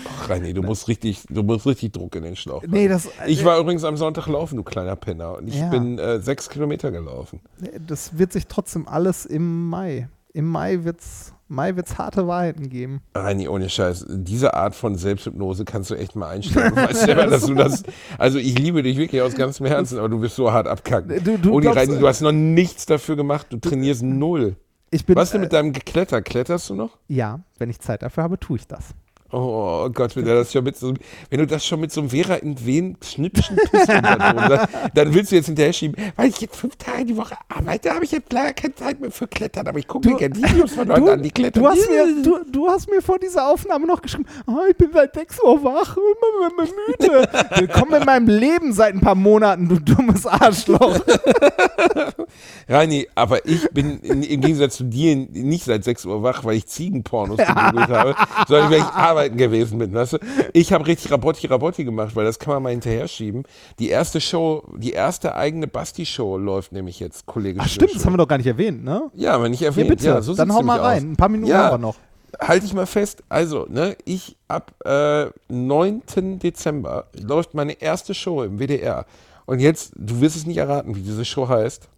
Ach, 0.09 0.28
Reini, 0.30 0.53
du 0.55 0.62
musst 0.62 0.89
richtig, 0.89 1.24
du 1.28 1.43
musst 1.43 1.66
richtig 1.66 1.93
Druck 1.93 2.14
in 2.16 2.22
den 2.22 2.36
Schlauch. 2.36 2.62
nee, 2.66 2.89
das, 2.89 3.09
Ich 3.26 3.45
war 3.45 3.59
übrigens 3.59 3.84
am 3.84 3.97
Sonntag 3.97 4.26
laufen, 4.26 4.57
du 4.57 4.62
kleiner 4.62 4.97
Penner. 4.97 5.36
Und 5.39 5.49
ich 5.49 5.57
Ja. 5.57 5.68
bin 5.70 5.99
äh, 5.99 6.20
sechs 6.20 6.49
Kilometer 6.49 6.91
gelaufen. 6.91 7.41
das 7.86 8.18
wird 8.18 8.32
sich 8.32 8.47
trotzdem 8.47 8.86
alles 8.89 9.26
im 9.26 9.68
Mai. 9.68 10.09
Im 10.32 10.47
Mai 10.47 10.84
wird 10.84 11.01
es 11.01 11.32
Mai 11.51 11.76
wird's 11.76 11.97
harte 11.97 12.26
Wahrheiten 12.26 12.68
geben. 12.68 13.01
Reini, 13.14 13.49
ohne 13.49 13.70
Scheiß, 13.70 14.05
diese 14.11 14.53
Art 14.53 14.74
von 14.74 14.97
Selbsthypnose 14.97 15.64
kannst 15.64 15.89
du 15.91 15.95
echt 15.95 16.14
mal 16.14 16.28
einstellen. 16.28 16.72
Du 16.74 16.82
weißt 16.82 17.01
selber, 17.01 17.26
dass 17.26 17.47
du 17.47 17.55
das. 17.55 17.84
Also 18.18 18.36
ich 18.39 18.59
liebe 18.59 18.82
dich 18.82 18.99
wirklich 18.99 19.22
aus 19.22 19.34
ganzem 19.34 19.64
Herzen, 19.64 19.99
aber 19.99 20.11
du 20.11 20.18
bist 20.20 20.36
so 20.36 20.53
hart 20.53 20.66
abkacken. 20.68 21.24
Du- 21.24 21.39
du 21.39 21.57
glaubst- 21.61 21.78
Reini, 21.80 21.99
du 21.99 22.07
hast 22.07 22.20
noch 22.20 22.32
nichts 22.32 22.84
dafür 22.84 23.16
gemacht, 23.16 23.47
du 23.49 23.57
trainierst 23.57 24.03
null. 24.03 24.57
Ich 24.91 25.07
bin, 25.07 25.16
Was 25.16 25.30
denn 25.30 25.41
äh, 25.41 25.45
mit 25.45 25.53
deinem 25.55 25.72
Gekletter? 25.72 26.20
Kletterst 26.20 26.68
du 26.68 26.74
noch? 26.74 26.99
Ja, 27.09 27.41
wenn 27.59 27.70
ich 27.70 27.78
Zeit 27.80 28.03
dafür 28.03 28.24
habe, 28.24 28.39
tue 28.39 28.57
ich 28.59 28.66
das. 28.66 28.84
Oh 29.31 29.91
Gott, 29.93 30.16
wenn, 30.16 30.24
du 30.24 30.35
das 30.35 30.51
schon 30.51 30.64
mit 30.64 30.79
so, 30.79 30.95
wenn 31.29 31.39
du 31.39 31.47
das 31.47 31.66
schon 31.66 31.81
mit 31.81 31.93
so 31.93 32.01
einem 32.01 32.09
Vera 32.09 32.37
in 32.37 32.57
Wen 32.64 32.99
Twist-Hinterton 32.99 34.49
sagst, 34.49 34.68
dann 34.95 35.12
willst 35.12 35.33
du 35.33 35.37
jetzt 35.37 35.47
hinterher 35.47 35.72
schieben, 35.74 36.03
weil 36.16 36.31
ich 36.31 36.41
jetzt 36.41 36.57
fünf 36.57 36.76
Tage 36.76 37.05
die 37.05 37.16
Woche 37.16 37.37
arbeite, 37.47 37.91
habe 37.95 38.07
ich 38.07 38.12
jetzt 38.12 38.33
leider 38.33 38.55
keine 38.55 38.74
Zeit 38.74 39.01
mehr 39.01 39.11
für 39.11 39.29
Klettern, 39.29 39.66
aber 39.66 39.79
ich 39.81 39.87
gucke 39.87 40.09
mir 40.09 40.16
gerne 40.16 40.35
Videos 40.35 40.72
von 40.72 40.89
Leuten 40.89 41.09
an, 41.11 41.22
die 41.22 41.31
klettern. 41.31 41.62
du, 41.62 41.68
hast 41.68 41.91
mir, 41.91 42.22
du, 42.22 42.39
du 42.51 42.68
hast 42.68 42.89
mir 42.89 43.03
vor 43.03 43.18
dieser 43.18 43.51
Aufnahme 43.51 43.87
noch 43.87 44.01
geschrieben, 44.01 44.24
oh, 44.47 44.61
ich 44.70 44.76
bin 44.79 44.93
seit 44.95 45.14
6 45.14 45.43
Uhr 45.43 45.62
wach, 45.62 45.95
müde. 45.97 47.29
Willkommen 47.57 48.01
in 48.01 48.07
meinem 48.07 48.29
Leben 48.29 48.72
seit 48.72 48.95
ein 48.95 49.01
paar 49.01 49.14
Monaten, 49.14 49.68
du 49.68 49.79
dummes 49.79 50.26
Arschloch. 50.26 51.01
Reini, 52.68 53.09
aber 53.14 53.45
ich 53.47 53.68
bin 53.70 54.01
in, 54.01 54.22
im 54.22 54.41
Gegensatz 54.41 54.76
zu 54.76 54.85
dir 54.85 55.14
nicht 55.16 55.64
seit 55.64 55.85
6 55.85 56.07
Uhr 56.07 56.22
wach, 56.22 56.45
weil 56.45 56.57
ich 56.57 56.66
Ziegenpornos 56.66 57.39
gegoogelt 57.39 57.89
habe, 57.89 58.14
sondern 58.47 58.70
weil 58.70 58.79
ich 58.79 58.85
arbeiten 59.19 59.37
gewesen 59.37 59.79
bin. 59.79 59.93
Weißt 59.93 60.14
du? 60.14 60.19
Ich 60.53 60.73
habe 60.73 60.87
richtig 60.87 61.11
Rabotti 61.11 61.47
Rabotti 61.47 61.85
gemacht, 61.85 62.14
weil 62.16 62.25
das 62.25 62.39
kann 62.39 62.55
man 62.55 62.62
mal 62.62 62.71
hinterher 62.71 63.07
schieben. 63.09 63.43
Die 63.79 63.89
erste 63.89 64.21
Show, 64.21 64.64
die 64.77 64.93
erste 64.93 65.35
eigene 65.35 65.66
Basti-Show 65.66 66.37
läuft 66.39 66.73
nämlich 66.73 67.01
jetzt, 67.01 67.27
Kollege 67.27 67.61
Ach 67.62 67.69
stimmt, 67.69 67.95
das 67.95 68.05
haben 68.05 68.14
wir 68.14 68.19
doch 68.19 68.29
gar 68.29 68.39
nicht 68.39 68.47
erwähnt, 68.47 68.85
ne? 68.85 69.11
Ja, 69.14 69.33
aber 69.35 69.49
nicht 69.49 69.61
Ja, 69.61 69.69
erwähnt. 69.69 69.89
bitte, 69.89 70.07
Ja, 70.07 70.23
so 70.23 70.35
dann 70.35 70.53
hau 70.55 70.62
mal 70.62 70.81
rein. 70.81 70.97
aus. 70.99 71.03
Ein 71.05 71.16
paar 71.16 71.29
Minuten 71.29 71.51
Ja. 71.51 71.64
haben 71.64 71.75
wir 71.75 71.79
noch. 71.89 71.97
Halte 72.41 72.66
ich 72.66 72.75
mal 72.75 72.87
fest. 72.87 73.23
Also, 73.29 73.66
ne, 73.69 73.97
ich 74.05 74.37
ab 74.49 74.73
äh, 74.85 75.27
9. 75.49 76.03
Dezember 76.39 77.07
läuft 77.19 77.55
meine 77.55 77.73
erste 77.81 78.14
Show 78.14 78.43
im 78.43 78.59
WDR. 78.59 79.07
Und 79.47 79.61
jetzt, 79.61 79.93
du 79.97 80.21
wirst 80.21 80.37
es 80.37 80.45
nicht 80.47 80.59
erraten, 80.59 80.95
wie 80.95 81.01
diese 81.01 81.25
Show 81.25 81.49
heißt. 81.49 81.89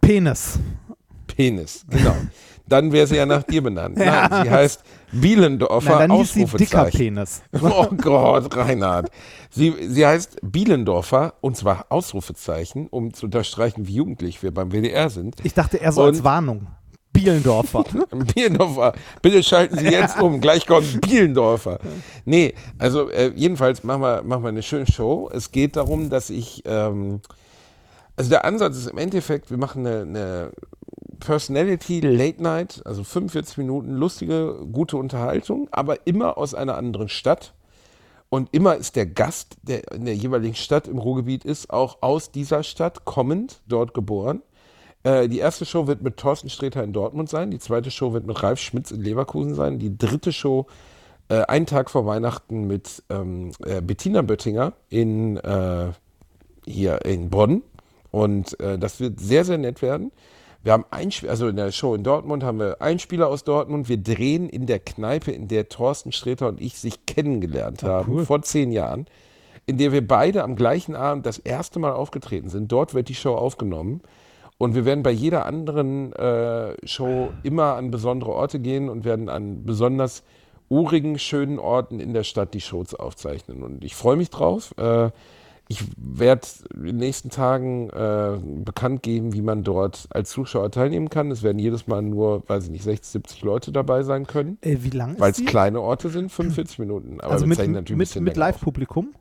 Penis. 0.00 0.58
Penis, 1.26 1.84
genau. 1.90 2.16
Dann 2.66 2.92
wäre 2.92 3.06
sie 3.06 3.16
ja 3.16 3.26
nach 3.26 3.42
dir 3.42 3.62
benannt. 3.62 3.98
Nein, 3.98 4.44
sie 4.44 4.50
heißt 4.50 4.82
Bielendorfer 5.20 5.98
Nein, 5.98 6.08
dann 6.10 6.18
hieß 6.18 6.32
sie 6.32 6.44
dicker 6.44 6.82
Ausrufezeichen. 6.82 6.98
Penis. 6.98 7.42
Oh 7.62 7.86
Gott, 7.96 8.56
Reinhard. 8.56 9.10
Sie, 9.50 9.72
sie 9.88 10.06
heißt 10.06 10.38
Bielendorfer 10.42 11.34
und 11.40 11.56
zwar 11.56 11.86
Ausrufezeichen, 11.90 12.88
um 12.88 13.14
zu 13.14 13.26
unterstreichen, 13.26 13.86
wie 13.86 13.94
jugendlich 13.94 14.42
wir 14.42 14.52
beim 14.52 14.70
WDR 14.72 15.10
sind. 15.10 15.36
Ich 15.44 15.54
dachte 15.54 15.76
eher 15.78 15.92
so 15.92 16.02
Und- 16.02 16.08
als 16.08 16.24
Warnung. 16.24 16.66
Bielendorfer. 17.12 17.84
Bielendorfer, 18.34 18.92
bitte 19.22 19.40
schalten 19.44 19.78
Sie 19.78 19.86
jetzt 19.86 20.18
um, 20.20 20.40
gleich 20.40 20.66
kommt 20.66 21.00
Bielendorfer. 21.00 21.78
Nee, 22.24 22.54
also 22.76 23.08
äh, 23.08 23.30
jedenfalls 23.36 23.84
machen 23.84 24.02
wir, 24.02 24.22
machen 24.24 24.42
wir 24.42 24.48
eine 24.48 24.64
schöne 24.64 24.86
Show. 24.90 25.30
Es 25.32 25.52
geht 25.52 25.76
darum, 25.76 26.10
dass 26.10 26.28
ich, 26.28 26.62
ähm, 26.66 27.20
also 28.16 28.30
der 28.30 28.44
Ansatz 28.44 28.76
ist 28.78 28.88
im 28.88 28.98
Endeffekt, 28.98 29.48
wir 29.50 29.58
machen 29.58 29.86
eine, 29.86 30.00
eine 30.02 30.50
Personality 31.24 32.00
Late 32.00 32.42
Night, 32.42 32.82
also 32.84 33.02
45 33.02 33.58
Minuten 33.58 33.94
lustige, 33.94 34.66
gute 34.70 34.96
Unterhaltung, 34.96 35.68
aber 35.70 36.06
immer 36.06 36.36
aus 36.36 36.54
einer 36.54 36.76
anderen 36.76 37.08
Stadt. 37.08 37.54
Und 38.28 38.52
immer 38.52 38.76
ist 38.76 38.96
der 38.96 39.06
Gast, 39.06 39.56
der 39.62 39.90
in 39.92 40.04
der 40.04 40.14
jeweiligen 40.14 40.54
Stadt 40.54 40.86
im 40.86 40.98
Ruhrgebiet 40.98 41.44
ist, 41.44 41.70
auch 41.70 41.98
aus 42.02 42.30
dieser 42.30 42.62
Stadt 42.62 43.04
kommend, 43.04 43.60
dort 43.66 43.94
geboren. 43.94 44.42
Äh, 45.02 45.28
die 45.28 45.38
erste 45.38 45.64
Show 45.64 45.86
wird 45.86 46.02
mit 46.02 46.16
Thorsten 46.16 46.50
Sträter 46.50 46.82
in 46.82 46.92
Dortmund 46.92 47.30
sein. 47.30 47.50
Die 47.50 47.58
zweite 47.58 47.90
Show 47.90 48.12
wird 48.12 48.26
mit 48.26 48.42
Ralf 48.42 48.60
Schmitz 48.60 48.90
in 48.90 49.00
Leverkusen 49.00 49.54
sein. 49.54 49.78
Die 49.78 49.96
dritte 49.96 50.32
Show 50.32 50.66
äh, 51.28 51.42
einen 51.42 51.66
Tag 51.66 51.90
vor 51.90 52.06
Weihnachten 52.06 52.66
mit 52.66 53.02
ähm, 53.08 53.52
äh, 53.64 53.80
Bettina 53.80 54.22
Böttinger 54.22 54.74
in, 54.90 55.36
äh, 55.38 55.92
hier 56.66 57.04
in 57.04 57.30
Bonn. 57.30 57.62
Und 58.10 58.58
äh, 58.60 58.78
das 58.78 59.00
wird 59.00 59.20
sehr, 59.20 59.44
sehr 59.44 59.58
nett 59.58 59.80
werden. 59.80 60.12
Wir 60.64 60.72
haben 60.72 60.86
ein 60.90 61.10
Spiel, 61.10 61.28
also 61.28 61.46
in 61.46 61.56
der 61.56 61.72
Show 61.72 61.94
in 61.94 62.04
Dortmund 62.04 62.42
haben 62.42 62.58
wir 62.58 62.80
einen 62.80 62.98
Spieler 62.98 63.28
aus 63.28 63.44
Dortmund. 63.44 63.90
Wir 63.90 63.98
drehen 63.98 64.48
in 64.48 64.64
der 64.64 64.78
Kneipe, 64.78 65.30
in 65.30 65.46
der 65.46 65.68
Thorsten 65.68 66.10
Sträter 66.10 66.48
und 66.48 66.58
ich 66.58 66.78
sich 66.78 67.04
kennengelernt 67.04 67.82
haben, 67.82 68.24
vor 68.24 68.40
zehn 68.40 68.72
Jahren, 68.72 69.06
in 69.66 69.76
der 69.76 69.92
wir 69.92 70.06
beide 70.06 70.42
am 70.42 70.56
gleichen 70.56 70.96
Abend 70.96 71.26
das 71.26 71.36
erste 71.36 71.78
Mal 71.78 71.92
aufgetreten 71.92 72.48
sind. 72.48 72.72
Dort 72.72 72.94
wird 72.94 73.10
die 73.10 73.14
Show 73.14 73.34
aufgenommen. 73.34 74.00
Und 74.56 74.74
wir 74.74 74.86
werden 74.86 75.02
bei 75.02 75.10
jeder 75.10 75.44
anderen 75.44 76.14
äh, 76.14 76.74
Show 76.86 77.30
immer 77.42 77.74
an 77.74 77.90
besondere 77.90 78.32
Orte 78.32 78.58
gehen 78.58 78.88
und 78.88 79.04
werden 79.04 79.28
an 79.28 79.66
besonders 79.66 80.22
urigen, 80.70 81.18
schönen 81.18 81.58
Orten 81.58 82.00
in 82.00 82.14
der 82.14 82.24
Stadt 82.24 82.54
die 82.54 82.62
Shows 82.62 82.94
aufzeichnen. 82.94 83.62
Und 83.62 83.84
ich 83.84 83.94
freue 83.94 84.16
mich 84.16 84.30
drauf. 84.30 84.72
Äh, 84.78 85.10
ich 85.68 85.82
werde 85.96 86.46
in 86.74 86.84
den 86.84 86.96
nächsten 86.98 87.30
Tagen 87.30 87.88
äh, 87.90 88.38
bekannt 88.64 89.02
geben, 89.02 89.32
wie 89.32 89.40
man 89.40 89.64
dort 89.64 90.06
als 90.10 90.30
Zuschauer 90.30 90.70
teilnehmen 90.70 91.08
kann. 91.08 91.30
Es 91.30 91.42
werden 91.42 91.58
jedes 91.58 91.86
Mal 91.86 92.02
nur, 92.02 92.42
weiß 92.48 92.64
ich 92.64 92.70
nicht, 92.70 92.84
60, 92.84 93.12
70 93.12 93.42
Leute 93.42 93.72
dabei 93.72 94.02
sein 94.02 94.26
können, 94.26 94.58
Äh, 94.60 94.78
wie 94.80 94.90
lang 94.90 95.18
weil 95.18 95.30
es 95.30 95.44
kleine 95.44 95.80
Orte 95.80 96.10
sind, 96.10 96.30
45 96.30 96.78
Minuten. 96.80 97.20
Aber 97.20 97.32
also 97.32 97.46
mit, 97.46 97.58
mit, 97.66 98.20
mit. 98.20 98.36
Live-Publikum? 98.36 99.14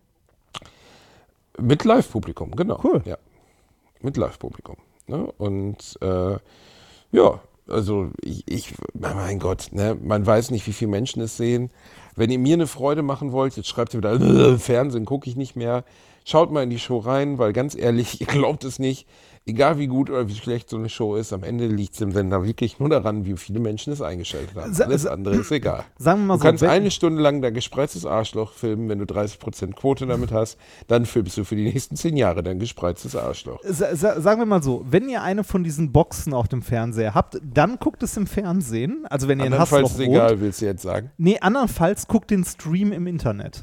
Mit 1.59 1.85
Live-Publikum, 1.85 2.51
genau. 2.55 2.79
Cool. 2.83 3.01
Ja. 3.05 3.17
Mit 4.01 4.17
Live-Publikum. 4.17 4.75
Ne? 5.07 5.31
Und 5.37 5.97
äh, 6.01 6.37
ja, 7.11 7.39
also 7.69 8.09
ich, 8.21 8.43
ich, 8.51 8.73
mein 8.93 9.39
Gott, 9.39 9.69
ne? 9.71 9.97
man 10.01 10.25
weiß 10.25 10.51
nicht, 10.51 10.67
wie 10.67 10.73
viele 10.73 10.91
Menschen 10.91 11.21
es 11.21 11.37
sehen. 11.37 11.69
Wenn 12.15 12.29
ihr 12.29 12.39
mir 12.39 12.55
eine 12.55 12.67
Freude 12.67 13.01
machen 13.01 13.31
wollt, 13.31 13.55
jetzt 13.55 13.69
schreibt 13.69 13.93
ihr 13.93 13.99
wieder, 13.99 14.13
"Äh, 14.19 14.57
Fernsehen 14.59 15.05
gucke 15.05 15.29
ich 15.29 15.35
nicht 15.37 15.55
mehr. 15.55 15.85
Schaut 16.25 16.51
mal 16.51 16.63
in 16.63 16.69
die 16.69 16.79
Show 16.79 16.99
rein, 16.99 17.37
weil 17.37 17.53
ganz 17.53 17.75
ehrlich, 17.75 18.21
ihr 18.21 18.27
glaubt 18.27 18.63
es 18.63 18.79
nicht. 18.79 19.07
Egal 19.45 19.77
wie 19.77 19.87
gut 19.87 20.09
oder 20.09 20.29
wie 20.29 20.35
schlecht 20.35 20.69
so 20.69 20.77
eine 20.77 20.87
Show 20.87 21.17
ist, 21.17 21.33
am 21.33 21.43
Ende 21.43 21.67
liegt 21.67 21.95
es 21.95 21.99
im 21.99 22.13
Sender 22.13 22.45
wirklich 22.45 22.79
nur 22.79 22.87
daran, 22.87 23.25
wie 23.25 23.35
viele 23.35 23.59
Menschen 23.59 23.91
es 23.91 24.01
eingeschaltet 24.01 24.55
haben. 24.55 24.73
Sa- 24.73 24.85
Alles 24.85 25.05
andere 25.05 25.35
ist 25.35 25.51
egal. 25.51 25.83
Sagen 25.97 26.21
wir 26.21 26.27
mal 26.27 26.33
Du 26.35 26.39
so, 26.39 26.45
kannst 26.45 26.63
eine 26.63 26.89
Stunde 26.91 27.21
lang 27.21 27.41
dein 27.41 27.53
gespreiztes 27.53 28.05
Arschloch 28.05 28.53
filmen, 28.53 28.87
wenn 28.87 28.99
du 28.99 29.03
30% 29.05 29.73
Quote 29.73 30.07
damit 30.07 30.31
hast, 30.31 30.57
dann 30.87 31.05
filmst 31.05 31.35
du 31.37 31.43
für 31.43 31.57
die 31.57 31.65
nächsten 31.65 31.97
10 31.97 32.15
Jahre 32.15 32.41
dein 32.41 32.57
gespreiztes 32.57 33.17
Arschloch. 33.17 33.59
Sa 33.65 33.93
sa 33.97 34.21
sagen 34.21 34.39
wir 34.39 34.45
mal 34.45 34.63
so, 34.63 34.85
wenn 34.89 35.09
ihr 35.09 35.21
eine 35.21 35.43
von 35.43 35.65
diesen 35.65 35.91
Boxen 35.91 36.33
auf 36.33 36.47
dem 36.47 36.61
Fernseher 36.61 37.13
habt, 37.13 37.37
dann 37.43 37.79
guckt 37.79 38.01
es 38.01 38.15
im 38.15 38.27
Fernsehen. 38.27 39.05
Also 39.09 39.27
wenn 39.27 39.39
ihr 39.41 39.47
in 39.47 39.51
Andernfalls 39.51 39.89
Hassloch 39.89 39.99
ist 39.99 40.07
wohnt. 40.07 40.15
egal, 40.15 40.39
willst 40.39 40.61
du 40.61 40.65
jetzt 40.67 40.83
sagen? 40.83 41.11
Nee, 41.17 41.39
andernfalls 41.41 42.07
guckt 42.07 42.31
den 42.31 42.45
Stream 42.45 42.93
im 42.93 43.07
Internet. 43.07 43.61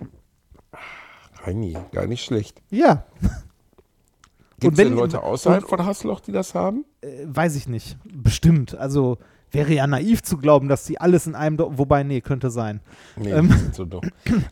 Reini, 1.44 1.76
gar 1.92 2.06
nicht 2.06 2.24
schlecht. 2.24 2.60
Ja, 2.70 3.04
Gibt 4.60 4.78
es 4.78 4.84
denn 4.84 4.94
Leute 4.94 5.22
außerhalb 5.22 5.62
und- 5.64 5.68
von 5.70 5.86
Hassloch, 5.86 6.20
die 6.20 6.32
das 6.32 6.54
haben? 6.54 6.84
äh, 7.00 7.24
weiß 7.26 7.56
ich 7.56 7.66
nicht. 7.66 7.96
Bestimmt. 8.04 8.74
Also 8.74 9.16
wäre 9.52 9.72
ja 9.72 9.86
naiv 9.86 10.22
zu 10.22 10.36
glauben, 10.36 10.68
dass 10.68 10.84
die 10.84 11.00
alles 11.00 11.26
in 11.26 11.34
einem, 11.34 11.58
wobei, 11.58 12.02
nee, 12.02 12.20
könnte 12.20 12.50
sein. 12.50 12.80
Nee, 13.16 13.30
Ähm. 13.32 13.48
sind 13.50 13.74
so 13.74 13.84
dumm. 13.84 14.02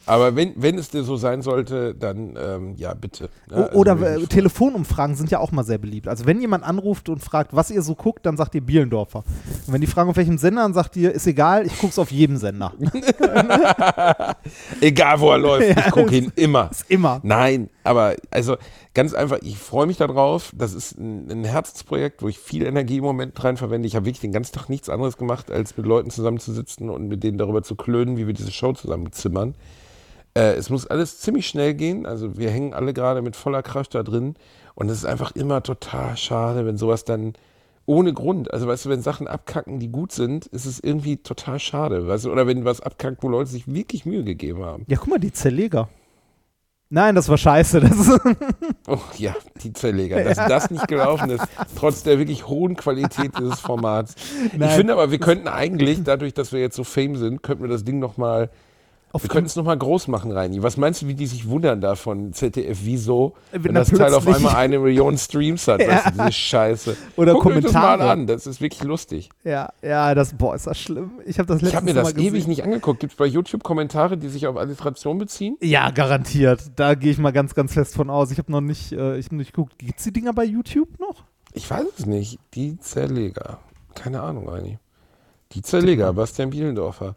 Aber 0.07 0.37
wenn, 0.37 0.53
wenn 0.57 0.79
es 0.79 0.91
dir 0.91 1.03
so 1.05 1.17
sein 1.17 1.43
sollte, 1.43 1.95
dann 1.95 2.37
ähm, 2.37 2.75
ja, 2.77 2.95
bitte. 2.95 3.29
Ja, 3.51 3.57
also 3.57 3.79
Oder 3.79 4.01
äh, 4.01 4.27
Telefonumfragen 4.27 5.17
sind 5.17 5.31
ja 5.31 5.39
auch 5.39 5.53
mal 5.53 5.65
sehr 5.65 5.79
beliebt. 5.79 6.09
Also 6.09 6.27
wenn 6.27 6.41
jemand 6.41 6.65
anruft 6.65 7.09
und 7.09 7.23
fragt, 7.23 7.55
was 7.55 7.71
ihr 7.71 7.83
so 7.83 7.95
guckt, 7.95 8.27
dann 8.27 8.37
sagt 8.37 8.55
ihr 8.55 8.61
Bielendorfer. 8.61 9.25
Und 9.67 9.73
wenn 9.73 9.81
die 9.81 9.87
fragen, 9.87 10.11
auf 10.11 10.17
welchem 10.17 10.39
Sender, 10.39 10.63
dann 10.63 10.75
sagt 10.75 10.97
ihr, 10.97 11.13
ist 11.13 11.27
egal, 11.27 11.67
ich 11.67 11.79
guck's 11.79 11.99
auf 11.99 12.11
jedem 12.11 12.37
Sender. 12.37 12.73
Egal 14.81 15.21
wo 15.21 15.31
er 15.31 15.39
läuft, 15.39 15.79
ich 15.87 15.91
gucke 15.91 16.17
ihn 16.17 16.33
immer. 16.37 16.71
Ist 16.71 16.91
immer. 16.91 17.21
Nein, 17.23 17.69
aber 17.89 18.17
also 18.31 18.57
ganz 18.93 19.15
einfach, 19.15 19.39
ich 19.43 19.57
freue 19.57 19.87
mich 19.87 19.97
darauf. 19.97 20.53
Das 20.55 20.75
ist 20.75 20.99
ein, 20.99 21.31
ein 21.31 21.45
Herzensprojekt, 21.45 22.23
wo 22.23 22.29
ich 22.29 22.39
viel 22.39 22.67
Energie 22.67 22.99
im 22.99 23.05
Moment 23.05 23.43
rein 23.43 23.57
verwende. 23.57 23.89
Ich 23.89 23.97
habe 23.97 24.05
wirklich 24.05 24.21
den 24.21 24.33
ganzen 24.33 24.55
Tag 24.55 24.69
nichts 24.69 24.91
anderes 24.91 25.17
gemacht, 25.17 25.51
als 25.51 25.77
mit 25.77 25.87
Leuten 25.87 26.11
zusammenzusitzen 26.11 26.91
und 26.91 27.09
mit 27.09 27.25
denen 27.25 27.39
darüber 27.39 27.63
zu 27.63 27.77
klönen, 27.77 28.19
wie 28.19 28.27
wir 28.27 28.35
diese 28.35 28.53
Show 28.53 28.75
zusammenzimmern. 28.75 29.55
Äh, 30.35 30.53
es 30.55 30.69
muss 30.69 30.87
alles 30.87 31.19
ziemlich 31.19 31.47
schnell 31.47 31.73
gehen. 31.73 32.05
Also 32.05 32.37
wir 32.37 32.51
hängen 32.51 32.75
alle 32.75 32.93
gerade 32.93 33.23
mit 33.23 33.37
voller 33.37 33.63
Kraft 33.63 33.95
da 33.95 34.03
drin. 34.03 34.35
Und 34.75 34.91
es 34.91 34.99
ist 34.99 35.07
einfach 35.07 35.33
immer 35.33 35.63
total 35.63 36.17
schade, 36.17 36.67
wenn 36.67 36.77
sowas 36.77 37.05
dann 37.05 37.33
ohne 37.87 38.13
Grund, 38.13 38.53
also 38.53 38.67
weißt 38.67 38.85
du, 38.85 38.91
wenn 38.91 39.01
Sachen 39.01 39.27
abkacken, 39.27 39.79
die 39.79 39.89
gut 39.89 40.13
sind, 40.13 40.45
ist 40.45 40.67
es 40.67 40.79
irgendwie 40.79 41.17
total 41.17 41.59
schade. 41.59 42.07
Weißt 42.07 42.27
du, 42.27 42.33
oder 42.33 42.47
wenn 42.47 42.67
was 42.67 42.83
abkackt, 42.83 43.23
wo 43.23 43.31
Leute 43.31 43.49
sich 43.49 43.67
wirklich 43.67 44.05
Mühe 44.05 44.25
gegeben 44.25 44.63
haben. 44.63 44.85
Ja, 44.89 44.99
guck 44.99 45.09
mal, 45.09 45.19
die 45.19 45.33
Zerleger. 45.33 45.89
Nein, 46.91 47.15
das 47.15 47.29
war 47.29 47.37
scheiße. 47.37 47.81
Das 47.81 48.09
Oh 48.89 48.99
ja, 49.19 49.35
die 49.63 49.73
Zerleger, 49.75 50.25
dass 50.25 50.37
das 50.37 50.71
nicht 50.71 50.89
gelaufen 50.89 51.31
ist, 51.31 51.45
trotz 51.77 52.03
der 52.03 52.19
wirklich 52.19 52.47
hohen 52.49 52.77
Qualität 52.77 53.33
dieses 53.39 53.61
Formats. 53.61 54.15
Nein. 54.57 54.71
Ich 54.71 54.77
finde 54.77 54.95
aber, 54.95 55.11
wir 55.11 55.19
könnten 55.19 55.49
eigentlich, 55.49 56.03
dadurch, 56.03 56.33
dass 56.33 56.53
wir 56.53 56.61
jetzt 56.61 56.77
so 56.77 56.85
fame 56.85 57.17
sind, 57.17 57.43
könnten 57.43 57.63
wir 57.63 57.69
das 57.69 57.85
Ding 57.85 57.99
nochmal, 57.99 58.49
auf 59.13 59.23
wir 59.23 59.31
könnten 59.31 59.47
es 59.47 59.57
nochmal 59.57 59.79
groß 59.79 60.09
machen, 60.09 60.33
Reini. 60.33 60.63
Was 60.63 60.77
meinst 60.77 61.03
du, 61.03 61.09
wie 61.09 61.15
die 61.15 61.27
sich 61.27 61.49
wundern 61.49 61.81
da 61.81 61.95
von 61.95 62.33
ZDF, 62.33 62.81
wieso, 62.83 63.35
Wenn 63.53 63.65
wenn 63.65 63.75
da 63.75 63.81
das 63.81 63.91
Teil 63.91 64.13
auf 64.13 64.27
einmal 64.27 64.55
eine 64.55 64.79
Million 64.79 65.17
Streams 65.17 65.67
hat, 65.67 65.81
weißt 65.87 66.07
du, 66.07 66.11
diese 66.13 66.33
Scheiße. 66.33 66.97
Oder 67.17 67.33
Guckt 67.33 67.47
euch 67.57 67.63
das 67.63 67.73
mal 67.73 67.81
Kommentare. 67.81 68.11
an, 68.11 68.27
das 68.27 68.47
ist 68.47 68.61
wirklich 68.61 68.83
lustig. 68.85 69.31
Ja, 69.45 69.73
ja, 69.83 70.15
das, 70.15 70.35
boah, 70.35 70.55
ist 70.55 70.67
das 70.67 70.79
schlimm. 70.79 71.13
Ich 71.25 71.39
habe 71.39 71.47
das 71.47 71.63
letztens 71.63 71.71
Ich 71.71 71.77
habe 71.77 71.87
mir 71.87 71.95
das 71.95 72.17
ewig 72.17 72.47
nicht 72.47 72.65
angeguckt. 72.65 73.01
Gibt 73.01 73.13
es 73.15 73.17
bei 73.17 73.27
YouTube 73.27 73.63
Kommentare, 73.63 74.19
die 74.19 74.29
sich 74.29 74.47
auf 74.47 74.57
Alliteration 74.57 75.19
beziehen? 75.19 75.57
Ja, 75.61 75.91
garantiert. 75.91 76.61
Da 76.77 76.95
gehe 76.95 77.11
ich 77.13 77.19
mal 77.19 77.33
ganz, 77.33 77.55
ganz 77.55 77.73
fest 77.73 77.95
von 77.95 78.11
aus. 78.11 78.31
Ich 78.31 78.39
habe 78.39 78.53
noch 78.53 78.61
nicht, 78.61 78.93
äh, 78.93 79.17
ich 79.17 79.27
hab 79.27 79.33
nicht 79.33 79.53
geguckt. 79.55 79.79
Gibt's 79.79 80.05
die 80.05 80.13
Dinger 80.13 80.33
bei 80.35 80.45
YouTube 80.45 81.01
noch? 81.01 81.25
Ich 81.55 81.71
weiß 81.71 81.87
es 81.99 82.07
nicht. 82.07 82.39
Die 82.55 82.79
Zerleger. 82.79 83.59
Keine 83.95 84.21
Ahnung, 84.21 84.49
Reini. 84.49 84.79
Die 85.53 85.63
Zerleger, 85.63 86.13
Bastian 86.13 86.51
Bielendorfer. 86.51 87.15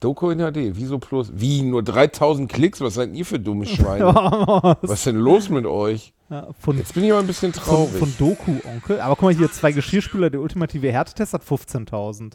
Doku 0.00 0.30
in 0.30 0.38
HD, 0.38 0.76
Wieso 0.76 0.98
Plus? 0.98 1.32
Wie, 1.34 1.62
nur 1.62 1.82
3000 1.82 2.50
Klicks? 2.50 2.80
Was 2.80 2.94
seid 2.94 3.14
ihr 3.14 3.26
für 3.26 3.40
dumme 3.40 3.66
Schweine? 3.66 4.06
Was 4.82 4.90
ist 5.00 5.06
denn 5.06 5.16
los 5.16 5.48
mit 5.48 5.66
euch? 5.66 6.12
Ja, 6.30 6.46
von, 6.60 6.76
Jetzt 6.78 6.94
bin 6.94 7.04
ich 7.04 7.10
aber 7.10 7.20
ein 7.20 7.26
bisschen 7.26 7.52
von, 7.52 7.62
traurig. 7.64 7.98
von 7.98 8.14
Doku, 8.18 8.52
Onkel. 8.68 9.00
Aber 9.00 9.16
guck 9.16 9.22
mal 9.24 9.34
hier, 9.34 9.50
zwei 9.50 9.72
Geschirrspüler, 9.72 10.30
der 10.30 10.40
ultimative 10.40 10.92
Härtetest 10.92 11.32
hat 11.32 11.42
15.000. 11.42 12.32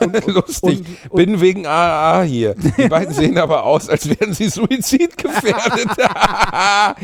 Lustig. 0.26 0.62
und- 0.62 0.86
und- 1.10 1.16
bin 1.16 1.40
wegen 1.40 1.66
AAA 1.66 2.22
hier. 2.22 2.54
Die 2.54 2.88
beiden 2.88 3.12
sehen 3.14 3.36
aber 3.36 3.64
aus, 3.64 3.88
als 3.90 4.08
wären 4.08 4.32
sie 4.32 4.48
suizidgefährdet. 4.48 5.88
Ah, 5.98 6.94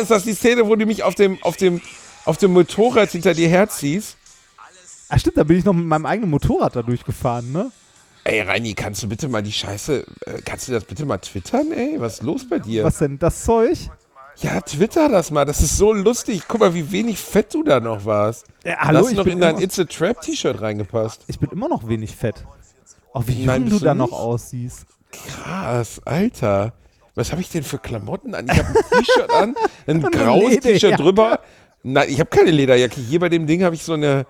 ist 0.00 0.10
das 0.10 0.24
die 0.24 0.32
Szene, 0.34 0.66
wo 0.66 0.74
du 0.74 0.86
mich 0.86 1.02
auf 1.04 1.14
dem, 1.14 1.38
auf 1.42 1.56
dem, 1.56 1.80
auf 2.24 2.38
dem 2.38 2.52
Motorrad 2.52 3.10
hinter 3.10 3.34
dir 3.34 3.48
herziehst? 3.48 4.16
Ah, 5.08 5.18
stimmt, 5.18 5.36
da 5.36 5.44
bin 5.44 5.58
ich 5.58 5.64
noch 5.64 5.72
mit 5.74 5.86
meinem 5.86 6.06
eigenen 6.06 6.30
Motorrad 6.30 6.74
da 6.76 6.82
durchgefahren, 6.82 7.52
ne? 7.52 7.70
Ey, 8.24 8.42
Reini, 8.42 8.74
kannst 8.74 9.02
du 9.02 9.08
bitte 9.08 9.28
mal 9.28 9.42
die 9.42 9.52
Scheiße, 9.52 10.04
äh, 10.26 10.42
kannst 10.44 10.68
du 10.68 10.72
das 10.72 10.84
bitte 10.84 11.06
mal 11.06 11.18
twittern, 11.18 11.72
ey? 11.72 11.94
Was 11.98 12.14
ist 12.14 12.22
los 12.22 12.48
bei 12.48 12.58
dir? 12.58 12.84
Was 12.84 12.98
denn, 12.98 13.18
das 13.18 13.44
Zeug? 13.44 13.78
Ja, 14.36 14.60
twitter 14.60 15.08
das 15.08 15.30
mal, 15.30 15.44
das 15.44 15.60
ist 15.60 15.76
so 15.76 15.92
lustig. 15.92 16.42
Guck 16.48 16.60
mal, 16.60 16.74
wie 16.74 16.90
wenig 16.92 17.18
fett 17.18 17.52
du 17.52 17.62
da 17.62 17.80
noch 17.80 18.04
warst. 18.04 18.46
Du 18.62 18.70
hallo, 18.74 19.00
hast 19.00 19.10
ich 19.10 19.16
noch 19.16 19.26
in 19.26 19.40
dein 19.40 19.58
It's 19.58 19.78
a 19.78 19.84
Trap 19.84 20.20
T-Shirt 20.20 20.60
reingepasst. 20.60 21.24
ich 21.26 21.38
bin 21.38 21.50
immer 21.50 21.68
noch 21.68 21.88
wenig 21.88 22.14
fett. 22.16 22.44
Auch 23.12 23.24
wie 23.26 23.44
Nein, 23.44 23.62
jung 23.62 23.70
du 23.70 23.78
du 23.78 23.84
da 23.84 23.94
noch 23.94 24.12
aussiehst. 24.12 24.86
Krass, 25.10 26.00
Alter. 26.04 26.72
Was 27.14 27.32
habe 27.32 27.40
ich 27.40 27.50
denn 27.50 27.64
für 27.64 27.78
Klamotten 27.78 28.34
an? 28.34 28.46
Ich 28.50 28.58
habe 28.58 28.68
ein 28.68 28.98
T-Shirt 28.98 29.30
an, 29.30 29.54
ein 29.86 30.00
graues. 30.02 30.60
T-Shirt 30.60 30.98
drüber. 30.98 31.40
Nein, 31.82 32.08
ich 32.08 32.20
habe 32.20 32.30
keine 32.30 32.50
Lederjacke. 32.50 33.00
Hier 33.00 33.18
bei 33.20 33.28
dem 33.28 33.46
Ding 33.46 33.64
habe 33.64 33.74
ich 33.74 33.82
so 33.82 33.94
eine. 33.94 34.26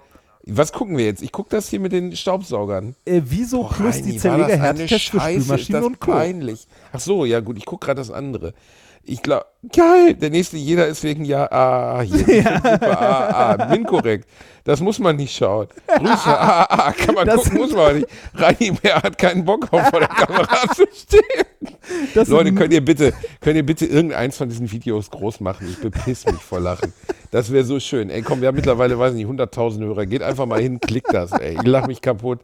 Was 0.47 0.72
gucken 0.72 0.97
wir 0.97 1.05
jetzt? 1.05 1.22
Ich 1.22 1.32
gucke 1.32 1.51
das 1.51 1.68
hier 1.68 1.80
mit 1.80 1.93
den 1.93 2.16
Staubsaugern. 2.16 2.95
Äh, 3.05 3.20
wieso 3.24 3.62
Boah, 3.62 3.72
plus 3.74 3.97
Reini, 3.97 4.12
die 4.12 4.18
Zerleger 4.18 4.57
Härtetest 4.57 5.09
für 5.11 5.18
Scheiße, 5.18 5.36
ist 5.38 5.45
Spülmaschine 5.45 5.78
das 5.78 5.86
und 5.86 6.01
Co. 6.01 6.12
peinlich. 6.12 6.66
Ach 6.93 7.01
so, 7.01 7.24
ja 7.24 7.41
gut, 7.41 7.59
ich 7.59 7.66
gucke 7.66 7.86
gerade 7.86 8.01
das 8.01 8.11
andere. 8.11 8.55
Ich 9.03 9.23
glaube, 9.23 9.47
geil, 9.75 10.15
der 10.15 10.31
nächste 10.31 10.57
jeder 10.57 10.87
ist 10.87 11.03
wegen 11.03 11.25
ja, 11.25 11.51
ah, 11.51 12.03
hier, 12.03 12.21
ich 12.21 12.27
find 12.27 12.55
super, 12.55 13.01
ah, 13.01 13.57
ah, 13.59 13.65
bin 13.67 13.85
korrekt. 13.85 14.29
Das 14.65 14.81
muss 14.81 14.99
man 14.99 15.17
nicht 15.17 15.35
schauen. 15.35 15.69
Grüße, 15.87 16.27
ah, 16.27 16.67
ah, 16.69 16.93
kann 16.93 17.15
man 17.15 17.27
Das 17.27 17.45
gucken, 17.45 17.59
muss 17.59 17.71
man 17.73 17.81
aber 17.81 17.93
nicht. 17.95 18.09
Reini 18.35 18.71
Bär 18.73 18.97
hat 19.03 19.17
keinen 19.17 19.45
Bock 19.45 19.73
auf 19.73 19.89
vor 19.89 20.01
der 20.01 20.09
Kamera 20.09 20.69
zu 20.75 20.85
stehen. 20.93 21.75
Das 22.15 22.29
Leute, 22.29 22.53
könnt 22.53 22.73
ihr 22.73 22.85
bitte, 22.85 23.13
könnt 23.41 23.57
ihr 23.57 23.65
bitte 23.65 23.87
irgendeins 23.87 24.37
von 24.37 24.49
diesen 24.49 24.71
Videos 24.71 25.11
groß 25.11 25.41
machen? 25.41 25.67
Ich 25.69 25.81
bepiss 25.81 26.27
mich 26.27 26.41
vor 26.43 26.61
Lachen. 26.61 26.93
Das 27.31 27.51
wäre 27.51 27.65
so 27.65 27.81
schön. 27.81 28.11
Ey, 28.11 28.23
komm, 28.23 28.43
wir 28.43 28.49
haben 28.49 28.57
mittlerweile, 28.57 28.99
weiß 28.99 29.15
nicht, 29.15 29.27
100.000 29.27 29.81
Hörer. 29.81 30.07
Geht 30.07 30.23
einfach 30.23 30.47
mal 30.47 30.61
hin, 30.61 30.79
klickt 30.79 31.13
das, 31.13 31.33
ey. 31.33 31.55
Ich 31.55 31.67
lach 31.67 31.87
mich 31.87 32.01
kaputt. 32.03 32.41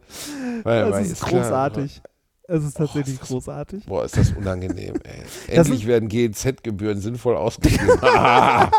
Weil, 0.63 0.85
Das 0.85 0.91
weil 0.91 1.05
ist 1.05 1.23
klar. 1.23 1.41
großartig. 1.43 2.01
Es 2.49 2.63
ist 2.63 2.77
tatsächlich 2.77 3.19
großartig. 3.19 3.85
Boah, 3.85 4.05
ist 4.05 4.15
das 4.15 4.31
unangenehm, 4.31 4.95
ey. 5.03 5.23
Das 5.47 5.67
Endlich 5.67 5.81
ist- 5.81 5.87
werden 5.87 6.07
GEZ-Gebühren 6.07 6.99
sinnvoll 6.99 7.35
ausgegeben. 7.35 7.99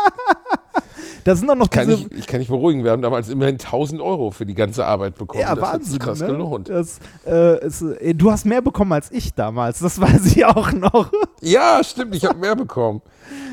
Da 1.25 1.35
sind 1.35 1.49
auch 1.49 1.55
noch 1.55 1.69
kann 1.69 1.87
diese. 1.87 2.03
ich, 2.03 2.19
ich 2.19 2.27
kann 2.27 2.39
nicht 2.39 2.47
beruhigen, 2.49 2.83
wir 2.83 2.91
haben 2.91 3.01
damals 3.01 3.29
immerhin 3.29 3.55
1000 3.55 4.01
Euro 4.01 4.31
für 4.31 4.45
die 4.45 4.55
ganze 4.55 4.85
Arbeit 4.85 5.15
bekommen. 5.15 5.41
ja, 5.41 5.53
das 5.53 5.61
Wahnsinn. 5.61 5.99
krass 5.99 6.19
ne? 6.21 6.27
gelohnt. 6.27 6.69
Das, 6.69 6.99
äh, 7.27 7.65
ist, 7.65 7.81
äh, 7.81 8.13
du 8.15 8.31
hast 8.31 8.45
mehr 8.45 8.61
bekommen 8.61 8.93
als 8.93 9.11
ich 9.11 9.33
damals, 9.33 9.79
das 9.79 9.99
weiß 9.99 10.25
ich 10.27 10.45
auch 10.45 10.71
noch. 10.71 11.11
Ja, 11.41 11.83
stimmt, 11.83 12.15
ich 12.15 12.25
habe 12.25 12.39
mehr 12.39 12.55
bekommen. 12.55 13.01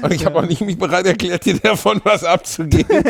Und 0.00 0.12
ich 0.12 0.24
habe 0.24 0.38
auch 0.38 0.46
nicht 0.46 0.60
mich 0.60 0.78
bereit 0.78 1.06
erklärt, 1.06 1.44
dir 1.44 1.58
davon 1.58 2.00
was 2.04 2.24
abzugeben. 2.24 3.04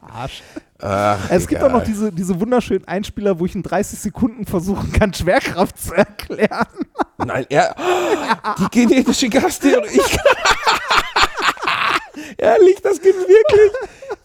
Arsch. 0.00 0.42
Ach, 0.82 1.18
Es 1.30 1.46
gibt 1.46 1.60
egal. 1.60 1.70
auch 1.70 1.78
noch 1.78 1.84
diese, 1.84 2.10
diese 2.12 2.38
wunderschönen 2.40 2.86
Einspieler, 2.88 3.38
wo 3.38 3.44
ich 3.46 3.54
in 3.54 3.62
30 3.62 3.98
Sekunden 3.98 4.46
versuchen 4.46 4.92
kann, 4.92 5.12
Schwerkraft 5.12 5.78
zu 5.78 5.92
erklären. 5.94 6.66
Nein, 7.18 7.44
er. 7.50 7.74
Die 8.58 8.66
genetische 8.70 9.28
Gastheorie. 9.28 9.88
Ich, 9.92 10.18
Ehrlich, 12.38 12.76
das 12.82 13.00
gibt's 13.00 13.26
wirklich. 13.26 13.72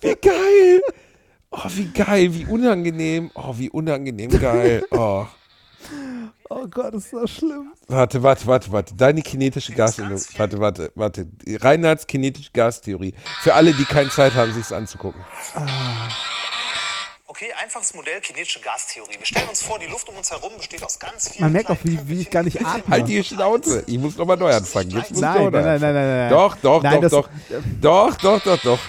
Wie 0.01 0.15
geil. 0.29 0.81
Oh, 1.51 1.59
wie 1.69 1.85
geil, 1.87 2.33
wie 2.33 2.45
unangenehm. 2.45 3.31
Oh, 3.33 3.53
wie 3.57 3.69
unangenehm 3.69 4.29
geil. 4.39 4.85
Oh. 4.91 5.25
Oh 6.49 6.67
Gott, 6.67 6.93
ist 6.93 7.11
das 7.11 7.31
schlimm. 7.31 7.73
Warte, 7.87 8.21
warte, 8.21 8.45
warte, 8.45 8.71
warte. 8.71 8.93
Deine 8.95 9.21
kinetische 9.23 9.73
Gastheorie. 9.73 10.21
Warte, 10.37 10.59
warte, 10.59 10.91
warte. 10.93 11.27
Reinhards 11.47 12.05
kinetische 12.05 12.51
Gastheorie. 12.53 13.15
Für 13.41 13.55
alle, 13.55 13.73
die 13.73 13.85
keine 13.85 14.09
Zeit 14.09 14.35
haben, 14.35 14.53
sich 14.53 14.63
es 14.63 14.71
anzugucken. 14.71 15.21
Okay, 17.25 17.47
einfaches 17.61 17.95
Modell 17.95 18.21
kinetische 18.21 18.59
Gastheorie. 18.59 19.17
Wir 19.17 19.25
stellen 19.25 19.49
uns 19.49 19.63
vor, 19.63 19.79
die 19.79 19.87
Luft 19.87 20.07
um 20.07 20.15
uns 20.15 20.29
herum 20.29 20.51
besteht 20.57 20.83
aus 20.83 20.99
ganz 20.99 21.29
vielen 21.29 21.45
Man 21.45 21.53
merkt 21.53 21.69
auch, 21.71 21.77
wie, 21.83 21.99
wie 22.07 22.21
ich 22.21 22.29
gar 22.29 22.43
nicht 22.43 22.63
atme. 22.63 22.83
Halt 22.89 23.07
die 23.07 23.23
Schnauze. 23.23 23.83
Ich 23.87 23.97
muss 23.97 24.15
nochmal 24.15 24.37
neu 24.37 24.53
anfangen. 24.53 24.91
Jetzt 24.91 25.11
muss 25.11 25.21
Nein, 25.21 25.51
nein, 25.51 25.51
nein, 25.51 25.81
nein, 25.81 25.93
nein, 25.93 26.07
nein. 26.07 26.29
Doch, 26.29 26.55
doch, 26.57 26.83
Nein, 26.83 27.01
doch, 27.01 27.09
doch. 27.09 27.29
Doch, 27.81 28.15
doch, 28.17 28.43
doch, 28.43 28.61
doch. 28.61 28.79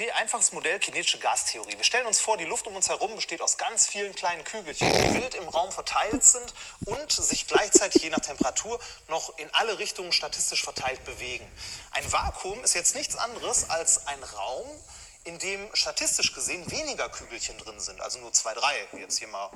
Okay, 0.00 0.12
einfaches 0.12 0.52
Modell 0.52 0.78
kinetische 0.78 1.18
Gastheorie. 1.18 1.76
Wir 1.76 1.84
stellen 1.84 2.06
uns 2.06 2.20
vor, 2.20 2.38
die 2.38 2.46
Luft 2.46 2.66
um 2.66 2.74
uns 2.74 2.88
herum 2.88 3.14
besteht 3.16 3.42
aus 3.42 3.58
ganz 3.58 3.86
vielen 3.86 4.14
kleinen 4.14 4.42
Kügelchen, 4.44 4.90
die 4.90 5.12
wild 5.12 5.34
im 5.34 5.46
Raum 5.46 5.70
verteilt 5.70 6.24
sind 6.24 6.54
und 6.86 7.12
sich 7.12 7.46
gleichzeitig 7.46 8.02
je 8.02 8.08
nach 8.08 8.20
Temperatur 8.20 8.80
noch 9.08 9.36
in 9.36 9.52
alle 9.52 9.78
Richtungen 9.78 10.12
statistisch 10.12 10.64
verteilt 10.64 11.04
bewegen. 11.04 11.46
Ein 11.90 12.10
Vakuum 12.10 12.64
ist 12.64 12.72
jetzt 12.72 12.94
nichts 12.94 13.14
anderes 13.14 13.68
als 13.68 14.06
ein 14.06 14.22
Raum, 14.22 14.66
in 15.24 15.38
dem 15.38 15.68
statistisch 15.76 16.32
gesehen 16.32 16.70
weniger 16.70 17.10
Kügelchen 17.10 17.58
drin 17.58 17.78
sind, 17.78 18.00
also 18.00 18.20
nur 18.20 18.32
zwei, 18.32 18.54
drei, 18.54 18.88
wie 18.92 19.00
jetzt 19.00 19.18
hier 19.18 19.28
mal 19.28 19.50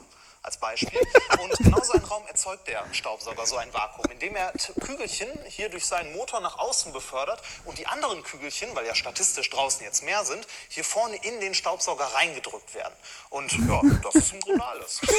als 0.44 0.58
Beispiel. 0.58 1.00
Und 1.40 1.56
genau 1.58 1.82
so 1.82 1.94
einen 1.94 2.04
Raum 2.04 2.24
erzeugt 2.26 2.68
der 2.68 2.84
Staubsauger, 2.92 3.46
so 3.46 3.56
ein 3.56 3.72
Vakuum, 3.72 4.10
indem 4.12 4.36
er 4.36 4.52
Kügelchen 4.80 5.28
hier 5.48 5.70
durch 5.70 5.86
seinen 5.86 6.12
Motor 6.12 6.40
nach 6.40 6.58
außen 6.58 6.92
befördert 6.92 7.42
und 7.64 7.78
die 7.78 7.86
anderen 7.86 8.22
Kügelchen, 8.22 8.74
weil 8.76 8.86
ja 8.86 8.94
statistisch 8.94 9.48
draußen 9.50 9.84
jetzt 9.84 10.02
mehr 10.02 10.24
sind, 10.24 10.46
hier 10.68 10.84
vorne 10.84 11.16
in 11.16 11.40
den 11.40 11.54
Staubsauger 11.54 12.04
reingedrückt 12.04 12.74
werden. 12.74 12.94
Und 13.30 13.52
ja, 13.52 13.80
das 14.02 14.14
ist 14.14 14.34
im 14.34 14.40
Grunde 14.40 14.64
alles. 14.64 15.00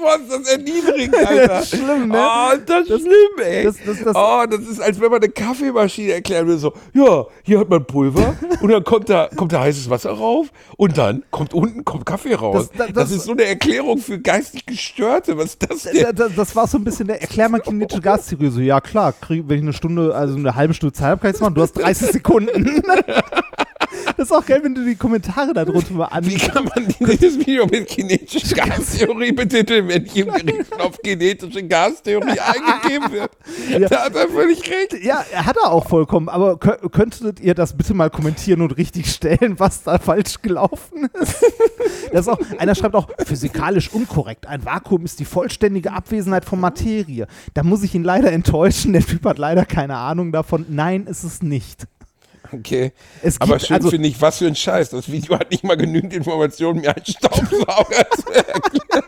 Boah, 0.00 0.16
ist 0.22 0.30
das 0.32 0.52
erniedrigend, 0.52 1.16
Alter. 1.16 1.62
Schlimm, 1.64 2.08
ne? 2.08 2.18
Oh, 2.26 2.56
das 2.64 2.88
ist 2.88 3.00
schlimm, 3.02 3.44
ey. 3.44 3.64
Das- 3.64 3.76
das- 3.84 4.04
das- 4.04 4.14
oh, 4.16 4.44
das 4.48 4.60
ist, 4.60 4.80
als 4.80 5.00
wenn 5.00 5.10
man 5.10 5.20
eine 5.22 5.30
Kaffeemaschine 5.30 6.12
erklären 6.12 6.46
würde. 6.46 6.58
So, 6.58 6.72
ja, 6.94 7.26
hier 7.42 7.60
hat 7.60 7.68
man 7.68 7.84
Pulver 7.84 8.34
und 8.60 8.70
dann 8.70 8.84
kommt 8.84 9.08
da, 9.08 9.28
kommt 9.34 9.52
da 9.52 9.60
heißes 9.60 9.90
Wasser 9.90 10.10
rauf 10.12 10.48
und 10.76 10.96
dann 10.96 11.24
kommt 11.30 11.54
unten 11.54 11.84
kommt 11.84 12.06
Kaffee 12.06 12.34
raus. 12.34 12.68
Das- 12.70 12.78
das- 12.78 12.86
Das, 12.88 12.94
das- 13.08 13.10
ist 13.18 13.24
so 13.24 13.32
eine 13.32 13.44
Erklärung 13.44 13.98
für 13.98 14.18
geistig 14.18 14.64
Gestörte. 14.66 15.36
Was 15.36 15.46
ist 15.46 15.70
das 15.70 15.82
Da- 15.82 15.90
denn? 15.92 16.16
da- 16.16 16.28
Das 16.28 16.54
war 16.56 16.66
so 16.66 16.78
ein 16.78 16.84
bisschen 16.84 17.06
der 17.08 17.20
Erklär 17.20 17.48
mal 17.48 17.60
kinetische 17.60 18.00
Gastheorie. 18.00 18.50
So, 18.50 18.60
ja 18.60 18.80
klar, 18.80 19.12
krieg, 19.12 19.44
wenn 19.48 19.56
ich 19.56 19.62
eine 19.62 19.72
Stunde, 19.72 20.14
also 20.14 20.36
eine 20.36 20.54
halbe 20.54 20.74
Stunde 20.74 20.92
Zeit 20.92 21.06
habe, 21.08 21.20
kann 21.20 21.30
ich 21.30 21.36
es 21.36 21.40
machen. 21.40 21.54
Du 21.54 21.62
hast 21.62 21.72
30 21.72 22.08
Sekunden. 22.12 22.82
Das 24.16 24.26
ist 24.30 24.32
auch 24.32 24.44
geil, 24.44 24.60
wenn 24.62 24.74
du 24.74 24.84
die 24.84 24.96
Kommentare 24.96 25.52
da 25.54 25.64
drunter 25.64 25.94
mal 25.94 26.06
an. 26.06 26.26
Wie 26.26 26.36
kann 26.36 26.64
man 26.64 26.86
dieses 26.98 27.38
Video 27.38 27.66
mit 27.66 27.86
kinetischer 27.86 28.56
Gastheorie 28.56 29.32
betiteln, 29.32 29.88
wenn 29.88 30.04
hier 30.04 30.26
im 30.26 30.32
Gerichtshof 30.46 30.98
kinetische 31.02 31.62
Gastheorie 31.66 32.38
eingegeben 32.40 33.12
wird? 33.12 33.90
Da 33.90 34.04
hat 34.04 34.14
er 34.16 34.28
völlig 34.28 34.60
recht. 34.70 35.02
Ja, 35.02 35.24
er 35.32 35.46
hat 35.46 35.56
er 35.62 35.70
auch 35.72 35.88
vollkommen, 35.88 36.28
aber 36.28 36.54
kö- 36.54 36.88
könntet 36.90 37.40
ihr 37.40 37.54
das 37.54 37.76
bitte 37.76 37.94
mal 37.94 38.10
kommentieren 38.10 38.60
und 38.62 38.76
richtig 38.76 39.10
stellen, 39.12 39.58
was 39.58 39.82
da 39.84 39.98
falsch 39.98 40.42
gelaufen 40.42 41.08
ist? 41.20 41.44
Das 42.10 42.22
ist 42.22 42.28
auch, 42.28 42.38
einer 42.58 42.74
schreibt 42.74 42.94
auch, 42.94 43.08
physikalisch 43.26 43.92
unkorrekt. 43.92 44.46
Ein 44.46 44.64
Vakuum 44.64 45.04
ist 45.04 45.20
die 45.20 45.26
vollständige 45.26 45.92
Abwesenheit 45.92 46.46
von 46.46 46.58
Materie. 46.58 47.26
Da 47.52 47.62
muss 47.62 47.82
ich 47.82 47.94
ihn 47.94 48.02
leider 48.02 48.32
enttäuschen. 48.32 48.94
Der 48.94 49.02
Typ 49.02 49.26
hat 49.26 49.36
leider 49.36 49.66
keine 49.66 49.96
Ahnung 49.96 50.32
davon. 50.32 50.64
Nein, 50.70 51.06
ist 51.06 51.22
es 51.22 51.42
nicht. 51.42 51.86
Okay. 52.52 52.92
Es 53.22 53.40
Aber 53.40 53.54
gibt- 53.56 53.66
schön 53.66 53.76
also- 53.76 53.90
finde 53.90 54.08
ich, 54.08 54.20
was 54.20 54.38
für 54.38 54.46
ein 54.46 54.56
Scheiß. 54.56 54.90
Das 54.90 55.10
Video 55.10 55.38
hat 55.38 55.50
nicht 55.50 55.64
mal 55.64 55.76
genügend 55.76 56.12
Informationen, 56.14 56.80
mir 56.80 56.94
einen 56.96 57.04
Staubsauger 57.06 58.06
zu 58.16 58.32
erklären. 58.32 59.04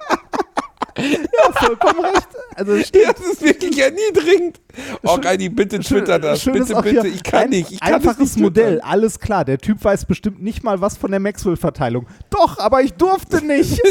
Ja, 0.99 1.53
vollkommen 1.53 2.01
recht. 2.05 2.29
Also 2.57 2.79
steht 2.83 3.09
Das 3.09 3.21
ist 3.21 3.41
wirklich 3.43 3.79
erniedrigend. 3.81 4.61
Oh, 5.03 5.15
Reini, 5.15 5.49
bitte 5.49 5.79
twitter 5.79 6.19
das. 6.19 6.43
Schön 6.43 6.55
Bitte, 6.55 6.77
auch 6.77 6.83
bitte. 6.83 7.09
Ich 7.09 7.23
kann 7.23 7.45
ein, 7.45 7.51
nicht. 7.51 7.71
Ich 7.73 7.81
kann 7.81 7.95
einfaches 7.95 8.37
Modell, 8.37 8.75
twittern. 8.75 8.91
alles 8.91 9.19
klar. 9.19 9.45
Der 9.47 9.57
Typ 9.59 9.83
weiß 9.83 10.05
bestimmt 10.05 10.43
nicht 10.43 10.63
mal 10.63 10.81
was 10.83 10.99
von 10.99 11.11
der 11.11 11.21
Maxwell-Verteilung. 11.21 12.07
Doch, 12.29 12.59
aber 12.59 12.83
ich 12.83 12.93
durfte 12.95 13.43
nicht. 13.45 13.81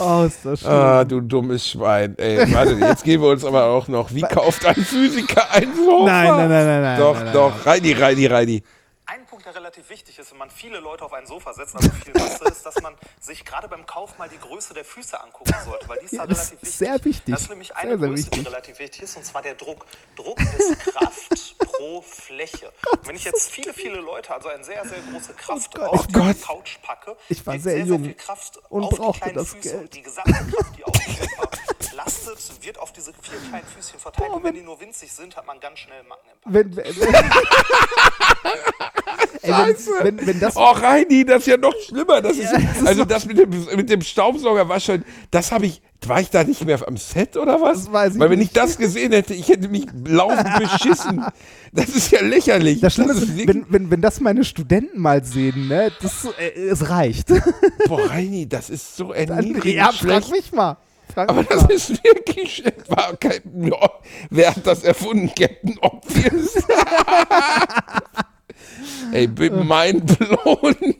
oh, 0.00 0.24
ist 0.24 0.44
das 0.44 0.60
schön. 0.60 0.70
Ah, 0.70 1.04
du 1.04 1.20
dummes 1.20 1.68
Schwein. 1.68 2.14
Ey, 2.18 2.52
warte, 2.52 2.72
jetzt 2.74 3.04
geben 3.04 3.22
wir 3.22 3.30
uns 3.30 3.44
aber 3.44 3.64
auch 3.66 3.88
noch. 3.88 4.12
Wie 4.14 4.20
kauft 4.30 4.64
ein 4.66 4.74
Physiker 4.74 5.50
ein 5.52 5.74
Sofa? 5.74 6.06
Nein, 6.06 6.28
nein, 6.28 6.48
nein, 6.48 6.66
nein, 6.66 6.82
nein, 6.82 6.98
Doch, 6.98 7.14
nein, 7.14 7.24
nein, 7.24 7.32
doch. 7.34 7.66
Reini, 7.66 7.92
Reini, 7.92 8.26
Reini. 8.26 8.62
Ein 9.42 9.44
Punkt, 9.44 9.56
der 9.56 9.62
relativ 9.62 9.90
wichtig 9.90 10.16
ist, 10.20 10.30
wenn 10.30 10.38
man 10.38 10.50
viele 10.50 10.78
Leute 10.78 11.04
auf 11.04 11.12
ein 11.12 11.26
Sofa 11.26 11.52
setzt, 11.52 11.74
also 11.74 11.90
viel 11.90 12.12
Masse, 12.14 12.44
ist, 12.44 12.64
dass 12.64 12.80
man 12.80 12.94
sich 13.20 13.44
gerade 13.44 13.66
beim 13.66 13.84
Kauf 13.86 14.16
mal 14.16 14.28
die 14.28 14.38
Größe 14.38 14.72
der 14.72 14.84
Füße 14.84 15.20
angucken 15.20 15.52
sollte, 15.64 15.88
weil 15.88 15.98
die 15.98 16.04
ist 16.04 16.12
Ja, 16.12 16.20
da 16.22 16.28
das 16.28 16.52
relativ 16.52 16.62
ist 16.62 16.64
wichtig. 16.68 16.78
sehr 16.78 17.04
wichtig. 17.04 17.34
Das 17.34 17.42
ist 17.42 17.48
nämlich 17.50 17.74
eine 17.76 17.90
Sehr, 17.90 17.98
sehr 17.98 18.08
Größe, 18.08 18.22
die 18.22 18.30
wichtig. 18.36 18.46
relativ 18.46 18.78
wichtig 18.78 19.02
ist, 19.02 19.16
und 19.16 19.24
zwar 19.26 19.42
der 19.42 19.56
Druck. 19.56 19.84
Druck 20.14 20.38
ist 20.40 20.78
Kraft 20.78 21.58
pro 21.58 22.02
Fläche. 22.02 22.72
Und 22.92 23.08
wenn 23.08 23.16
ich 23.16 23.24
jetzt 23.24 23.50
viele, 23.50 23.74
viele 23.74 23.96
Leute, 23.96 24.32
also 24.32 24.48
eine 24.48 24.62
sehr, 24.62 24.86
sehr 24.86 25.00
große 25.10 25.34
Kraft 25.34 25.74
Gott, 25.74 25.88
auf 25.88 26.00
oh 26.00 26.04
die 26.06 26.12
Gott. 26.12 26.40
Couch 26.42 26.80
packe, 26.82 27.16
Ich 27.28 27.44
war 27.44 27.54
sehr 27.58 27.78
sehr, 27.78 27.84
jung 27.84 28.04
viel 28.04 28.14
Kraft 28.14 28.58
und 28.70 28.84
auf 28.84 28.90
die 28.90 28.96
brauchte 28.96 29.20
kleinen 29.22 29.34
das 29.38 29.48
Füße 29.50 29.68
Geld. 29.70 29.80
und 29.82 29.92
die 29.94 30.02
gesamte 30.02 30.32
Kraft, 30.32 30.76
die 30.78 30.84
auf 30.84 30.92
dem 30.92 31.16
Sofa 31.16 31.48
lastet, 31.96 32.62
wird 32.64 32.78
auf 32.78 32.92
diese 32.92 33.12
vier 33.12 33.40
kleinen 33.50 33.66
Füßchen 33.66 33.98
verteilt. 33.98 34.28
Oh, 34.30 34.34
und 34.36 34.44
wenn 34.44 34.50
wenn- 34.50 34.54
die 34.60 34.66
nur 34.66 34.78
winzig 34.80 35.12
sind, 35.12 35.34
hat 35.36 35.46
man 35.46 35.58
ganz 35.58 35.80
schnell 35.80 36.04
Macken 36.04 36.28
im 36.30 36.38
Pack. 36.40 36.52
Wenn, 36.52 36.76
wenn, 39.42 39.52
Ey, 39.52 39.74
wenn, 40.02 40.18
wenn, 40.18 40.26
wenn 40.26 40.40
das. 40.40 40.56
Oh, 40.56 40.70
Reini, 40.70 41.24
das 41.24 41.40
ist 41.40 41.46
ja 41.48 41.56
noch 41.56 41.74
schlimmer. 41.86 42.20
Das 42.20 42.36
ist, 42.36 42.52
also 42.84 43.04
das 43.04 43.26
mit 43.26 43.38
dem, 43.38 43.50
mit 43.76 43.90
dem 43.90 44.00
Staubsauger 44.02 44.68
war 44.68 44.80
schon, 44.80 45.04
das 45.30 45.52
habe 45.52 45.66
ich, 45.66 45.82
war 46.06 46.20
ich 46.20 46.30
da 46.30 46.44
nicht 46.44 46.64
mehr 46.64 46.86
am 46.86 46.96
Set 46.96 47.36
oder 47.36 47.60
was? 47.60 47.84
Das 47.84 47.92
weiß 47.92 48.14
ich 48.14 48.20
Weil 48.20 48.30
wenn 48.30 48.38
nicht. 48.38 48.48
ich 48.48 48.54
das 48.54 48.78
gesehen 48.78 49.12
hätte, 49.12 49.34
ich 49.34 49.48
hätte 49.48 49.68
mich 49.68 49.86
laufend 50.06 50.48
beschissen. 50.58 51.24
Das 51.72 51.88
ist 51.88 52.10
ja 52.10 52.20
lächerlich. 52.22 52.80
Das 52.80 52.94
Schlimme 52.94 53.12
ist, 53.12 53.46
wenn, 53.46 53.66
wenn, 53.68 53.90
wenn 53.90 54.00
das 54.00 54.20
meine 54.20 54.44
Studenten 54.44 55.00
mal 55.00 55.24
sehen, 55.24 55.68
ne, 55.68 55.90
das, 56.02 56.28
äh, 56.38 56.60
es 56.60 56.90
reicht. 56.90 57.28
Boah, 57.88 58.10
Reini, 58.10 58.48
das 58.48 58.70
ist 58.70 58.96
so 58.96 59.12
erniedrigend 59.12 59.74
ja, 59.74 59.90
frag 59.92 60.30
mich 60.30 60.52
mal. 60.52 60.76
Frag 61.12 61.28
Aber 61.28 61.44
das 61.44 61.62
mal. 61.62 61.72
ist 61.72 61.90
wirklich 62.04 62.56
schlecht. 62.56 62.88
War 62.88 63.16
kein, 63.16 63.40
ja, 63.64 63.90
wer 64.30 64.54
hat 64.54 64.66
das 64.66 64.82
erfunden? 64.84 65.30
Captain 65.34 65.78
Obvious. 65.80 66.54
Ey, 69.10 69.28
mein 69.50 70.00
blown. 70.00 70.76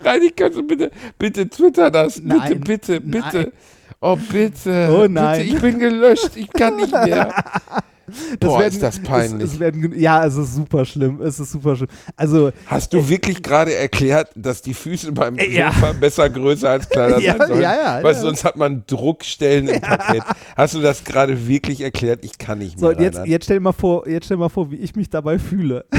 Reini, 0.00 0.30
kannst 0.30 0.58
du 0.58 0.62
bitte, 0.62 0.90
bitte 1.18 1.48
twitter 1.48 1.90
das. 1.90 2.20
Bitte, 2.20 2.36
Nein, 2.36 2.60
bitte, 2.60 3.00
bitte. 3.00 3.36
nein. 3.36 3.52
Oh, 4.00 4.16
bitte. 4.16 4.88
Oh, 4.92 5.06
nein. 5.08 5.38
Bitte, 5.38 5.54
ich 5.56 5.62
bin 5.62 5.78
gelöscht. 5.78 6.30
Ich 6.34 6.50
kann 6.52 6.76
nicht 6.76 6.92
mehr. 6.92 7.32
Boah, 8.40 8.60
werden- 8.60 8.72
ist 8.72 8.82
das 8.82 8.98
peinlich. 9.00 9.44
Es, 9.48 9.54
es 9.54 9.60
werden, 9.60 9.98
ja, 9.98 10.24
es 10.26 10.36
ist 10.36 10.54
super 10.54 10.84
schlimm. 10.84 11.20
Es 11.22 11.40
ist 11.40 11.52
super 11.52 11.76
schlimm. 11.76 11.88
Also, 12.16 12.50
Hast 12.66 12.92
du 12.92 13.08
wirklich 13.08 13.42
gerade 13.42 13.74
erklärt, 13.74 14.30
dass 14.34 14.62
die 14.62 14.74
Füße 14.74 15.12
beim 15.12 15.36
Äh, 15.38 15.50
ja. 15.50 15.72
Sofa 15.72 15.92
besser 15.92 16.28
größer 16.30 16.70
als 16.70 16.88
kleiner 16.88 17.18
Ja, 17.20 17.36
sein 17.38 17.48
sollen? 17.48 17.60
ja, 17.62 17.74
ja, 17.98 18.02
Weil 18.02 18.14
ja. 18.14 18.20
sonst 18.20 18.44
hat 18.44 18.56
man 18.56 18.84
Druckstellen 18.86 19.68
im 19.68 19.80
Parkett. 19.80 20.22
Hast 20.56 20.74
du 20.74 20.80
das 20.80 21.04
gerade 21.04 21.46
wirklich 21.48 21.80
erklärt? 21.80 22.24
Ich 22.24 22.38
kann 22.38 22.58
nicht 22.58 22.78
so, 22.78 22.88
mehr. 22.88 23.00
jetzt, 23.00 23.14
Reinhard. 23.14 23.28
jetzt, 23.28 23.44
stell 23.44 23.60
mal 23.60 23.72
vor, 23.72 24.08
jetzt 24.08 24.26
stell 24.26 24.36
mal 24.36 24.48
vor, 24.48 24.70
wie 24.70 24.76
ich 24.76 24.94
mich 24.96 25.10
dabei 25.10 25.38
fühle. 25.38 25.84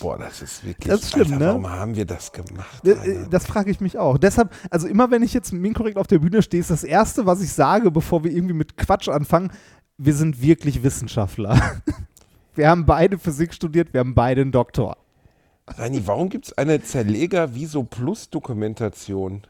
Boah, 0.00 0.18
das 0.18 0.42
ist 0.42 0.64
wirklich. 0.66 0.88
Das 0.90 1.02
ist 1.02 1.12
schlimm, 1.12 1.32
Alter, 1.34 1.38
ne? 1.38 1.46
Warum 1.46 1.70
haben 1.70 1.94
wir 1.94 2.04
das 2.04 2.32
gemacht? 2.32 2.80
Das? 2.82 3.06
Äh, 3.06 3.26
das 3.30 3.46
frage 3.46 3.70
ich 3.70 3.80
mich 3.80 3.96
auch. 3.96 4.18
Deshalb, 4.18 4.50
also 4.70 4.88
immer 4.88 5.12
wenn 5.12 5.22
ich 5.22 5.32
jetzt 5.32 5.52
Minkorrekt 5.52 5.96
auf 5.98 6.08
der 6.08 6.18
Bühne 6.18 6.42
stehe, 6.42 6.60
ist 6.60 6.70
das 6.70 6.82
Erste, 6.82 7.26
was 7.26 7.40
ich 7.40 7.52
sage, 7.52 7.92
bevor 7.92 8.24
wir 8.24 8.32
irgendwie 8.32 8.54
mit 8.54 8.76
Quatsch 8.76 9.08
anfangen, 9.08 9.52
wir 9.98 10.14
sind 10.14 10.40
wirklich 10.40 10.82
Wissenschaftler. 10.82 11.60
Wir 12.54 12.68
haben 12.70 12.86
beide 12.86 13.18
Physik 13.18 13.52
studiert, 13.54 13.92
wir 13.92 14.00
haben 14.00 14.14
beide 14.16 14.40
einen 14.40 14.50
Doktor. 14.50 14.96
Reini, 15.68 16.02
warum 16.06 16.28
gibt 16.28 16.46
es 16.46 16.58
eine 16.58 16.82
Zerleger 16.82 17.54
Viso 17.54 17.84
Plus 17.84 18.30
Dokumentation? 18.30 19.42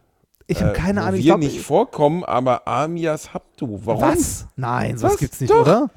Ich 0.46 0.61
habe 0.62 0.72
Äh, 0.72 0.76
keine 0.76 1.01
wo 1.01 1.05
Ahnung. 1.07 1.18
Ich 1.20 1.24
Wir 1.24 1.30
glaub, 1.32 1.40
nicht 1.40 1.61
vorkommen, 1.62 2.22
aber 2.24 2.68
Amias 2.68 3.32
Haptu. 3.32 3.80
Warum? 3.84 4.03
was? 4.03 4.46
Nein, 4.57 4.99
sowas 4.99 5.14
Was? 5.14 5.20
gibt's 5.20 5.40
nicht, 5.40 5.51
Doch. 5.51 5.62
oder? 5.62 5.89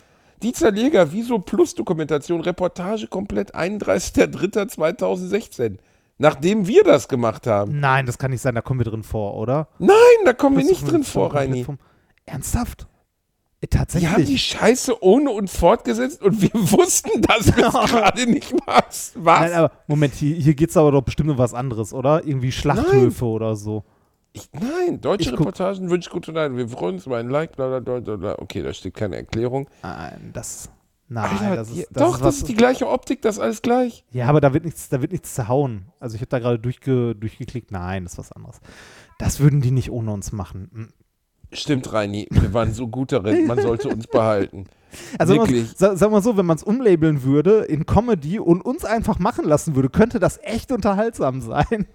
Die 0.41 0.53
Zerleger 0.53 1.11
Viso 1.11 1.38
Plus 1.39 1.75
Dokumentation, 1.75 2.39
Reportage 2.39 3.07
komplett 3.07 3.53
31.03.2016. 3.55 5.77
Nachdem 6.17 6.67
wir 6.67 6.84
das 6.84 7.07
gemacht 7.07 7.47
haben. 7.47 7.80
Nein, 7.80 8.05
das 8.05 8.17
kann 8.17 8.31
nicht 8.31 8.41
sein, 8.41 8.55
da 8.55 8.61
kommen 8.61 8.80
wir 8.80 8.85
drin 8.89 9.03
vor, 9.03 9.35
oder? 9.35 9.67
Nein, 9.80 9.95
da 10.23 10.34
kommen 10.34 10.57
wir 10.57 10.63
nicht 10.63 10.89
drin 10.89 11.03
vor, 11.03 11.34
Reini. 11.34 11.63
vom- 11.63 11.80
Ernsthaft? 12.25 12.88
Äh, 13.61 13.67
Die 13.67 13.77
haben 13.77 13.85
die 13.88 14.01
Tatsächlich? 14.01 14.41
Scheiße 14.43 15.03
ohne 15.03 15.29
uns 15.31 15.55
fortgesetzt 15.55 16.21
und 16.21 16.41
wir 16.41 16.49
wussten, 16.53 17.21
dass 17.21 17.55
wir 17.55 17.67
es 17.67 17.73
gerade 17.73 18.25
nicht 18.29 18.53
was. 18.65 19.13
Was? 19.15 19.39
Nein, 19.41 19.53
aber 19.53 19.71
Moment, 19.88 20.13
hier, 20.15 20.35
hier 20.35 20.55
geht 20.55 20.71
es 20.71 20.77
aber 20.77 20.91
doch 20.91 21.01
bestimmt 21.03 21.29
um 21.29 21.38
was 21.38 21.53
anderes, 21.53 21.93
oder? 21.93 22.25
Irgendwie 22.25 22.51
Schlachthöfe 22.51 23.25
oder 23.25 23.55
so. 23.55 23.83
Ich, 24.33 24.49
nein, 24.53 25.01
deutsche 25.01 25.29
Ich 25.29 25.33
Reportagen 25.33 25.89
wünsche 25.89 26.07
ich 26.07 26.13
gute 26.13 26.31
Nacht. 26.31 26.55
Wir 26.55 26.67
freuen 26.67 26.95
uns 26.95 27.05
über 27.05 27.17
ein 27.17 27.29
Like, 27.29 27.55
bla, 27.55 27.79
bla, 27.79 27.99
bla, 27.99 28.15
bla. 28.15 28.39
Okay, 28.39 28.63
da 28.63 28.73
steht 28.73 28.93
keine 28.93 29.17
Erklärung. 29.17 29.67
Nein, 29.83 30.31
das. 30.33 30.69
Nein, 31.09 31.25
Alter, 31.29 31.55
das 31.57 31.69
ist, 31.71 31.89
das 31.91 32.01
doch, 32.03 32.15
ist 32.15 32.23
das 32.23 32.38
ist 32.38 32.47
die 32.47 32.55
gleiche 32.55 32.88
Optik, 32.88 33.21
das 33.21 33.35
ist 33.35 33.41
alles 33.41 33.61
gleich. 33.61 34.05
Ja, 34.11 34.27
aber 34.27 34.39
da 34.39 34.53
wird 34.53 34.63
nichts, 34.63 34.88
da 34.88 35.01
wird 35.01 35.11
nichts 35.11 35.33
zerhauen. 35.33 35.88
Also 35.99 36.15
ich 36.15 36.21
habe 36.21 36.29
da 36.29 36.39
gerade 36.39 36.57
durchge, 36.57 37.15
durchgeklickt. 37.15 37.69
Nein, 37.71 38.05
das 38.05 38.13
ist 38.13 38.17
was 38.19 38.31
anderes. 38.31 38.61
Das 39.19 39.41
würden 39.41 39.59
die 39.59 39.71
nicht 39.71 39.91
ohne 39.91 40.11
uns 40.13 40.31
machen. 40.31 40.93
Stimmt, 41.53 41.91
Reini, 41.91 42.27
wir 42.31 42.53
waren 42.53 42.73
so 42.73 42.87
gut 42.87 43.11
darin, 43.11 43.47
man 43.47 43.61
sollte 43.61 43.89
uns 43.89 44.07
behalten. 44.07 44.65
Also 45.17 45.35
sagen 45.35 45.47
wir 45.49 45.55
Wirklich. 45.55 45.79
wir 45.79 46.21
so, 46.21 46.37
wenn 46.37 46.45
man 46.45 46.57
es 46.57 46.63
umlabeln 46.63 47.23
würde 47.23 47.61
in 47.61 47.85
Comedy 47.85 48.39
und 48.39 48.61
uns 48.61 48.85
einfach 48.85 49.19
machen 49.19 49.45
lassen 49.45 49.75
würde, 49.75 49.89
könnte 49.89 50.19
das 50.19 50.39
echt 50.43 50.71
unterhaltsam 50.71 51.41
sein. 51.41 51.87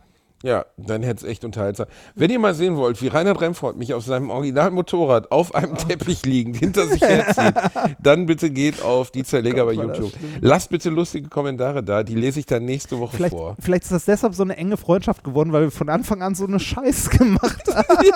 Ja, 0.43 0.67
dann 0.77 1.03
hätte 1.03 1.25
es 1.25 1.31
echt 1.31 1.45
unterhaltsam. 1.45 1.87
Wenn 2.15 2.31
ihr 2.31 2.39
mal 2.39 2.55
sehen 2.55 2.77
wollt, 2.77 3.01
wie 3.01 3.09
Reinhard 3.09 3.41
Remford 3.41 3.77
mich 3.77 3.95
auf 3.95 4.05
seinem 4.05 4.29
Originalmotorrad 4.31 5.33
auf 5.33 5.55
einem 5.55 5.77
Teppich 5.77 6.27
liegend 6.27 6.59
hinter 6.59 6.87
sich 6.87 7.01
herzieht, 7.01 7.55
dann 8.03 8.27
bitte 8.27 8.51
geht 8.51 8.83
auf 8.83 9.11
die 9.11 9.25
Zerleger 9.25 9.65
bei 9.65 9.73
YouTube. 9.73 10.13
Lasst 10.41 10.71
bitte 10.71 10.91
lustige 10.91 11.29
Kommentare 11.29 11.83
da, 11.83 12.03
die 12.03 12.15
lese 12.15 12.41
ich 12.41 12.47
dann 12.47 12.65
nächste 12.65 12.99
Woche 13.01 13.17
Vielleicht, 13.17 13.35
vor. 13.35 13.57
vielleicht 13.61 13.85
ist 13.85 13.93
das 13.93 14.05
deshalb 14.05 14.35
so 14.35 14.43
eine 14.43 14.57
enge 14.57 14.77
Freundschaft 14.77 15.25
geworden, 15.25 15.53
weil 15.53 15.63
wir 15.63 15.71
von 15.71 15.89
Anfang 15.89 16.23
an 16.23 16.35
so 16.35 16.47
eine 16.47 16.61
Scheiß 16.61 17.11
gemacht 17.11 17.65
haben. 17.75 18.11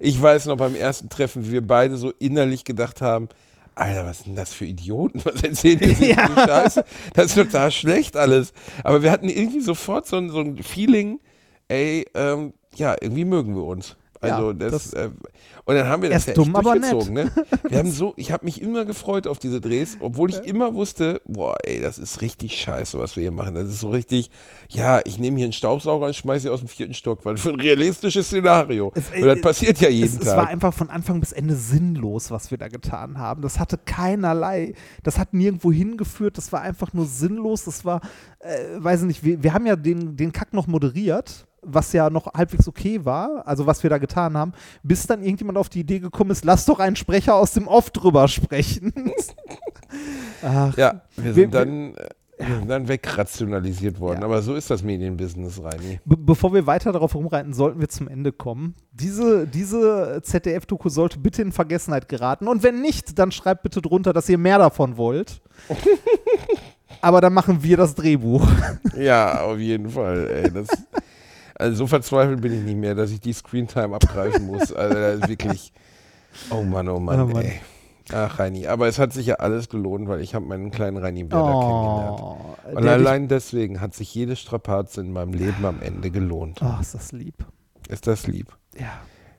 Ich 0.00 0.20
weiß 0.20 0.46
noch 0.46 0.56
beim 0.56 0.74
ersten 0.74 1.10
Treffen, 1.10 1.46
wie 1.46 1.52
wir 1.52 1.66
beide 1.66 1.96
so 1.96 2.12
innerlich 2.18 2.64
gedacht 2.64 3.02
haben, 3.02 3.28
Alter, 3.74 4.04
was 4.06 4.20
sind 4.20 4.36
das 4.36 4.52
für 4.52 4.66
Idioten? 4.66 5.20
Was 5.24 5.42
erzählen 5.42 5.78
die 5.78 5.94
sich 5.94 6.14
für 6.14 6.34
Scheiße? 6.34 6.84
Das 7.14 7.26
ist 7.26 7.34
total 7.34 7.70
schlecht 7.70 8.16
alles. 8.16 8.52
Aber 8.84 9.02
wir 9.02 9.10
hatten 9.10 9.28
irgendwie 9.28 9.60
sofort 9.60 10.06
so 10.06 10.16
ein, 10.16 10.30
so 10.30 10.40
ein 10.40 10.62
Feeling, 10.62 11.20
ey, 11.68 12.06
ähm, 12.14 12.52
ja, 12.74 12.96
irgendwie 13.00 13.24
mögen 13.24 13.54
wir 13.54 13.64
uns. 13.64 13.96
Also 14.22 14.48
Ja, 14.48 14.52
das, 14.52 14.72
das- 14.72 14.92
äh, 14.92 15.10
und 15.64 15.74
dann 15.76 15.86
haben 15.88 16.02
wir 16.02 16.10
das 16.10 16.26
ja 16.26 16.34
dumm, 16.34 16.54
echt 16.54 16.64
durchgezogen, 16.64 17.14
ne? 17.14 17.30
Wir 17.68 17.78
haben 17.78 17.90
so, 17.92 18.12
ich 18.16 18.32
habe 18.32 18.44
mich 18.44 18.60
immer 18.60 18.84
gefreut 18.84 19.26
auf 19.26 19.38
diese 19.38 19.60
Drehs, 19.60 19.96
obwohl 20.00 20.30
ich 20.30 20.38
immer 20.44 20.74
wusste, 20.74 21.22
boah, 21.26 21.56
ey, 21.64 21.80
das 21.80 21.98
ist 21.98 22.20
richtig 22.20 22.56
scheiße, 22.60 22.98
was 22.98 23.16
wir 23.16 23.22
hier 23.22 23.30
machen. 23.30 23.54
Das 23.54 23.68
ist 23.68 23.80
so 23.80 23.90
richtig, 23.90 24.30
ja, 24.68 25.00
ich 25.04 25.18
nehme 25.18 25.36
hier 25.38 25.44
einen 25.46 25.52
Staubsauger 25.52 26.06
und 26.06 26.14
schmeiße 26.16 26.42
sie 26.44 26.48
aus 26.50 26.60
dem 26.60 26.68
vierten 26.68 26.92
Stock, 26.94 27.24
weil 27.24 27.36
für 27.36 27.50
ein 27.50 27.60
realistisches 27.60 28.26
Szenario. 28.26 28.92
Es- 28.94 29.10
und 29.10 29.26
das 29.26 29.40
passiert 29.40 29.80
ja 29.80 29.88
jeden 29.88 30.08
es, 30.08 30.18
Tag. 30.18 30.26
es 30.26 30.36
war 30.36 30.48
einfach 30.48 30.74
von 30.74 30.90
Anfang 30.90 31.20
bis 31.20 31.32
Ende 31.32 31.54
sinnlos, 31.54 32.30
was 32.30 32.50
wir 32.50 32.58
da 32.58 32.68
getan 32.68 33.16
haben. 33.18 33.42
Das 33.42 33.58
hatte 33.58 33.78
keinerlei, 33.78 34.74
das 35.02 35.18
hat 35.18 35.32
nirgendwo 35.34 35.70
hingeführt, 35.72 36.36
das 36.36 36.52
war 36.52 36.60
einfach 36.62 36.92
nur 36.92 37.06
sinnlos. 37.06 37.64
Das 37.64 37.84
war, 37.84 38.00
äh, 38.40 38.50
weiß 38.78 39.00
ich 39.02 39.06
nicht, 39.06 39.24
wir, 39.24 39.42
wir 39.42 39.54
haben 39.54 39.66
ja 39.66 39.76
den, 39.76 40.16
den 40.16 40.32
Kack 40.32 40.52
noch 40.52 40.66
moderiert, 40.66 41.46
was 41.62 41.92
ja 41.92 42.08
noch 42.10 42.32
halbwegs 42.34 42.66
okay 42.68 43.04
war, 43.04 43.46
also 43.46 43.66
was 43.66 43.82
wir 43.82 43.90
da 43.90 43.98
getan 43.98 44.36
haben, 44.36 44.52
bis 44.82 45.06
dann 45.06 45.22
irgendjemand 45.22 45.58
auf 45.58 45.68
die 45.68 45.80
Idee 45.80 45.98
gekommen 46.00 46.30
ist, 46.30 46.44
lass 46.44 46.64
doch 46.64 46.78
einen 46.80 46.96
Sprecher 46.96 47.34
aus 47.34 47.52
dem 47.52 47.68
Off 47.68 47.90
drüber 47.90 48.28
sprechen. 48.28 48.92
Ach, 50.42 50.76
Ja, 50.76 51.02
wir 51.16 51.24
Wir- 51.24 51.34
sind 51.34 51.54
dann, 51.54 51.94
äh, 51.94 52.08
wir 52.38 52.56
sind 52.56 52.68
dann 52.70 52.88
wegrationalisiert 52.88 54.00
worden. 54.00 54.22
Aber 54.24 54.40
so 54.40 54.54
ist 54.54 54.70
das 54.70 54.82
Medienbusiness, 54.82 55.62
Reini. 55.62 56.00
Be 56.06 56.16
bevor 56.16 56.54
wir 56.54 56.66
weiter 56.66 56.90
darauf 56.90 57.14
rumreiten, 57.14 57.52
sollten 57.52 57.80
wir 57.80 57.88
zum 57.90 58.08
Ende 58.08 58.32
kommen. 58.32 58.74
Diese, 58.92 59.46
diese 59.46 60.20
ZDF-Doku 60.22 60.88
sollte 60.88 61.18
bitte 61.18 61.42
in 61.42 61.52
Vergessenheit 61.52 62.08
geraten. 62.08 62.48
Und 62.48 62.62
wenn 62.62 62.80
nicht, 62.80 63.18
dann 63.18 63.30
schreibt 63.30 63.62
bitte 63.64 63.82
drunter, 63.82 64.14
dass 64.14 64.26
ihr 64.30 64.38
mehr 64.38 64.56
davon 64.58 64.96
wollt. 64.96 65.42
Aber 67.02 67.20
dann 67.20 67.32
machen 67.34 67.62
wir 67.62 67.76
das 67.76 67.94
Drehbuch. 67.94 68.46
Ja, 68.96 69.42
auf 69.42 69.58
jeden 69.58 69.88
Fall. 69.90 70.26
Ey, 70.44 70.50
das, 70.50 70.68
also 71.60 71.76
so 71.76 71.86
verzweifelt 71.86 72.40
bin 72.40 72.52
ich 72.52 72.62
nicht 72.62 72.76
mehr, 72.78 72.94
dass 72.94 73.10
ich 73.10 73.20
die 73.20 73.32
Screentime 73.32 73.94
abgreifen 73.94 74.46
muss. 74.46 74.72
Also 74.76 75.28
wirklich. 75.28 75.72
Oh 76.50 76.62
Mann, 76.62 76.88
oh 76.88 76.98
Mann, 77.00 77.20
Oh 77.20 77.26
Mann. 77.26 77.42
ey. 77.44 77.60
Ach, 78.12 78.38
Reini. 78.40 78.66
Aber 78.66 78.88
es 78.88 78.98
hat 78.98 79.12
sich 79.12 79.26
ja 79.26 79.36
alles 79.36 79.68
gelohnt, 79.68 80.08
weil 80.08 80.20
ich 80.20 80.34
habe 80.34 80.44
meinen 80.44 80.70
kleinen 80.72 80.96
Reini 80.96 81.20
kennengelernt. 81.20 82.20
Oh, 82.20 82.36
Und 82.74 82.82
der 82.84 82.98
dich- 82.98 83.06
allein 83.06 83.28
deswegen 83.28 83.80
hat 83.80 83.94
sich 83.94 84.12
jede 84.14 84.34
Strapaze 84.36 85.00
in 85.00 85.12
meinem 85.12 85.32
Leben 85.32 85.64
am 85.64 85.80
Ende 85.80 86.10
gelohnt. 86.10 86.60
Oh, 86.62 86.80
ist 86.80 86.94
das 86.94 87.12
lieb. 87.12 87.44
Ist 87.88 88.06
das 88.08 88.26
lieb? 88.26 88.48
Ja. 88.78 88.88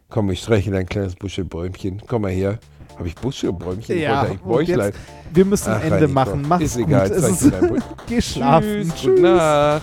Komm, 0.09 0.29
ich 0.31 0.39
streiche 0.41 0.71
dein 0.71 0.85
kleines 0.85 1.15
Buschelbäumchen. 1.15 2.01
Komm 2.07 2.21
mal 2.23 2.31
her. 2.31 2.59
Habe 2.97 3.07
ich 3.07 3.15
Buschelbäumchen? 3.15 3.95
Ich 3.95 4.01
Ja, 4.03 4.23
und 4.23 4.43
Bäuchlein. 4.43 4.87
jetzt, 4.91 4.99
wir 5.33 5.45
müssen 5.45 5.71
Ach, 5.71 5.81
Ende 5.81 5.95
Reini, 6.01 6.07
machen. 6.13 6.45
Mach's 6.47 6.63
Ist 6.63 6.77
egal, 6.77 7.09
gut. 7.09 7.19
Zeig 7.19 7.31
ist, 7.31 7.51
geh 8.07 8.21
schlafen. 8.21 8.91
Tschüss, 8.95 9.01
gute 9.05 9.21
Nacht. 9.21 9.81